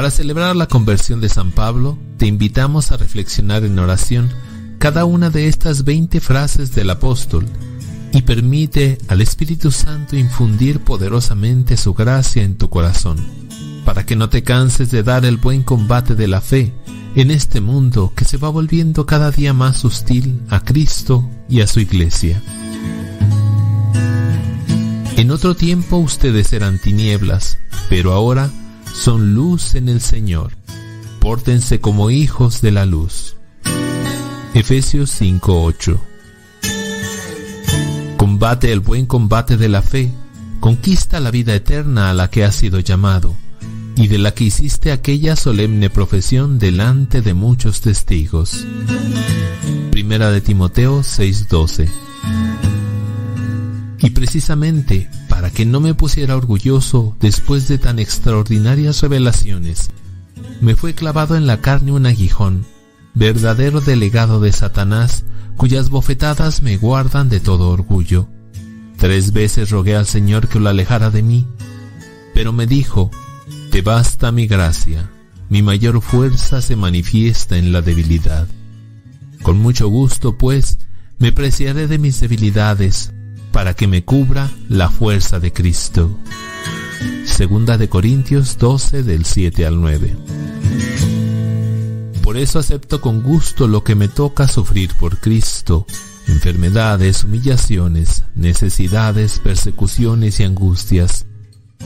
Para 0.00 0.10
celebrar 0.10 0.56
la 0.56 0.66
conversión 0.66 1.20
de 1.20 1.28
San 1.28 1.50
Pablo, 1.50 1.98
te 2.16 2.26
invitamos 2.26 2.90
a 2.90 2.96
reflexionar 2.96 3.64
en 3.64 3.78
oración 3.78 4.30
cada 4.78 5.04
una 5.04 5.28
de 5.28 5.46
estas 5.46 5.84
20 5.84 6.20
frases 6.20 6.74
del 6.74 6.88
apóstol 6.88 7.44
y 8.14 8.22
permite 8.22 8.96
al 9.08 9.20
Espíritu 9.20 9.70
Santo 9.70 10.16
infundir 10.16 10.80
poderosamente 10.80 11.76
su 11.76 11.92
gracia 11.92 12.42
en 12.42 12.56
tu 12.56 12.70
corazón, 12.70 13.18
para 13.84 14.06
que 14.06 14.16
no 14.16 14.30
te 14.30 14.42
canses 14.42 14.90
de 14.90 15.02
dar 15.02 15.26
el 15.26 15.36
buen 15.36 15.62
combate 15.62 16.14
de 16.14 16.28
la 16.28 16.40
fe 16.40 16.72
en 17.14 17.30
este 17.30 17.60
mundo 17.60 18.14
que 18.16 18.24
se 18.24 18.38
va 18.38 18.48
volviendo 18.48 19.04
cada 19.04 19.30
día 19.30 19.52
más 19.52 19.84
hostil 19.84 20.40
a 20.48 20.60
Cristo 20.60 21.28
y 21.46 21.60
a 21.60 21.66
su 21.66 21.78
iglesia. 21.78 22.42
En 25.18 25.30
otro 25.30 25.54
tiempo 25.54 25.98
ustedes 25.98 26.54
eran 26.54 26.78
tinieblas, 26.78 27.58
pero 27.90 28.14
ahora 28.14 28.50
son 28.92 29.34
luz 29.34 29.74
en 29.74 29.88
el 29.88 30.00
Señor. 30.00 30.52
Pórtense 31.20 31.80
como 31.80 32.10
hijos 32.10 32.60
de 32.60 32.70
la 32.70 32.86
luz. 32.86 33.36
Efesios 34.54 35.10
5:8 35.10 36.00
Combate 38.16 38.72
el 38.72 38.80
buen 38.80 39.06
combate 39.06 39.56
de 39.56 39.68
la 39.68 39.82
fe, 39.82 40.10
conquista 40.60 41.20
la 41.20 41.30
vida 41.30 41.54
eterna 41.54 42.10
a 42.10 42.14
la 42.14 42.30
que 42.30 42.44
has 42.44 42.54
sido 42.54 42.80
llamado, 42.80 43.34
y 43.96 44.08
de 44.08 44.18
la 44.18 44.32
que 44.32 44.44
hiciste 44.44 44.92
aquella 44.92 45.36
solemne 45.36 45.88
profesión 45.90 46.58
delante 46.58 47.22
de 47.22 47.34
muchos 47.34 47.80
testigos. 47.80 48.66
Primera 49.90 50.30
de 50.30 50.40
Timoteo 50.40 51.02
6:12 51.02 51.88
Y 53.98 54.10
precisamente 54.10 55.08
para 55.40 55.54
que 55.54 55.64
no 55.64 55.80
me 55.80 55.94
pusiera 55.94 56.36
orgulloso 56.36 57.16
después 57.18 57.66
de 57.66 57.78
tan 57.78 57.98
extraordinarias 57.98 59.00
revelaciones, 59.00 59.88
me 60.60 60.76
fue 60.76 60.92
clavado 60.92 61.34
en 61.34 61.46
la 61.46 61.62
carne 61.62 61.92
un 61.92 62.04
aguijón, 62.04 62.66
verdadero 63.14 63.80
delegado 63.80 64.40
de 64.40 64.52
Satanás, 64.52 65.24
cuyas 65.56 65.88
bofetadas 65.88 66.60
me 66.60 66.76
guardan 66.76 67.30
de 67.30 67.40
todo 67.40 67.70
orgullo. 67.70 68.28
Tres 68.98 69.32
veces 69.32 69.70
rogué 69.70 69.96
al 69.96 70.04
Señor 70.04 70.46
que 70.46 70.60
lo 70.60 70.68
alejara 70.68 71.08
de 71.10 71.22
mí, 71.22 71.46
pero 72.34 72.52
me 72.52 72.66
dijo, 72.66 73.10
Te 73.70 73.80
basta 73.80 74.32
mi 74.32 74.46
gracia, 74.46 75.10
mi 75.48 75.62
mayor 75.62 76.02
fuerza 76.02 76.60
se 76.60 76.76
manifiesta 76.76 77.56
en 77.56 77.72
la 77.72 77.80
debilidad. 77.80 78.46
Con 79.40 79.58
mucho 79.58 79.88
gusto, 79.88 80.36
pues, 80.36 80.80
me 81.18 81.32
preciaré 81.32 81.86
de 81.86 81.96
mis 81.96 82.20
debilidades, 82.20 83.14
para 83.52 83.74
que 83.74 83.86
me 83.86 84.04
cubra 84.04 84.50
la 84.68 84.90
fuerza 84.90 85.40
de 85.40 85.52
Cristo. 85.52 86.16
Segunda 87.24 87.78
de 87.78 87.88
Corintios 87.88 88.58
12 88.58 89.02
del 89.02 89.24
7 89.24 89.66
al 89.66 89.80
9. 89.80 90.16
Por 92.22 92.36
eso 92.36 92.58
acepto 92.58 93.00
con 93.00 93.22
gusto 93.22 93.66
lo 93.66 93.82
que 93.82 93.94
me 93.94 94.08
toca 94.08 94.46
sufrir 94.46 94.90
por 94.94 95.18
Cristo, 95.18 95.86
enfermedades, 96.28 97.24
humillaciones, 97.24 98.22
necesidades, 98.34 99.40
persecuciones 99.40 100.38
y 100.38 100.44
angustias. 100.44 101.26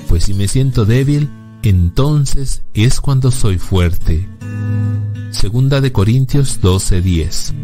Pues 0.08 0.24
si 0.24 0.34
me 0.34 0.48
siento 0.48 0.84
débil, 0.84 1.30
entonces 1.62 2.62
es 2.74 3.00
cuando 3.00 3.30
soy 3.30 3.58
fuerte. 3.58 4.28
Segunda 5.30 5.80
de 5.80 5.92
Corintios 5.92 6.60
12:10. 6.60 7.54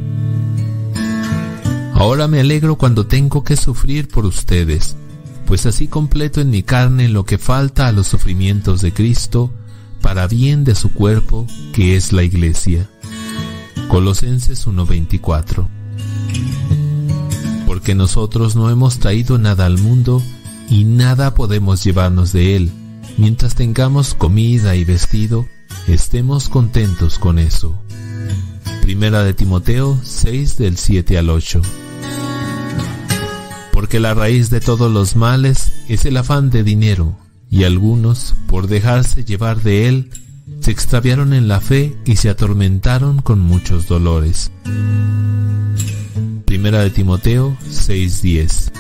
Ahora 2.01 2.29
me 2.29 2.41
alegro 2.41 2.77
cuando 2.77 3.07
tengo 3.07 3.45
que 3.45 3.59
sufrir 3.59 4.09
por 4.09 4.25
ustedes, 4.25 4.97
pues 5.45 5.67
así 5.67 5.87
completo 5.87 6.41
en 6.41 6.49
mi 6.49 6.63
carne 6.63 7.11
lo 7.11 7.27
que 7.27 7.37
falta 7.37 7.89
a 7.89 7.93
los 7.93 8.07
sufrimientos 8.07 8.81
de 8.81 8.95
Cristo, 8.95 9.53
para 10.01 10.27
bien 10.27 10.65
de 10.65 10.75
su 10.75 10.95
cuerpo, 10.95 11.47
que 11.75 11.97
es 11.97 12.15
la 12.15 12.23
iglesia. 12.23 12.89
Colosenses 13.89 14.67
1:24 14.67 15.69
Porque 17.67 17.95
nosotros 17.95 18.57
no 18.57 18.71
hemos 18.71 18.99
traído 18.99 19.37
nada 19.37 19.67
al 19.67 19.77
mundo 19.77 20.23
y 20.71 20.85
nada 20.85 21.35
podemos 21.35 21.85
llevarnos 21.85 22.33
de 22.33 22.57
él. 22.57 22.73
Mientras 23.19 23.55
tengamos 23.55 24.15
comida 24.15 24.75
y 24.75 24.87
vestido, 24.87 25.47
estemos 25.87 26.49
contentos 26.49 27.19
con 27.19 27.39
eso. 27.39 27.79
Primera 28.81 29.23
de 29.23 29.35
Timoteo 29.35 30.01
6 30.03 30.57
del 30.57 30.79
7 30.79 31.19
al 31.19 31.29
8 31.29 31.61
porque 33.73 33.99
la 33.99 34.15
raíz 34.15 34.51
de 34.51 34.61
todos 34.61 34.93
los 34.93 35.17
males 35.17 35.73
es 35.89 36.05
el 36.05 36.17
afán 36.17 36.51
de 36.51 36.63
dinero, 36.63 37.17
y 37.51 37.65
algunos, 37.65 38.35
por 38.47 38.69
dejarse 38.69 39.25
llevar 39.25 39.63
de 39.63 39.89
él, 39.89 40.11
se 40.61 40.71
extraviaron 40.71 41.33
en 41.33 41.49
la 41.49 41.61
fe 41.61 41.97
y 42.05 42.17
se 42.17 42.29
atormentaron 42.29 43.23
con 43.23 43.41
muchos 43.41 43.89
dolores. 43.89 44.53
Primera 46.45 46.81
de 46.83 46.91
Timoteo 46.91 47.57
6:10 47.69 48.71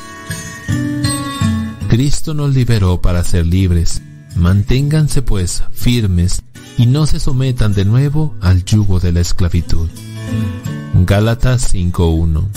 Cristo 1.88 2.34
nos 2.34 2.54
liberó 2.54 3.00
para 3.00 3.24
ser 3.24 3.46
libres. 3.46 4.02
Manténganse 4.36 5.22
pues 5.22 5.64
firmes 5.72 6.42
y 6.78 6.86
no 6.86 7.06
se 7.06 7.18
sometan 7.18 7.74
de 7.74 7.84
nuevo 7.84 8.34
al 8.40 8.64
yugo 8.64 9.00
de 9.00 9.12
la 9.12 9.20
esclavitud. 9.20 9.88
Gálatas 10.94 11.74
5:1 11.74 12.48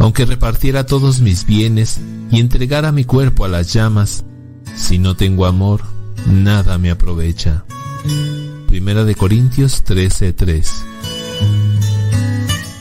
aunque 0.00 0.24
repartiera 0.24 0.86
todos 0.86 1.20
mis 1.20 1.44
bienes 1.44 2.00
y 2.30 2.40
entregara 2.40 2.90
mi 2.90 3.04
cuerpo 3.04 3.44
a 3.44 3.48
las 3.48 3.72
llamas, 3.72 4.24
si 4.74 4.98
no 4.98 5.14
tengo 5.14 5.44
amor, 5.44 5.82
nada 6.26 6.78
me 6.78 6.90
aprovecha. 6.90 7.64
Primera 8.66 9.04
de 9.04 9.14
Corintios 9.14 9.84
13:3 9.84 10.66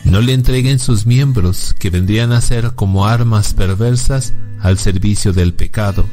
No 0.06 0.22
le 0.22 0.32
entreguen 0.34 0.80
sus 0.80 1.06
miembros, 1.06 1.76
que 1.78 1.90
vendrían 1.90 2.32
a 2.32 2.40
ser 2.40 2.72
como 2.76 3.06
armas 3.06 3.54
perversas 3.54 4.34
al 4.62 4.78
servicio 4.78 5.34
del 5.34 5.54
pecado. 5.54 6.06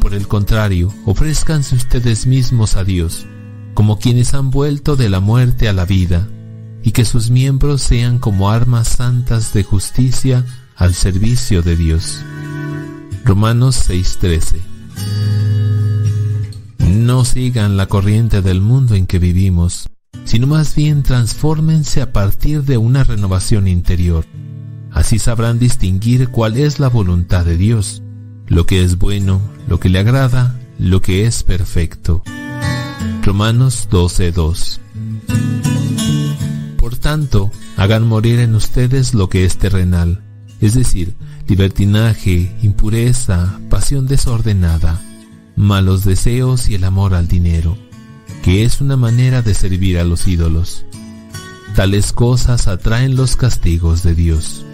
Por 0.00 0.12
el 0.12 0.26
contrario, 0.26 0.92
ofrézcanse 1.04 1.76
ustedes 1.76 2.26
mismos 2.26 2.74
a 2.74 2.82
Dios, 2.82 3.26
como 3.74 4.00
quienes 4.00 4.34
han 4.34 4.50
vuelto 4.50 4.96
de 4.96 5.08
la 5.08 5.20
muerte 5.20 5.68
a 5.68 5.72
la 5.72 5.84
vida 5.84 6.26
y 6.82 6.92
que 6.92 7.04
sus 7.04 7.30
miembros 7.30 7.82
sean 7.82 8.18
como 8.18 8.50
armas 8.50 8.88
santas 8.88 9.52
de 9.52 9.62
justicia 9.62 10.44
al 10.76 10.94
servicio 10.94 11.62
de 11.62 11.76
Dios. 11.76 12.22
Romanos 13.24 13.88
6:13 13.88 14.60
No 16.78 17.24
sigan 17.24 17.76
la 17.76 17.86
corriente 17.86 18.42
del 18.42 18.60
mundo 18.60 18.94
en 18.94 19.06
que 19.06 19.18
vivimos, 19.18 19.88
sino 20.24 20.46
más 20.46 20.74
bien 20.74 21.02
transfórmense 21.02 22.02
a 22.02 22.12
partir 22.12 22.64
de 22.64 22.76
una 22.76 23.04
renovación 23.04 23.68
interior, 23.68 24.24
Así 24.92 25.18
sabrán 25.18 25.58
distinguir 25.58 26.28
cuál 26.28 26.58
es 26.58 26.78
la 26.78 26.88
voluntad 26.88 27.44
de 27.46 27.56
Dios, 27.56 28.02
lo 28.46 28.66
que 28.66 28.84
es 28.84 28.98
bueno, 28.98 29.40
lo 29.66 29.80
que 29.80 29.88
le 29.88 29.98
agrada, 29.98 30.60
lo 30.78 31.00
que 31.00 31.24
es 31.24 31.42
perfecto. 31.42 32.22
Romanos 33.22 33.88
12:2 33.90 34.80
Por 35.26 35.41
tanto, 37.02 37.52
hagan 37.76 38.08
morir 38.08 38.38
en 38.38 38.54
ustedes 38.54 39.12
lo 39.12 39.28
que 39.28 39.44
es 39.44 39.58
terrenal, 39.58 40.22
es 40.62 40.72
decir, 40.72 41.14
libertinaje, 41.46 42.56
impureza, 42.62 43.58
pasión 43.68 44.06
desordenada, 44.06 45.02
malos 45.54 46.04
deseos 46.04 46.70
y 46.70 46.76
el 46.76 46.84
amor 46.84 47.12
al 47.14 47.28
dinero, 47.28 47.76
que 48.42 48.64
es 48.64 48.80
una 48.80 48.96
manera 48.96 49.42
de 49.42 49.52
servir 49.52 49.98
a 49.98 50.04
los 50.04 50.26
ídolos. 50.26 50.86
Tales 51.76 52.12
cosas 52.12 52.68
atraen 52.68 53.16
los 53.16 53.36
castigos 53.36 54.02
de 54.02 54.14
Dios. 54.14 54.64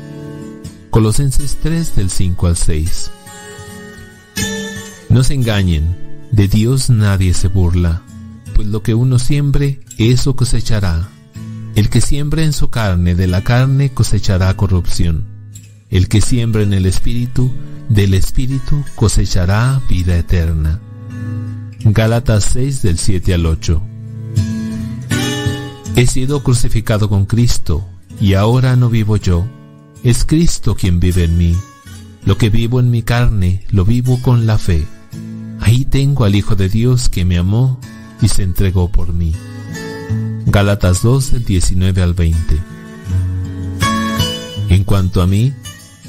Colosenses 0.91 1.59
3 1.63 1.97
del 1.97 2.11
5 2.11 2.47
al 2.47 2.57
6. 2.57 3.11
No 5.09 5.25
se 5.25 5.35
engañen, 5.35 5.97
de 6.31 6.47
Dios 6.49 6.91
nadie 6.91 7.35
se 7.35 7.49
burla, 7.49 8.03
pues 8.55 8.69
lo 8.69 8.83
que 8.83 8.95
uno 8.95 9.19
siembre, 9.19 9.81
eso 9.97 10.37
cosechará. 10.37 11.09
El 11.79 11.91
que 11.91 12.01
siembra 12.01 12.43
en 12.43 12.53
su 12.53 12.71
carne, 12.71 13.15
de 13.15 13.29
la 13.29 13.45
carne 13.45 13.91
cosechará 13.91 14.53
corrupción. 14.57 15.27
El 15.91 16.09
que 16.09 16.21
siembra 16.21 16.65
en 16.65 16.73
el 16.73 16.87
Espíritu, 16.87 17.53
del 17.89 18.15
Espíritu 18.15 18.85
cosechará 18.97 19.81
vida 19.89 20.17
eterna. 20.17 20.81
Gálatas 21.85 22.47
6 22.53 22.83
del 22.83 22.99
7 22.99 23.33
al 23.33 23.47
8. 23.47 23.81
He 25.95 26.07
sido 26.09 26.43
crucificado 26.43 27.09
con 27.09 27.27
Cristo, 27.27 27.89
y 28.21 28.35
ahora 28.35 28.75
no 28.75 28.91
vivo 28.91 29.17
yo, 29.17 29.47
es 30.03 30.25
Cristo 30.25 30.75
quien 30.75 30.99
vive 30.99 31.23
en 31.23 31.39
mí. 31.39 31.57
Lo 32.25 32.37
que 32.39 32.51
vivo 32.51 32.81
en 32.81 32.91
mi 32.91 33.05
carne, 33.05 33.63
lo 33.71 33.85
vivo 33.85 34.21
con 34.21 34.47
la 34.47 34.59
fe. 34.59 34.85
Ahí 35.61 35.85
tengo 35.85 36.25
al 36.25 36.35
Hijo 36.35 36.57
de 36.57 36.69
Dios 36.69 37.09
que 37.09 37.25
me 37.25 37.39
amó 37.39 37.79
y 38.21 38.27
se 38.27 38.43
entregó 38.43 38.91
por 38.91 39.13
mí. 39.13 39.33
Gálatas 40.47 41.03
2 41.03 41.33
del 41.33 41.45
19 41.45 42.03
al 42.03 42.15
20. 42.15 42.59
En 44.71 44.85
cuanto 44.85 45.23
a 45.23 45.27
mí, 45.27 45.53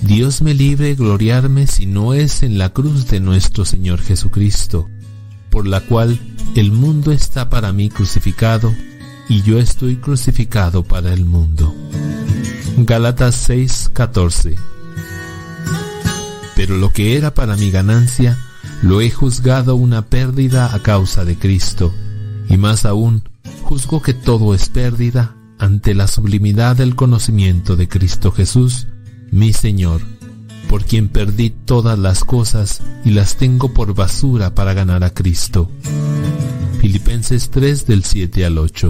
Dios 0.01 0.41
me 0.41 0.53
libre 0.53 0.95
gloriarme 0.95 1.67
si 1.67 1.85
no 1.85 2.13
es 2.13 2.43
en 2.43 2.57
la 2.57 2.69
cruz 2.69 3.07
de 3.07 3.19
nuestro 3.19 3.65
Señor 3.65 4.01
Jesucristo, 4.01 4.89
por 5.49 5.67
la 5.67 5.81
cual 5.81 6.19
el 6.55 6.71
mundo 6.71 7.11
está 7.11 7.49
para 7.49 7.73
mí 7.73 7.89
crucificado 7.89 8.73
y 9.27 9.43
yo 9.43 9.59
estoy 9.59 9.97
crucificado 9.97 10.83
para 10.83 11.13
el 11.13 11.25
mundo. 11.25 11.75
Gálatas 12.77 13.49
6:14 13.49 14.55
Pero 16.55 16.77
lo 16.77 16.91
que 16.91 17.17
era 17.17 17.33
para 17.33 17.55
mi 17.55 17.71
ganancia, 17.71 18.37
lo 18.81 19.01
he 19.01 19.11
juzgado 19.11 19.75
una 19.75 20.05
pérdida 20.05 20.73
a 20.73 20.81
causa 20.81 21.25
de 21.25 21.37
Cristo, 21.37 21.93
y 22.49 22.57
más 22.57 22.85
aún, 22.85 23.23
juzgo 23.69 24.01
que 24.01 24.15
todo 24.15 24.55
es 24.55 24.67
pérdida 24.67 25.35
ante 25.59 25.93
la 25.93 26.07
sublimidad 26.07 26.75
del 26.75 26.95
conocimiento 26.95 27.75
de 27.75 27.87
Cristo 27.87 28.31
Jesús, 28.31 28.87
mi 29.29 29.53
Señor, 29.53 30.01
por 30.67 30.85
quien 30.85 31.07
perdí 31.07 31.51
todas 31.51 31.99
las 31.99 32.23
cosas 32.23 32.81
y 33.05 33.11
las 33.11 33.35
tengo 33.35 33.71
por 33.71 33.93
basura 33.93 34.55
para 34.55 34.73
ganar 34.73 35.03
a 35.03 35.13
Cristo. 35.13 35.69
Filipenses 36.81 37.51
3 37.51 37.85
del 37.85 38.03
7 38.03 38.43
al 38.43 38.57
8. 38.57 38.89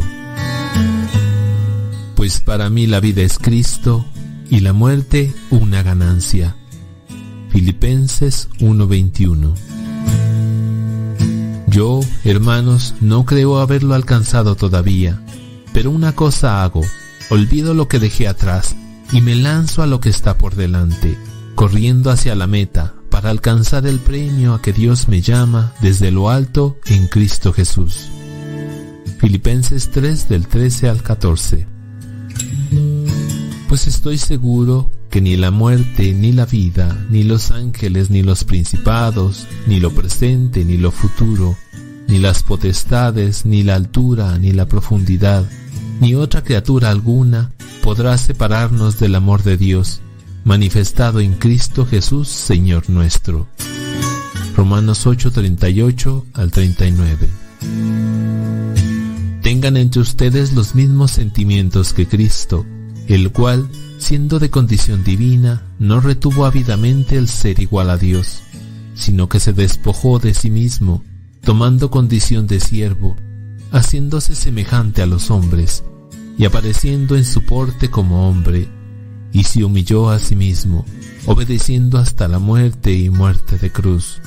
Pues 2.15 2.39
para 2.39 2.69
mí 2.69 2.87
la 2.87 3.01
vida 3.01 3.21
es 3.21 3.37
Cristo 3.37 4.05
y 4.49 4.61
la 4.61 4.71
muerte 4.71 5.33
una 5.49 5.83
ganancia. 5.83 6.55
Filipenses 7.49 8.47
1:21. 8.61 9.55
Yo, 11.79 12.01
hermanos, 12.25 12.93
no 12.99 13.23
creo 13.23 13.59
haberlo 13.59 13.93
alcanzado 13.93 14.55
todavía, 14.55 15.23
pero 15.71 15.91
una 15.91 16.13
cosa 16.13 16.61
hago, 16.61 16.81
olvido 17.29 17.73
lo 17.73 17.87
que 17.87 17.99
dejé 17.99 18.27
atrás 18.27 18.75
y 19.13 19.21
me 19.21 19.33
lanzo 19.33 19.81
a 19.81 19.87
lo 19.87 20.01
que 20.01 20.09
está 20.09 20.37
por 20.37 20.55
delante, 20.55 21.17
corriendo 21.55 22.11
hacia 22.11 22.35
la 22.35 22.47
meta 22.47 22.95
para 23.09 23.29
alcanzar 23.29 23.87
el 23.87 23.99
premio 23.99 24.55
a 24.55 24.61
que 24.61 24.73
Dios 24.73 25.07
me 25.07 25.21
llama 25.21 25.71
desde 25.79 26.11
lo 26.11 26.29
alto 26.29 26.77
en 26.85 27.07
Cristo 27.07 27.53
Jesús. 27.53 28.09
Filipenses 29.17 29.89
3 29.89 30.27
del 30.27 30.47
13 30.47 30.89
al 30.89 31.01
14. 31.01 31.65
Pues 33.69 33.85
estoy 33.85 34.17
seguro 34.17 34.89
que 35.11 35.21
ni 35.21 35.37
la 35.37 35.51
muerte, 35.51 36.15
ni 36.15 36.31
la 36.31 36.47
vida, 36.47 37.05
ni 37.11 37.23
los 37.23 37.51
ángeles, 37.51 38.09
ni 38.09 38.23
los 38.23 38.43
principados, 38.43 39.45
ni 39.67 39.79
lo 39.79 39.91
presente, 39.91 40.65
ni 40.65 40.77
lo 40.77 40.89
futuro, 40.89 41.55
ni 42.07 42.17
las 42.17 42.41
potestades, 42.41 43.45
ni 43.45 43.61
la 43.61 43.75
altura, 43.75 44.39
ni 44.39 44.53
la 44.53 44.65
profundidad, 44.65 45.47
ni 46.01 46.15
otra 46.15 46.43
criatura 46.43 46.89
alguna 46.89 47.51
podrá 47.83 48.17
separarnos 48.17 48.99
del 48.99 49.13
amor 49.13 49.43
de 49.43 49.55
Dios, 49.55 50.01
manifestado 50.43 51.19
en 51.19 51.35
Cristo 51.35 51.85
Jesús, 51.85 52.27
Señor 52.27 52.89
nuestro. 52.89 53.45
Romanos 54.55 55.05
8:38 55.05 56.25
al 56.33 56.49
39. 56.49 57.29
Tengan 59.43 59.77
entre 59.77 60.01
ustedes 60.01 60.53
los 60.53 60.73
mismos 60.73 61.11
sentimientos 61.11 61.93
que 61.93 62.07
Cristo, 62.07 62.65
el 63.09 63.31
cual, 63.31 63.67
siendo 63.97 64.37
de 64.37 64.51
condición 64.51 65.03
divina, 65.03 65.63
no 65.79 65.99
retuvo 65.99 66.45
ávidamente 66.45 67.17
el 67.17 67.27
ser 67.27 67.59
igual 67.59 67.89
a 67.89 67.97
Dios, 67.97 68.43
sino 68.93 69.27
que 69.27 69.39
se 69.39 69.51
despojó 69.51 70.19
de 70.19 70.35
sí 70.35 70.51
mismo, 70.51 71.03
tomando 71.41 71.89
condición 71.89 72.45
de 72.45 72.59
siervo, 72.59 73.17
haciéndose 73.71 74.35
semejante 74.35 75.01
a 75.01 75.07
los 75.07 75.31
hombres, 75.31 75.83
y 76.37 76.45
apareciendo 76.45 77.15
en 77.15 77.25
su 77.25 77.41
porte 77.41 77.89
como 77.89 78.29
hombre, 78.29 78.69
y 79.33 79.43
se 79.43 79.63
humilló 79.63 80.11
a 80.11 80.19
sí 80.19 80.35
mismo, 80.35 80.85
obedeciendo 81.25 81.97
hasta 81.97 82.27
la 82.27 82.37
muerte 82.37 82.93
y 82.93 83.09
muerte 83.09 83.57
de 83.57 83.71
cruz, 83.71 84.21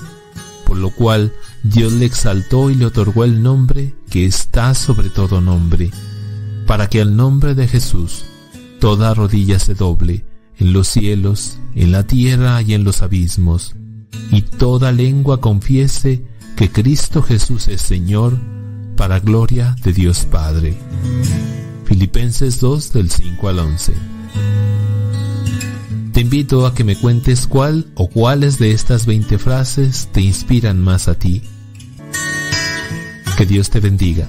por 0.66 0.76
lo 0.76 0.90
cual 0.90 1.32
Dios 1.62 1.92
le 1.92 2.06
exaltó 2.06 2.68
y 2.68 2.74
le 2.74 2.86
otorgó 2.86 3.22
el 3.22 3.44
nombre 3.44 3.94
que 4.10 4.26
está 4.26 4.74
sobre 4.74 5.08
todo 5.08 5.40
nombre, 5.40 5.92
para 6.66 6.88
que 6.88 7.00
al 7.00 7.14
nombre 7.14 7.54
de 7.54 7.68
Jesús 7.68 8.24
toda 8.82 9.14
rodilla 9.14 9.60
se 9.60 9.74
doble, 9.74 10.24
en 10.58 10.72
los 10.72 10.88
cielos, 10.88 11.60
en 11.76 11.92
la 11.92 12.04
tierra 12.04 12.60
y 12.62 12.74
en 12.74 12.82
los 12.82 13.00
abismos, 13.00 13.76
y 14.32 14.42
toda 14.42 14.90
lengua 14.90 15.40
confiese 15.40 16.26
que 16.56 16.68
Cristo 16.68 17.22
Jesús 17.22 17.68
es 17.68 17.80
Señor, 17.80 18.36
para 18.96 19.20
gloria 19.20 19.76
de 19.84 19.92
Dios 19.92 20.24
Padre. 20.24 20.74
Filipenses 21.84 22.58
2 22.58 22.92
del 22.92 23.08
5 23.08 23.48
al 23.48 23.60
11. 23.60 23.92
Te 26.12 26.20
invito 26.20 26.66
a 26.66 26.74
que 26.74 26.82
me 26.82 26.96
cuentes 26.96 27.46
cuál 27.46 27.86
o 27.94 28.08
cuáles 28.08 28.58
de 28.58 28.72
estas 28.72 29.06
20 29.06 29.38
frases 29.38 30.08
te 30.10 30.22
inspiran 30.22 30.80
más 30.80 31.06
a 31.06 31.14
ti. 31.14 31.42
Que 33.36 33.46
Dios 33.46 33.70
te 33.70 33.78
bendiga. 33.78 34.28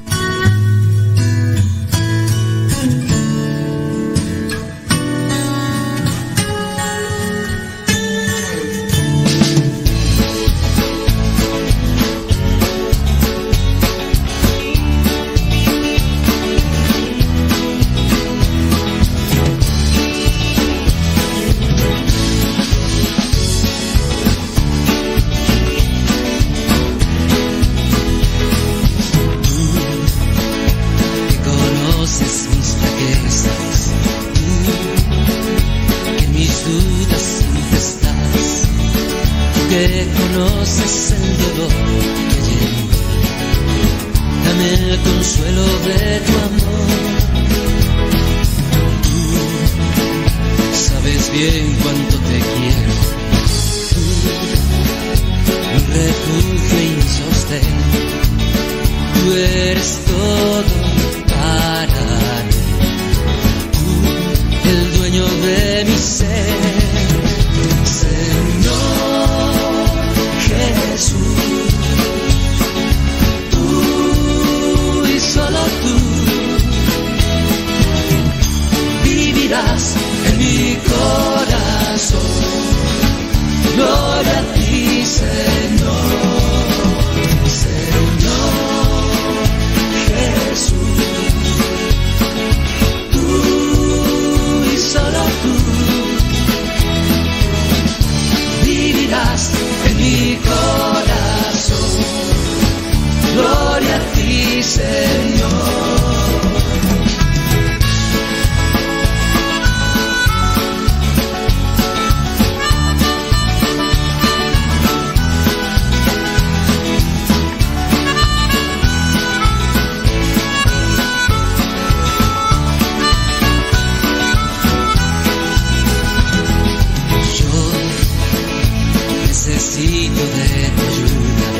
De 129.75 130.71
tu 130.77 130.85
ayuda. 130.93 131.51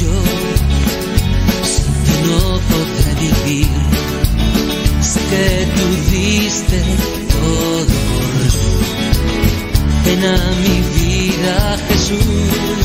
Yo 0.00 0.14
sin 1.72 1.92
ti 2.04 2.16
no 2.26 2.40
podré 2.70 3.10
vivir. 3.20 3.68
Sé 5.00 5.20
que 5.30 5.46
tú 5.76 5.86
diste 6.10 6.78
todo 7.30 7.94
por 8.08 8.24
mí. 8.38 8.50
Ven 10.04 10.24
a 10.24 10.38
mi 10.62 10.76
vida, 10.98 11.54
Jesús. 11.88 12.80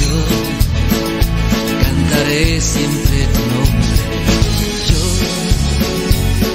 Yo 0.00 0.16
cantaré 1.82 2.60
siempre 2.60 3.16
tu 3.34 3.42
nombre. 3.54 3.96
Yo 4.88 5.02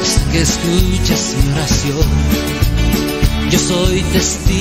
sé 0.04 0.20
que 0.32 0.42
escuchas 0.42 1.24
mi 1.44 1.52
oración. 1.52 2.10
Yo 3.52 3.60
soy 3.60 4.02
testigo 4.12 4.57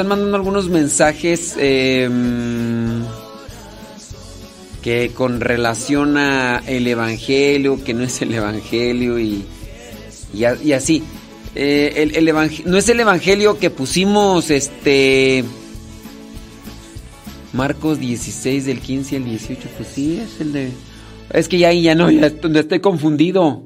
están 0.00 0.08
mandando 0.08 0.36
algunos 0.38 0.70
mensajes 0.70 1.56
eh, 1.58 2.08
que 4.80 5.10
con 5.14 5.40
relación 5.40 6.16
a 6.16 6.62
el 6.66 6.86
evangelio, 6.86 7.84
que 7.84 7.92
no 7.92 8.02
es 8.02 8.22
el 8.22 8.32
evangelio 8.32 9.18
y, 9.18 9.44
y, 10.32 10.72
así. 10.72 11.02
Eh, 11.54 11.92
el, 12.14 12.28
el 12.28 12.34
no 12.64 12.78
es 12.78 12.88
el 12.88 13.00
evangelio 13.00 13.58
que 13.58 13.68
pusimos 13.68 14.50
este 14.50 15.44
Marcos 17.52 17.98
16 17.98 18.64
del 18.64 18.80
15 18.80 19.16
al 19.16 19.24
18, 19.26 19.68
pues 19.76 19.88
sí, 19.92 20.18
es 20.18 20.40
el 20.40 20.52
de 20.54 20.70
es 21.34 21.46
que 21.46 21.58
ya 21.58 21.68
ahí 21.68 21.82
ya 21.82 21.94
no, 21.94 22.10
ya 22.10 22.28
est- 22.28 22.42
estoy 22.44 22.80
confundido. 22.80 23.64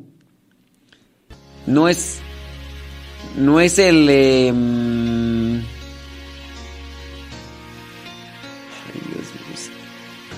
No 1.66 1.89
es 1.89 2.16
no 3.39 3.61
es 3.61 3.78
el 3.78 4.09
em, 4.09 5.03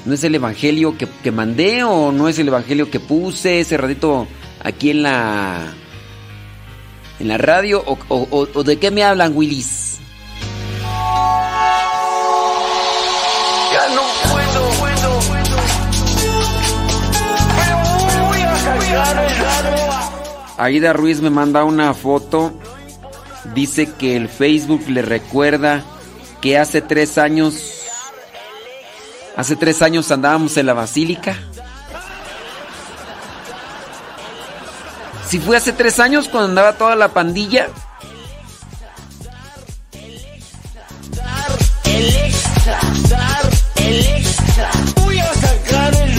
¿No 0.07 0.15
es 0.15 0.23
el 0.25 0.35
evangelio 0.37 0.97
que, 0.97 1.07
que 1.23 1.33
mandé 1.33 1.83
o 1.85 2.13
no 2.13 2.29
es 2.29 2.39
el 2.39 2.49
evangelio 2.49 2.91
que 2.91 3.01
puse 3.01 3.61
ese 3.61 3.77
ratito 3.77 4.27
aquí 4.63 4.91
en 4.91 5.03
la 5.03 5.73
en 7.19 7.29
la 7.29 7.39
radio 7.39 7.83
o, 7.85 7.99
o- 8.09 8.49
o- 8.55 8.63
de 8.63 8.79
qué 8.79 8.91
me 8.93 9.03
hablan 9.03 9.33
Willis? 9.37 9.99
Ya 13.73 13.95
no 13.95 14.03
puedo, 14.31 14.69
puedo, 14.79 15.21
Me 17.57 18.23
voy 18.29 18.41
a 18.43 18.57
sacar 18.57 19.25
el 19.25 19.33
Aida 20.59 20.93
Ruiz 20.93 21.21
me 21.21 21.31
manda 21.31 21.65
una 21.65 21.93
foto. 21.95 22.53
Dice 23.55 23.91
que 23.99 24.17
el 24.17 24.29
Facebook 24.29 24.85
le 24.89 25.03
recuerda 25.03 25.85
que 26.41 26.59
hace 26.59 26.81
tres 26.81 27.19
años. 27.19 27.76
Hace 29.37 29.57
tres 29.57 29.83
años 29.83 30.11
andábamos 30.11 30.57
en 30.57 30.67
la 30.67 30.73
basílica. 30.75 31.37
Si 35.29 35.39
fue 35.39 35.57
hace 35.57 35.73
tres 35.73 36.01
años 36.01 36.29
cuando 36.29 36.49
andaba 36.49 36.73
toda 36.75 36.97
la 36.97 37.09
pandilla. 37.09 37.69
El 41.85 42.09
extra, 42.09 42.81
dar 43.11 43.51
el 43.77 44.01
extra. 44.01 44.71
El. 44.97 45.47
El. 46.01 46.17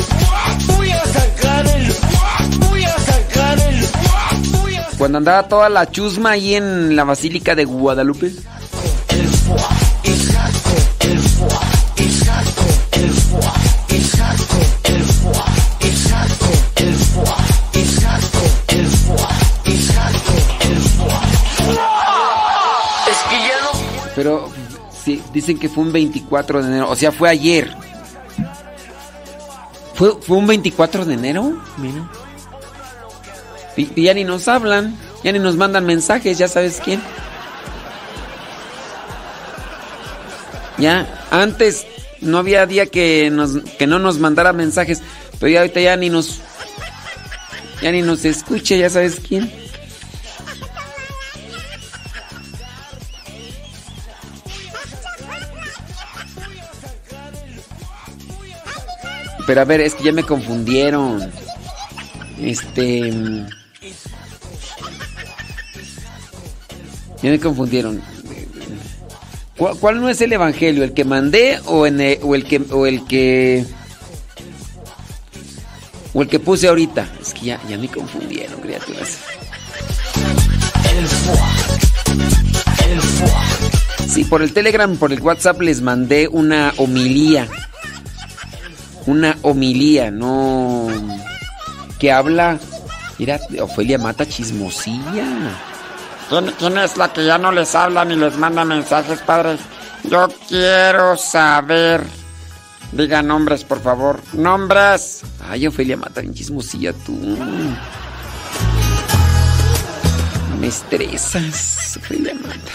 Cuando 4.98 5.20
andaba 5.20 5.48
toda 5.48 5.70
la 5.70 5.90
chusma 5.90 6.32
ahí 6.32 6.56
en 6.56 6.96
la 6.96 7.04
basílica 7.04 7.54
de 7.56 7.66
Guadalupe. 7.66 8.32
Pero 24.18 24.50
sí, 25.06 25.22
dicen 25.32 25.60
que 25.60 25.70
fue 25.70 25.84
un 25.84 25.92
24 25.92 26.64
de 26.64 26.70
enero. 26.70 26.90
O 26.90 26.96
sea, 26.96 27.12
fue 27.12 27.30
ayer. 27.30 27.72
¿Fue, 29.94 30.20
fue 30.20 30.38
un 30.38 30.48
24 30.48 31.06
de 31.06 31.14
enero? 31.14 31.62
Mira. 31.78 32.10
Y, 33.76 33.92
y 33.94 34.06
ya 34.06 34.16
ni 34.16 34.24
nos 34.24 34.48
hablan. 34.48 34.98
Ya 35.24 35.32
ni 35.32 35.38
nos 35.38 35.56
mandan 35.56 35.86
mensajes, 35.86 36.40
ya 36.40 36.48
sabes 36.48 36.82
quién. 36.84 37.00
Ya, 40.80 41.08
antes 41.30 41.86
no 42.22 42.38
había 42.38 42.66
día 42.66 42.86
que, 42.88 43.30
nos, 43.32 43.58
que 43.78 43.88
no 43.88 44.00
nos 44.00 44.20
mandara 44.20 44.54
mensajes. 44.54 45.02
Pero 45.40 45.52
ya 45.52 45.60
ahorita 45.60 45.80
ya 45.82 45.96
ni 45.96 46.10
nos. 46.10 46.42
Ya 47.82 47.92
ni 47.92 48.02
nos 48.02 48.26
escucha, 48.26 48.76
ya 48.76 48.90
sabes 48.90 49.20
quién. 49.28 49.52
Pero 59.46 59.62
a 59.62 59.66
ver, 59.66 59.80
es 59.82 59.96
que 59.96 60.04
ya 60.04 60.12
me 60.12 60.24
confundieron. 60.24 61.32
Este. 62.42 63.12
mm, 63.12 63.48
Ya 67.24 67.32
me 67.32 67.40
confundieron. 67.40 68.02
¿Cuál, 69.58 70.00
no 70.00 70.08
es 70.10 70.22
el 70.22 70.34
evangelio? 70.34 70.84
¿El 70.84 70.94
que 70.94 71.04
mandé 71.04 71.60
o, 71.66 71.88
en 71.88 72.00
el, 72.00 72.20
que 72.46 72.62
o 72.72 72.86
el 72.86 73.06
que 73.06 73.66
o 76.14 76.22
el 76.22 76.28
que 76.28 76.40
puse 76.40 76.68
ahorita? 76.68 77.08
Es 77.20 77.34
que 77.34 77.48
ya, 77.48 77.60
me 77.68 77.88
confundieron, 77.88 78.62
criaturas. 78.62 79.18
el 80.96 81.08
foie, 81.08 81.42
el. 82.92 84.10
Sí, 84.10 84.24
por 84.26 84.44
el 84.44 84.54
Telegram, 84.54 84.96
por 84.96 85.12
el 85.12 85.22
WhatsApp 85.22 85.60
les 85.62 85.82
mandé 85.82 86.28
una 86.28 86.74
homilía. 86.78 87.48
Una 89.08 89.38
homilía, 89.42 90.12
no. 90.12 90.88
Que 91.98 92.12
habla. 92.12 92.60
Mira, 93.18 93.40
Ofelia 93.60 93.98
Mata 93.98 94.28
chismosilla. 94.28 95.58
¿Quién, 96.30 96.78
es 96.78 96.98
la 96.98 97.14
que 97.14 97.26
ya 97.26 97.38
no 97.38 97.52
les 97.52 97.74
habla 97.74 98.04
ni 98.04 98.16
les 98.16 98.38
manda 98.38 98.66
mensajes, 98.66 99.20
padres? 99.22 99.62
Yo 100.04 100.28
quiero 100.48 101.16
saber. 101.16 102.04
Diga 102.92 103.22
nombres, 103.22 103.64
por 103.64 103.82
favor. 103.82 104.20
¡Nombres! 104.34 105.22
Ay, 105.50 105.68
Ofelia 105.68 105.96
mata 105.98 106.22
bien 106.22 106.34
chismosilla 106.34 106.92
tú. 106.94 107.14
No 110.50 110.58
me 110.58 110.68
estresas, 110.68 111.98
Ofelia 111.98 112.34
mata. 112.34 112.72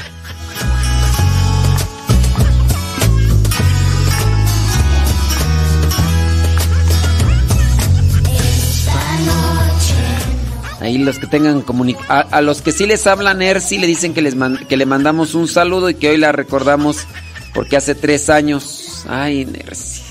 Ahí 10.82 10.98
los 10.98 11.20
que 11.20 11.28
tengan 11.28 11.62
comunicación. 11.62 12.26
A, 12.28 12.40
los 12.40 12.60
que 12.60 12.72
sí 12.72 12.86
les 12.86 13.06
hablan 13.06 13.40
Ersi 13.40 13.78
le 13.78 13.86
dicen 13.86 14.14
que, 14.14 14.20
les 14.20 14.34
que 14.68 14.76
le 14.76 14.84
mandamos 14.84 15.36
un 15.36 15.46
saludo 15.46 15.88
y 15.88 15.94
que 15.94 16.08
hoy 16.08 16.16
la 16.16 16.32
recordamos 16.32 17.06
porque 17.54 17.76
hace 17.76 17.94
tres 17.94 18.28
años. 18.28 19.04
Ay, 19.08 19.44
Nercy. 19.44 20.02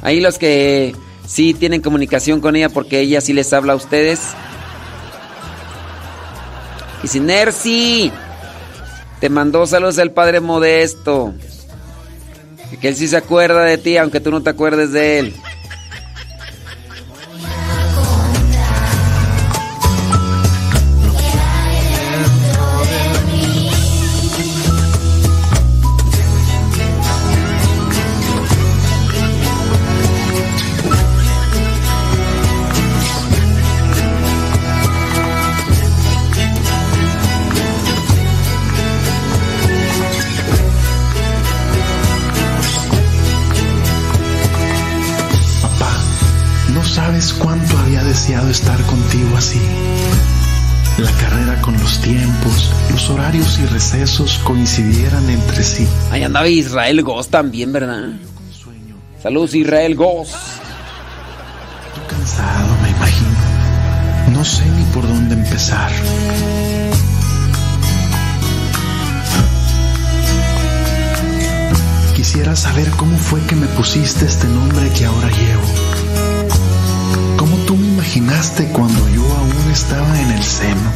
Ahí 0.00 0.20
los 0.20 0.38
que 0.38 0.96
sí 1.26 1.52
tienen 1.52 1.82
comunicación 1.82 2.40
con 2.40 2.56
ella 2.56 2.70
porque 2.70 3.00
ella 3.00 3.20
sí 3.20 3.34
les 3.34 3.52
habla 3.52 3.74
a 3.74 3.76
ustedes. 3.76 4.20
Y 7.02 7.08
si 7.08 7.20
Nercy 7.20 8.10
te 9.20 9.28
mandó 9.28 9.66
saludos 9.66 9.98
el 9.98 10.12
Padre 10.12 10.40
Modesto. 10.40 11.34
Que 12.80 12.88
él 12.88 12.96
sí 12.96 13.06
se 13.06 13.18
acuerda 13.18 13.64
de 13.64 13.76
ti, 13.76 13.98
aunque 13.98 14.20
tú 14.20 14.30
no 14.30 14.42
te 14.42 14.48
acuerdes 14.48 14.92
de 14.92 15.18
él. 15.18 15.34
Estar 48.50 48.80
contigo 48.82 49.36
así. 49.36 49.60
La 50.98 51.10
carrera 51.12 51.60
con 51.60 51.74
los 51.78 52.00
tiempos, 52.00 52.70
los 52.90 53.10
horarios 53.10 53.58
y 53.58 53.66
recesos 53.66 54.38
coincidieran 54.38 55.28
entre 55.28 55.62
sí. 55.62 55.86
Ahí 56.10 56.22
andaba 56.22 56.48
Israel 56.48 57.02
Goss 57.02 57.28
también, 57.28 57.72
¿verdad? 57.72 58.10
Saludos 59.22 59.54
Israel 59.54 59.94
Goss. 59.94 60.34
cansado, 62.08 62.76
me 62.82 62.90
imagino. 62.90 63.30
No 64.32 64.44
sé 64.44 64.64
ni 64.64 64.84
por 64.94 65.06
dónde 65.06 65.34
empezar. 65.34 65.90
Quisiera 72.14 72.56
saber 72.56 72.88
cómo 72.90 73.16
fue 73.18 73.40
que 73.42 73.54
me 73.54 73.66
pusiste 73.68 74.24
este 74.24 74.46
nombre 74.46 74.90
que 74.90 75.04
ahora 75.04 75.28
llevo 75.30 75.65
imaginaste 78.16 78.66
cuando 78.72 79.08
yo 79.10 79.22
aún 79.22 79.70
estaba 79.70 80.20
en 80.20 80.30
el 80.30 80.42
seno? 80.42 80.92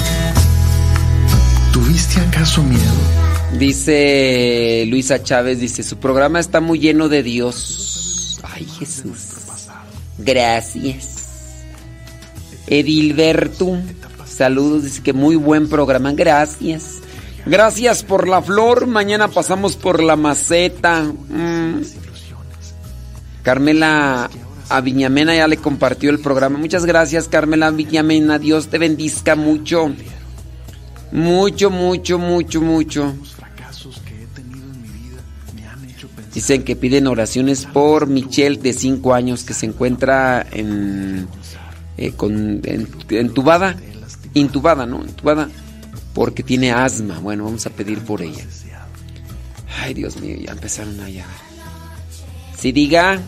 ¿Tuviste 1.73 2.21
acaso 2.21 2.63
miedo? 2.63 3.59
Dice 3.59 4.85
Luisa 4.89 5.23
Chávez, 5.23 5.61
dice, 5.61 5.83
su 5.83 5.99
programa 5.99 6.41
está 6.41 6.61
muy 6.61 6.79
lleno 6.79 7.09
de 7.09 7.23
Dios. 7.23 8.41
Ay, 8.43 8.67
Jesús. 8.79 9.29
Gracias. 10.19 11.65
Edilberto, 12.67 13.79
saludos, 14.25 14.85
dice 14.85 15.03
que 15.03 15.13
muy 15.13 15.37
buen 15.37 15.69
programa, 15.69 16.13
gracias. 16.13 17.01
Gracias 17.45 18.03
por 18.03 18.29
la 18.29 18.41
flor, 18.41 18.87
mañana 18.87 19.29
pasamos 19.29 19.77
por 19.77 20.03
la 20.03 20.17
maceta. 20.17 21.03
Mm. 21.03 21.83
Carmela 23.43 24.31
a 24.71 24.81
Viñamena 24.81 25.35
ya 25.35 25.49
le 25.49 25.57
compartió 25.57 26.11
el 26.11 26.21
programa. 26.21 26.59
Muchas 26.59 26.87
gracias, 26.87 27.29
Carmela 27.29 27.71
Viñamena. 27.71 28.39
Dios 28.39 28.69
te 28.69 28.79
bendizca 28.79 29.37
mucho. 29.37 29.93
Mucho, 31.13 31.71
mucho, 31.71 32.19
mucho, 32.19 32.63
mucho. 32.63 33.15
Dicen 36.33 36.63
que 36.63 36.77
piden 36.77 37.09
oraciones 37.09 37.67
por 37.67 38.07
Michelle 38.07 38.57
de 38.57 38.73
5 38.73 39.13
años 39.13 39.43
que 39.43 39.53
se 39.53 39.67
encuentra 39.67 40.47
en, 40.53 41.27
eh, 41.99 42.13
con, 42.13 42.63
entubada, 43.11 43.77
intubada, 44.35 44.87
¿no? 44.87 45.01
Intubada 45.05 45.49
porque 46.15 46.43
tiene 46.43 46.73
asma. 46.73 47.19
Bueno, 47.19 47.45
vamos 47.45 47.67
a 47.67 47.71
pedir 47.71 48.01
por 48.01 48.23
ella. 48.23 48.45
Ay, 49.83 49.95
Dios 49.95 50.21
mío, 50.21 50.37
ya 50.45 50.53
empezaron 50.53 51.01
a 51.01 51.07
Si 51.07 51.23
sí, 52.57 52.73
diga. 52.73 53.21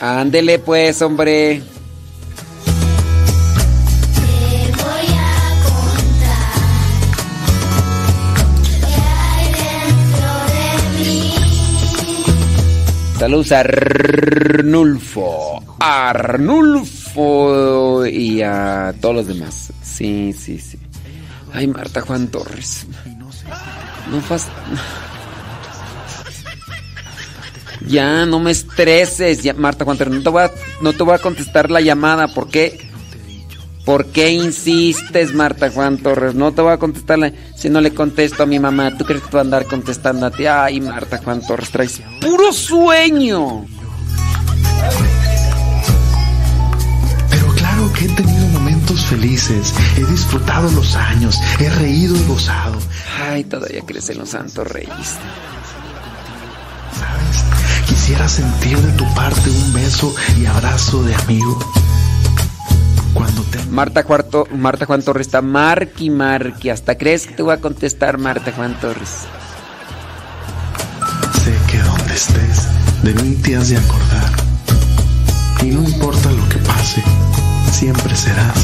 Ándele 0.00 0.58
pues, 0.58 1.00
hombre. 1.02 1.62
Saludos 13.18 13.52
a 13.52 13.60
Arnulfo. 13.60 15.62
Arnulfo 15.78 18.06
y 18.06 18.40
a 18.40 18.94
todos 18.98 19.16
los 19.16 19.26
demás. 19.26 19.70
Sí, 19.82 20.32
sí, 20.32 20.58
sí. 20.58 20.78
Ay, 21.52 21.66
Marta 21.66 22.00
Juan 22.00 22.28
Torres. 22.28 22.86
No 24.10 24.22
fas... 24.22 24.48
Ya, 27.86 28.26
no 28.26 28.40
me 28.40 28.50
estreses, 28.50 29.42
ya, 29.42 29.54
Marta 29.54 29.84
Juan 29.84 29.98
no 30.10 30.22
te, 30.22 30.28
voy 30.28 30.42
a, 30.42 30.50
no 30.80 30.92
te 30.92 31.02
voy 31.02 31.14
a 31.14 31.18
contestar 31.18 31.70
la 31.70 31.80
llamada. 31.80 32.28
¿Por 32.28 32.48
qué? 32.48 32.90
¿Por 33.84 34.06
qué 34.06 34.30
insistes, 34.30 35.34
Marta 35.34 35.70
Juan 35.70 35.98
Torres? 35.98 36.34
No 36.34 36.52
te 36.52 36.60
voy 36.60 36.72
a 36.72 36.78
contestar 36.78 37.32
si 37.56 37.70
no 37.70 37.80
le 37.80 37.94
contesto 37.94 38.42
a 38.42 38.46
mi 38.46 38.58
mamá. 38.58 38.96
¿Tú 38.96 39.04
crees 39.04 39.22
que 39.22 39.28
te 39.28 39.32
voy 39.32 39.40
a 39.40 39.42
andar 39.42 39.64
contestando 39.64 40.26
a 40.26 40.30
ti? 40.30 40.46
Ay, 40.46 40.80
Marta 40.80 41.18
Juan 41.18 41.40
Torres, 41.46 41.70
traes 41.70 42.02
puro 42.20 42.52
sueño. 42.52 43.64
Pero 47.30 47.46
claro 47.54 47.92
que 47.94 48.04
he 48.04 48.08
tenido 48.10 48.46
momentos 48.48 49.06
felices. 49.06 49.72
He 49.96 50.04
disfrutado 50.04 50.70
los 50.72 50.94
años. 50.94 51.36
He 51.58 51.70
reído 51.70 52.14
y 52.14 52.22
gozado. 52.24 52.78
Ay, 53.18 53.44
todavía 53.44 53.80
crecen 53.86 54.18
los 54.18 54.28
santos 54.28 54.68
reyes. 54.68 55.16
Quisiera 58.10 58.28
sentir 58.28 58.76
de 58.76 58.90
tu 58.94 59.14
parte 59.14 59.48
un 59.48 59.72
beso 59.72 60.12
y 60.36 60.44
abrazo 60.44 61.00
de 61.04 61.14
amigo. 61.14 61.56
Cuando 63.14 63.42
te... 63.42 63.64
Marta, 63.66 64.02
Cuarto, 64.02 64.48
Marta 64.52 64.84
Juan 64.84 65.00
Torres 65.02 65.28
está 65.28 65.42
marqui, 65.42 66.10
marqui. 66.10 66.70
Hasta 66.70 66.98
crees 66.98 67.28
que 67.28 67.34
te 67.34 67.44
voy 67.44 67.54
a 67.54 67.60
contestar, 67.60 68.18
Marta 68.18 68.50
Juan 68.50 68.74
Torres. 68.80 69.28
Sé 71.44 71.56
que 71.70 71.78
donde 71.78 72.12
estés, 72.12 72.68
de 73.04 73.14
mí 73.14 73.36
te 73.36 73.54
has 73.54 73.68
de 73.68 73.76
acordar. 73.76 74.32
Y 75.62 75.66
no 75.66 75.84
importa 75.84 76.32
lo 76.32 76.48
que 76.48 76.56
pase, 76.56 77.04
siempre 77.70 78.16
serás 78.16 78.58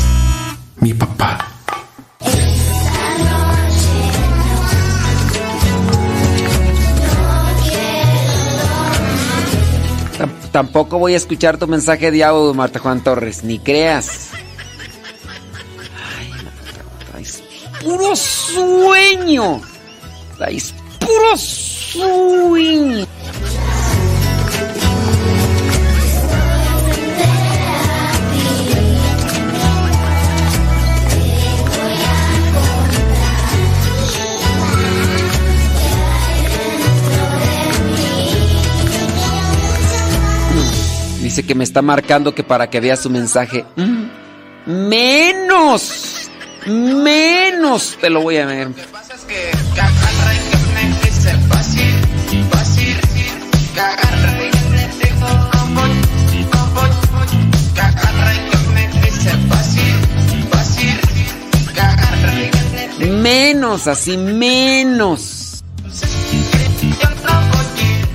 mi 0.80 0.92
papá. 0.92 1.55
Tampoco 10.56 10.98
voy 10.98 11.12
a 11.12 11.18
escuchar 11.18 11.58
tu 11.58 11.66
mensaje 11.66 12.10
de 12.10 12.24
audio, 12.24 12.54
Marta 12.54 12.78
Juan 12.78 13.04
Torres, 13.04 13.44
ni 13.44 13.58
creas. 13.58 14.30
Ay, 16.18 16.30
Marta, 16.30 17.20
es 17.20 17.42
puro 17.84 18.16
sueño. 18.16 19.60
Es 20.48 20.74
puro 20.98 21.36
sueño. 21.36 23.06
Dice 41.36 41.46
que 41.46 41.54
me 41.54 41.64
está 41.64 41.82
marcando 41.82 42.34
que 42.34 42.42
para 42.42 42.70
que 42.70 42.80
vea 42.80 42.96
su 42.96 43.10
mensaje. 43.10 43.66
Mm, 43.76 44.78
menos. 44.88 46.30
Menos 46.64 47.98
te 48.00 48.08
lo 48.08 48.22
voy 48.22 48.38
a 48.38 48.46
ver. 48.46 48.68
menos, 63.20 63.86
así 63.86 64.16
menos. 64.16 65.62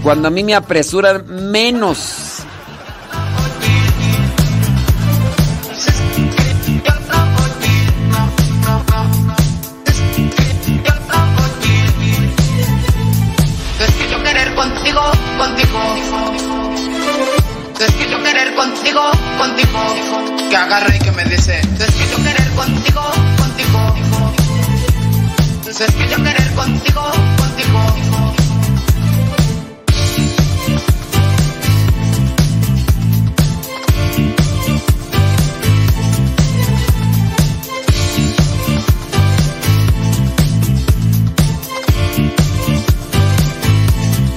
Cuando 0.01 0.27
a 0.27 0.31
mí 0.31 0.43
me 0.43 0.55
apresuran, 0.55 1.51
menos. 1.51 2.30
Contigo, 18.93 19.11
contigo, 19.37 20.49
que 20.49 20.55
agarra 20.57 20.95
y 20.95 20.99
que 20.99 21.11
me 21.11 21.23
dice, 21.25 21.61
te 21.77 21.85
quiero 21.85 22.17
querer 22.17 22.49
contigo, 22.51 23.01
contigo, 23.37 23.95
te 25.63 25.85
quiero 25.93 26.23
querer 26.23 26.51
contigo, 26.53 27.11
contigo. 27.37 27.95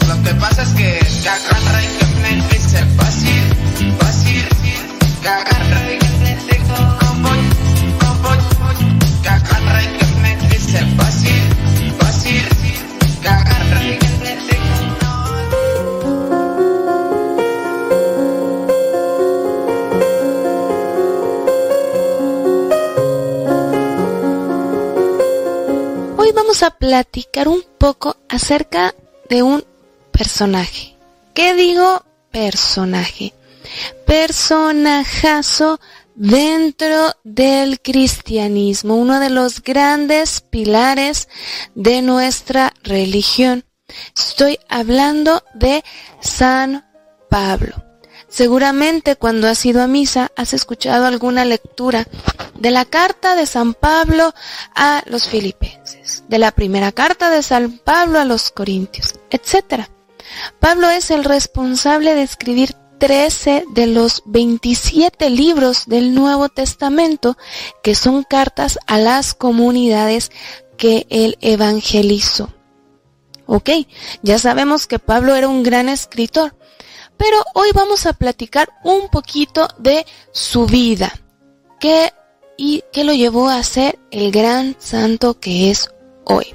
Lo 0.08 0.22
que 0.22 0.34
pasa 0.34 0.62
es 0.62 0.68
que, 0.70 1.00
que 1.22 1.28
agarra 1.28 1.63
platicar 26.94 27.48
un 27.48 27.64
poco 27.76 28.16
acerca 28.28 28.94
de 29.28 29.42
un 29.42 29.64
personaje. 30.12 30.94
¿Qué 31.34 31.52
digo 31.54 32.04
personaje? 32.30 33.34
Personajazo 34.06 35.80
dentro 36.14 37.10
del 37.24 37.80
cristianismo, 37.80 38.94
uno 38.94 39.18
de 39.18 39.30
los 39.30 39.60
grandes 39.60 40.40
pilares 40.40 41.28
de 41.74 42.00
nuestra 42.00 42.72
religión. 42.84 43.64
Estoy 44.16 44.60
hablando 44.68 45.42
de 45.52 45.82
San 46.20 46.84
Pablo. 47.28 47.74
Seguramente 48.34 49.14
cuando 49.14 49.46
has 49.46 49.64
ido 49.64 49.80
a 49.80 49.86
misa 49.86 50.32
has 50.34 50.54
escuchado 50.54 51.06
alguna 51.06 51.44
lectura 51.44 52.08
de 52.58 52.72
la 52.72 52.84
carta 52.84 53.36
de 53.36 53.46
San 53.46 53.74
Pablo 53.74 54.34
a 54.74 55.04
los 55.06 55.28
filipenses, 55.28 56.24
de 56.26 56.38
la 56.40 56.50
primera 56.50 56.90
carta 56.90 57.30
de 57.30 57.44
San 57.44 57.78
Pablo 57.78 58.18
a 58.18 58.24
los 58.24 58.50
corintios, 58.50 59.14
etc. 59.30 59.84
Pablo 60.58 60.90
es 60.90 61.12
el 61.12 61.22
responsable 61.22 62.16
de 62.16 62.22
escribir 62.22 62.74
13 62.98 63.66
de 63.70 63.86
los 63.86 64.24
27 64.26 65.30
libros 65.30 65.84
del 65.86 66.12
Nuevo 66.12 66.48
Testamento, 66.48 67.38
que 67.84 67.94
son 67.94 68.24
cartas 68.24 68.80
a 68.88 68.98
las 68.98 69.34
comunidades 69.34 70.32
que 70.76 71.06
él 71.08 71.38
evangelizó. 71.40 72.52
Ok, 73.46 73.70
ya 74.22 74.40
sabemos 74.40 74.88
que 74.88 74.98
Pablo 74.98 75.36
era 75.36 75.48
un 75.48 75.62
gran 75.62 75.88
escritor, 75.88 76.56
pero 77.16 77.42
hoy 77.54 77.68
vamos 77.74 78.06
a 78.06 78.12
platicar 78.12 78.68
un 78.82 79.08
poquito 79.08 79.68
de 79.78 80.06
su 80.32 80.66
vida, 80.66 81.12
qué 81.80 82.12
y 82.56 82.84
qué 82.92 83.04
lo 83.04 83.12
llevó 83.12 83.48
a 83.48 83.62
ser 83.62 83.98
el 84.10 84.30
gran 84.30 84.76
santo 84.78 85.40
que 85.40 85.70
es 85.70 85.90
hoy. 86.24 86.54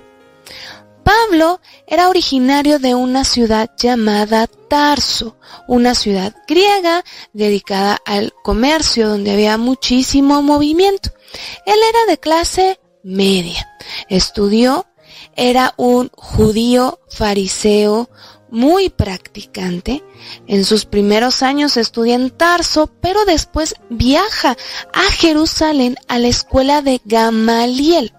Pablo 1.03 1.59
era 1.87 2.07
originario 2.07 2.77
de 2.77 2.93
una 2.93 3.23
ciudad 3.23 3.71
llamada 3.77 4.45
Tarso, 4.45 5.37
una 5.67 5.95
ciudad 5.95 6.35
griega 6.47 7.03
dedicada 7.33 7.99
al 8.05 8.31
comercio 8.43 9.09
donde 9.09 9.31
había 9.31 9.57
muchísimo 9.57 10.43
movimiento. 10.43 11.09
Él 11.65 11.79
era 11.89 12.05
de 12.07 12.19
clase 12.19 12.79
media, 13.03 13.67
estudió, 14.07 14.85
era 15.35 15.73
un 15.77 16.11
judío 16.15 16.99
fariseo 17.09 18.09
muy 18.51 18.89
practicante. 18.89 20.03
En 20.47 20.65
sus 20.65 20.85
primeros 20.85 21.43
años 21.43 21.77
estudia 21.77 22.15
en 22.15 22.29
Tarso, 22.29 22.89
pero 23.01 23.25
después 23.25 23.75
viaja 23.89 24.57
a 24.93 25.11
Jerusalén 25.11 25.95
a 26.07 26.19
la 26.19 26.27
escuela 26.27 26.81
de 26.81 27.01
Gamaliel 27.05 28.13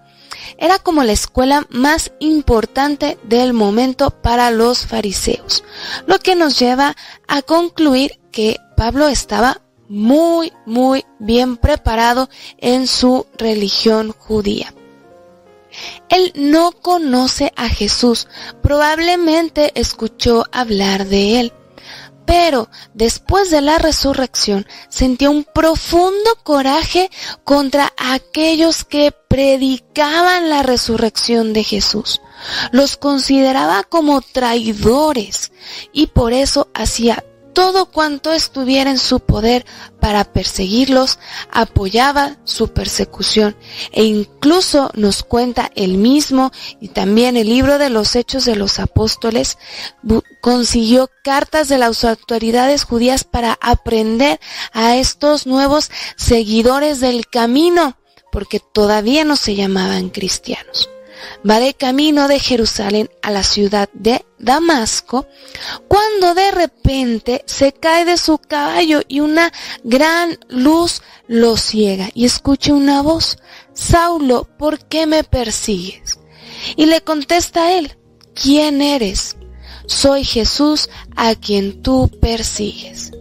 era 0.57 0.79
como 0.79 1.03
la 1.03 1.11
escuela 1.11 1.65
más 1.69 2.11
importante 2.19 3.17
del 3.23 3.53
momento 3.53 4.11
para 4.11 4.51
los 4.51 4.85
fariseos, 4.85 5.63
lo 6.05 6.19
que 6.19 6.35
nos 6.35 6.59
lleva 6.59 6.95
a 7.27 7.41
concluir 7.41 8.19
que 8.31 8.57
Pablo 8.77 9.07
estaba 9.07 9.61
muy, 9.89 10.53
muy 10.65 11.05
bien 11.19 11.57
preparado 11.57 12.29
en 12.57 12.87
su 12.87 13.25
religión 13.37 14.13
judía. 14.17 14.73
Él 16.09 16.31
no 16.35 16.71
conoce 16.71 17.53
a 17.55 17.69
Jesús, 17.69 18.27
probablemente 18.61 19.71
escuchó 19.79 20.45
hablar 20.51 21.07
de 21.07 21.39
él, 21.39 21.53
pero 22.25 22.69
después 22.93 23.49
de 23.49 23.61
la 23.61 23.77
resurrección 23.77 24.65
sintió 24.89 25.31
un 25.31 25.43
profundo 25.43 26.37
coraje 26.43 27.09
contra 27.43 27.93
aquellos 27.97 28.85
que 28.85 29.11
predicaban 29.11 30.49
la 30.49 30.63
resurrección 30.63 31.53
de 31.53 31.63
Jesús. 31.63 32.21
Los 32.71 32.97
consideraba 32.97 33.83
como 33.83 34.21
traidores 34.21 35.51
y 35.91 36.07
por 36.07 36.33
eso 36.33 36.69
hacía 36.73 37.23
todo 37.53 37.85
cuanto 37.85 38.31
estuviera 38.31 38.89
en 38.89 38.97
su 38.97 39.19
poder 39.19 39.65
para 39.99 40.23
perseguirlos, 40.23 41.19
apoyaba 41.51 42.37
su 42.43 42.69
persecución. 42.69 43.55
E 43.91 44.03
incluso 44.03 44.91
nos 44.93 45.23
cuenta 45.23 45.71
el 45.75 45.97
mismo 45.97 46.51
y 46.79 46.89
también 46.89 47.37
el 47.37 47.47
libro 47.47 47.77
de 47.77 47.89
los 47.89 48.15
Hechos 48.15 48.45
de 48.45 48.55
los 48.55 48.79
Apóstoles, 48.79 49.57
consiguió 50.41 51.09
cartas 51.23 51.67
de 51.67 51.77
las 51.77 52.03
autoridades 52.03 52.83
judías 52.83 53.23
para 53.23 53.57
aprender 53.61 54.39
a 54.73 54.97
estos 54.97 55.45
nuevos 55.45 55.91
seguidores 56.15 56.99
del 56.99 57.27
camino, 57.27 57.97
porque 58.31 58.59
todavía 58.59 59.23
no 59.25 59.35
se 59.35 59.55
llamaban 59.55 60.09
cristianos 60.09 60.89
va 61.47 61.59
de 61.59 61.73
camino 61.73 62.27
de 62.27 62.39
Jerusalén 62.39 63.09
a 63.21 63.31
la 63.31 63.43
ciudad 63.43 63.89
de 63.93 64.25
Damasco, 64.39 65.27
cuando 65.87 66.33
de 66.33 66.51
repente 66.51 67.43
se 67.45 67.73
cae 67.73 68.05
de 68.05 68.17
su 68.17 68.37
caballo 68.37 69.01
y 69.07 69.19
una 69.19 69.51
gran 69.83 70.37
luz 70.49 71.01
lo 71.27 71.57
ciega 71.57 72.09
y 72.13 72.25
escucha 72.25 72.73
una 72.73 73.01
voz, 73.01 73.37
Saulo, 73.73 74.47
¿por 74.57 74.85
qué 74.85 75.05
me 75.05 75.23
persigues? 75.23 76.19
Y 76.75 76.85
le 76.85 77.01
contesta 77.01 77.65
a 77.65 77.73
él, 77.73 77.97
¿quién 78.33 78.81
eres? 78.81 79.37
Soy 79.87 80.23
Jesús 80.23 80.89
a 81.15 81.35
quien 81.35 81.81
tú 81.81 82.09
persigues. 82.21 83.11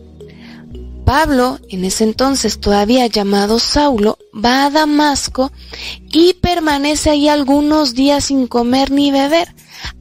Pablo, 1.10 1.58
en 1.68 1.84
ese 1.84 2.04
entonces 2.04 2.60
todavía 2.60 3.08
llamado 3.08 3.58
Saulo, 3.58 4.16
va 4.32 4.66
a 4.66 4.70
Damasco 4.70 5.50
y 6.08 6.34
permanece 6.34 7.10
ahí 7.10 7.26
algunos 7.26 7.94
días 7.94 8.26
sin 8.26 8.46
comer 8.46 8.92
ni 8.92 9.10
beber, 9.10 9.52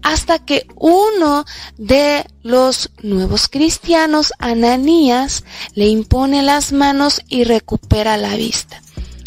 hasta 0.03 0.37
que 0.37 0.67
uno 0.75 1.45
de 1.79 2.27
los 2.43 2.91
nuevos 3.01 3.47
cristianos, 3.47 4.33
Ananías, 4.37 5.45
le 5.73 5.87
impone 5.87 6.43
las 6.43 6.73
manos 6.73 7.23
y 7.27 7.43
recupera 7.43 8.15
la 8.15 8.35
vista. 8.35 8.79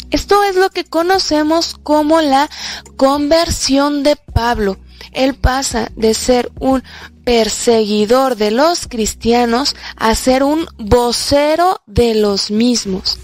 Esto 0.09 0.41
es 0.45 0.55
lo 0.55 0.69
que 0.69 0.85
conocemos 0.85 1.75
como 1.83 2.21
la 2.21 2.49
conversión 2.95 4.03
de 4.03 4.15
Pablo. 4.15 4.77
Él 5.11 5.35
pasa 5.35 5.91
de 5.97 6.13
ser 6.13 6.49
un 6.61 6.81
perseguidor 7.23 8.35
de 8.35 8.51
los 8.51 8.87
cristianos 8.87 9.75
a 9.95 10.13
ser 10.15 10.43
un 10.43 10.65
vocero 10.77 11.81
de 11.85 12.15
los 12.15 12.51
mismos. 12.51 13.19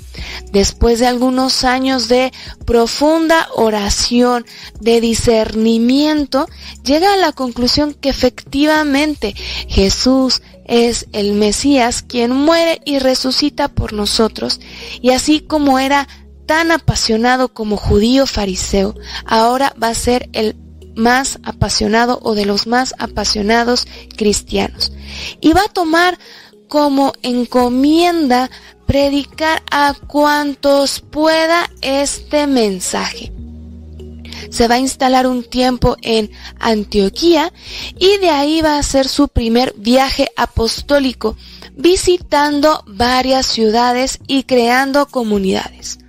Después 0.52 1.00
de 1.00 1.08
algunos 1.08 1.64
años 1.64 2.08
de 2.08 2.32
profunda 2.66 3.48
oración, 3.56 4.46
de 4.80 5.02
discernimiento, 5.02 6.48
llega 6.84 7.14
a 7.14 7.18
la 7.18 7.32
conclusión 7.32 7.94
que 7.94 8.10
efectivamente 8.10 9.36
Jesús 9.68 10.42
es 10.66 11.08
el 11.14 11.34
Mesías 11.34 12.04
quien 12.04 12.32
muere 12.32 12.82
y 12.86 13.00
resucita 13.00 13.70
por 13.70 13.94
nosotros, 13.94 14.60
y 15.02 15.12
así 15.12 15.40
como 15.42 15.80
era 15.80 16.08
tan 16.46 16.72
apasionado 16.72 17.54
como 17.54 17.78
judío 17.78 18.26
fariseo, 18.26 18.96
ahora 19.26 19.74
va 19.82 19.90
a 19.90 19.96
ser 19.96 20.30
el 20.34 20.56
más 21.00 21.40
apasionado 21.44 22.20
o 22.22 22.36
de 22.36 22.46
los 22.46 22.68
más 22.68 22.94
apasionados 23.00 23.88
cristianos. 24.16 24.92
Y 25.42 25.54
va 25.54 25.62
a 25.62 25.74
tomar 25.74 26.20
como 26.68 27.14
encomienda 27.24 28.52
predicar 28.86 29.62
a 29.72 29.94
cuantos 30.08 31.00
pueda 31.00 31.70
este 31.82 32.48
mensaje. 32.48 33.32
Se 34.50 34.68
va 34.68 34.76
a 34.76 34.80
instalar 34.80 35.28
un 35.28 35.44
tiempo 35.44 35.96
en 36.02 36.32
Antioquía 36.60 37.52
y 38.00 38.18
de 38.18 38.30
ahí 38.30 38.62
va 38.62 38.76
a 38.76 38.80
hacer 38.80 39.08
su 39.08 39.28
primer 39.28 39.74
viaje 39.78 40.30
apostólico, 40.36 41.36
visitando 41.76 42.84
varias 42.88 43.46
ciudades 43.46 44.20
y 44.28 44.44
creando 44.44 45.08
comunidades. 45.08 46.00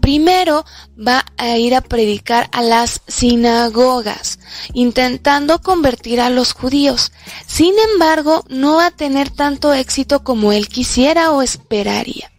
Primero 0.00 0.64
va 0.96 1.24
a 1.36 1.56
ir 1.58 1.74
a 1.74 1.80
predicar 1.80 2.48
a 2.52 2.62
las 2.62 3.00
sinagogas, 3.06 4.38
intentando 4.72 5.60
convertir 5.60 6.20
a 6.20 6.30
los 6.30 6.52
judíos. 6.52 7.12
Sin 7.46 7.74
embargo, 7.92 8.44
no 8.48 8.76
va 8.76 8.86
a 8.86 8.90
tener 8.90 9.30
tanto 9.30 9.72
éxito 9.72 10.24
como 10.24 10.52
él 10.52 10.68
quisiera 10.68 11.30
o 11.32 11.42
esperaría. 11.42 12.30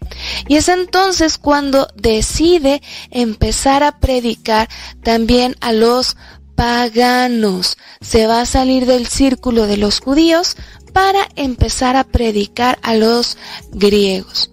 Y 0.48 0.56
es 0.56 0.70
entonces 0.70 1.38
cuando 1.38 1.88
decide 1.96 2.82
empezar 3.10 3.84
a 3.84 4.00
predicar 4.00 4.70
también 5.04 5.56
a 5.62 5.72
los 5.74 6.16
paganos. 6.56 7.78
Se 8.02 8.28
va 8.28 8.42
a 8.42 8.46
salir 8.46 8.86
del 8.86 9.08
círculo 9.08 9.68
de 9.68 9.78
los 9.78 10.00
judíos 10.00 10.56
para 10.94 11.28
empezar 11.36 11.96
a 11.96 12.06
predicar 12.06 12.80
a 12.82 12.96
los 12.96 13.38
griegos. 13.72 14.52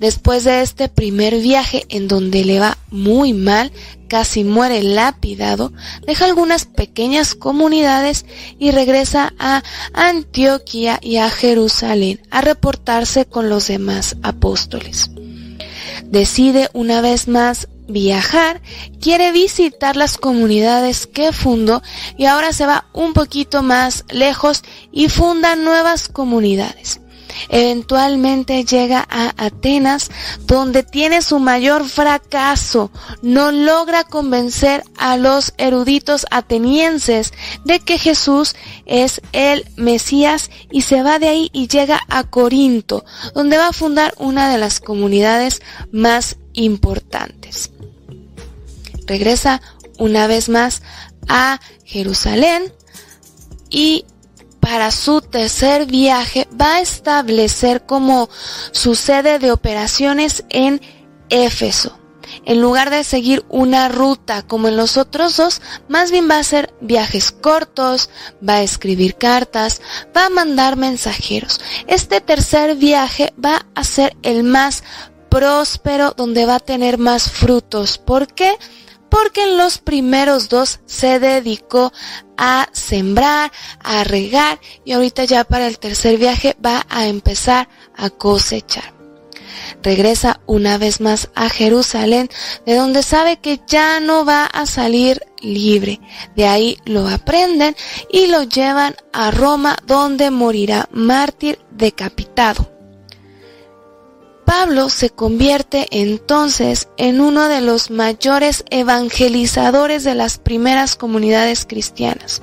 Después 0.00 0.44
de 0.44 0.62
este 0.62 0.88
primer 0.88 1.38
viaje 1.40 1.84
en 1.90 2.08
donde 2.08 2.42
le 2.46 2.58
va 2.58 2.78
muy 2.90 3.34
mal, 3.34 3.70
casi 4.08 4.44
muere 4.44 4.82
lapidado, 4.82 5.74
deja 6.06 6.24
algunas 6.24 6.64
pequeñas 6.64 7.34
comunidades 7.34 8.24
y 8.58 8.70
regresa 8.70 9.34
a 9.38 9.62
Antioquía 9.92 10.98
y 11.02 11.18
a 11.18 11.28
Jerusalén 11.28 12.22
a 12.30 12.40
reportarse 12.40 13.26
con 13.26 13.50
los 13.50 13.68
demás 13.68 14.16
apóstoles. 14.22 15.10
Decide 16.06 16.70
una 16.72 17.02
vez 17.02 17.28
más 17.28 17.68
viajar, 17.86 18.62
quiere 19.02 19.32
visitar 19.32 19.96
las 19.96 20.16
comunidades 20.16 21.06
que 21.06 21.32
fundó 21.32 21.82
y 22.16 22.24
ahora 22.24 22.54
se 22.54 22.64
va 22.64 22.86
un 22.94 23.12
poquito 23.12 23.62
más 23.62 24.06
lejos 24.08 24.62
y 24.92 25.10
funda 25.10 25.56
nuevas 25.56 26.08
comunidades. 26.08 27.00
Eventualmente 27.48 28.64
llega 28.64 29.06
a 29.08 29.32
Atenas, 29.36 30.10
donde 30.46 30.82
tiene 30.82 31.22
su 31.22 31.38
mayor 31.38 31.88
fracaso. 31.88 32.90
No 33.22 33.52
logra 33.52 34.04
convencer 34.04 34.84
a 34.96 35.16
los 35.16 35.52
eruditos 35.58 36.26
atenienses 36.30 37.32
de 37.64 37.80
que 37.80 37.98
Jesús 37.98 38.54
es 38.86 39.20
el 39.32 39.66
Mesías 39.76 40.50
y 40.70 40.82
se 40.82 41.02
va 41.02 41.18
de 41.18 41.28
ahí 41.28 41.50
y 41.52 41.68
llega 41.68 42.00
a 42.08 42.24
Corinto, 42.24 43.04
donde 43.34 43.58
va 43.58 43.68
a 43.68 43.72
fundar 43.72 44.14
una 44.18 44.50
de 44.50 44.58
las 44.58 44.80
comunidades 44.80 45.60
más 45.92 46.36
importantes. 46.52 47.70
Regresa 49.06 49.60
una 49.98 50.26
vez 50.26 50.48
más 50.48 50.82
a 51.28 51.60
Jerusalén 51.84 52.72
y 53.68 54.04
para 54.60 54.90
su 54.90 55.20
tercer 55.22 55.86
viaje 55.86 56.46
va 56.58 56.76
a 56.76 56.80
establecer 56.80 57.86
como 57.86 58.28
su 58.72 58.94
sede 58.94 59.38
de 59.38 59.50
operaciones 59.50 60.44
en 60.50 60.80
Éfeso. 61.30 61.96
En 62.44 62.60
lugar 62.60 62.90
de 62.90 63.02
seguir 63.02 63.44
una 63.48 63.88
ruta 63.88 64.42
como 64.42 64.68
en 64.68 64.76
los 64.76 64.96
otros 64.96 65.36
dos, 65.36 65.60
más 65.88 66.10
bien 66.10 66.30
va 66.30 66.36
a 66.36 66.40
hacer 66.40 66.72
viajes 66.80 67.32
cortos, 67.32 68.08
va 68.46 68.54
a 68.54 68.62
escribir 68.62 69.16
cartas, 69.16 69.80
va 70.16 70.26
a 70.26 70.30
mandar 70.30 70.76
mensajeros. 70.76 71.60
Este 71.86 72.20
tercer 72.20 72.76
viaje 72.76 73.32
va 73.42 73.66
a 73.74 73.84
ser 73.84 74.16
el 74.22 74.44
más 74.44 74.84
próspero, 75.28 76.14
donde 76.16 76.46
va 76.46 76.56
a 76.56 76.60
tener 76.60 76.98
más 76.98 77.30
frutos. 77.30 77.98
¿Por 77.98 78.28
qué? 78.28 78.50
porque 78.50 78.58
en 79.40 79.56
los 79.56 79.78
primeros 79.78 80.48
dos 80.48 80.80
se 80.86 81.18
dedicó 81.18 81.92
a 82.36 82.68
sembrar, 82.72 83.52
a 83.82 84.04
regar 84.04 84.60
y 84.84 84.92
ahorita 84.92 85.24
ya 85.24 85.44
para 85.44 85.66
el 85.66 85.78
tercer 85.78 86.18
viaje 86.18 86.56
va 86.64 86.86
a 86.88 87.06
empezar 87.06 87.68
a 87.96 88.10
cosechar. 88.10 88.94
Regresa 89.82 90.40
una 90.46 90.78
vez 90.78 91.00
más 91.00 91.30
a 91.34 91.48
Jerusalén, 91.48 92.28
de 92.66 92.74
donde 92.74 93.02
sabe 93.02 93.38
que 93.38 93.60
ya 93.66 94.00
no 94.00 94.24
va 94.24 94.44
a 94.44 94.66
salir 94.66 95.22
libre. 95.40 96.00
De 96.36 96.46
ahí 96.46 96.78
lo 96.84 97.08
aprenden 97.08 97.76
y 98.10 98.26
lo 98.26 98.42
llevan 98.42 98.96
a 99.12 99.30
Roma, 99.30 99.76
donde 99.86 100.30
morirá 100.30 100.88
mártir 100.92 101.60
decapitado. 101.70 102.79
Pablo 104.50 104.88
se 104.88 105.10
convierte 105.10 105.86
entonces 105.92 106.88
en 106.96 107.20
uno 107.20 107.46
de 107.46 107.60
los 107.60 107.92
mayores 107.92 108.64
evangelizadores 108.70 110.02
de 110.02 110.16
las 110.16 110.38
primeras 110.38 110.96
comunidades 110.96 111.64
cristianas. 111.64 112.42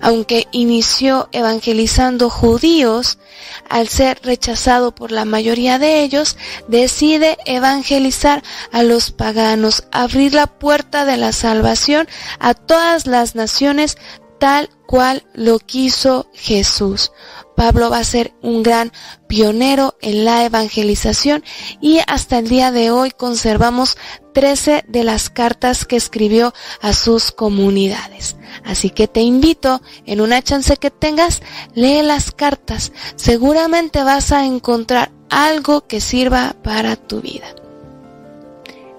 Aunque 0.00 0.48
inició 0.50 1.28
evangelizando 1.30 2.28
judíos, 2.28 3.20
al 3.68 3.86
ser 3.86 4.18
rechazado 4.24 4.96
por 4.96 5.12
la 5.12 5.24
mayoría 5.24 5.78
de 5.78 6.02
ellos, 6.02 6.36
decide 6.66 7.38
evangelizar 7.46 8.42
a 8.72 8.82
los 8.82 9.12
paganos, 9.12 9.84
abrir 9.92 10.34
la 10.34 10.48
puerta 10.48 11.04
de 11.04 11.18
la 11.18 11.30
salvación 11.30 12.08
a 12.40 12.54
todas 12.54 13.06
las 13.06 13.36
naciones 13.36 13.96
tal 14.40 14.70
cual 14.88 15.24
lo 15.34 15.60
quiso 15.60 16.26
Jesús. 16.34 17.12
Pablo 17.56 17.90
va 17.90 17.98
a 17.98 18.04
ser 18.04 18.34
un 18.42 18.62
gran 18.62 18.92
pionero 19.26 19.96
en 20.00 20.24
la 20.24 20.44
evangelización 20.44 21.44
y 21.80 22.00
hasta 22.06 22.38
el 22.38 22.48
día 22.48 22.70
de 22.70 22.90
hoy 22.90 23.10
conservamos 23.10 23.96
13 24.32 24.84
de 24.88 25.04
las 25.04 25.30
cartas 25.30 25.84
que 25.84 25.96
escribió 25.96 26.52
a 26.80 26.92
sus 26.92 27.32
comunidades. 27.32 28.36
Así 28.64 28.90
que 28.90 29.08
te 29.08 29.20
invito, 29.20 29.80
en 30.06 30.20
una 30.20 30.42
chance 30.42 30.76
que 30.76 30.90
tengas, 30.90 31.42
lee 31.74 32.02
las 32.02 32.32
cartas. 32.32 32.92
Seguramente 33.16 34.02
vas 34.02 34.32
a 34.32 34.44
encontrar 34.44 35.10
algo 35.30 35.86
que 35.86 36.00
sirva 36.00 36.54
para 36.62 36.96
tu 36.96 37.20
vida. 37.20 37.46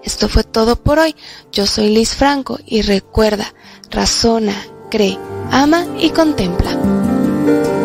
Esto 0.04 0.30
fue 0.30 0.44
todo 0.44 0.76
por 0.76 1.00
hoy. 1.00 1.16
Yo 1.52 1.66
soy 1.66 1.90
Liz 1.90 2.16
Franco 2.16 2.60
y 2.66 2.84
recuerda, 2.84 3.54
razona, 3.90 4.56
cree, 4.92 5.18
ama 5.52 5.86
y 6.00 6.12
contempla. 6.12 7.85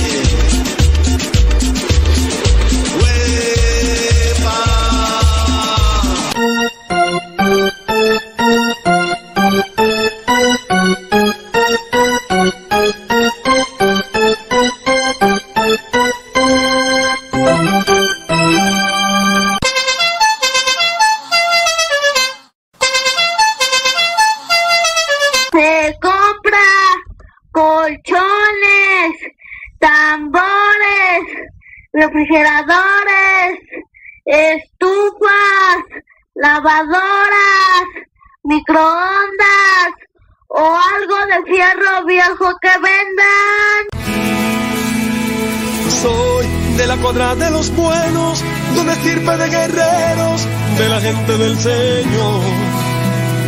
Lavadoras, 36.61 37.87
microondas 38.43 39.93
o 40.47 40.59
algo 40.59 41.15
de 41.25 41.51
fierro 41.51 42.05
viejo 42.05 42.55
que 42.61 42.69
vendan. 42.69 43.81
Soy 46.01 46.47
de 46.77 46.87
la 46.87 46.97
cuadra 46.97 47.35
de 47.35 47.49
los 47.49 47.75
buenos, 47.75 48.43
de 48.73 48.79
una 48.79 48.93
estirpe 48.93 49.37
de 49.37 49.49
guerreros, 49.49 50.47
de 50.77 50.89
la 50.89 51.01
gente 51.01 51.37
del 51.37 51.57
Señor. 51.57 52.41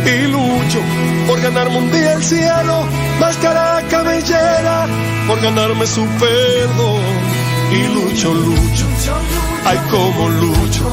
Y 0.06 0.26
lucho 0.28 0.80
por 1.26 1.40
ganarme 1.40 1.78
un 1.78 1.90
día 1.90 2.14
el 2.14 2.22
cielo, 2.22 2.86
máscara 3.20 3.82
cabellera, 3.88 4.86
por 5.26 5.40
ganarme 5.40 5.86
su 5.86 6.04
perdón. 6.18 7.02
Y 7.72 7.86
lucho, 7.94 8.34
lucho, 8.34 8.86
ay 9.64 9.78
como 9.90 10.28
lucho. 10.28 10.92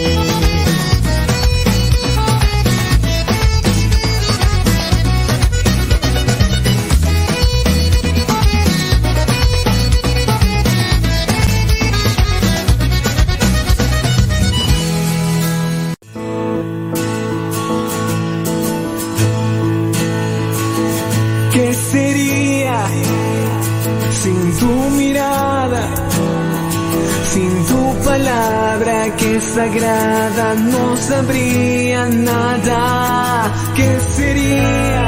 Sagrada 29.41 30.55
no 30.55 30.97
sabría 30.97 32.05
nada. 32.07 33.51
¿Qué 33.75 33.99
sería 34.15 35.05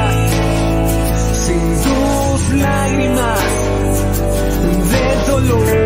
sin 1.44 1.82
tus 1.84 2.54
lágrimas 2.54 3.40
de 4.92 5.30
dolor 5.30 5.83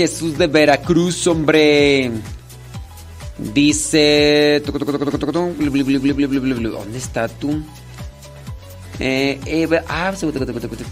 Jesús 0.00 0.38
de 0.38 0.46
Veracruz, 0.46 1.26
hombre. 1.26 2.10
Dice. 3.52 4.62
¿Dónde 4.64 6.96
está 6.96 7.28
tú? 7.28 7.62
Eh, 8.98 9.38
Eva- 9.44 9.84
ah, 9.86 10.14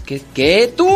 ¿qué, 0.05 0.21
qué 0.31 0.71
tú? 0.77 0.87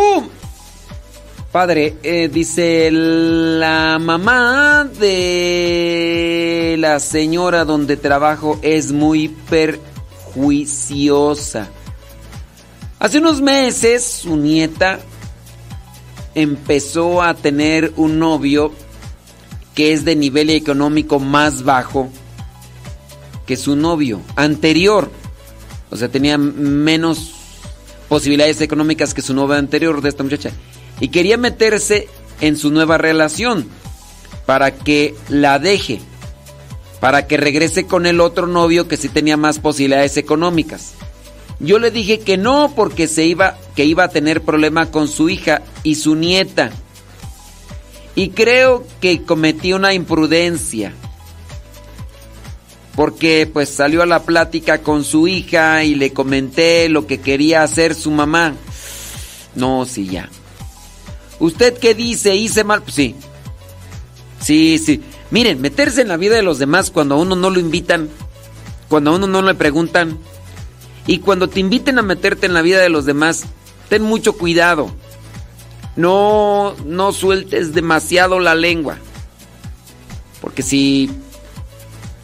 Padre, 1.51 1.95
eh, 2.03 2.30
dice 2.32 2.92
la 2.92 3.98
mamá 4.00 4.88
de 5.00 6.75
la 6.77 7.00
señora 7.00 7.66
donde 7.66 7.98
trabajo 7.98 8.59
es 8.61 8.92
muy 8.92 9.30
perjuiciosa. 9.50 11.67
Hace 13.00 13.17
unos 13.17 13.42
meses 13.42 14.03
su 14.03 14.38
nieta 14.38 15.00
empezó 16.36 17.22
a 17.22 17.34
tener 17.34 17.94
un 17.95 18.20
novio 18.20 18.72
que 19.76 19.94
es 19.94 20.06
de 20.06 20.16
nivel 20.16 20.50
económico 20.50 21.20
más 21.20 21.64
bajo 21.64 22.10
que 23.45 23.58
su 23.58 23.76
novio 23.76 24.22
anterior. 24.36 25.12
O 25.90 25.95
sea, 25.95 26.10
tenía 26.10 26.38
menos 26.38 27.32
posibilidades 28.08 28.62
económicas 28.62 29.14
que 29.14 29.22
su 29.22 29.34
novio 29.34 29.56
anterior 29.56 30.02
de 30.02 30.10
esta 30.10 30.24
muchacha. 30.24 30.52
Y 31.00 31.10
quería 31.10 31.38
meterse 31.38 32.08
en 32.42 32.58
su 32.58 32.72
nueva 32.72 32.98
relación 32.98 33.68
para 34.45 34.72
que 34.72 35.16
la 35.30 35.60
deje. 35.60 36.00
Para 37.00 37.28
que 37.28 37.38
regrese 37.38 37.86
con 37.86 38.06
el 38.06 38.22
otro 38.22 38.48
novio 38.48 38.88
que 38.88 38.98
sí 38.98 39.10
tenía 39.10 39.36
más 39.36 39.60
posibilidades 39.60 40.18
económicas. 40.18 40.94
Yo 41.64 41.80
le 41.80 41.92
dije 41.92 42.19
que 42.19 42.35
no 42.35 42.74
porque 42.75 43.08
se 43.08 43.25
iba 43.25 43.58
que 43.74 43.85
iba 43.85 44.03
a 44.03 44.09
tener 44.09 44.42
problema 44.42 44.92
con 44.92 45.08
su 45.08 45.30
hija 45.30 45.61
y 45.82 45.95
su 45.95 46.16
nieta. 46.16 46.72
Y 48.16 48.30
creo 48.30 48.85
que 49.00 49.24
cometí 49.24 49.72
una 49.72 49.93
imprudencia. 49.93 50.93
Porque 52.95 53.50
pues 53.51 53.69
salió 53.69 54.03
a 54.03 54.06
la 54.06 54.24
plática 54.24 54.80
con 54.80 55.06
su 55.06 55.27
hija 55.27 55.83
y 55.85 55.95
le 55.95 56.11
comenté 56.11 56.90
lo 56.90 57.08
que 57.08 57.22
quería 57.22 57.64
hacer 57.64 57.95
su 57.95 58.11
mamá. 58.11 58.53
No, 59.56 59.85
sí, 59.85 60.08
ya. 60.08 60.30
¿Usted 61.40 61.77
qué 61.77 61.95
dice? 61.95 62.35
¿Hice 62.35 62.66
mal? 62.66 62.83
Pues 62.83 62.95
sí. 62.95 63.16
Sí, 64.42 64.77
sí. 64.77 65.01
Miren, 65.32 65.61
meterse 65.61 66.01
en 66.01 66.09
la 66.09 66.17
vida 66.17 66.35
de 66.35 66.43
los 66.43 66.59
demás 66.59 66.92
cuando 66.92 67.16
a 67.16 67.19
uno 67.19 67.35
no 67.35 67.50
lo 67.50 67.59
invitan, 67.59 68.09
cuando 68.90 69.11
a 69.11 69.16
uno 69.16 69.27
no 69.27 69.42
le 69.42 69.56
preguntan, 69.56 70.19
y 71.06 71.19
cuando 71.19 71.49
te 71.49 71.59
inviten 71.59 71.99
a 71.99 72.01
meterte 72.01 72.45
en 72.45 72.53
la 72.53 72.61
vida 72.61 72.80
de 72.80 72.90
los 72.90 73.06
demás, 73.06 73.43
ten 73.90 74.01
mucho 74.01 74.33
cuidado. 74.33 74.90
No, 75.95 76.75
no 76.85 77.11
sueltes 77.11 77.73
demasiado 77.73 78.40
la 78.40 78.56
lengua. 78.56 78.98
Porque 80.41 80.64
si, 80.64 81.09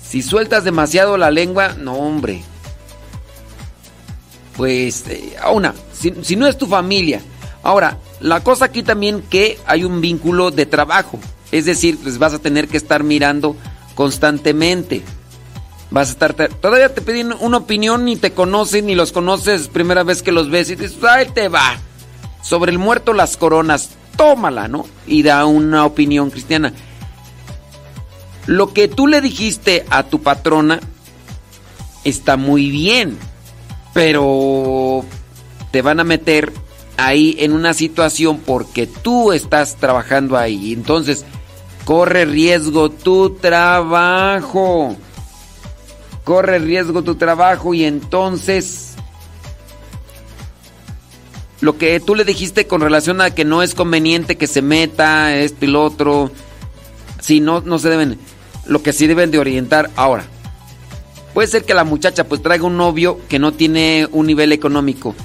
si 0.03 0.21
sueltas 0.21 0.63
demasiado 0.63 1.17
la 1.17 1.29
lengua, 1.29 1.75
no 1.77 1.93
hombre. 1.93 2.41
Pues, 4.55 5.05
eh, 5.07 5.35
una, 5.53 5.73
si, 5.93 6.13
si 6.21 6.35
no 6.35 6.47
es 6.47 6.57
tu 6.57 6.65
familia. 6.65 7.21
Ahora, 7.61 7.97
la 8.19 8.43
cosa 8.43 8.65
aquí 8.65 8.83
también 8.83 9.21
que 9.21 9.59
hay 9.65 9.83
un 9.83 10.01
vínculo 10.01 10.51
de 10.51 10.65
trabajo. 10.65 11.19
Es 11.51 11.65
decir, 11.65 11.97
pues 12.01 12.17
vas 12.17 12.33
a 12.33 12.39
tener 12.39 12.67
que 12.67 12.77
estar 12.77 13.03
mirando 13.03 13.55
constantemente. 13.95 15.03
Vas 15.91 16.09
a 16.09 16.11
estar. 16.11 16.33
Todavía 16.33 16.93
te 16.93 17.01
piden 17.01 17.33
una 17.39 17.57
opinión, 17.57 18.05
ni 18.05 18.15
te 18.15 18.31
conocen, 18.31 18.85
ni 18.85 18.95
los 18.95 19.11
conoces, 19.11 19.67
primera 19.67 20.03
vez 20.03 20.21
que 20.21 20.31
los 20.31 20.49
ves 20.49 20.69
y 20.69 20.75
dices, 20.75 20.97
¡ay, 21.03 21.27
te 21.33 21.47
va! 21.47 21.77
Sobre 22.41 22.71
el 22.71 22.77
muerto 22.77 23.13
las 23.13 23.37
coronas, 23.37 23.91
tómala, 24.15 24.67
¿no? 24.67 24.85
Y 25.07 25.23
da 25.23 25.45
una 25.45 25.85
opinión 25.85 26.29
cristiana. 26.29 26.73
Lo 28.45 28.73
que 28.73 28.87
tú 28.87 29.07
le 29.07 29.21
dijiste 29.21 29.85
a 29.89 30.03
tu 30.03 30.21
patrona 30.21 30.79
está 32.03 32.37
muy 32.37 32.69
bien, 32.69 33.17
pero 33.93 35.03
te 35.71 35.81
van 35.81 35.99
a 35.99 36.03
meter 36.03 36.51
ahí 36.97 37.35
en 37.39 37.53
una 37.53 37.73
situación 37.73 38.39
porque 38.39 38.87
tú 38.87 39.31
estás 39.31 39.75
trabajando 39.75 40.37
ahí. 40.37 40.73
Entonces, 40.73 41.25
corre 41.85 42.25
riesgo 42.25 42.89
tu 42.89 43.31
trabajo. 43.31 44.95
Corre 46.29 46.59
riesgo 46.59 47.01
tu 47.01 47.15
trabajo 47.15 47.73
y 47.73 47.85
entonces 47.85 48.93
lo 51.59 51.79
que 51.79 51.99
tú 51.99 52.13
le 52.13 52.23
dijiste 52.23 52.67
con 52.67 52.81
relación 52.81 53.19
a 53.19 53.31
que 53.31 53.45
no 53.45 53.63
es 53.63 53.73
conveniente 53.73 54.37
que 54.37 54.45
se 54.45 54.61
meta 54.61 55.35
esto 55.35 55.65
y 55.65 55.69
lo 55.69 55.83
otro, 55.83 56.29
si 57.19 57.39
no, 57.39 57.61
no 57.61 57.79
se 57.79 57.89
deben, 57.89 58.19
lo 58.67 58.83
que 58.83 58.93
sí 58.93 59.07
deben 59.07 59.31
de 59.31 59.39
orientar 59.39 59.89
ahora. 59.95 60.23
Puede 61.33 61.47
ser 61.47 61.63
que 61.63 61.73
la 61.73 61.83
muchacha 61.83 62.25
pues 62.25 62.43
traiga 62.43 62.65
un 62.65 62.77
novio 62.77 63.19
que 63.27 63.39
no 63.39 63.53
tiene 63.53 64.07
un 64.11 64.27
nivel 64.27 64.51
económico. 64.51 65.15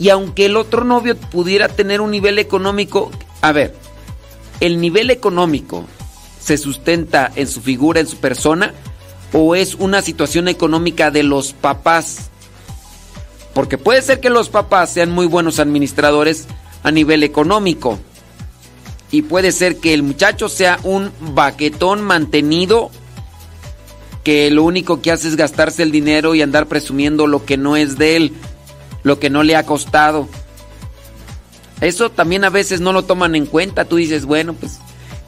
Y 0.00 0.08
aunque 0.08 0.46
el 0.46 0.56
otro 0.56 0.82
novio 0.82 1.16
pudiera 1.16 1.68
tener 1.68 2.00
un 2.00 2.10
nivel 2.10 2.40
económico, 2.40 3.12
a 3.42 3.52
ver, 3.52 3.76
el 4.58 4.80
nivel 4.80 5.10
económico 5.10 5.84
se 6.40 6.58
sustenta 6.58 7.30
en 7.36 7.46
su 7.46 7.60
figura, 7.60 8.00
en 8.00 8.08
su 8.08 8.16
persona, 8.16 8.74
o 9.32 9.54
es 9.54 9.74
una 9.74 10.02
situación 10.02 10.48
económica 10.48 11.10
de 11.10 11.22
los 11.22 11.52
papás. 11.52 12.30
Porque 13.54 13.78
puede 13.78 14.02
ser 14.02 14.20
que 14.20 14.30
los 14.30 14.48
papás 14.48 14.90
sean 14.90 15.10
muy 15.10 15.26
buenos 15.26 15.58
administradores 15.58 16.46
a 16.82 16.90
nivel 16.90 17.22
económico. 17.22 17.98
Y 19.10 19.22
puede 19.22 19.52
ser 19.52 19.76
que 19.76 19.92
el 19.92 20.02
muchacho 20.02 20.48
sea 20.48 20.78
un 20.82 21.12
baquetón 21.20 22.02
mantenido 22.02 22.90
que 24.24 24.50
lo 24.50 24.62
único 24.62 25.02
que 25.02 25.10
hace 25.10 25.28
es 25.28 25.36
gastarse 25.36 25.82
el 25.82 25.90
dinero 25.90 26.34
y 26.34 26.42
andar 26.42 26.66
presumiendo 26.66 27.26
lo 27.26 27.44
que 27.44 27.56
no 27.56 27.76
es 27.76 27.98
de 27.98 28.16
él, 28.16 28.32
lo 29.02 29.18
que 29.18 29.30
no 29.30 29.42
le 29.42 29.56
ha 29.56 29.66
costado. 29.66 30.28
Eso 31.80 32.10
también 32.10 32.44
a 32.44 32.50
veces 32.50 32.80
no 32.80 32.92
lo 32.92 33.02
toman 33.02 33.34
en 33.34 33.46
cuenta. 33.46 33.84
Tú 33.84 33.96
dices, 33.96 34.24
bueno, 34.24 34.54
pues 34.54 34.78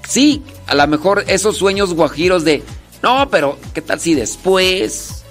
sí, 0.09 0.43
a 0.67 0.75
lo 0.75 0.87
mejor 0.87 1.25
esos 1.27 1.57
sueños 1.57 1.93
guajiros 1.93 2.45
de, 2.45 2.63
no, 3.05 3.29
pero 3.29 3.59
¿qué 3.75 3.83
tal 3.83 4.01
si 4.01 4.15
después, 4.15 5.23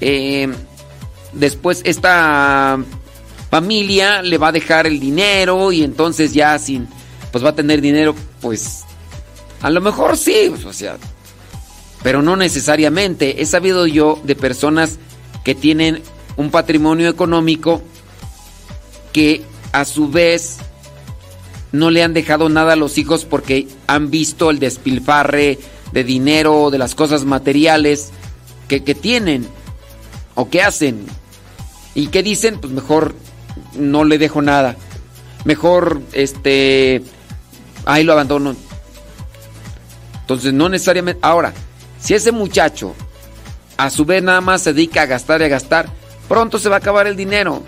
eh, 0.00 0.52
después 1.32 1.80
esta 1.84 2.80
familia 3.48 4.22
le 4.22 4.38
va 4.38 4.48
a 4.48 4.52
dejar 4.52 4.88
el 4.88 4.98
dinero 4.98 5.70
y 5.70 5.84
entonces 5.84 6.34
ya 6.34 6.58
sin, 6.58 6.88
pues 7.30 7.44
va 7.44 7.50
a 7.50 7.54
tener 7.54 7.80
dinero, 7.80 8.16
pues 8.40 8.82
a 9.62 9.70
lo 9.70 9.80
mejor 9.80 10.16
sí, 10.16 10.52
o 10.66 10.72
sea, 10.72 10.96
pero 12.02 12.22
no 12.22 12.34
necesariamente. 12.34 13.40
He 13.40 13.46
sabido 13.46 13.86
yo 13.86 14.20
de 14.24 14.34
personas 14.34 14.98
que 15.44 15.54
tienen 15.54 16.02
un 16.36 16.50
patrimonio 16.50 17.08
económico 17.08 17.82
que 19.12 19.44
a 19.70 19.84
su 19.84 20.10
vez 20.10 20.56
no 21.70 21.92
le 21.92 22.02
han 22.02 22.14
dejado 22.14 22.48
nada 22.48 22.72
a 22.72 22.76
los 22.76 22.98
hijos 22.98 23.24
porque 23.24 23.68
han 23.86 24.10
visto 24.10 24.50
el 24.50 24.58
despilfarre 24.58 25.60
de 25.96 26.04
dinero, 26.04 26.68
de 26.68 26.76
las 26.76 26.94
cosas 26.94 27.24
materiales 27.24 28.10
que, 28.68 28.84
que 28.84 28.94
tienen 28.94 29.48
o 30.34 30.50
que 30.50 30.60
hacen. 30.60 31.06
¿Y 31.94 32.08
qué 32.08 32.22
dicen? 32.22 32.58
Pues 32.60 32.70
mejor 32.70 33.14
no 33.72 34.04
le 34.04 34.18
dejo 34.18 34.42
nada. 34.42 34.76
Mejor, 35.46 36.02
este, 36.12 37.02
ahí 37.86 38.04
lo 38.04 38.12
abandono. 38.12 38.54
Entonces, 40.20 40.52
no 40.52 40.68
necesariamente... 40.68 41.18
Ahora, 41.22 41.54
si 41.98 42.12
ese 42.12 42.30
muchacho 42.30 42.94
a 43.78 43.88
su 43.88 44.04
vez 44.04 44.22
nada 44.22 44.42
más 44.42 44.60
se 44.60 44.74
dedica 44.74 45.00
a 45.00 45.06
gastar 45.06 45.40
y 45.40 45.44
a 45.44 45.48
gastar, 45.48 45.88
pronto 46.28 46.58
se 46.58 46.68
va 46.68 46.74
a 46.74 46.78
acabar 46.80 47.06
el 47.06 47.16
dinero. 47.16 47.62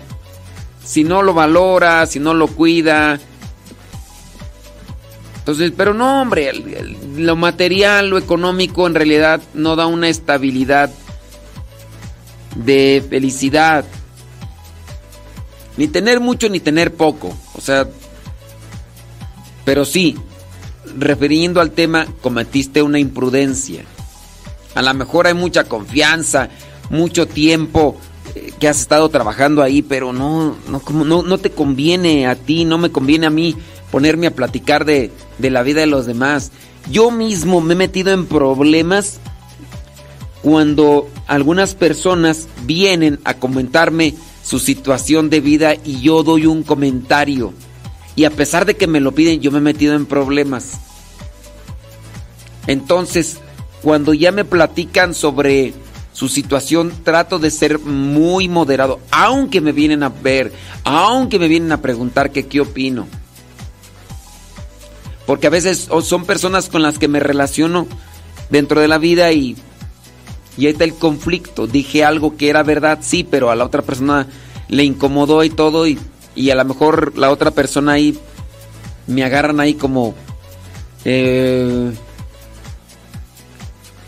Si 0.85 1.03
no 1.03 1.23
lo 1.23 1.33
valora, 1.33 2.05
si 2.05 2.19
no 2.19 2.35
lo 2.35 2.45
cuida. 2.45 3.19
Entonces, 5.49 5.73
pero 5.75 5.95
no, 5.95 6.21
hombre, 6.21 6.51
lo 7.17 7.35
material, 7.35 8.07
lo 8.07 8.19
económico 8.19 8.85
en 8.85 8.93
realidad 8.93 9.41
no 9.55 9.75
da 9.75 9.87
una 9.87 10.07
estabilidad 10.07 10.91
de 12.53 13.03
felicidad. 13.09 13.83
Ni 15.75 15.87
tener 15.87 16.19
mucho 16.19 16.49
ni 16.49 16.59
tener 16.59 16.93
poco. 16.93 17.35
O 17.55 17.61
sea, 17.61 17.87
pero 19.65 19.85
sí, 19.85 20.17
refiriendo 20.95 21.61
al 21.61 21.71
tema, 21.71 22.05
cometiste 22.21 22.83
una 22.83 22.99
imprudencia. 22.99 23.85
A 24.75 24.83
lo 24.83 24.93
mejor 24.93 25.25
hay 25.25 25.33
mucha 25.33 25.63
confianza, 25.63 26.49
mucho 26.91 27.27
tiempo 27.27 27.99
eh, 28.35 28.53
que 28.59 28.67
has 28.67 28.81
estado 28.81 29.09
trabajando 29.09 29.63
ahí, 29.63 29.81
pero 29.81 30.13
no, 30.13 30.55
no, 30.67 30.83
no, 31.05 31.23
no 31.23 31.37
te 31.39 31.49
conviene 31.49 32.27
a 32.27 32.35
ti, 32.35 32.65
no 32.65 32.77
me 32.77 32.91
conviene 32.91 33.25
a 33.25 33.31
mí 33.31 33.55
ponerme 33.91 34.27
a 34.27 34.35
platicar 34.35 34.85
de, 34.85 35.11
de 35.37 35.49
la 35.49 35.63
vida 35.63 35.81
de 35.81 35.87
los 35.87 36.05
demás. 36.05 36.51
Yo 36.89 37.11
mismo 37.11 37.61
me 37.61 37.73
he 37.73 37.77
metido 37.77 38.11
en 38.11 38.25
problemas 38.25 39.19
cuando 40.41 41.09
algunas 41.27 41.75
personas 41.75 42.47
vienen 42.65 43.19
a 43.23 43.35
comentarme 43.35 44.15
su 44.43 44.59
situación 44.59 45.29
de 45.29 45.41
vida 45.41 45.75
y 45.83 46.01
yo 46.01 46.23
doy 46.23 46.45
un 46.45 46.63
comentario. 46.63 47.53
Y 48.15 48.25
a 48.25 48.31
pesar 48.31 48.65
de 48.65 48.75
que 48.75 48.87
me 48.87 48.99
lo 48.99 49.13
piden, 49.13 49.41
yo 49.41 49.51
me 49.51 49.59
he 49.59 49.61
metido 49.61 49.95
en 49.95 50.05
problemas. 50.05 50.79
Entonces, 52.67 53.37
cuando 53.81 54.13
ya 54.13 54.31
me 54.31 54.45
platican 54.45 55.13
sobre 55.13 55.73
su 56.13 56.27
situación, 56.27 56.91
trato 57.03 57.39
de 57.39 57.51
ser 57.51 57.79
muy 57.79 58.49
moderado, 58.49 58.99
aunque 59.11 59.61
me 59.61 59.71
vienen 59.71 60.03
a 60.03 60.09
ver, 60.09 60.51
aunque 60.83 61.39
me 61.39 61.47
vienen 61.47 61.71
a 61.71 61.81
preguntar 61.81 62.31
que 62.31 62.47
qué 62.47 62.61
opino. 62.61 63.07
Porque 65.29 65.45
a 65.45 65.51
veces 65.51 65.89
o 65.91 66.01
son 66.01 66.25
personas 66.25 66.69
con 66.69 66.81
las 66.81 66.97
que 66.97 67.07
me 67.07 67.19
relaciono 67.19 67.85
dentro 68.49 68.81
de 68.81 68.87
la 68.87 68.97
vida 68.97 69.31
y, 69.31 69.55
y 70.57 70.65
ahí 70.65 70.71
está 70.71 70.85
el 70.85 70.95
conflicto. 70.95 71.67
Dije 71.67 72.03
algo 72.03 72.35
que 72.35 72.49
era 72.49 72.63
verdad, 72.63 72.97
sí, 73.03 73.23
pero 73.23 73.51
a 73.51 73.55
la 73.55 73.63
otra 73.63 73.83
persona 73.83 74.25
le 74.69 74.83
incomodó 74.85 75.43
y 75.43 75.51
todo 75.51 75.85
y, 75.85 75.99
y 76.33 76.49
a 76.49 76.55
lo 76.55 76.65
mejor 76.65 77.15
la 77.15 77.29
otra 77.29 77.51
persona 77.51 77.91
ahí 77.91 78.17
me 79.05 79.23
agarran 79.23 79.59
ahí 79.59 79.75
como... 79.75 80.15
Eh, 81.05 81.91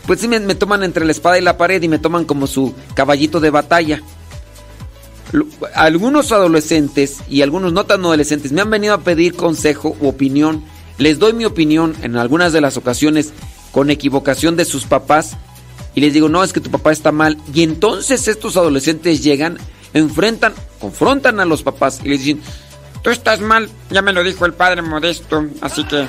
pues 0.08 0.18
sí, 0.18 0.26
me, 0.26 0.40
me, 0.40 0.56
toman 0.56 0.82
entre 0.82 1.04
la 1.04 1.12
espada 1.12 1.38
y 1.38 1.42
la 1.42 1.56
pared 1.56 1.80
y 1.80 1.86
me 1.86 2.00
toman 2.00 2.24
como 2.24 2.48
su 2.48 2.74
caballito 2.96 3.38
de 3.38 3.50
batalla. 3.50 4.02
Algunos 5.72 6.32
adolescentes 6.32 7.18
y 7.28 7.42
algunos 7.42 7.72
no 7.72 7.84
tan 7.84 8.00
adolescentes 8.00 8.50
me 8.50 8.60
han 8.60 8.70
venido 8.70 8.94
a 8.94 9.02
pedir 9.02 9.36
consejo 9.36 9.96
u 10.00 10.08
opinión. 10.08 10.64
Les 11.02 11.18
doy 11.18 11.32
mi 11.32 11.44
opinión 11.44 11.96
en 12.02 12.16
algunas 12.16 12.52
de 12.52 12.60
las 12.60 12.76
ocasiones 12.76 13.32
con 13.72 13.90
equivocación 13.90 14.54
de 14.54 14.64
sus 14.64 14.84
papás 14.84 15.36
y 15.96 16.00
les 16.00 16.14
digo, 16.14 16.28
no, 16.28 16.44
es 16.44 16.52
que 16.52 16.60
tu 16.60 16.70
papá 16.70 16.92
está 16.92 17.10
mal. 17.10 17.36
Y 17.52 17.64
entonces 17.64 18.28
estos 18.28 18.56
adolescentes 18.56 19.20
llegan, 19.20 19.58
enfrentan, 19.94 20.54
confrontan 20.78 21.40
a 21.40 21.44
los 21.44 21.64
papás 21.64 22.00
y 22.04 22.08
les 22.08 22.20
dicen, 22.24 22.40
tú 23.02 23.10
estás 23.10 23.40
mal, 23.40 23.68
ya 23.90 24.00
me 24.00 24.12
lo 24.12 24.22
dijo 24.22 24.46
el 24.46 24.54
padre 24.54 24.80
modesto, 24.80 25.44
así 25.60 25.82
que... 25.84 26.06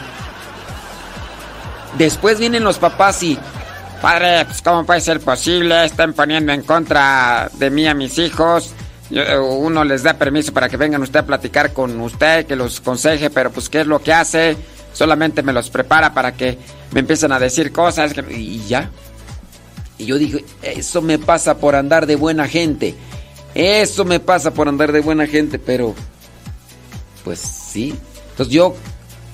Después 1.98 2.38
vienen 2.38 2.64
los 2.64 2.78
papás 2.78 3.24
y 3.24 3.40
Padre, 4.00 4.46
pues 4.46 4.62
¿cómo 4.62 4.86
puede 4.86 5.00
ser 5.00 5.22
posible? 5.22 5.86
Están 5.86 6.12
poniendo 6.14 6.52
en 6.52 6.62
contra 6.64 7.50
de 7.54 7.70
mí 7.72 7.88
a 7.88 7.94
mis 7.96 8.20
hijos. 8.20 8.74
Uno 9.10 9.86
les 9.86 10.04
da 10.04 10.16
permiso 10.16 10.54
para 10.54 10.68
que 10.68 10.76
vengan 10.76 11.02
usted 11.02 11.22
a 11.22 11.26
platicar 11.26 11.72
con 11.72 12.00
usted, 12.02 12.46
que 12.46 12.58
los 12.58 12.82
conseje, 12.82 13.30
pero 13.30 13.50
pues 13.50 13.70
¿qué 13.70 13.82
es 13.82 13.88
lo 13.88 14.04
que 14.04 14.12
hace? 14.12 14.58
Solamente 14.94 15.42
me 15.42 15.54
los 15.54 15.70
prepara 15.70 16.14
para 16.14 16.34
que 16.34 16.58
me 16.92 17.00
empiecen 17.02 17.32
a 17.32 17.40
decir 17.40 17.72
cosas 17.72 18.14
y 18.30 18.64
ya. 18.68 18.92
Y 19.98 20.06
yo 20.06 20.18
dije, 20.18 20.46
eso 20.62 21.02
me 21.02 21.20
pasa 21.20 21.58
por 21.58 21.76
andar 21.76 22.06
de 22.06 22.16
buena 22.16 22.48
gente. 22.48 22.96
Eso 23.56 24.06
me 24.06 24.20
pasa 24.20 24.52
por 24.52 24.68
andar 24.68 24.92
de 24.92 25.02
buena 25.02 25.28
gente, 25.28 25.60
pero 25.60 25.94
pues 27.24 27.40
sí. 27.40 27.96
Entonces 28.32 28.54
yo, 28.54 28.76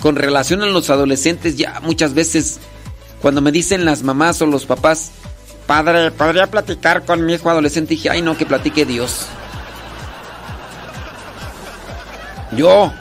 con 0.02 0.16
relación 0.16 0.62
a 0.62 0.66
los 0.66 0.90
adolescentes, 0.90 1.58
ya 1.58 1.80
muchas 1.82 2.14
veces 2.14 2.60
cuando 3.22 3.42
me 3.42 3.52
dicen 3.52 3.86
las 3.86 4.04
mamás 4.04 4.42
o 4.42 4.46
los 4.46 4.66
papás, 4.66 5.12
padre, 5.68 6.12
¿podría 6.12 6.48
platicar 6.48 7.06
con 7.06 7.26
mi 7.26 7.34
hijo 7.34 7.50
adolescente? 7.50 7.96
Dije, 7.96 8.10
ay 8.10 8.22
no, 8.22 8.38
que 8.38 8.46
platique 8.46 8.86
Dios. 8.86 9.26
Yo, 12.56 12.92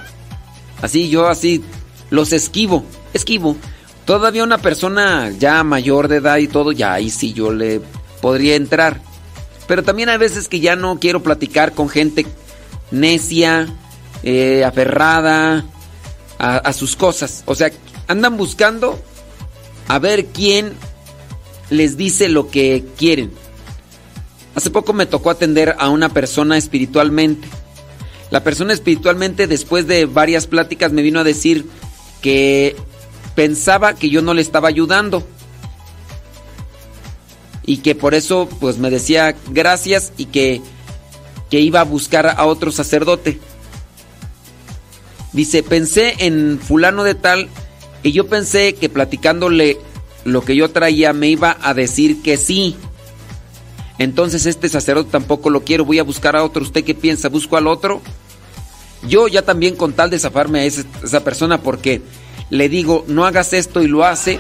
así, 0.83 1.09
yo 1.09 1.27
así, 1.27 1.65
los 2.11 2.33
esquivo, 2.33 2.85
esquivo. 3.13 3.57
Todavía 4.05 4.45
una 4.45 4.59
persona 4.59 5.31
ya 5.39 5.63
mayor 5.65 6.09
de 6.09 6.17
edad 6.17 6.39
y 6.39 6.49
todo, 6.49 6.73
ya 6.73 6.95
ahí 6.95 7.11
sí 7.11 7.33
yo 7.33 7.53
le 7.53 7.81
podría 8.21 8.57
entrar. 8.57 9.01
Pero 9.67 9.83
también 9.83 10.09
hay 10.09 10.17
veces 10.17 10.49
que 10.49 10.61
ya 10.61 10.77
no 10.77 10.99
quiero 10.99 11.23
platicar 11.23 11.73
con 11.73 11.91
gente 11.91 12.27
necia, 12.91 13.69
eh, 14.23 14.65
aferrada 14.65 15.65
a, 16.39 16.57
a 16.57 16.73
sus 16.73 16.97
cosas. 16.97 17.43
O 17.45 17.55
sea, 17.55 17.71
andan 18.07 18.37
buscando 18.39 18.99
a 19.89 19.99
ver 19.99 20.27
quién 20.27 20.73
les 21.71 21.97
dice 21.97 22.29
lo 22.29 22.49
que 22.49 22.85
quieren. 22.97 23.31
Hace 24.55 24.71
poco 24.71 24.93
me 24.93 25.07
tocó 25.07 25.31
atender 25.31 25.77
a 25.79 25.89
una 25.89 26.09
persona 26.09 26.57
espiritualmente. 26.57 27.47
La 28.31 28.43
persona 28.43 28.73
espiritualmente 28.73 29.47
después 29.47 29.87
de 29.87 30.07
varias 30.07 30.47
pláticas 30.47 30.93
me 30.93 31.03
vino 31.03 31.21
a 31.21 31.25
decir 31.25 31.67
que 32.21 32.77
pensaba 33.35 33.95
que 33.95 34.11
yo 34.11 34.23
no 34.23 34.35
le 34.35 34.43
estaba 34.43 34.69
ayudando. 34.69 35.27
Y 37.65 37.79
que 37.79 37.95
por 37.95 38.15
eso 38.15 38.49
pues 38.61 38.79
me 38.79 38.91
decía 38.91 39.37
gracias 39.51 40.13
y 40.17 40.27
que, 40.27 40.63
que 41.51 41.61
iba 41.61 41.81
a 41.81 41.85
buscar 41.85 42.27
a 42.27 42.47
otro 42.47 42.73
sacerdote. 42.73 43.39
Dice, 45.33 45.63
pensé 45.63 46.15
en 46.27 46.59
fulano 46.59 47.05
de 47.05 47.15
tal 47.15 47.49
y 48.03 48.13
yo 48.13 48.27
pensé 48.27 48.75
que 48.75 48.89
platicándole 48.89 49.79
lo 50.25 50.43
que 50.43 50.57
yo 50.57 50.71
traía 50.71 51.13
me 51.13 51.29
iba 51.29 51.59
a 51.61 51.75
decir 51.75 52.23
que 52.23 52.37
sí. 52.37 52.77
Entonces 53.99 54.47
este 54.47 54.69
sacerdote 54.69 55.11
tampoco 55.11 55.51
lo 55.51 55.65
quiero, 55.65 55.85
voy 55.85 55.99
a 55.99 56.05
buscar 56.05 56.37
a 56.37 56.45
otro. 56.45 56.63
¿Usted 56.63 56.85
qué 56.85 56.95
piensa? 56.95 57.29
¿Busco 57.29 57.57
al 57.57 57.67
otro? 57.67 58.01
Yo 59.07 59.29
ya 59.29 59.43
también 59.43 59.77
con 59.77 59.93
tal 59.93 60.11
de 60.11 60.19
zafarme 60.19 60.61
a 60.61 60.65
esa 60.65 61.23
persona 61.23 61.61
porque 61.63 62.03
le 62.51 62.69
digo, 62.69 63.05
no 63.07 63.25
hagas 63.25 63.53
esto 63.53 63.83
y 63.83 63.89
lo 63.89 64.05
hace. 64.05 64.39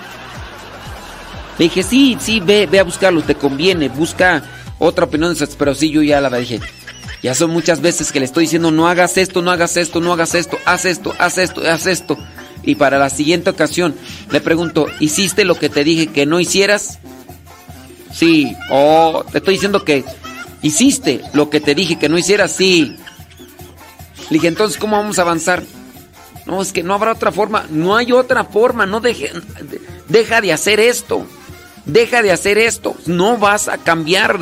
Le 1.58 1.64
dije, 1.64 1.82
sí, 1.82 2.16
sí, 2.20 2.40
ve, 2.40 2.66
ve 2.70 2.80
a 2.80 2.84
buscarlo, 2.84 3.22
te 3.22 3.34
conviene, 3.34 3.88
busca 3.88 4.44
otra 4.78 5.04
opinión, 5.04 5.36
pero 5.58 5.74
sí, 5.74 5.90
yo 5.90 6.02
ya 6.02 6.20
la 6.20 6.36
dije. 6.36 6.60
Ya 7.22 7.34
son 7.34 7.50
muchas 7.50 7.80
veces 7.80 8.12
que 8.12 8.20
le 8.20 8.26
estoy 8.26 8.44
diciendo, 8.44 8.70
no 8.70 8.88
hagas 8.88 9.16
esto, 9.16 9.42
no 9.42 9.50
hagas 9.50 9.76
esto, 9.76 10.00
no 10.00 10.12
hagas 10.12 10.34
esto, 10.34 10.56
haz 10.64 10.84
esto, 10.84 11.14
haz 11.18 11.38
esto, 11.38 11.62
haz 11.68 11.86
esto. 11.86 12.16
Y 12.62 12.76
para 12.76 12.98
la 12.98 13.10
siguiente 13.10 13.50
ocasión 13.50 13.94
le 14.30 14.40
pregunto, 14.40 14.86
¿hiciste 15.00 15.44
lo 15.44 15.56
que 15.56 15.68
te 15.68 15.84
dije 15.84 16.08
que 16.08 16.26
no 16.26 16.38
hicieras? 16.38 16.98
Sí. 18.12 18.54
O 18.70 19.24
te 19.30 19.38
estoy 19.38 19.54
diciendo 19.54 19.84
que 19.84 20.04
hiciste 20.62 21.22
lo 21.32 21.50
que 21.50 21.60
te 21.60 21.74
dije 21.74 21.98
que 21.98 22.08
no 22.08 22.18
hicieras. 22.18 22.52
Sí. 22.52 22.96
Le 24.30 24.34
dije, 24.34 24.48
entonces, 24.48 24.78
¿cómo 24.78 24.96
vamos 24.96 25.18
a 25.18 25.22
avanzar? 25.22 25.62
No, 26.46 26.62
es 26.62 26.72
que 26.72 26.82
no 26.82 26.94
habrá 26.94 27.12
otra 27.12 27.32
forma. 27.32 27.66
No 27.70 27.96
hay 27.96 28.12
otra 28.12 28.44
forma. 28.44 28.86
No 28.86 29.00
deje, 29.00 29.30
deja 30.08 30.40
de 30.40 30.52
hacer 30.52 30.80
esto. 30.80 31.26
Deja 31.84 32.22
de 32.22 32.32
hacer 32.32 32.58
esto. 32.58 32.96
No 33.06 33.38
vas 33.38 33.68
a 33.68 33.78
cambiar. 33.78 34.38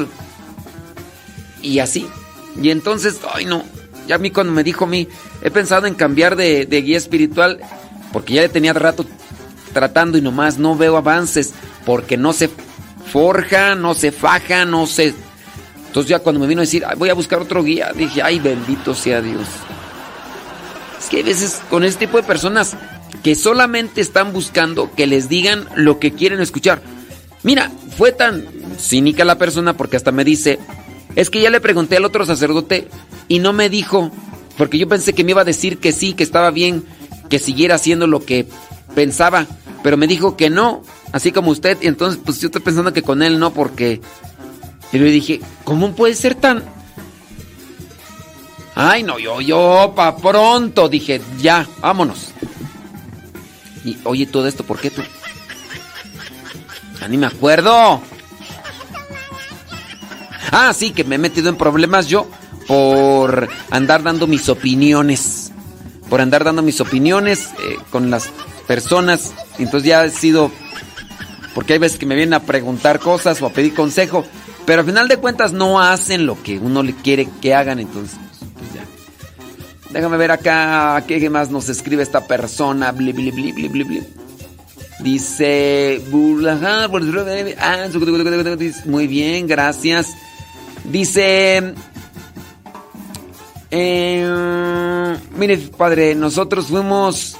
Y 1.62 1.81
así. 1.81 2.08
Y 2.60 2.70
entonces, 2.70 3.18
ay 3.32 3.44
no. 3.44 3.65
Ya 4.06 4.16
a 4.16 4.18
mí 4.18 4.31
cuando 4.31 4.52
me 4.52 4.62
dijo 4.62 4.84
a 4.84 4.89
mí, 4.89 5.08
he 5.42 5.50
pensado 5.50 5.86
en 5.86 5.94
cambiar 5.94 6.36
de, 6.36 6.65
guía 6.65 6.97
espiritual 6.97 7.60
porque 8.12 8.34
ya 8.34 8.42
le 8.42 8.48
tenía 8.48 8.73
rato 8.73 9.05
tratando 9.73 10.16
y 10.16 10.23
nomás 10.23 10.58
no 10.58 10.76
veo 10.76 10.97
avances, 10.97 11.52
porque 11.84 12.16
no 12.16 12.32
se 12.32 12.48
forja, 13.12 13.74
no 13.74 13.94
se 13.94 14.12
faja, 14.12 14.65
no 14.65 14.86
se... 14.86 15.12
Entonces 15.89 16.08
ya 16.08 16.20
cuando 16.20 16.40
me 16.40 16.47
vino 16.47 16.60
a 16.60 16.65
decir, 16.65 16.84
voy 16.97 17.10
a 17.10 17.15
buscar 17.15 17.40
otro 17.40 17.62
guía, 17.62 17.92
dije, 17.94 18.23
ay, 18.23 18.39
bendito 18.39 18.94
sea 18.94 19.20
Dios. 19.20 19.47
Es 20.99 21.08
que 21.08 21.18
hay 21.18 21.23
veces 21.23 21.60
con 21.70 21.84
este 21.84 22.07
tipo 22.07 22.16
de 22.16 22.23
personas 22.23 22.76
que 23.23 23.34
solamente 23.34 24.00
están 24.00 24.33
buscando 24.33 24.91
que 24.94 25.07
les 25.07 25.28
digan 25.28 25.66
lo 25.75 25.99
que 25.99 26.12
quieren 26.12 26.41
escuchar. 26.41 26.83
Mira, 27.42 27.70
fue 27.97 28.12
tan 28.12 28.47
cínica 28.78 29.25
la 29.25 29.39
persona 29.39 29.76
porque 29.76 29.97
hasta 29.97 30.12
me 30.12 30.25
dice, 30.25 30.58
es 31.15 31.31
que 31.31 31.41
ya 31.41 31.50
le 31.50 31.60
pregunté 31.60 31.97
al 31.97 32.05
otro 32.05 32.26
sacerdote 32.26 32.89
y 33.28 33.39
no 33.39 33.52
me 33.52 33.68
dijo, 33.68 34.10
porque 34.57 34.78
yo 34.78 34.89
pensé 34.89 35.12
que 35.12 35.25
me 35.25 35.33
iba 35.33 35.42
a 35.42 35.47
decir 35.47 35.78
que 35.78 35.92
sí, 35.92 36.12
que 36.12 36.23
estaba 36.23 36.50
bien, 36.50 36.84
que 37.28 37.39
siguiera 37.39 37.76
haciendo 37.76 38.07
lo 38.07 38.25
que 38.25 38.47
pensaba, 38.94 39.47
pero 39.83 39.97
me 39.97 40.07
dijo 40.07 40.36
que 40.36 40.50
no, 40.50 40.83
así 41.12 41.33
como 41.33 41.50
usted, 41.50 41.78
y 41.81 41.86
entonces 41.86 42.20
pues 42.25 42.41
yo 42.41 42.47
estoy 42.47 42.62
pensando 42.62 42.92
que 42.92 43.02
con 43.02 43.23
él 43.23 43.39
no, 43.39 43.52
porque... 43.52 44.00
Y 44.92 44.99
le 44.99 45.10
dije, 45.10 45.41
¿cómo 45.65 45.94
puede 45.94 46.15
ser 46.15 46.34
tan... 46.34 46.65
Ay, 48.78 49.02
no, 49.02 49.18
yo, 49.18 49.40
yo, 49.40 49.94
pa' 49.96 50.18
pronto, 50.18 50.86
dije, 50.90 51.22
ya, 51.38 51.66
vámonos. 51.80 52.28
Y 53.86 53.96
oye, 54.05 54.26
todo 54.26 54.46
esto, 54.46 54.64
¿por 54.64 54.78
qué 54.78 54.90
tú? 54.90 55.00
Ya 57.00 57.08
ni 57.08 57.16
me 57.16 57.24
acuerdo. 57.24 58.02
Ah, 60.52 60.74
sí, 60.74 60.90
que 60.90 61.05
me 61.05 61.14
he 61.14 61.18
metido 61.18 61.48
en 61.48 61.56
problemas 61.56 62.06
yo 62.06 62.28
por 62.66 63.48
andar 63.70 64.02
dando 64.02 64.26
mis 64.26 64.50
opiniones. 64.50 65.52
Por 66.10 66.20
andar 66.20 66.44
dando 66.44 66.60
mis 66.60 66.78
opiniones 66.82 67.48
eh, 67.58 67.78
con 67.90 68.10
las 68.10 68.28
personas. 68.66 69.32
Entonces 69.58 69.88
ya 69.88 70.05
he 70.05 70.10
sido... 70.10 70.50
Porque 71.55 71.72
hay 71.72 71.78
veces 71.78 71.98
que 71.98 72.05
me 72.05 72.14
vienen 72.14 72.34
a 72.34 72.40
preguntar 72.40 73.00
cosas 73.00 73.40
o 73.40 73.46
a 73.46 73.50
pedir 73.50 73.72
consejo. 73.74 74.26
Pero 74.66 74.80
al 74.80 74.86
final 74.86 75.08
de 75.08 75.16
cuentas 75.16 75.55
no 75.55 75.80
hacen 75.80 76.26
lo 76.26 76.42
que 76.42 76.58
uno 76.58 76.82
le 76.82 76.94
quiere 76.94 77.26
que 77.40 77.55
hagan. 77.55 77.78
Entonces. 77.78 78.18
Déjame 79.90 80.16
ver 80.16 80.31
acá 80.31 81.02
qué 81.06 81.31
más 81.31 81.50
nos 81.50 81.68
escribe 81.68 82.02
esta 82.02 82.26
persona. 82.26 82.92
Dice... 84.98 86.02
Muy 88.86 89.06
bien, 89.06 89.47
gracias. 89.47 90.15
Dice... 90.84 91.74
Eh, 93.70 95.16
mire, 95.36 95.58
padre, 95.58 96.15
nosotros 96.15 96.66
fuimos 96.66 97.36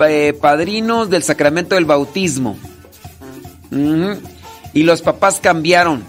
eh, 0.00 0.36
padrinos 0.40 1.10
del 1.10 1.22
sacramento 1.22 1.74
del 1.74 1.84
bautismo. 1.84 2.56
Y 4.74 4.82
los 4.82 5.00
papás 5.00 5.38
cambiaron, 5.40 6.02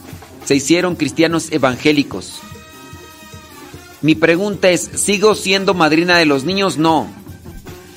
se 0.45 0.55
hicieron 0.55 0.95
cristianos 0.95 1.51
evangélicos. 1.51 2.41
Mi 4.03 4.15
pregunta 4.15 4.69
es, 4.69 4.89
¿sigo 4.95 5.33
siendo 5.33 5.73
madrina 5.73 6.17
de 6.17 6.25
los 6.25 6.43
niños? 6.43 6.77
No. 6.77 7.07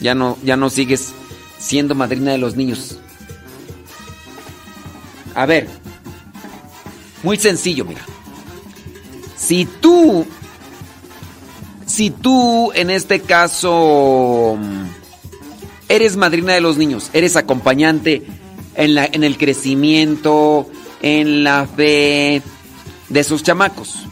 Ya 0.00 0.14
no, 0.14 0.38
ya 0.42 0.56
no 0.56 0.70
sigues 0.70 1.12
siendo 1.58 1.94
madrina 1.94 2.32
de 2.32 2.38
los 2.38 2.56
niños. 2.56 2.98
A 5.34 5.46
ver. 5.46 5.68
Muy 7.22 7.36
sencillo, 7.36 7.84
mira. 7.84 8.02
Si 9.36 9.66
tú 9.66 10.24
si 11.86 12.10
tú 12.10 12.72
en 12.74 12.90
este 12.90 13.20
caso 13.20 14.58
eres 15.88 16.16
madrina 16.16 16.52
de 16.52 16.60
los 16.60 16.76
niños, 16.76 17.10
eres 17.14 17.36
acompañante 17.36 18.22
en, 18.74 18.94
la, 18.94 19.06
en 19.06 19.24
el 19.24 19.38
crecimiento, 19.38 20.68
en 21.02 21.42
la 21.42 21.66
fe 21.66 22.42
de 23.08 23.24
sus 23.24 23.42
chamacos. 23.42 24.04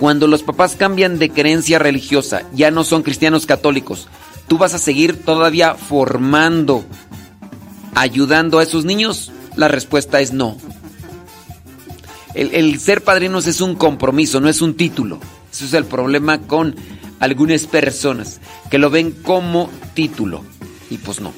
Cuando 0.00 0.26
los 0.26 0.42
papás 0.42 0.76
cambian 0.76 1.18
de 1.18 1.28
creencia 1.28 1.78
religiosa, 1.78 2.44
ya 2.54 2.70
no 2.70 2.84
son 2.84 3.02
cristianos 3.02 3.44
católicos, 3.44 4.08
¿tú 4.48 4.56
vas 4.56 4.72
a 4.72 4.78
seguir 4.78 5.22
todavía 5.26 5.74
formando, 5.74 6.86
ayudando 7.94 8.58
a 8.58 8.62
esos 8.62 8.86
niños? 8.86 9.30
La 9.56 9.68
respuesta 9.68 10.22
es 10.22 10.32
no. 10.32 10.56
El, 12.32 12.80
ser 12.80 13.04
padrinos 13.04 13.46
es 13.46 13.60
un 13.60 13.74
compromiso, 13.74 14.40
no 14.40 14.48
es 14.48 14.62
un 14.62 14.74
título. 14.74 15.20
Eso 15.52 15.66
es 15.66 15.74
el 15.74 15.84
problema 15.84 16.38
con 16.38 16.74
algunas 17.18 17.66
personas 17.66 18.40
que 18.70 18.78
lo 18.78 18.88
ven 18.88 19.10
como 19.10 19.68
título. 19.92 20.42
Y 20.88 20.96
pues 20.96 21.20
no. 21.20 21.34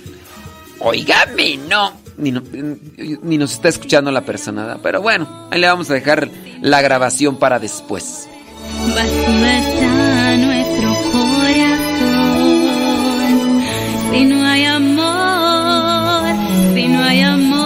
Oígame, 0.78 1.56
no. 1.68 1.94
Ni, 2.16 2.30
ni 2.30 3.38
nos 3.38 3.54
está 3.54 3.70
escuchando 3.70 4.12
la 4.12 4.20
persona. 4.20 4.78
Pero 4.80 5.02
bueno, 5.02 5.48
ahí 5.50 5.60
le 5.60 5.66
vamos 5.66 5.90
a 5.90 5.94
dejar 5.94 6.30
la 6.60 6.80
grabación 6.80 7.40
para 7.40 7.58
después. 7.58 8.28
Está 8.80 10.36
nuestro 10.38 10.94
corazón. 11.12 12.22
Si 14.10 14.24
no 14.24 14.44
hay 14.44 14.64
amor, 14.64 16.24
si 16.74 16.88
no 16.88 17.02
hay 17.04 17.20
amor, 17.20 17.61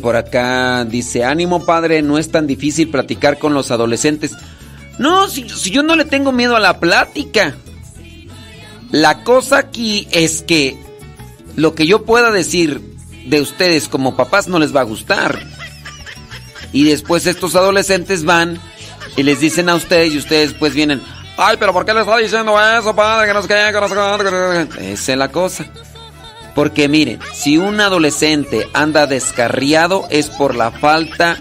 Por 0.00 0.16
acá, 0.16 0.86
dice, 0.86 1.24
ánimo 1.24 1.66
padre, 1.66 2.00
no 2.00 2.16
es 2.16 2.30
tan 2.30 2.46
difícil 2.46 2.90
platicar 2.90 3.38
con 3.38 3.52
los 3.52 3.70
adolescentes. 3.70 4.32
No, 4.98 5.28
si, 5.28 5.44
yo 5.44 5.82
no 5.82 5.94
le 5.94 6.06
tengo 6.06 6.32
miedo 6.32 6.56
a 6.56 6.60
la 6.60 6.80
plática. 6.80 7.54
La 8.90 9.24
cosa 9.24 9.58
aquí 9.58 10.08
es 10.10 10.40
que 10.40 10.78
lo 11.54 11.74
que 11.74 11.86
yo 11.86 12.04
pueda 12.04 12.30
decir 12.30 12.80
de 13.26 13.42
ustedes 13.42 13.88
como 13.88 14.16
papás 14.16 14.48
no 14.48 14.58
les 14.58 14.74
va 14.74 14.80
a 14.80 14.84
gustar. 14.84 15.38
Y 16.72 16.84
después 16.84 17.26
estos 17.26 17.54
adolescentes 17.54 18.24
van 18.24 18.58
y 19.16 19.22
les 19.22 19.40
dicen 19.40 19.68
a 19.68 19.74
ustedes 19.74 20.14
y 20.14 20.18
ustedes 20.18 20.54
pues 20.54 20.74
vienen, 20.74 21.02
ay, 21.36 21.56
pero 21.60 21.74
¿por 21.74 21.84
qué 21.84 21.92
le 21.92 22.00
está 22.00 22.16
diciendo 22.16 22.56
eso, 22.58 22.96
padre? 22.96 23.28
Que 23.28 23.34
no 23.34 23.42
sé 23.42 23.48
qué, 23.48 23.70
que 23.70 23.80
no 23.80 23.88
sé 23.88 23.94
qué". 24.78 24.92
Esa 24.92 25.12
es 25.12 25.18
la 25.18 25.28
cosa. 25.28 25.66
Porque 26.58 26.88
miren, 26.88 27.20
si 27.32 27.56
un 27.56 27.80
adolescente 27.80 28.66
anda 28.72 29.06
descarriado 29.06 30.08
es 30.10 30.28
por 30.28 30.56
la 30.56 30.72
falta 30.72 31.40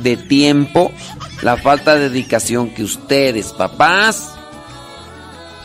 de 0.00 0.16
tiempo, 0.16 0.90
la 1.42 1.56
falta 1.56 1.94
de 1.94 2.08
dedicación 2.08 2.70
que 2.70 2.82
ustedes, 2.82 3.52
papás, 3.52 4.34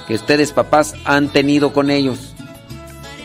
que 0.08 0.14
ustedes, 0.14 0.52
papás, 0.52 0.94
han 1.06 1.30
tenido 1.30 1.74
con 1.74 1.90
ellos. 1.90 2.36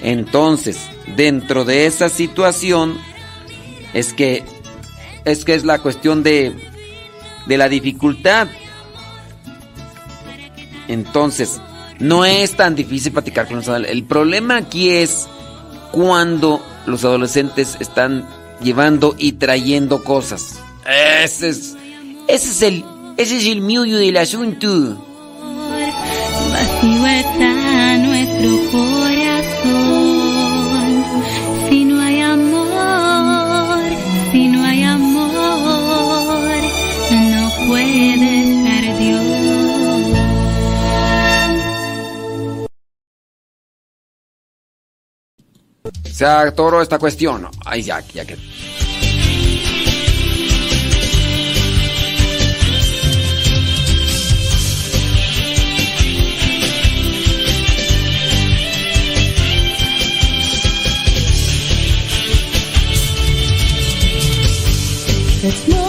Entonces, 0.00 0.88
dentro 1.16 1.66
de 1.66 1.84
esa 1.84 2.08
situación, 2.08 2.96
es 3.92 4.14
que 4.14 4.44
es 5.26 5.44
que 5.44 5.54
es 5.54 5.66
la 5.66 5.80
cuestión 5.80 6.22
de, 6.22 6.56
de 7.46 7.58
la 7.58 7.68
dificultad. 7.68 8.48
Entonces, 10.88 11.60
no 11.98 12.24
es 12.24 12.56
tan 12.56 12.74
difícil 12.74 13.12
platicar 13.12 13.48
con 13.48 13.56
los 13.56 13.68
adolescentes. 13.68 14.02
El 14.02 14.08
problema 14.08 14.56
aquí 14.56 14.88
es 14.88 15.28
cuando 15.92 16.64
los 16.86 17.04
adolescentes 17.04 17.76
están 17.78 18.26
llevando 18.62 19.14
y 19.18 19.32
trayendo 19.32 20.02
cosas. 20.02 20.58
Ese 20.84 21.50
es, 22.28 22.62
el, 22.62 22.84
ese 23.16 23.38
es 23.38 23.46
el 23.46 23.60
meollo 23.60 23.98
del 23.98 24.16
asunto. 24.16 24.98
Se 46.12 46.26
atoró 46.26 46.82
esta 46.82 46.98
cuestión. 46.98 47.48
Ay, 47.64 47.82
ya, 47.82 48.00
ya 48.12 48.24
que. 48.24 48.36
Es 65.42 65.81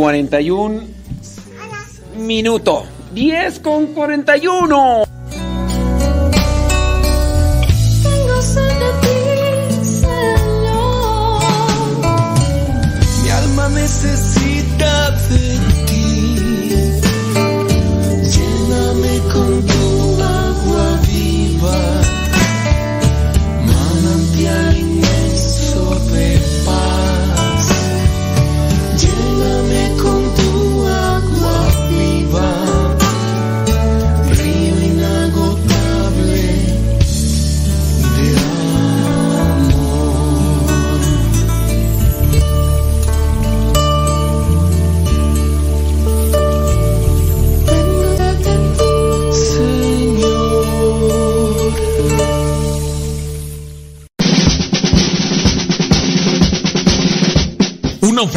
41 0.00 0.80
minutos. 2.16 2.84
10 3.12 3.58
con 3.60 3.88
41. 3.88 5.09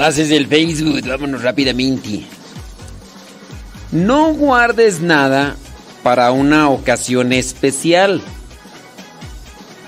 Frases 0.00 0.30
del 0.30 0.46
Facebook, 0.46 1.06
vámonos 1.06 1.42
rápidamente. 1.42 2.22
No 3.92 4.32
guardes 4.32 5.02
nada 5.02 5.56
para 6.02 6.32
una 6.32 6.70
ocasión 6.70 7.34
especial. 7.34 8.22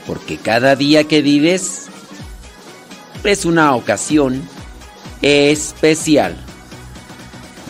Porque 0.06 0.36
cada 0.36 0.76
día 0.76 1.04
que 1.04 1.22
vives 1.22 1.86
es 3.24 3.46
una 3.46 3.74
ocasión 3.74 4.42
especial. 5.22 6.36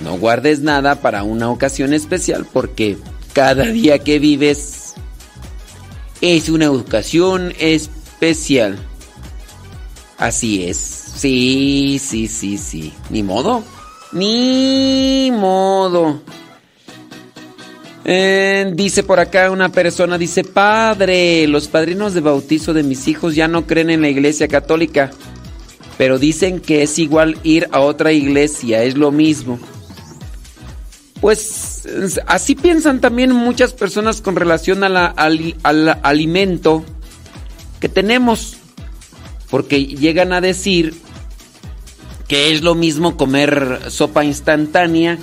No 0.03 0.19
guardes 0.19 0.63
nada 0.63 0.97
para 0.97 1.23
una 1.23 1.49
ocasión 1.49 1.95
especial 1.95 2.45
porque 2.53 2.99
cada 3.35 3.67
día 3.67 4.01
que 4.01 4.19
vives 4.19 4.95
es 6.21 6.49
una 6.49 6.73
ocasión 6.73 7.53
especial. 7.61 8.81
Así 10.23 10.63
es. 10.69 10.77
Sí, 10.77 12.01
sí, 12.01 12.29
sí, 12.29 12.57
sí. 12.57 12.93
Ni 13.11 13.25
modo. 13.25 13.65
Ni 14.13 15.33
modo. 15.33 16.23
Eh, 18.05 18.71
dice 18.73 19.03
por 19.03 19.19
acá 19.19 19.51
una 19.51 19.71
persona, 19.71 20.19
dice, 20.19 20.45
padre, 20.45 21.49
los 21.49 21.67
padrinos 21.67 22.15
de 22.15 22.21
bautizo 22.21 22.73
de 22.73 22.85
mis 22.85 23.09
hijos 23.09 23.35
ya 23.35 23.49
no 23.49 23.67
creen 23.67 23.91
en 23.91 24.01
la 24.01 24.11
iglesia 24.11 24.47
católica, 24.47 25.11
pero 25.99 26.21
dicen 26.21 26.61
que 26.61 26.83
es 26.85 27.01
igual 27.01 27.37
ir 27.43 27.69
a 27.73 27.81
otra 27.81 28.13
iglesia, 28.13 28.85
es 28.85 28.97
lo 28.97 29.11
mismo. 29.11 29.59
Pues 31.21 31.89
así 32.29 32.55
piensan 32.55 33.01
también 33.01 33.33
muchas 33.33 33.73
personas 33.73 34.21
con 34.21 34.37
relación 34.37 34.85
al, 34.85 34.97
al 35.17 35.99
alimento 36.05 36.85
que 37.81 37.89
tenemos, 37.89 38.59
porque 39.53 39.85
llegan 39.85 40.33
a 40.33 40.41
decir 40.41 40.95
que 42.27 42.53
es 42.55 42.63
lo 42.63 42.75
mismo 42.75 43.19
comer 43.19 43.81
sopa 43.89 44.25
instantánea 44.25 45.19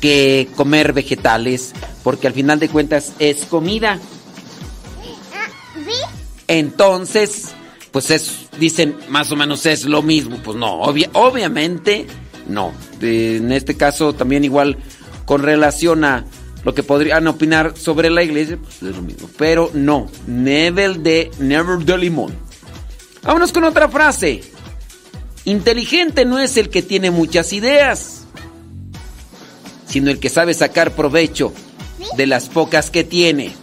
que 0.00 0.48
comer 0.56 0.92
vegetales, 0.92 1.72
porque 2.02 2.26
al 2.26 2.32
final 2.32 2.58
de 2.58 2.68
cuentas 2.68 3.12
es 3.20 3.44
comida. 3.44 4.00
Entonces, 6.48 7.48
pues 7.92 8.10
es, 8.10 8.48
dicen 8.58 8.96
más 9.08 9.30
o 9.32 9.36
menos 9.36 9.66
es 9.66 9.84
lo 9.84 10.02
mismo. 10.02 10.38
Pues 10.42 10.56
no, 10.56 10.82
obvia- 10.82 11.10
obviamente 11.12 12.06
no. 12.48 12.72
En 13.00 13.52
este 13.52 13.76
caso 13.76 14.14
también 14.14 14.44
igual 14.44 14.78
con 15.24 15.42
relación 15.42 16.04
a 16.04 16.24
lo 16.64 16.74
que 16.74 16.82
podrían 16.82 17.26
opinar 17.28 17.74
sobre 17.76 18.10
la 18.10 18.22
iglesia, 18.22 18.58
pues 18.60 18.82
es 18.82 18.96
lo 18.96 19.02
mismo. 19.02 19.28
Pero 19.36 19.70
no, 19.74 20.08
never 20.26 20.98
de, 20.98 21.30
never 21.38 21.78
de 21.78 21.98
limón. 21.98 22.47
Vámonos 23.22 23.52
con 23.52 23.64
otra 23.64 23.88
frase. 23.88 24.42
Inteligente 25.44 26.24
no 26.24 26.38
es 26.38 26.56
el 26.56 26.68
que 26.68 26.82
tiene 26.82 27.10
muchas 27.10 27.52
ideas, 27.52 28.24
sino 29.88 30.10
el 30.10 30.18
que 30.18 30.28
sabe 30.28 30.54
sacar 30.54 30.92
provecho 30.92 31.52
de 32.16 32.26
las 32.26 32.48
pocas 32.48 32.90
que 32.90 33.04
tiene. 33.04 33.54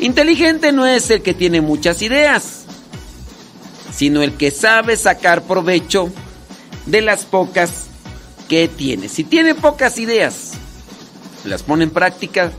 Inteligente 0.00 0.72
no 0.72 0.86
es 0.86 1.10
el 1.10 1.22
que 1.22 1.34
tiene 1.34 1.60
muchas 1.60 2.02
ideas, 2.02 2.64
sino 3.94 4.22
el 4.22 4.32
que 4.32 4.50
sabe 4.50 4.96
sacar 4.96 5.42
provecho 5.42 6.10
de 6.86 7.02
las 7.02 7.24
pocas 7.24 7.86
que 8.48 8.66
tiene. 8.66 9.08
Si 9.08 9.24
tiene 9.24 9.54
pocas 9.54 9.98
ideas, 9.98 10.52
las 11.44 11.62
pone 11.62 11.84
en 11.84 11.90
práctica, 11.90 12.50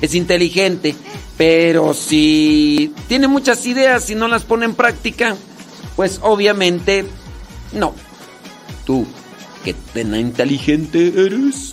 es 0.00 0.14
inteligente. 0.14 0.94
Pero 1.36 1.94
si 1.94 2.92
tiene 3.08 3.28
muchas 3.28 3.64
ideas 3.66 4.10
y 4.10 4.14
no 4.14 4.28
las 4.28 4.44
pone 4.44 4.66
en 4.66 4.74
práctica, 4.74 5.36
pues 5.96 6.20
obviamente 6.22 7.06
no. 7.72 7.94
Tú, 8.84 9.06
qué 9.64 9.74
tan 9.94 10.14
inteligente 10.16 11.12
eres. 11.16 11.72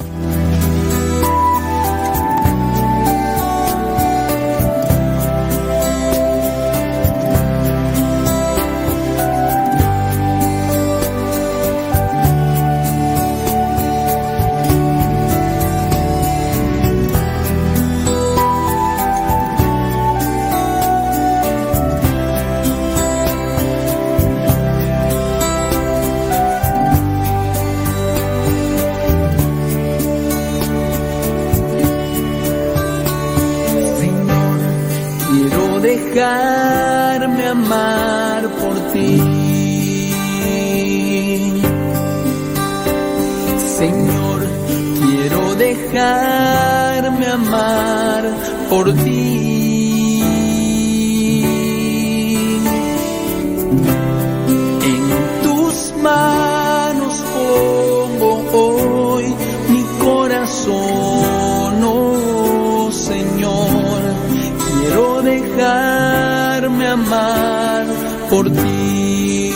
Por 68.29 68.51
ti. 68.51 69.51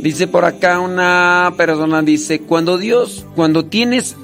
Dice 0.00 0.26
por 0.28 0.44
acá 0.44 0.80
una 0.80 1.52
persona 1.56 2.02
dice, 2.02 2.40
cuando 2.40 2.78
Dios, 2.78 3.26
cuando 3.34 3.64
tienes 3.64 4.16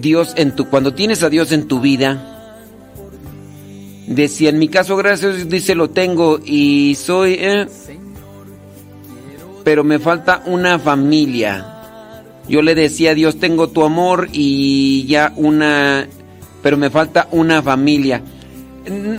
Dios 0.00 0.34
en 0.36 0.54
tu 0.54 0.68
cuando 0.68 0.94
tienes 0.94 1.22
a 1.22 1.30
Dios 1.30 1.52
en 1.52 1.66
tu 1.68 1.80
vida, 1.80 2.52
decía, 4.06 4.50
en 4.50 4.58
mi 4.58 4.68
caso 4.68 4.96
gracias 4.96 5.48
dice, 5.48 5.74
lo 5.74 5.90
tengo 5.90 6.38
y 6.44 6.96
soy 6.96 7.36
eh, 7.38 7.66
pero 9.64 9.84
me 9.84 9.98
falta 9.98 10.42
una 10.46 10.78
familia. 10.78 11.72
Yo 12.48 12.62
le 12.62 12.74
decía 12.74 13.14
Dios, 13.14 13.40
tengo 13.40 13.68
tu 13.68 13.82
amor 13.82 14.28
y 14.32 15.06
ya 15.06 15.32
una 15.36 16.06
pero 16.62 16.76
me 16.76 16.90
falta 16.90 17.28
una 17.32 17.62
familia. 17.62 18.22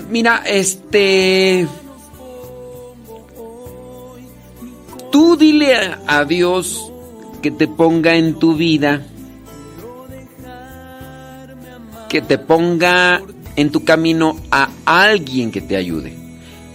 Mira, 0.10 0.44
este 0.46 1.68
Tú 5.18 5.36
dile 5.36 5.74
a, 5.74 6.00
a 6.06 6.26
Dios 6.26 6.92
que 7.42 7.50
te 7.50 7.68
ponga 7.68 8.18
en 8.18 8.36
tu 8.36 8.54
vida, 8.54 9.02
que 12.08 12.22
te 12.22 12.38
ponga 12.38 13.24
en 13.56 13.72
tu 13.72 13.84
camino 13.84 14.38
a 14.52 14.70
alguien 14.86 15.50
que 15.52 15.60
te 15.60 15.76
ayude. 15.76 16.16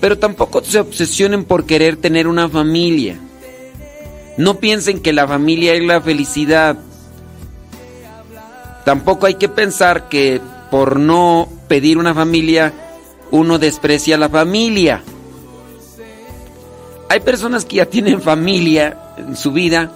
Pero 0.00 0.18
tampoco 0.18 0.60
se 0.64 0.80
obsesionen 0.80 1.44
por 1.44 1.66
querer 1.66 1.98
tener 1.98 2.26
una 2.26 2.48
familia. 2.48 3.16
No 4.36 4.58
piensen 4.58 4.98
que 4.98 5.12
la 5.12 5.28
familia 5.28 5.74
es 5.74 5.84
la 5.84 6.00
felicidad. 6.00 6.76
Tampoco 8.84 9.26
hay 9.26 9.34
que 9.34 9.50
pensar 9.50 10.08
que 10.08 10.40
por 10.68 10.98
no 10.98 11.48
pedir 11.68 11.96
una 11.96 12.12
familia 12.12 12.72
uno 13.30 13.60
desprecia 13.60 14.16
a 14.16 14.18
la 14.18 14.28
familia. 14.28 15.04
Hay 17.12 17.20
personas 17.20 17.66
que 17.66 17.76
ya 17.76 17.84
tienen 17.84 18.22
familia 18.22 18.96
en 19.18 19.36
su 19.36 19.52
vida 19.52 19.92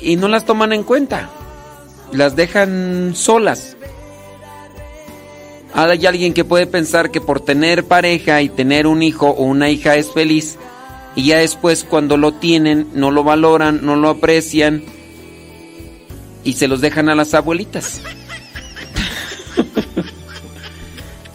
y 0.00 0.16
no 0.16 0.28
las 0.28 0.46
toman 0.46 0.72
en 0.72 0.82
cuenta. 0.82 1.28
Las 2.10 2.36
dejan 2.36 3.12
solas. 3.14 3.76
Hay 5.74 6.06
alguien 6.06 6.32
que 6.32 6.46
puede 6.46 6.66
pensar 6.66 7.10
que 7.10 7.20
por 7.20 7.40
tener 7.40 7.84
pareja 7.84 8.40
y 8.40 8.48
tener 8.48 8.86
un 8.86 9.02
hijo 9.02 9.28
o 9.28 9.44
una 9.44 9.68
hija 9.68 9.94
es 9.96 10.10
feliz 10.10 10.56
y 11.14 11.26
ya 11.26 11.40
después 11.40 11.84
cuando 11.84 12.16
lo 12.16 12.32
tienen 12.32 12.88
no 12.94 13.10
lo 13.10 13.22
valoran, 13.22 13.80
no 13.82 13.94
lo 13.94 14.08
aprecian 14.08 14.82
y 16.44 16.54
se 16.54 16.66
los 16.66 16.80
dejan 16.80 17.10
a 17.10 17.14
las 17.14 17.34
abuelitas. 17.34 18.00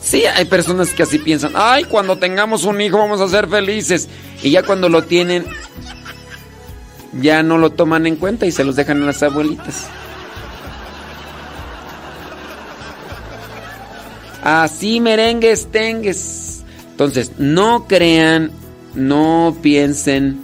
Sí, 0.04 0.26
hay 0.26 0.44
personas 0.46 0.90
que 0.90 1.04
así 1.04 1.18
piensan, 1.18 1.54
ay, 1.56 1.86
cuando 1.86 2.18
tengamos 2.18 2.66
un 2.66 2.82
hijo 2.82 2.98
vamos 2.98 3.22
a 3.22 3.30
ser 3.30 3.48
felices. 3.48 4.10
Y 4.44 4.52
ya 4.52 4.62
cuando 4.62 4.90
lo 4.90 5.06
tienen, 5.06 5.46
ya 7.14 7.42
no 7.42 7.58
lo 7.58 7.70
toman 7.70 8.06
en 8.06 8.18
cuenta 8.18 8.46
y 8.46 8.52
se 8.52 8.66
los 8.66 8.76
dejan 8.76 9.02
a 9.02 9.06
las 9.06 9.24
abuelitas. 9.24 9.88
Así 14.44 15.00
merengues, 15.00 15.72
tengues. 15.72 16.64
Entonces, 16.92 17.32
no 17.38 17.88
crean, 17.88 18.52
no 18.96 19.56
piensen, 19.62 20.38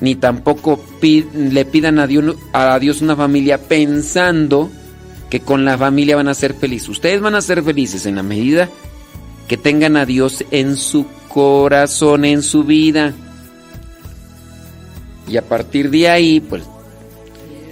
ni 0.00 0.16
tampoco 0.16 0.84
le 1.00 1.64
pidan 1.64 1.98
a 1.98 2.06
Dios, 2.06 2.36
a 2.52 2.78
Dios 2.78 3.00
una 3.00 3.16
familia 3.16 3.56
pensando 3.56 4.70
que 5.30 5.40
con 5.40 5.64
la 5.64 5.78
familia 5.78 6.14
van 6.14 6.28
a 6.28 6.34
ser 6.34 6.52
felices. 6.52 6.90
Ustedes 6.90 7.22
van 7.22 7.34
a 7.34 7.40
ser 7.40 7.62
felices 7.62 8.04
en 8.04 8.16
la 8.16 8.22
medida 8.22 8.68
que 9.48 9.56
tengan 9.56 9.96
a 9.96 10.06
Dios 10.06 10.44
en 10.50 10.76
su 10.76 11.06
corazón, 11.28 12.24
en 12.24 12.42
su 12.42 12.64
vida. 12.64 13.12
Y 15.28 15.36
a 15.36 15.42
partir 15.42 15.90
de 15.90 16.08
ahí, 16.08 16.40
pues, 16.40 16.62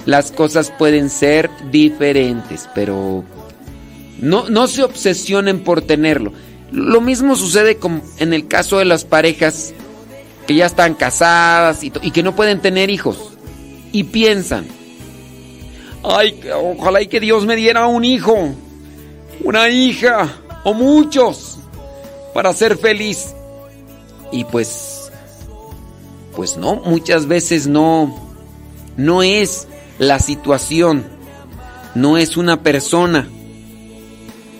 las 0.06 0.32
cosas 0.32 0.72
pueden 0.78 1.10
ser 1.10 1.50
diferentes, 1.70 2.68
pero 2.74 3.24
no, 4.20 4.48
no 4.48 4.66
se 4.66 4.82
obsesionen 4.82 5.60
por 5.60 5.82
tenerlo. 5.82 6.32
Lo 6.72 7.00
mismo 7.00 7.36
sucede 7.36 7.76
con, 7.76 8.02
en 8.18 8.32
el 8.32 8.46
caso 8.46 8.78
de 8.78 8.84
las 8.84 9.04
parejas 9.04 9.74
que 10.46 10.54
ya 10.54 10.66
están 10.66 10.94
casadas 10.94 11.82
y, 11.84 11.92
y 12.02 12.12
que 12.12 12.22
no 12.22 12.34
pueden 12.34 12.60
tener 12.60 12.90
hijos. 12.90 13.32
Y 13.92 14.04
piensan, 14.04 14.66
ay, 16.04 16.40
ojalá 16.54 17.02
y 17.02 17.08
que 17.08 17.20
Dios 17.20 17.44
me 17.44 17.56
diera 17.56 17.86
un 17.88 18.04
hijo, 18.04 18.54
una 19.42 19.68
hija 19.68 20.28
o 20.64 20.74
muchos 20.74 21.49
para 22.32 22.52
ser 22.52 22.76
feliz. 22.76 23.34
Y 24.32 24.44
pues, 24.44 25.10
pues 26.36 26.56
no, 26.56 26.76
muchas 26.76 27.26
veces 27.26 27.66
no, 27.66 28.16
no 28.96 29.22
es 29.22 29.66
la 29.98 30.18
situación, 30.18 31.04
no 31.94 32.16
es 32.16 32.36
una 32.36 32.62
persona, 32.62 33.28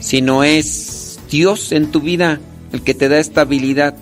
sino 0.00 0.44
es 0.44 1.20
Dios 1.30 1.72
en 1.72 1.90
tu 1.90 2.00
vida 2.00 2.40
el 2.72 2.82
que 2.82 2.94
te 2.94 3.08
da 3.08 3.18
estabilidad. 3.18 3.94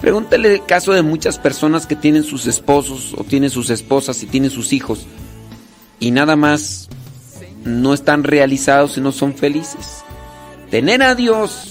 Pregúntale 0.00 0.54
el 0.54 0.64
caso 0.64 0.92
de 0.92 1.02
muchas 1.02 1.38
personas 1.38 1.86
que 1.86 1.96
tienen 1.96 2.24
sus 2.24 2.46
esposos 2.46 3.14
o 3.16 3.24
tienen 3.24 3.50
sus 3.50 3.68
esposas 3.68 4.22
y 4.22 4.26
tienen 4.26 4.50
sus 4.50 4.72
hijos 4.72 5.06
y 6.00 6.10
nada 6.10 6.34
más 6.34 6.88
no 7.64 7.92
están 7.92 8.24
realizados 8.24 8.96
y 8.96 9.02
no 9.02 9.12
son 9.12 9.34
felices. 9.34 10.02
Tener 10.70 11.02
a 11.02 11.14
Dios 11.14 11.69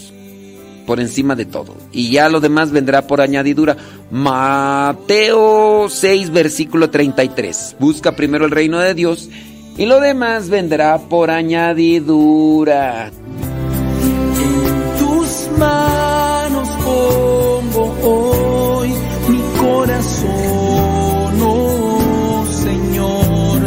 por 0.90 1.00
encima 1.00 1.36
de 1.36 1.46
todo 1.46 1.76
y 1.92 2.10
ya 2.10 2.30
lo 2.30 2.40
demás 2.40 2.72
vendrá 2.72 3.06
por 3.06 3.22
añadidura. 3.22 3.78
Mateo 4.10 5.88
6 5.88 6.32
versículo 6.32 6.90
33. 6.90 7.76
Busca 7.78 8.16
primero 8.16 8.46
el 8.46 8.50
reino 8.50 8.80
de 8.80 8.96
Dios 8.96 9.30
y 9.78 9.86
lo 9.86 10.00
demás 10.00 10.50
vendrá 10.50 10.98
por 10.98 11.30
añadidura. 11.30 13.12
tus 14.98 15.60
manos 15.60 16.68
pongo 16.84 17.96
hoy 18.02 18.90
mi 19.28 19.42
corazón, 19.60 20.30
oh 21.40 22.48
Señor, 22.64 23.62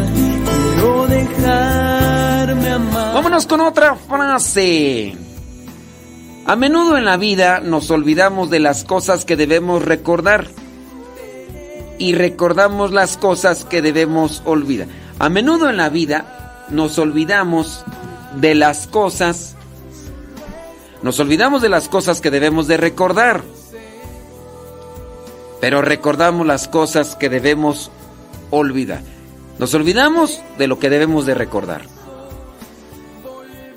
quiero 0.75 1.07
dejarme 1.07 2.69
amar. 2.69 3.15
Vámonos 3.15 3.47
con 3.47 3.61
otra 3.61 3.95
frase. 3.95 5.22
A 6.45 6.57
menudo 6.57 6.97
en 6.97 7.05
la 7.05 7.17
vida 7.17 7.61
nos 7.61 7.91
olvidamos 7.91 8.51
de 8.51 8.61
las 8.61 8.85
cosas 8.85 9.25
que 9.25 9.37
debemos 9.37 9.85
recordar 9.85 10.49
y 11.99 12.15
recordamos 12.15 12.91
las 12.91 13.17
cosas 13.17 13.65
que 13.65 13.81
debemos 13.81 14.43
olvidar. 14.45 14.89
A 15.19 15.29
menudo 15.29 15.71
en 15.71 15.77
la 15.77 15.89
vida 15.89 16.67
nos 16.69 16.99
olvidamos 16.99 17.85
de 18.41 18.55
las 18.55 18.87
cosas 18.87 19.57
nos 21.03 21.19
olvidamos 21.19 21.63
de 21.63 21.69
las 21.69 21.89
cosas 21.89 22.21
que 22.21 22.31
debemos 22.31 22.69
de 22.69 22.77
recordar. 22.77 23.43
Pero 25.61 25.83
recordamos 25.83 26.47
las 26.47 26.69
cosas 26.69 27.17
que 27.17 27.29
debemos 27.29 27.91
olvidar. 28.51 29.03
Nos 29.59 29.75
olvidamos 29.75 30.41
de 30.59 30.69
lo 30.69 30.79
que 30.79 30.91
debemos 30.91 31.27
de 31.27 31.35
recordar. 31.35 31.83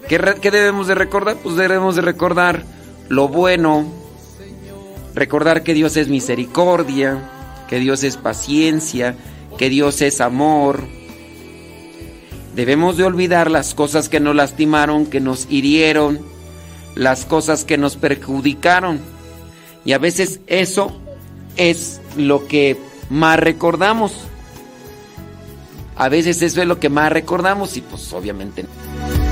¿Qué, 0.07 0.51
debemos 0.51 0.87
de 0.87 0.95
recordar? 0.95 1.37
Pues 1.37 1.55
debemos 1.55 1.95
de 1.95 2.01
recordar 2.01 2.63
lo 3.09 3.27
bueno, 3.27 3.87
recordar 5.15 5.63
que 5.63 5.73
Dios 5.73 5.97
es 5.97 6.09
misericordia, 6.09 7.29
que 7.67 7.79
Dios 7.79 8.03
es 8.03 8.17
paciencia, 8.17 9.15
que 9.57 9.69
Dios 9.69 10.01
es 10.01 10.21
amor. 10.21 10.81
Debemos 12.55 12.97
de 12.97 13.03
olvidar 13.03 13.49
las 13.49 13.73
cosas 13.73 14.07
que 14.07 14.19
nos 14.19 14.35
lastimaron, 14.35 15.07
que 15.07 15.19
nos 15.19 15.47
hirieron, 15.49 16.19
las 16.93 17.25
cosas 17.25 17.65
que 17.65 17.77
nos 17.77 17.95
perjudicaron. 17.95 18.99
Y 19.85 19.93
a 19.93 19.97
veces 19.97 20.39
eso 20.45 20.95
es 21.57 21.99
lo 22.15 22.47
que 22.47 22.77
más 23.09 23.39
recordamos. 23.39 24.13
A 25.95 26.09
veces 26.09 26.41
eso 26.41 26.61
es 26.61 26.67
lo 26.67 26.79
que 26.79 26.89
más 26.89 27.11
recordamos 27.11 27.75
y 27.77 27.81
pues 27.81 28.13
obviamente 28.13 28.63
no. 28.63 29.24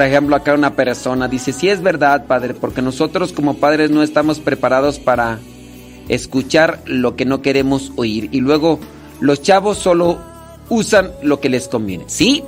Por 0.00 0.06
ejemplo 0.06 0.34
acá 0.34 0.54
una 0.54 0.76
persona, 0.76 1.28
dice, 1.28 1.52
sí 1.52 1.68
es 1.68 1.82
verdad, 1.82 2.24
padre, 2.24 2.54
porque 2.54 2.80
nosotros 2.80 3.34
como 3.34 3.56
padres 3.58 3.90
no 3.90 4.02
estamos 4.02 4.40
preparados 4.40 4.98
para 4.98 5.38
escuchar 6.08 6.80
lo 6.86 7.16
que 7.16 7.26
no 7.26 7.42
queremos 7.42 7.92
oír. 7.96 8.30
Y 8.32 8.40
luego 8.40 8.80
los 9.20 9.42
chavos 9.42 9.76
solo 9.76 10.18
usan 10.70 11.10
lo 11.22 11.38
que 11.38 11.50
les 11.50 11.68
conviene. 11.68 12.04
Sí, 12.06 12.42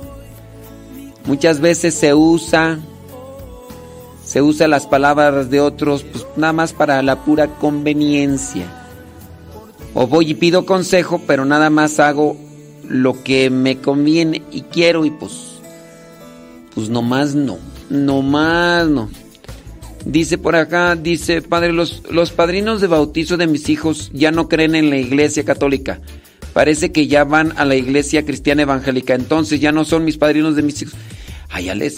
muchas 1.27 1.59
veces 1.59 1.93
se 1.93 2.15
usa, 2.15 2.79
se 4.25 4.41
usa 4.41 4.67
las 4.67 4.87
palabras 4.87 5.51
de 5.51 5.61
otros, 5.61 6.01
pues 6.01 6.25
nada 6.35 6.53
más 6.53 6.73
para 6.73 7.03
la 7.03 7.23
pura 7.23 7.45
conveniencia. 7.59 8.65
O 9.93 10.07
voy 10.07 10.31
y 10.31 10.33
pido 10.33 10.65
consejo, 10.65 11.21
pero 11.27 11.45
nada 11.45 11.69
más 11.69 11.99
hago 11.99 12.35
lo 12.89 13.21
que 13.21 13.51
me 13.51 13.77
conviene 13.77 14.41
y 14.49 14.63
quiero 14.63 15.05
y 15.05 15.11
pues 15.11 15.52
Pues 16.75 16.89
nomás 16.89 17.35
no. 17.35 17.57
Nomás 17.89 18.87
no. 18.87 19.09
Dice 20.05 20.37
por 20.37 20.55
acá, 20.55 20.95
dice, 20.95 21.41
padre, 21.41 21.71
los, 21.71 22.03
los 22.11 22.31
padrinos 22.31 22.81
de 22.81 22.87
bautizo 22.87 23.37
de 23.37 23.47
mis 23.47 23.69
hijos 23.69 24.11
ya 24.13 24.31
no 24.31 24.49
creen 24.49 24.75
en 24.75 24.89
la 24.89 24.97
iglesia 24.97 25.45
católica. 25.45 26.01
Parece 26.53 26.91
que 26.91 27.07
ya 27.07 27.23
van 27.23 27.53
a 27.57 27.65
la 27.65 27.75
iglesia 27.75 28.25
cristiana 28.25 28.63
evangélica. 28.63 29.15
Entonces 29.15 29.59
ya 29.59 29.71
no 29.71 29.85
son 29.85 30.05
mis 30.05 30.17
padrinos 30.17 30.55
de 30.55 30.61
mis 30.61 30.81
hijos. 30.81 30.95
Ay, 31.49 31.65
ya 31.65 31.75
les... 31.75 31.95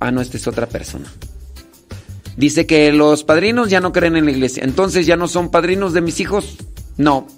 Ah, 0.00 0.10
no, 0.10 0.20
esta 0.20 0.36
es 0.36 0.46
otra 0.46 0.66
persona. 0.66 1.12
Dice 2.36 2.66
que 2.66 2.92
los 2.92 3.22
padrinos 3.22 3.68
ya 3.68 3.80
no 3.80 3.92
creen 3.92 4.16
en 4.16 4.24
la 4.24 4.30
iglesia. 4.30 4.64
Entonces 4.64 5.06
ya 5.06 5.16
no 5.16 5.28
son 5.28 5.50
padrinos 5.50 5.92
de 5.92 6.00
mis 6.00 6.20
hijos. 6.20 6.56
No. 6.96 7.28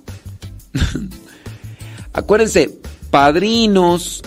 Acuérdense, 2.13 2.79
padrinos. 3.11 4.23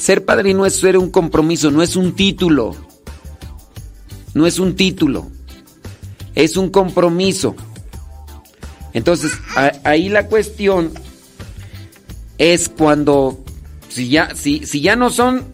Ser 0.00 0.24
padrino 0.24 0.64
es 0.64 0.76
ser 0.80 0.96
un 0.96 1.10
compromiso, 1.10 1.70
no 1.70 1.82
es 1.82 1.94
un 1.94 2.14
título. 2.14 2.74
No 4.32 4.46
es 4.46 4.58
un 4.58 4.74
título. 4.74 5.30
Es 6.34 6.56
un 6.56 6.70
compromiso. 6.70 7.54
Entonces, 8.94 9.32
ahí 9.84 10.08
la 10.08 10.26
cuestión 10.26 10.90
es 12.38 12.70
cuando 12.70 13.44
si 13.90 14.08
ya 14.08 14.34
si, 14.34 14.64
si 14.64 14.80
ya 14.80 14.96
no 14.96 15.10
son 15.10 15.44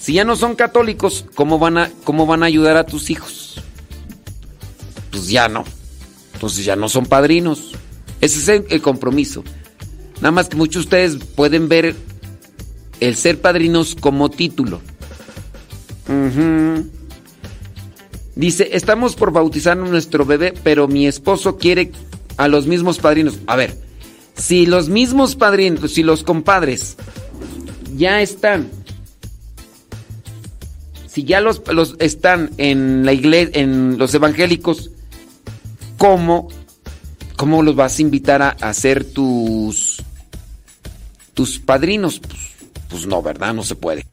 si 0.00 0.14
ya 0.14 0.24
no 0.24 0.34
son 0.34 0.56
católicos, 0.56 1.24
¿cómo 1.36 1.60
van 1.60 1.78
a 1.78 1.90
cómo 2.02 2.26
van 2.26 2.42
a 2.42 2.46
ayudar 2.46 2.76
a 2.76 2.86
tus 2.86 3.08
hijos? 3.08 3.62
Pues 5.12 5.28
ya 5.28 5.48
no. 5.48 5.64
Entonces 6.34 6.64
ya 6.64 6.74
no 6.74 6.88
son 6.88 7.06
padrinos. 7.06 7.70
Ese 8.20 8.40
es 8.40 8.48
el, 8.48 8.66
el 8.68 8.82
compromiso. 8.82 9.44
Nada 10.16 10.32
más 10.32 10.48
que 10.48 10.56
muchos 10.56 10.82
de 10.82 10.86
ustedes 10.86 11.24
pueden 11.36 11.68
ver 11.68 11.94
el 13.00 13.16
ser 13.16 13.40
padrinos 13.40 13.94
como 13.94 14.30
título. 14.30 14.80
Dice, 18.34 18.68
estamos 18.72 19.16
por 19.16 19.32
bautizar 19.32 19.78
a 19.78 19.80
nuestro 19.80 20.24
bebé, 20.26 20.52
pero 20.62 20.88
mi 20.88 21.06
esposo 21.06 21.56
quiere 21.56 21.92
a 22.36 22.48
los 22.48 22.66
mismos 22.66 22.98
padrinos. 22.98 23.38
A 23.46 23.56
ver, 23.56 23.76
si 24.36 24.66
los 24.66 24.88
mismos 24.88 25.36
padrinos, 25.36 25.92
si 25.92 26.02
los 26.02 26.22
compadres 26.22 26.96
ya 27.96 28.20
están, 28.20 28.68
si 31.08 31.24
ya 31.24 31.40
los, 31.40 31.62
los 31.72 31.96
están 31.98 32.50
en 32.58 33.06
la 33.06 33.14
iglesia, 33.14 33.58
en 33.60 33.96
los 33.96 34.12
evangélicos, 34.14 34.90
¿cómo, 35.96 36.48
cómo 37.36 37.62
los 37.62 37.74
vas 37.74 37.98
a 37.98 38.02
invitar 38.02 38.42
a, 38.42 38.50
a 38.50 38.74
ser 38.74 39.04
tus, 39.04 40.02
tus 41.32 41.58
padrinos? 41.58 42.20
Pues, 42.20 42.55
pues 42.88 43.06
no, 43.06 43.22
¿verdad? 43.22 43.54
No 43.54 43.62
se 43.62 43.74
puede. 43.74 44.06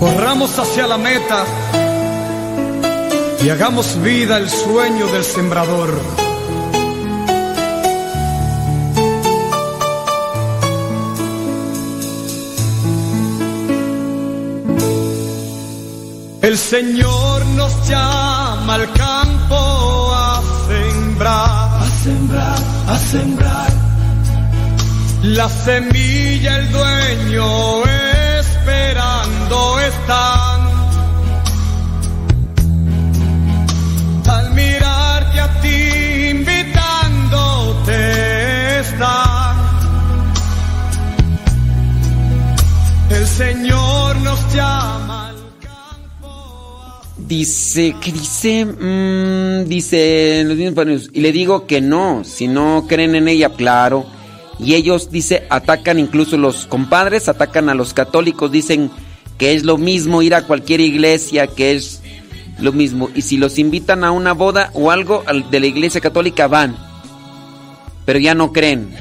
Corramos 0.00 0.58
hacia 0.58 0.86
la 0.86 0.98
meta 0.98 1.44
y 3.42 3.48
hagamos 3.48 4.00
vida 4.02 4.38
el 4.38 4.50
sueño 4.50 5.06
del 5.08 5.24
sembrador. 5.24 5.98
El 16.42 16.58
Señor 16.58 17.46
nos 17.56 17.88
llama 17.88 18.74
al 18.74 18.92
campo 18.92 20.12
a 20.14 20.42
sembrar, 20.68 21.82
a 21.82 21.86
sembrar, 22.02 22.58
a 22.86 22.98
sembrar. 22.98 23.83
La 25.24 25.48
semilla 25.48 26.58
el 26.58 26.70
dueño 26.70 27.82
esperando 28.40 29.80
están. 29.80 30.60
Al 34.28 34.52
mirarte 34.52 35.40
a 35.40 35.60
ti 35.62 36.28
invitándote 36.30 38.00
está. 38.80 39.54
El 43.08 43.26
Señor 43.26 44.16
nos 44.16 44.54
llama. 44.54 45.32
Dice, 47.16 47.96
¿qué 47.98 48.12
dice? 48.12 48.66
Mm, 48.66 49.64
dice 49.70 50.42
los 50.44 50.58
mismos. 50.58 51.08
Y 51.14 51.22
le 51.22 51.32
digo 51.32 51.66
que 51.66 51.80
no, 51.80 52.24
si 52.24 52.46
no 52.46 52.84
creen 52.86 53.14
en 53.14 53.28
ella, 53.28 53.48
claro. 53.48 54.04
Y 54.58 54.74
ellos, 54.74 55.10
dice, 55.10 55.46
atacan 55.50 55.98
incluso 55.98 56.36
los 56.36 56.66
compadres, 56.66 57.28
atacan 57.28 57.68
a 57.68 57.74
los 57.74 57.92
católicos, 57.92 58.50
dicen 58.52 58.90
que 59.38 59.52
es 59.54 59.64
lo 59.64 59.78
mismo 59.78 60.22
ir 60.22 60.34
a 60.34 60.42
cualquier 60.46 60.80
iglesia, 60.80 61.46
que 61.48 61.72
es 61.72 62.00
lo 62.60 62.72
mismo. 62.72 63.10
Y 63.14 63.22
si 63.22 63.36
los 63.36 63.58
invitan 63.58 64.04
a 64.04 64.12
una 64.12 64.32
boda 64.32 64.70
o 64.74 64.90
algo 64.92 65.24
al- 65.26 65.50
de 65.50 65.60
la 65.60 65.66
iglesia 65.66 66.00
católica, 66.00 66.46
van. 66.46 66.76
Pero 68.04 68.18
ya 68.20 68.34
no 68.34 68.52
creen. 68.52 68.94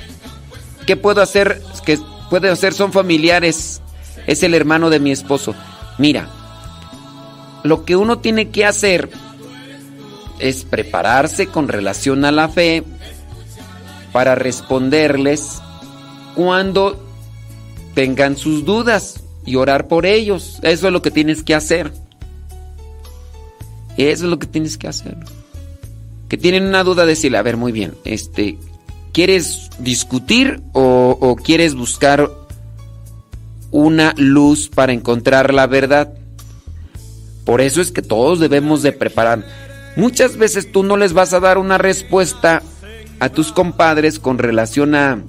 ¿Qué 0.87 0.95
puedo 0.97 1.21
hacer? 1.21 1.61
¿Qué 1.85 1.99
puedo 2.29 2.51
hacer? 2.51 2.73
Son 2.73 2.91
familiares. 2.91 3.81
Es 4.25 4.41
el 4.43 4.53
hermano 4.55 4.89
de 4.89 4.99
mi 4.99 5.11
esposo. 5.11 5.53
Mira, 5.99 6.29
lo 7.63 7.85
que 7.85 7.95
uno 7.95 8.17
tiene 8.19 8.49
que 8.49 8.65
hacer 8.65 9.09
es 10.39 10.63
prepararse 10.63 11.47
con 11.47 11.67
relación 11.67 12.25
a 12.25 12.31
la 12.31 12.49
fe 12.49 12.83
para 14.13 14.35
responderles 14.35 15.61
cuando 16.35 17.03
tengan 17.95 18.37
sus 18.37 18.63
dudas 18.63 19.23
y 19.45 19.55
orar 19.55 19.87
por 19.87 20.05
ellos. 20.05 20.59
Eso 20.61 20.87
es 20.87 20.93
lo 20.93 21.01
que 21.01 21.11
tienes 21.11 21.43
que 21.43 21.55
hacer. 21.55 21.91
Eso 23.97 24.23
es 24.25 24.29
lo 24.29 24.39
que 24.39 24.47
tienes 24.47 24.77
que 24.77 24.87
hacer. 24.87 25.17
Que 26.29 26.37
tienen 26.37 26.65
una 26.65 26.83
duda, 26.83 27.05
decirle, 27.05 27.37
a 27.37 27.43
ver, 27.43 27.57
muy 27.57 27.71
bien, 27.71 27.95
este, 28.05 28.57
¿quieres 29.11 29.69
discutir 29.79 30.61
o, 30.71 31.17
o 31.19 31.35
quieres 31.35 31.75
buscar 31.75 32.31
una 33.71 34.13
luz 34.17 34.69
para 34.69 34.93
encontrar 34.93 35.53
la 35.53 35.67
verdad? 35.67 36.13
Por 37.45 37.61
eso 37.61 37.81
es 37.81 37.91
que 37.91 38.01
todos 38.01 38.39
debemos 38.39 38.81
de 38.83 38.93
preparar. 38.93 39.45
Muchas 39.95 40.37
veces 40.37 40.71
tú 40.71 40.83
no 40.83 40.97
les 40.97 41.13
vas 41.13 41.33
a 41.33 41.39
dar 41.39 41.57
una 41.57 41.77
respuesta 41.77 42.63
a 43.23 43.29
tus 43.29 43.53
compadres 43.53 44.19
con 44.19 44.37
relación 44.37 44.95
a... 44.95 45.23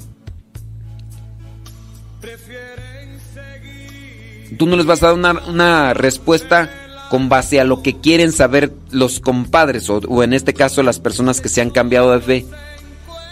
Tú 4.58 4.66
no 4.66 4.76
les 4.76 4.84
vas 4.84 5.04
a 5.04 5.14
dar 5.14 5.42
una, 5.46 5.94
respuesta 5.94 6.70
con 7.08 7.28
base 7.28 7.60
a 7.60 7.64
lo 7.64 7.82
que 7.82 8.00
quieren 8.00 8.32
saber 8.32 8.72
los 8.90 9.20
compadres 9.20 9.88
o, 9.90 9.98
o 10.08 10.24
en 10.24 10.32
este 10.32 10.54
caso 10.54 10.82
las 10.82 10.98
personas 10.98 11.40
que 11.40 11.48
se 11.48 11.60
han 11.60 11.70
cambiado 11.70 12.10
de 12.10 12.20
fe. 12.20 12.46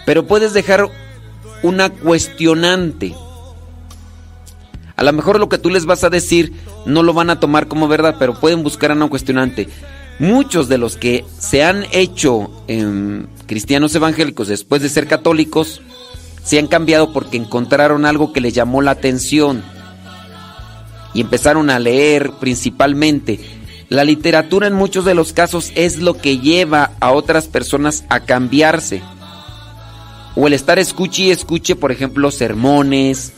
Pero 0.07 0.29
puedes 0.29 0.53
dejar 0.53 0.89
una 1.65 1.91
cuestionante. 1.91 3.17
A 4.95 5.03
lo 5.03 5.13
mejor 5.13 5.41
lo 5.41 5.49
que 5.49 5.59
tú 5.59 5.71
les 5.71 5.87
vas 5.87 6.05
a 6.05 6.11
decir 6.11 6.53
no 6.87 7.03
lo 7.03 7.15
van 7.15 7.31
a 7.31 7.41
tomar 7.41 7.67
como 7.67 7.89
verdad, 7.89 8.15
pero 8.17 8.39
pueden 8.39 8.63
buscar 8.63 8.93
a 8.93 8.95
una 8.95 9.09
cuestionante. 9.09 9.69
Muchos 10.21 10.69
de 10.69 10.79
los 10.79 10.97
que 10.97 11.25
se 11.37 11.65
han 11.65 11.85
hecho 11.91 12.49
em, 12.69 13.27
cristianos 13.53 13.95
evangélicos 13.95 14.49
después 14.49 14.81
de 14.81 14.89
ser 14.89 15.07
católicos 15.07 15.83
se 16.43 16.59
han 16.59 16.69
cambiado 16.69 17.13
porque 17.13 17.37
encontraron 17.37 18.07
algo 18.07 18.33
que 18.33 18.41
les 18.41 18.55
llamó 18.55 18.81
la 18.81 18.93
atención 18.93 19.63
y 21.13 21.21
empezaron 21.21 21.69
a 21.69 21.79
leer 21.79 22.31
principalmente. 22.41 23.41
La 23.91 24.05
literatura 24.05 24.69
en 24.69 24.73
muchos 24.73 25.05
de 25.05 25.15
los 25.15 25.35
casos 25.35 25.71
es 25.75 25.99
lo 25.99 26.17
que 26.17 26.39
lleva 26.39 26.93
a 26.99 27.13
otras 27.13 27.47
personas 27.47 28.05
a 28.09 28.21
cambiarse. 28.21 29.03
O 30.35 30.47
el 30.47 30.55
estar 30.55 30.79
escuche 30.79 31.25
y 31.25 31.31
escuche, 31.31 31.77
por 31.77 31.93
ejemplo, 31.93 32.31
sermones 32.31 33.35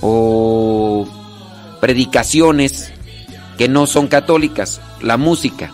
o 0.00 1.06
predicaciones 1.80 2.92
que 3.56 3.68
no 3.68 3.86
son 3.86 4.08
católicas, 4.08 4.80
la 5.00 5.16
música. 5.16 5.72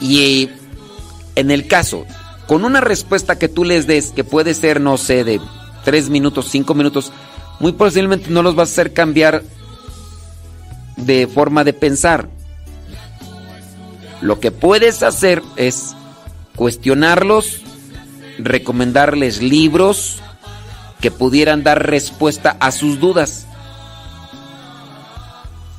Y 0.00 0.48
en 1.38 1.52
el 1.52 1.68
caso, 1.68 2.04
con 2.48 2.64
una 2.64 2.80
respuesta 2.80 3.38
que 3.38 3.48
tú 3.48 3.64
les 3.64 3.86
des, 3.86 4.10
que 4.10 4.24
puede 4.24 4.54
ser, 4.54 4.80
no 4.80 4.96
sé, 4.96 5.22
de 5.22 5.40
tres 5.84 6.10
minutos, 6.10 6.48
cinco 6.50 6.74
minutos, 6.74 7.12
muy 7.60 7.72
posiblemente 7.72 8.30
no 8.30 8.42
los 8.42 8.56
vas 8.56 8.70
a 8.70 8.72
hacer 8.72 8.92
cambiar 8.92 9.42
de 10.96 11.28
forma 11.28 11.62
de 11.62 11.72
pensar. 11.72 12.28
Lo 14.20 14.40
que 14.40 14.50
puedes 14.50 15.04
hacer 15.04 15.42
es 15.54 15.94
cuestionarlos, 16.56 17.62
recomendarles 18.38 19.40
libros 19.40 20.18
que 21.00 21.12
pudieran 21.12 21.62
dar 21.62 21.88
respuesta 21.88 22.56
a 22.58 22.72
sus 22.72 22.98
dudas. 22.98 23.46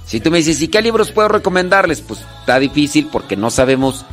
Si 0.05 0.21
tú 0.21 0.31
me 0.31 0.37
dices, 0.37 0.61
¿y 0.61 0.69
qué 0.69 0.81
libros 0.81 1.11
puedo 1.11 1.27
recomendarles? 1.27 1.99
Pues 1.99 2.21
está 2.39 2.59
difícil 2.59 3.09
porque 3.11 3.35
no 3.35 3.51
sabemos 3.51 4.05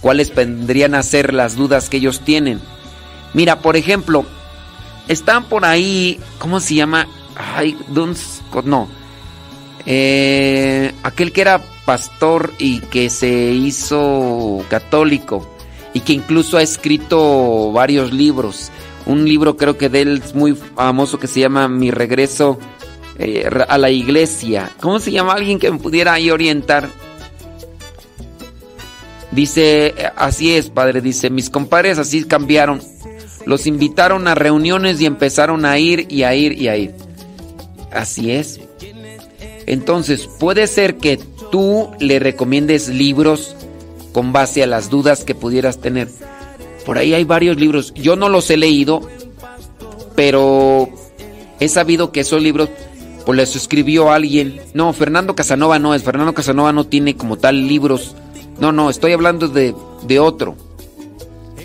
cuáles 0.00 0.34
vendrían 0.34 0.94
a 0.94 1.02
ser 1.02 1.34
las 1.34 1.56
dudas 1.56 1.88
que 1.88 1.98
ellos 1.98 2.20
tienen. 2.20 2.60
Mira, 3.34 3.60
por 3.60 3.76
ejemplo, 3.76 4.24
están 5.08 5.44
por 5.44 5.64
ahí, 5.64 6.18
¿cómo 6.38 6.60
se 6.60 6.74
llama? 6.74 7.06
Ay, 7.36 7.76
Scott, 8.14 8.64
no. 8.64 8.88
Eh, 9.86 10.92
aquel 11.02 11.32
que 11.32 11.40
era 11.40 11.62
pastor 11.84 12.52
y 12.58 12.80
que 12.80 13.08
se 13.10 13.28
hizo 13.28 14.64
católico 14.68 15.48
y 15.94 16.00
que 16.00 16.12
incluso 16.12 16.58
ha 16.58 16.62
escrito 16.62 17.72
varios 17.72 18.12
libros. 18.12 18.70
Un 19.06 19.24
libro 19.24 19.56
creo 19.56 19.76
que 19.76 19.88
de 19.88 20.02
él 20.02 20.22
es 20.24 20.34
muy 20.34 20.54
famoso 20.54 21.18
que 21.18 21.26
se 21.26 21.40
llama 21.40 21.68
Mi 21.68 21.90
regreso 21.90 22.58
eh, 23.18 23.48
a 23.68 23.78
la 23.78 23.90
iglesia. 23.90 24.70
¿Cómo 24.80 25.00
se 25.00 25.10
llama 25.10 25.32
alguien 25.32 25.58
que 25.58 25.70
me 25.70 25.78
pudiera 25.78 26.12
ahí 26.12 26.30
orientar? 26.30 26.88
Dice, 29.32 29.94
así 30.16 30.54
es, 30.54 30.70
padre, 30.70 31.00
dice, 31.00 31.30
mis 31.30 31.50
compadres 31.50 31.98
así 31.98 32.24
cambiaron. 32.24 32.80
Los 33.46 33.66
invitaron 33.66 34.28
a 34.28 34.34
reuniones 34.34 35.00
y 35.00 35.06
empezaron 35.06 35.64
a 35.64 35.78
ir 35.78 36.06
y 36.08 36.24
a 36.24 36.34
ir 36.34 36.60
y 36.60 36.68
a 36.68 36.76
ir. 36.76 36.94
Así 37.92 38.32
es. 38.32 38.60
Entonces, 39.66 40.28
puede 40.38 40.66
ser 40.66 40.96
que 40.96 41.18
tú 41.50 41.90
le 42.00 42.18
recomiendes 42.18 42.88
libros 42.88 43.54
con 44.12 44.32
base 44.32 44.62
a 44.62 44.66
las 44.66 44.90
dudas 44.90 45.24
que 45.24 45.34
pudieras 45.34 45.80
tener. 45.80 46.08
Por 46.84 46.98
ahí 46.98 47.14
hay 47.14 47.24
varios 47.24 47.56
libros. 47.56 47.94
Yo 47.94 48.16
no 48.16 48.28
los 48.28 48.50
he 48.50 48.56
leído, 48.56 49.02
pero 50.16 50.88
he 51.60 51.68
sabido 51.68 52.10
que 52.10 52.20
esos 52.20 52.42
libros 52.42 52.68
pues 53.24 53.38
los 53.38 53.54
escribió 53.54 54.10
alguien. 54.10 54.60
No, 54.74 54.92
Fernando 54.92 55.36
Casanova 55.36 55.78
no 55.78 55.94
es. 55.94 56.02
Fernando 56.02 56.34
Casanova 56.34 56.72
no 56.72 56.86
tiene 56.86 57.16
como 57.16 57.36
tal 57.36 57.68
libros. 57.68 58.16
No, 58.60 58.72
no, 58.72 58.90
estoy 58.90 59.12
hablando 59.12 59.48
de, 59.48 59.74
de 60.02 60.20
otro. 60.20 60.54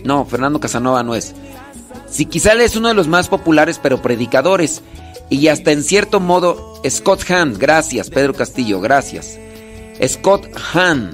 No, 0.04 0.26
Fernando 0.26 0.60
Casanova 0.60 1.04
no 1.04 1.16
es. 1.16 1.36
Si 2.10 2.26
quizá 2.26 2.54
él 2.54 2.62
es 2.62 2.76
uno 2.76 2.88
de 2.88 2.94
los 2.94 3.08
más 3.08 3.28
populares, 3.28 3.80
pero 3.82 4.02
predicadores. 4.02 4.82
Y 5.30 5.48
hasta 5.48 5.72
en 5.72 5.84
cierto 5.84 6.20
modo, 6.20 6.82
Scott 6.88 7.30
Hahn, 7.30 7.56
gracias, 7.58 8.10
Pedro 8.10 8.34
Castillo, 8.34 8.80
gracias. 8.80 9.38
Scott 10.08 10.48
Hahn. 10.74 11.12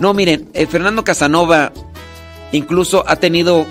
No, 0.00 0.12
miren, 0.12 0.50
eh, 0.52 0.66
Fernando 0.66 1.04
Casanova 1.04 1.72
incluso 2.52 3.04
ha 3.06 3.16
tenido 3.16 3.66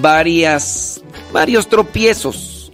varias, 0.00 1.02
varios 1.32 1.68
tropiezos, 1.68 2.72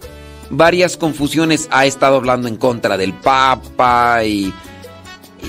varias 0.49 0.95
confusiones. 0.95 1.67
Ha 1.71 1.85
estado 1.85 2.17
hablando 2.17 2.47
en 2.47 2.57
contra 2.57 2.97
del 2.97 3.13
Papa 3.13 4.23
y, 4.23 4.53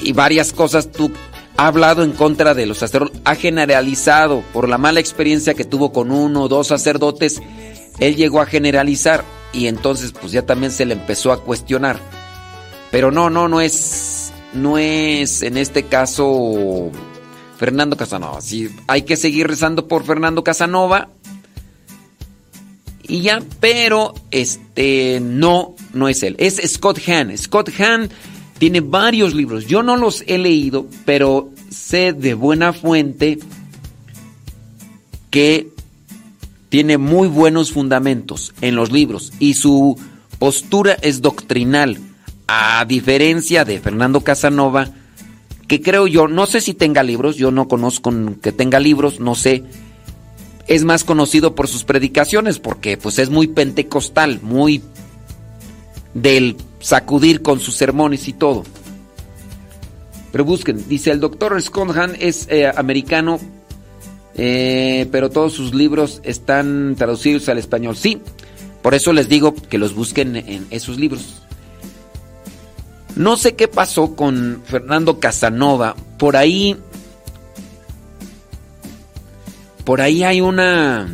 y 0.02 0.12
varias 0.12 0.52
cosas. 0.52 0.90
Tú, 0.90 1.12
ha 1.56 1.66
hablado 1.66 2.02
en 2.02 2.12
contra 2.12 2.54
de 2.54 2.66
los 2.66 2.78
sacerdotes, 2.78 3.20
ha 3.24 3.34
generalizado 3.34 4.42
por 4.52 4.68
la 4.68 4.78
mala 4.78 5.00
experiencia 5.00 5.54
que 5.54 5.64
tuvo 5.64 5.92
con 5.92 6.10
uno 6.10 6.42
o 6.42 6.48
dos 6.48 6.66
sacerdotes. 6.68 7.40
Él 8.00 8.16
llegó 8.16 8.40
a 8.40 8.46
generalizar 8.46 9.24
y 9.52 9.68
entonces 9.68 10.12
pues 10.12 10.32
ya 10.32 10.42
también 10.42 10.72
se 10.72 10.84
le 10.84 10.94
empezó 10.94 11.32
a 11.32 11.42
cuestionar. 11.42 11.98
Pero 12.90 13.10
no, 13.10 13.30
no, 13.30 13.48
no 13.48 13.60
es, 13.60 14.32
no 14.52 14.78
es 14.78 15.42
en 15.42 15.56
este 15.56 15.84
caso 15.84 16.90
Fernando 17.56 17.96
Casanova. 17.96 18.40
Sí, 18.40 18.68
hay 18.88 19.02
que 19.02 19.16
seguir 19.16 19.46
rezando 19.46 19.86
por 19.86 20.04
Fernando 20.04 20.42
Casanova. 20.42 21.08
Y 23.06 23.20
ya, 23.20 23.42
pero 23.60 24.14
este 24.30 25.20
no, 25.20 25.74
no 25.92 26.08
es 26.08 26.22
él. 26.22 26.36
Es 26.38 26.60
Scott 26.66 26.98
Hahn. 27.06 27.36
Scott 27.36 27.68
Hahn 27.78 28.10
tiene 28.58 28.80
varios 28.80 29.34
libros. 29.34 29.66
Yo 29.66 29.82
no 29.82 29.96
los 29.96 30.24
he 30.26 30.38
leído, 30.38 30.86
pero 31.04 31.50
sé 31.70 32.12
de 32.12 32.34
buena 32.34 32.72
fuente 32.72 33.38
que 35.30 35.68
tiene 36.68 36.98
muy 36.98 37.28
buenos 37.28 37.72
fundamentos 37.72 38.54
en 38.60 38.76
los 38.76 38.90
libros 38.90 39.32
y 39.38 39.54
su 39.54 39.98
postura 40.38 40.96
es 41.02 41.22
doctrinal, 41.22 41.98
a 42.46 42.84
diferencia 42.84 43.64
de 43.64 43.80
Fernando 43.80 44.20
Casanova, 44.22 44.90
que 45.66 45.80
creo 45.80 46.06
yo, 46.06 46.28
no 46.28 46.46
sé 46.46 46.60
si 46.60 46.74
tenga 46.74 47.02
libros, 47.02 47.36
yo 47.36 47.50
no 47.50 47.68
conozco 47.68 48.12
que 48.42 48.52
tenga 48.52 48.80
libros, 48.80 49.20
no 49.20 49.34
sé. 49.34 49.64
Es 50.66 50.84
más 50.84 51.04
conocido 51.04 51.54
por 51.54 51.68
sus 51.68 51.84
predicaciones 51.84 52.58
porque 52.58 52.96
pues 52.96 53.18
es 53.18 53.30
muy 53.30 53.48
pentecostal, 53.48 54.40
muy 54.42 54.82
del 56.14 56.56
sacudir 56.80 57.42
con 57.42 57.60
sus 57.60 57.76
sermones 57.76 58.28
y 58.28 58.32
todo. 58.32 58.64
Pero 60.32 60.44
busquen, 60.44 60.88
dice 60.88 61.10
el 61.10 61.20
doctor 61.20 61.60
Scott 61.60 61.96
es 62.18 62.48
eh, 62.50 62.66
americano, 62.66 63.38
eh, 64.36 65.06
pero 65.12 65.30
todos 65.30 65.52
sus 65.52 65.74
libros 65.74 66.20
están 66.24 66.94
traducidos 66.96 67.48
al 67.48 67.58
español. 67.58 67.96
Sí, 67.96 68.20
por 68.82 68.94
eso 68.94 69.12
les 69.12 69.28
digo 69.28 69.54
que 69.54 69.78
los 69.78 69.94
busquen 69.94 70.36
en 70.36 70.66
esos 70.70 70.98
libros. 70.98 71.42
No 73.16 73.36
sé 73.36 73.54
qué 73.54 73.68
pasó 73.68 74.16
con 74.16 74.62
Fernando 74.66 75.20
Casanova. 75.20 75.94
Por 76.18 76.36
ahí. 76.36 76.76
Por 79.84 80.00
ahí 80.00 80.24
hay 80.24 80.40
una. 80.40 81.08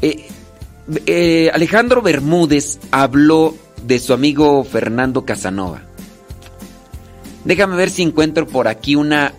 Eh, 0.00 1.50
Alejandro 1.52 2.00
Bermúdez 2.00 2.78
habló 2.92 3.56
de 3.84 3.98
su 3.98 4.12
amigo 4.12 4.64
Fernando 4.64 5.24
Casanova. 5.24 5.82
Déjame 7.44 7.76
ver 7.76 7.90
si 7.90 8.02
encuentro 8.02 8.46
por 8.46 8.68
aquí 8.68 8.96
una, 8.96 9.32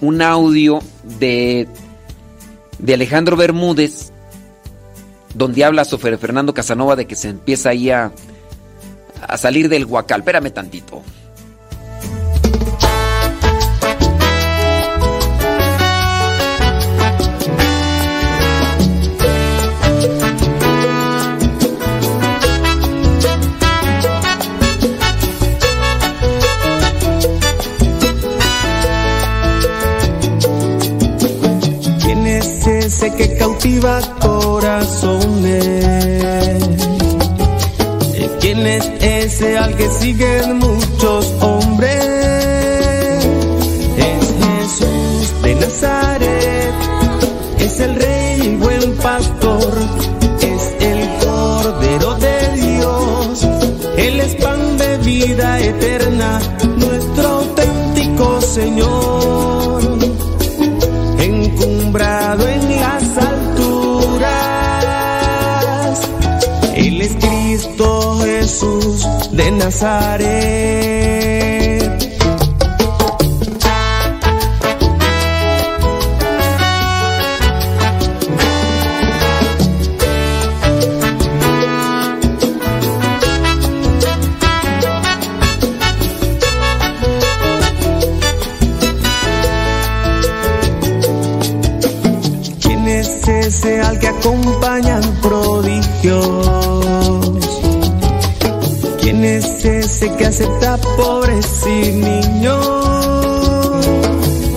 un 0.00 0.22
audio 0.22 0.80
de, 1.18 1.68
de 2.78 2.94
Alejandro 2.94 3.36
Bermúdez 3.36 4.12
donde 5.34 5.64
habla 5.64 5.84
sobre 5.84 6.18
Fernando 6.18 6.54
Casanova 6.54 6.96
de 6.96 7.06
que 7.06 7.14
se 7.14 7.28
empieza 7.28 7.70
ahí 7.70 7.90
a, 7.90 8.12
a 9.20 9.36
salir 9.36 9.68
del 9.68 9.86
huacal. 9.86 10.20
Espérame 10.20 10.50
tantito. 10.50 11.02
Cautiva 33.62 34.00
corazones? 34.18 35.84
¿Quién 38.40 38.66
es 38.66 38.90
ese 39.00 39.56
al 39.56 39.76
que 39.76 39.88
siguen 39.88 40.58
muchos 40.58 41.32
hombres? 41.40 42.04
Es 43.96 44.34
Jesús 44.42 45.42
de 45.42 45.54
Nazaret, 45.54 46.74
es 47.60 47.78
el 47.78 47.94
rey 47.94 48.40
y 48.42 48.56
buen 48.56 48.96
pastor, 48.96 49.72
es 50.40 50.74
el 50.80 51.08
cordero 51.24 52.14
de 52.16 52.48
Dios, 52.60 53.46
él 53.96 54.20
es 54.20 54.36
de 54.78 54.98
vida 55.04 55.60
eterna, 55.60 56.40
nuestro 56.78 57.28
auténtico 57.28 58.40
Señor, 58.40 59.11
de 69.32 69.50
Nazaret. 69.50 71.41
Acepta 100.32 100.78
pobres 100.96 101.66
y 101.66 101.92
niños? 101.92 102.66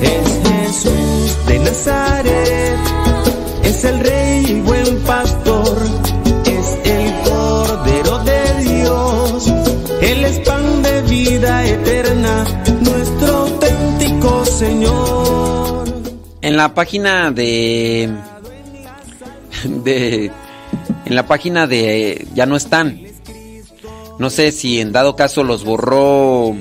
Es 0.01 0.29
Jesús 0.47 1.45
de 1.47 1.59
Nazaret, 1.59 2.77
es 3.63 3.83
el 3.83 3.99
rey 3.99 4.45
y 4.47 4.61
buen 4.61 4.97
pastor, 5.03 5.77
es 6.45 6.79
el 6.85 7.13
cordero 7.29 8.23
de 8.23 8.63
Dios, 8.63 9.47
él 10.01 10.23
es 10.23 10.39
pan 10.39 10.81
de 10.81 11.01
vida 11.01 11.65
eterna, 11.65 12.45
nuestro 12.79 13.35
auténtico 13.35 14.45
Señor. 14.45 15.87
En 16.41 16.55
la 16.55 16.73
página 16.73 17.31
de. 17.31 18.09
de. 19.65 20.31
en 21.05 21.15
la 21.15 21.27
página 21.27 21.67
de 21.67 22.25
ya 22.33 22.45
no 22.45 22.55
están. 22.55 23.04
No 24.17 24.29
sé 24.29 24.51
si 24.51 24.79
en 24.79 24.91
dado 24.91 25.15
caso 25.15 25.43
los 25.43 25.65
borró 25.65 26.55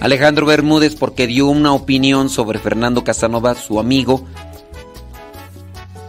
Alejandro 0.00 0.46
Bermúdez 0.46 0.96
porque 0.96 1.26
dio 1.26 1.46
una 1.46 1.72
opinión 1.72 2.28
sobre 2.28 2.58
Fernando 2.58 3.04
Casanova, 3.04 3.54
su 3.54 3.78
amigo, 3.78 4.24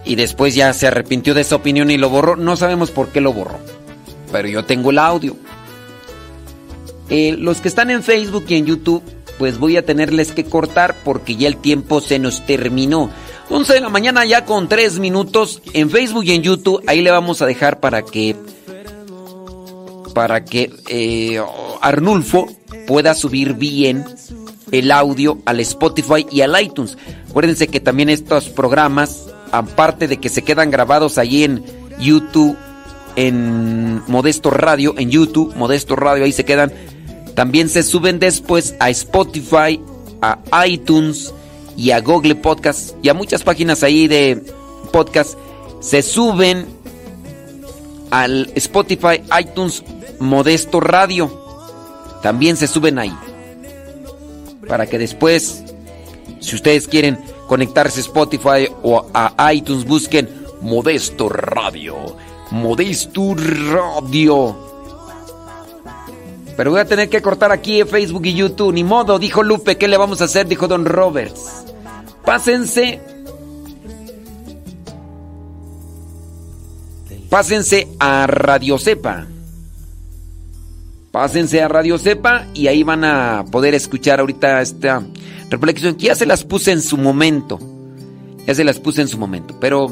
y 0.03 0.15
después 0.15 0.55
ya 0.55 0.73
se 0.73 0.87
arrepintió 0.87 1.33
de 1.33 1.41
esa 1.41 1.55
opinión 1.55 1.91
y 1.91 1.97
lo 1.97 2.09
borró. 2.09 2.35
No 2.35 2.55
sabemos 2.55 2.91
por 2.91 3.09
qué 3.09 3.21
lo 3.21 3.33
borró, 3.33 3.59
pero 4.31 4.47
yo 4.47 4.65
tengo 4.65 4.89
el 4.89 4.99
audio. 4.99 5.35
Eh, 7.09 7.35
los 7.37 7.61
que 7.61 7.67
están 7.67 7.91
en 7.91 8.03
Facebook 8.03 8.45
y 8.47 8.55
en 8.55 8.65
YouTube, 8.65 9.03
pues 9.37 9.59
voy 9.59 9.77
a 9.77 9.85
tenerles 9.85 10.31
que 10.31 10.45
cortar 10.45 10.95
porque 11.03 11.35
ya 11.35 11.47
el 11.47 11.57
tiempo 11.57 12.01
se 12.01 12.19
nos 12.19 12.45
terminó. 12.45 13.09
11 13.49 13.75
de 13.75 13.81
la 13.81 13.89
mañana 13.89 14.25
ya 14.25 14.45
con 14.45 14.67
3 14.67 14.99
minutos 14.99 15.61
en 15.73 15.89
Facebook 15.89 16.25
y 16.25 16.33
en 16.33 16.41
YouTube. 16.41 16.83
Ahí 16.87 17.01
le 17.01 17.11
vamos 17.11 17.41
a 17.41 17.45
dejar 17.45 17.79
para 17.79 18.01
que 18.01 18.35
para 20.17 20.43
que 20.43 20.73
eh, 20.89 21.39
Arnulfo 21.79 22.47
pueda 22.87 23.13
subir 23.13 23.53
bien 23.53 24.03
el 24.71 24.91
audio 24.91 25.37
al 25.45 25.59
Spotify 25.59 26.25
y 26.31 26.41
al 26.41 26.59
iTunes. 26.59 26.97
Acuérdense 27.29 27.67
que 27.67 27.79
también 27.79 28.09
estos 28.09 28.49
programas, 28.49 29.27
aparte 29.51 30.07
de 30.07 30.17
que 30.17 30.29
se 30.29 30.41
quedan 30.41 30.71
grabados 30.71 31.19
allí 31.19 31.43
en 31.43 31.63
YouTube, 31.99 32.57
en 33.15 34.01
Modesto 34.07 34.49
Radio, 34.49 34.95
en 34.97 35.11
YouTube, 35.11 35.55
Modesto 35.55 35.95
Radio, 35.95 36.23
ahí 36.23 36.31
se 36.31 36.45
quedan. 36.45 36.73
También 37.35 37.69
se 37.69 37.83
suben 37.83 38.17
después 38.17 38.73
a 38.79 38.89
Spotify, 38.89 39.79
a 40.23 40.67
iTunes 40.67 41.31
y 41.77 41.91
a 41.91 42.01
Google 42.01 42.33
Podcast 42.33 42.95
y 43.03 43.09
a 43.09 43.13
muchas 43.13 43.43
páginas 43.43 43.83
ahí 43.83 44.07
de 44.07 44.41
podcast. 44.91 45.37
Se 45.79 46.01
suben 46.01 46.65
al 48.09 48.49
Spotify, 48.55 49.21
iTunes, 49.39 49.83
Modesto 50.19 50.79
Radio. 50.79 51.31
También 52.21 52.57
se 52.57 52.67
suben 52.67 52.99
ahí. 52.99 53.15
Para 54.67 54.87
que 54.87 54.97
después, 54.97 55.63
si 56.39 56.55
ustedes 56.55 56.87
quieren 56.87 57.19
conectarse 57.47 57.99
a 57.99 58.03
Spotify 58.03 58.67
o 58.83 59.05
a 59.13 59.53
iTunes, 59.53 59.85
busquen 59.85 60.29
Modesto 60.61 61.29
Radio. 61.29 61.95
Modesto 62.51 63.35
Radio. 63.35 64.67
Pero 66.57 66.71
voy 66.71 66.79
a 66.79 66.85
tener 66.85 67.07
que 67.07 67.21
cortar 67.21 67.51
aquí 67.51 67.83
Facebook 67.83 68.25
y 68.25 68.33
YouTube. 68.33 68.73
Ni 68.73 68.83
modo, 68.83 69.19
dijo 69.19 69.43
Lupe. 69.43 69.77
¿Qué 69.77 69.87
le 69.87 69.95
vamos 69.95 70.21
a 70.21 70.25
hacer? 70.25 70.47
Dijo 70.47 70.67
Don 70.67 70.85
Roberts. 70.85 71.65
Pásense. 72.25 72.99
Pásense 77.29 77.87
a 77.99 78.25
Radio 78.25 78.79
Cepa. 78.79 79.27
Pásense 81.17 81.63
a 81.63 81.67
Radio 81.67 81.97
Cepa 81.97 82.45
y 82.53 82.67
ahí 82.67 82.83
van 82.83 83.03
a 83.03 83.43
poder 83.49 83.73
escuchar 83.73 84.19
ahorita 84.19 84.61
esta 84.61 85.01
reflexión 85.49 85.95
que 85.95 86.05
ya 86.05 86.15
se 86.15 86.27
las 86.27 86.43
puse 86.43 86.71
en 86.71 86.79
su 86.83 86.95
momento. 86.95 87.57
Ya 88.45 88.53
se 88.53 88.63
las 88.63 88.79
puse 88.79 89.01
en 89.01 89.07
su 89.07 89.17
momento. 89.17 89.57
Pero 89.59 89.91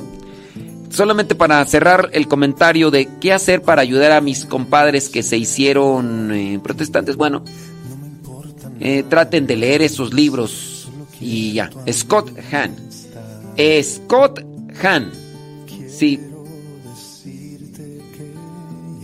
solamente 0.91 1.33
para 1.33 1.65
cerrar 1.65 2.11
el 2.13 2.27
comentario 2.27 2.91
de 2.91 3.09
qué 3.19 3.33
hacer 3.33 3.63
para 3.63 3.81
ayudar 3.81 4.11
a 4.11 4.21
mis 4.21 4.45
compadres 4.45 5.09
que 5.09 5.23
se 5.23 5.35
hicieron 5.35 6.31
eh, 6.31 6.59
protestantes. 6.61 7.15
Bueno, 7.15 7.43
eh, 8.79 9.03
traten 9.09 9.47
de 9.47 9.55
leer 9.55 9.81
esos 9.81 10.13
libros 10.13 10.87
y 11.19 11.53
ya. 11.53 11.71
Scott 11.91 12.37
Hahn. 12.51 12.75
Scott 13.81 14.45
Hahn. 14.79 15.11
Sí. 15.89 16.19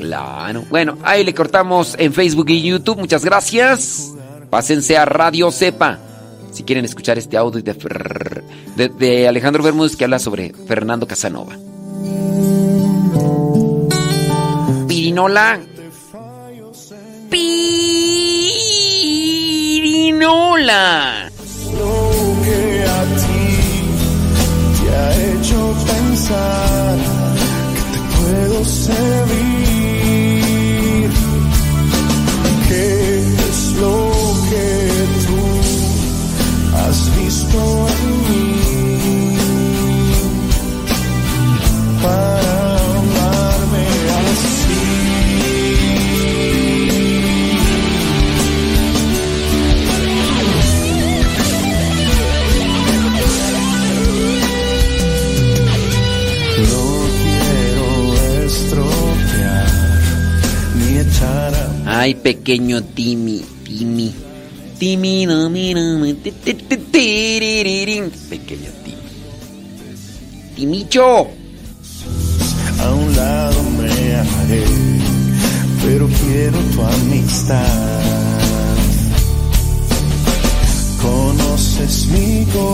Claro. 0.01 0.65
Bueno, 0.69 0.97
ahí 1.03 1.23
le 1.23 1.33
cortamos 1.33 1.95
en 1.99 2.11
Facebook 2.11 2.49
y 2.49 2.63
YouTube. 2.63 2.97
Muchas 2.97 3.23
gracias. 3.23 4.11
Pásense 4.49 4.97
a 4.97 5.05
Radio 5.05 5.51
Cepa. 5.51 5.99
Si 6.51 6.63
quieren 6.63 6.85
escuchar 6.85 7.19
este 7.19 7.37
audio 7.37 7.61
de, 7.61 8.89
de, 8.89 9.27
Alejandro 9.27 9.61
Bermúdez 9.61 9.95
que 9.95 10.05
habla 10.05 10.17
sobre 10.17 10.53
Fernando 10.67 11.05
Casanova. 11.07 11.55
Pirinola. 14.87 15.59
Pirinola. 17.29 17.61
Lo 21.77 22.11
que 22.43 22.83
a 22.83 23.03
ti 23.21 23.53
te 24.83 24.89
ha 24.95 25.09
hecho 25.31 25.75
pensar 25.85 26.97
que 27.93 27.99
puedo 28.17 28.65
servir. 28.65 29.70
Lo 33.81 33.97
que 34.49 34.67
tú 35.25 35.41
has 36.77 36.99
visto 37.19 37.59
en 37.87 38.09
mí 38.27 39.37
para 42.01 42.77
amarme 42.97 43.85
así? 44.29 44.81
Ay, 61.85 62.15
pequeño 62.15 62.81
Timmy, 62.81 63.43
Timmy. 63.81 64.13
Timmy, 64.77 65.25
no. 65.25 65.49
Pequeño 68.29 68.69
Timmy. 68.83 69.09
Timicho. 70.55 71.27
a 72.79 72.93
un 72.93 73.15
lado 73.15 73.63
me 73.79 74.15
haré, 74.15 74.65
pero 75.83 76.07
quiero 76.07 76.59
tu 76.59 76.81
amistad. 76.83 78.01
Conoces 81.01 82.05
mi. 82.09 82.45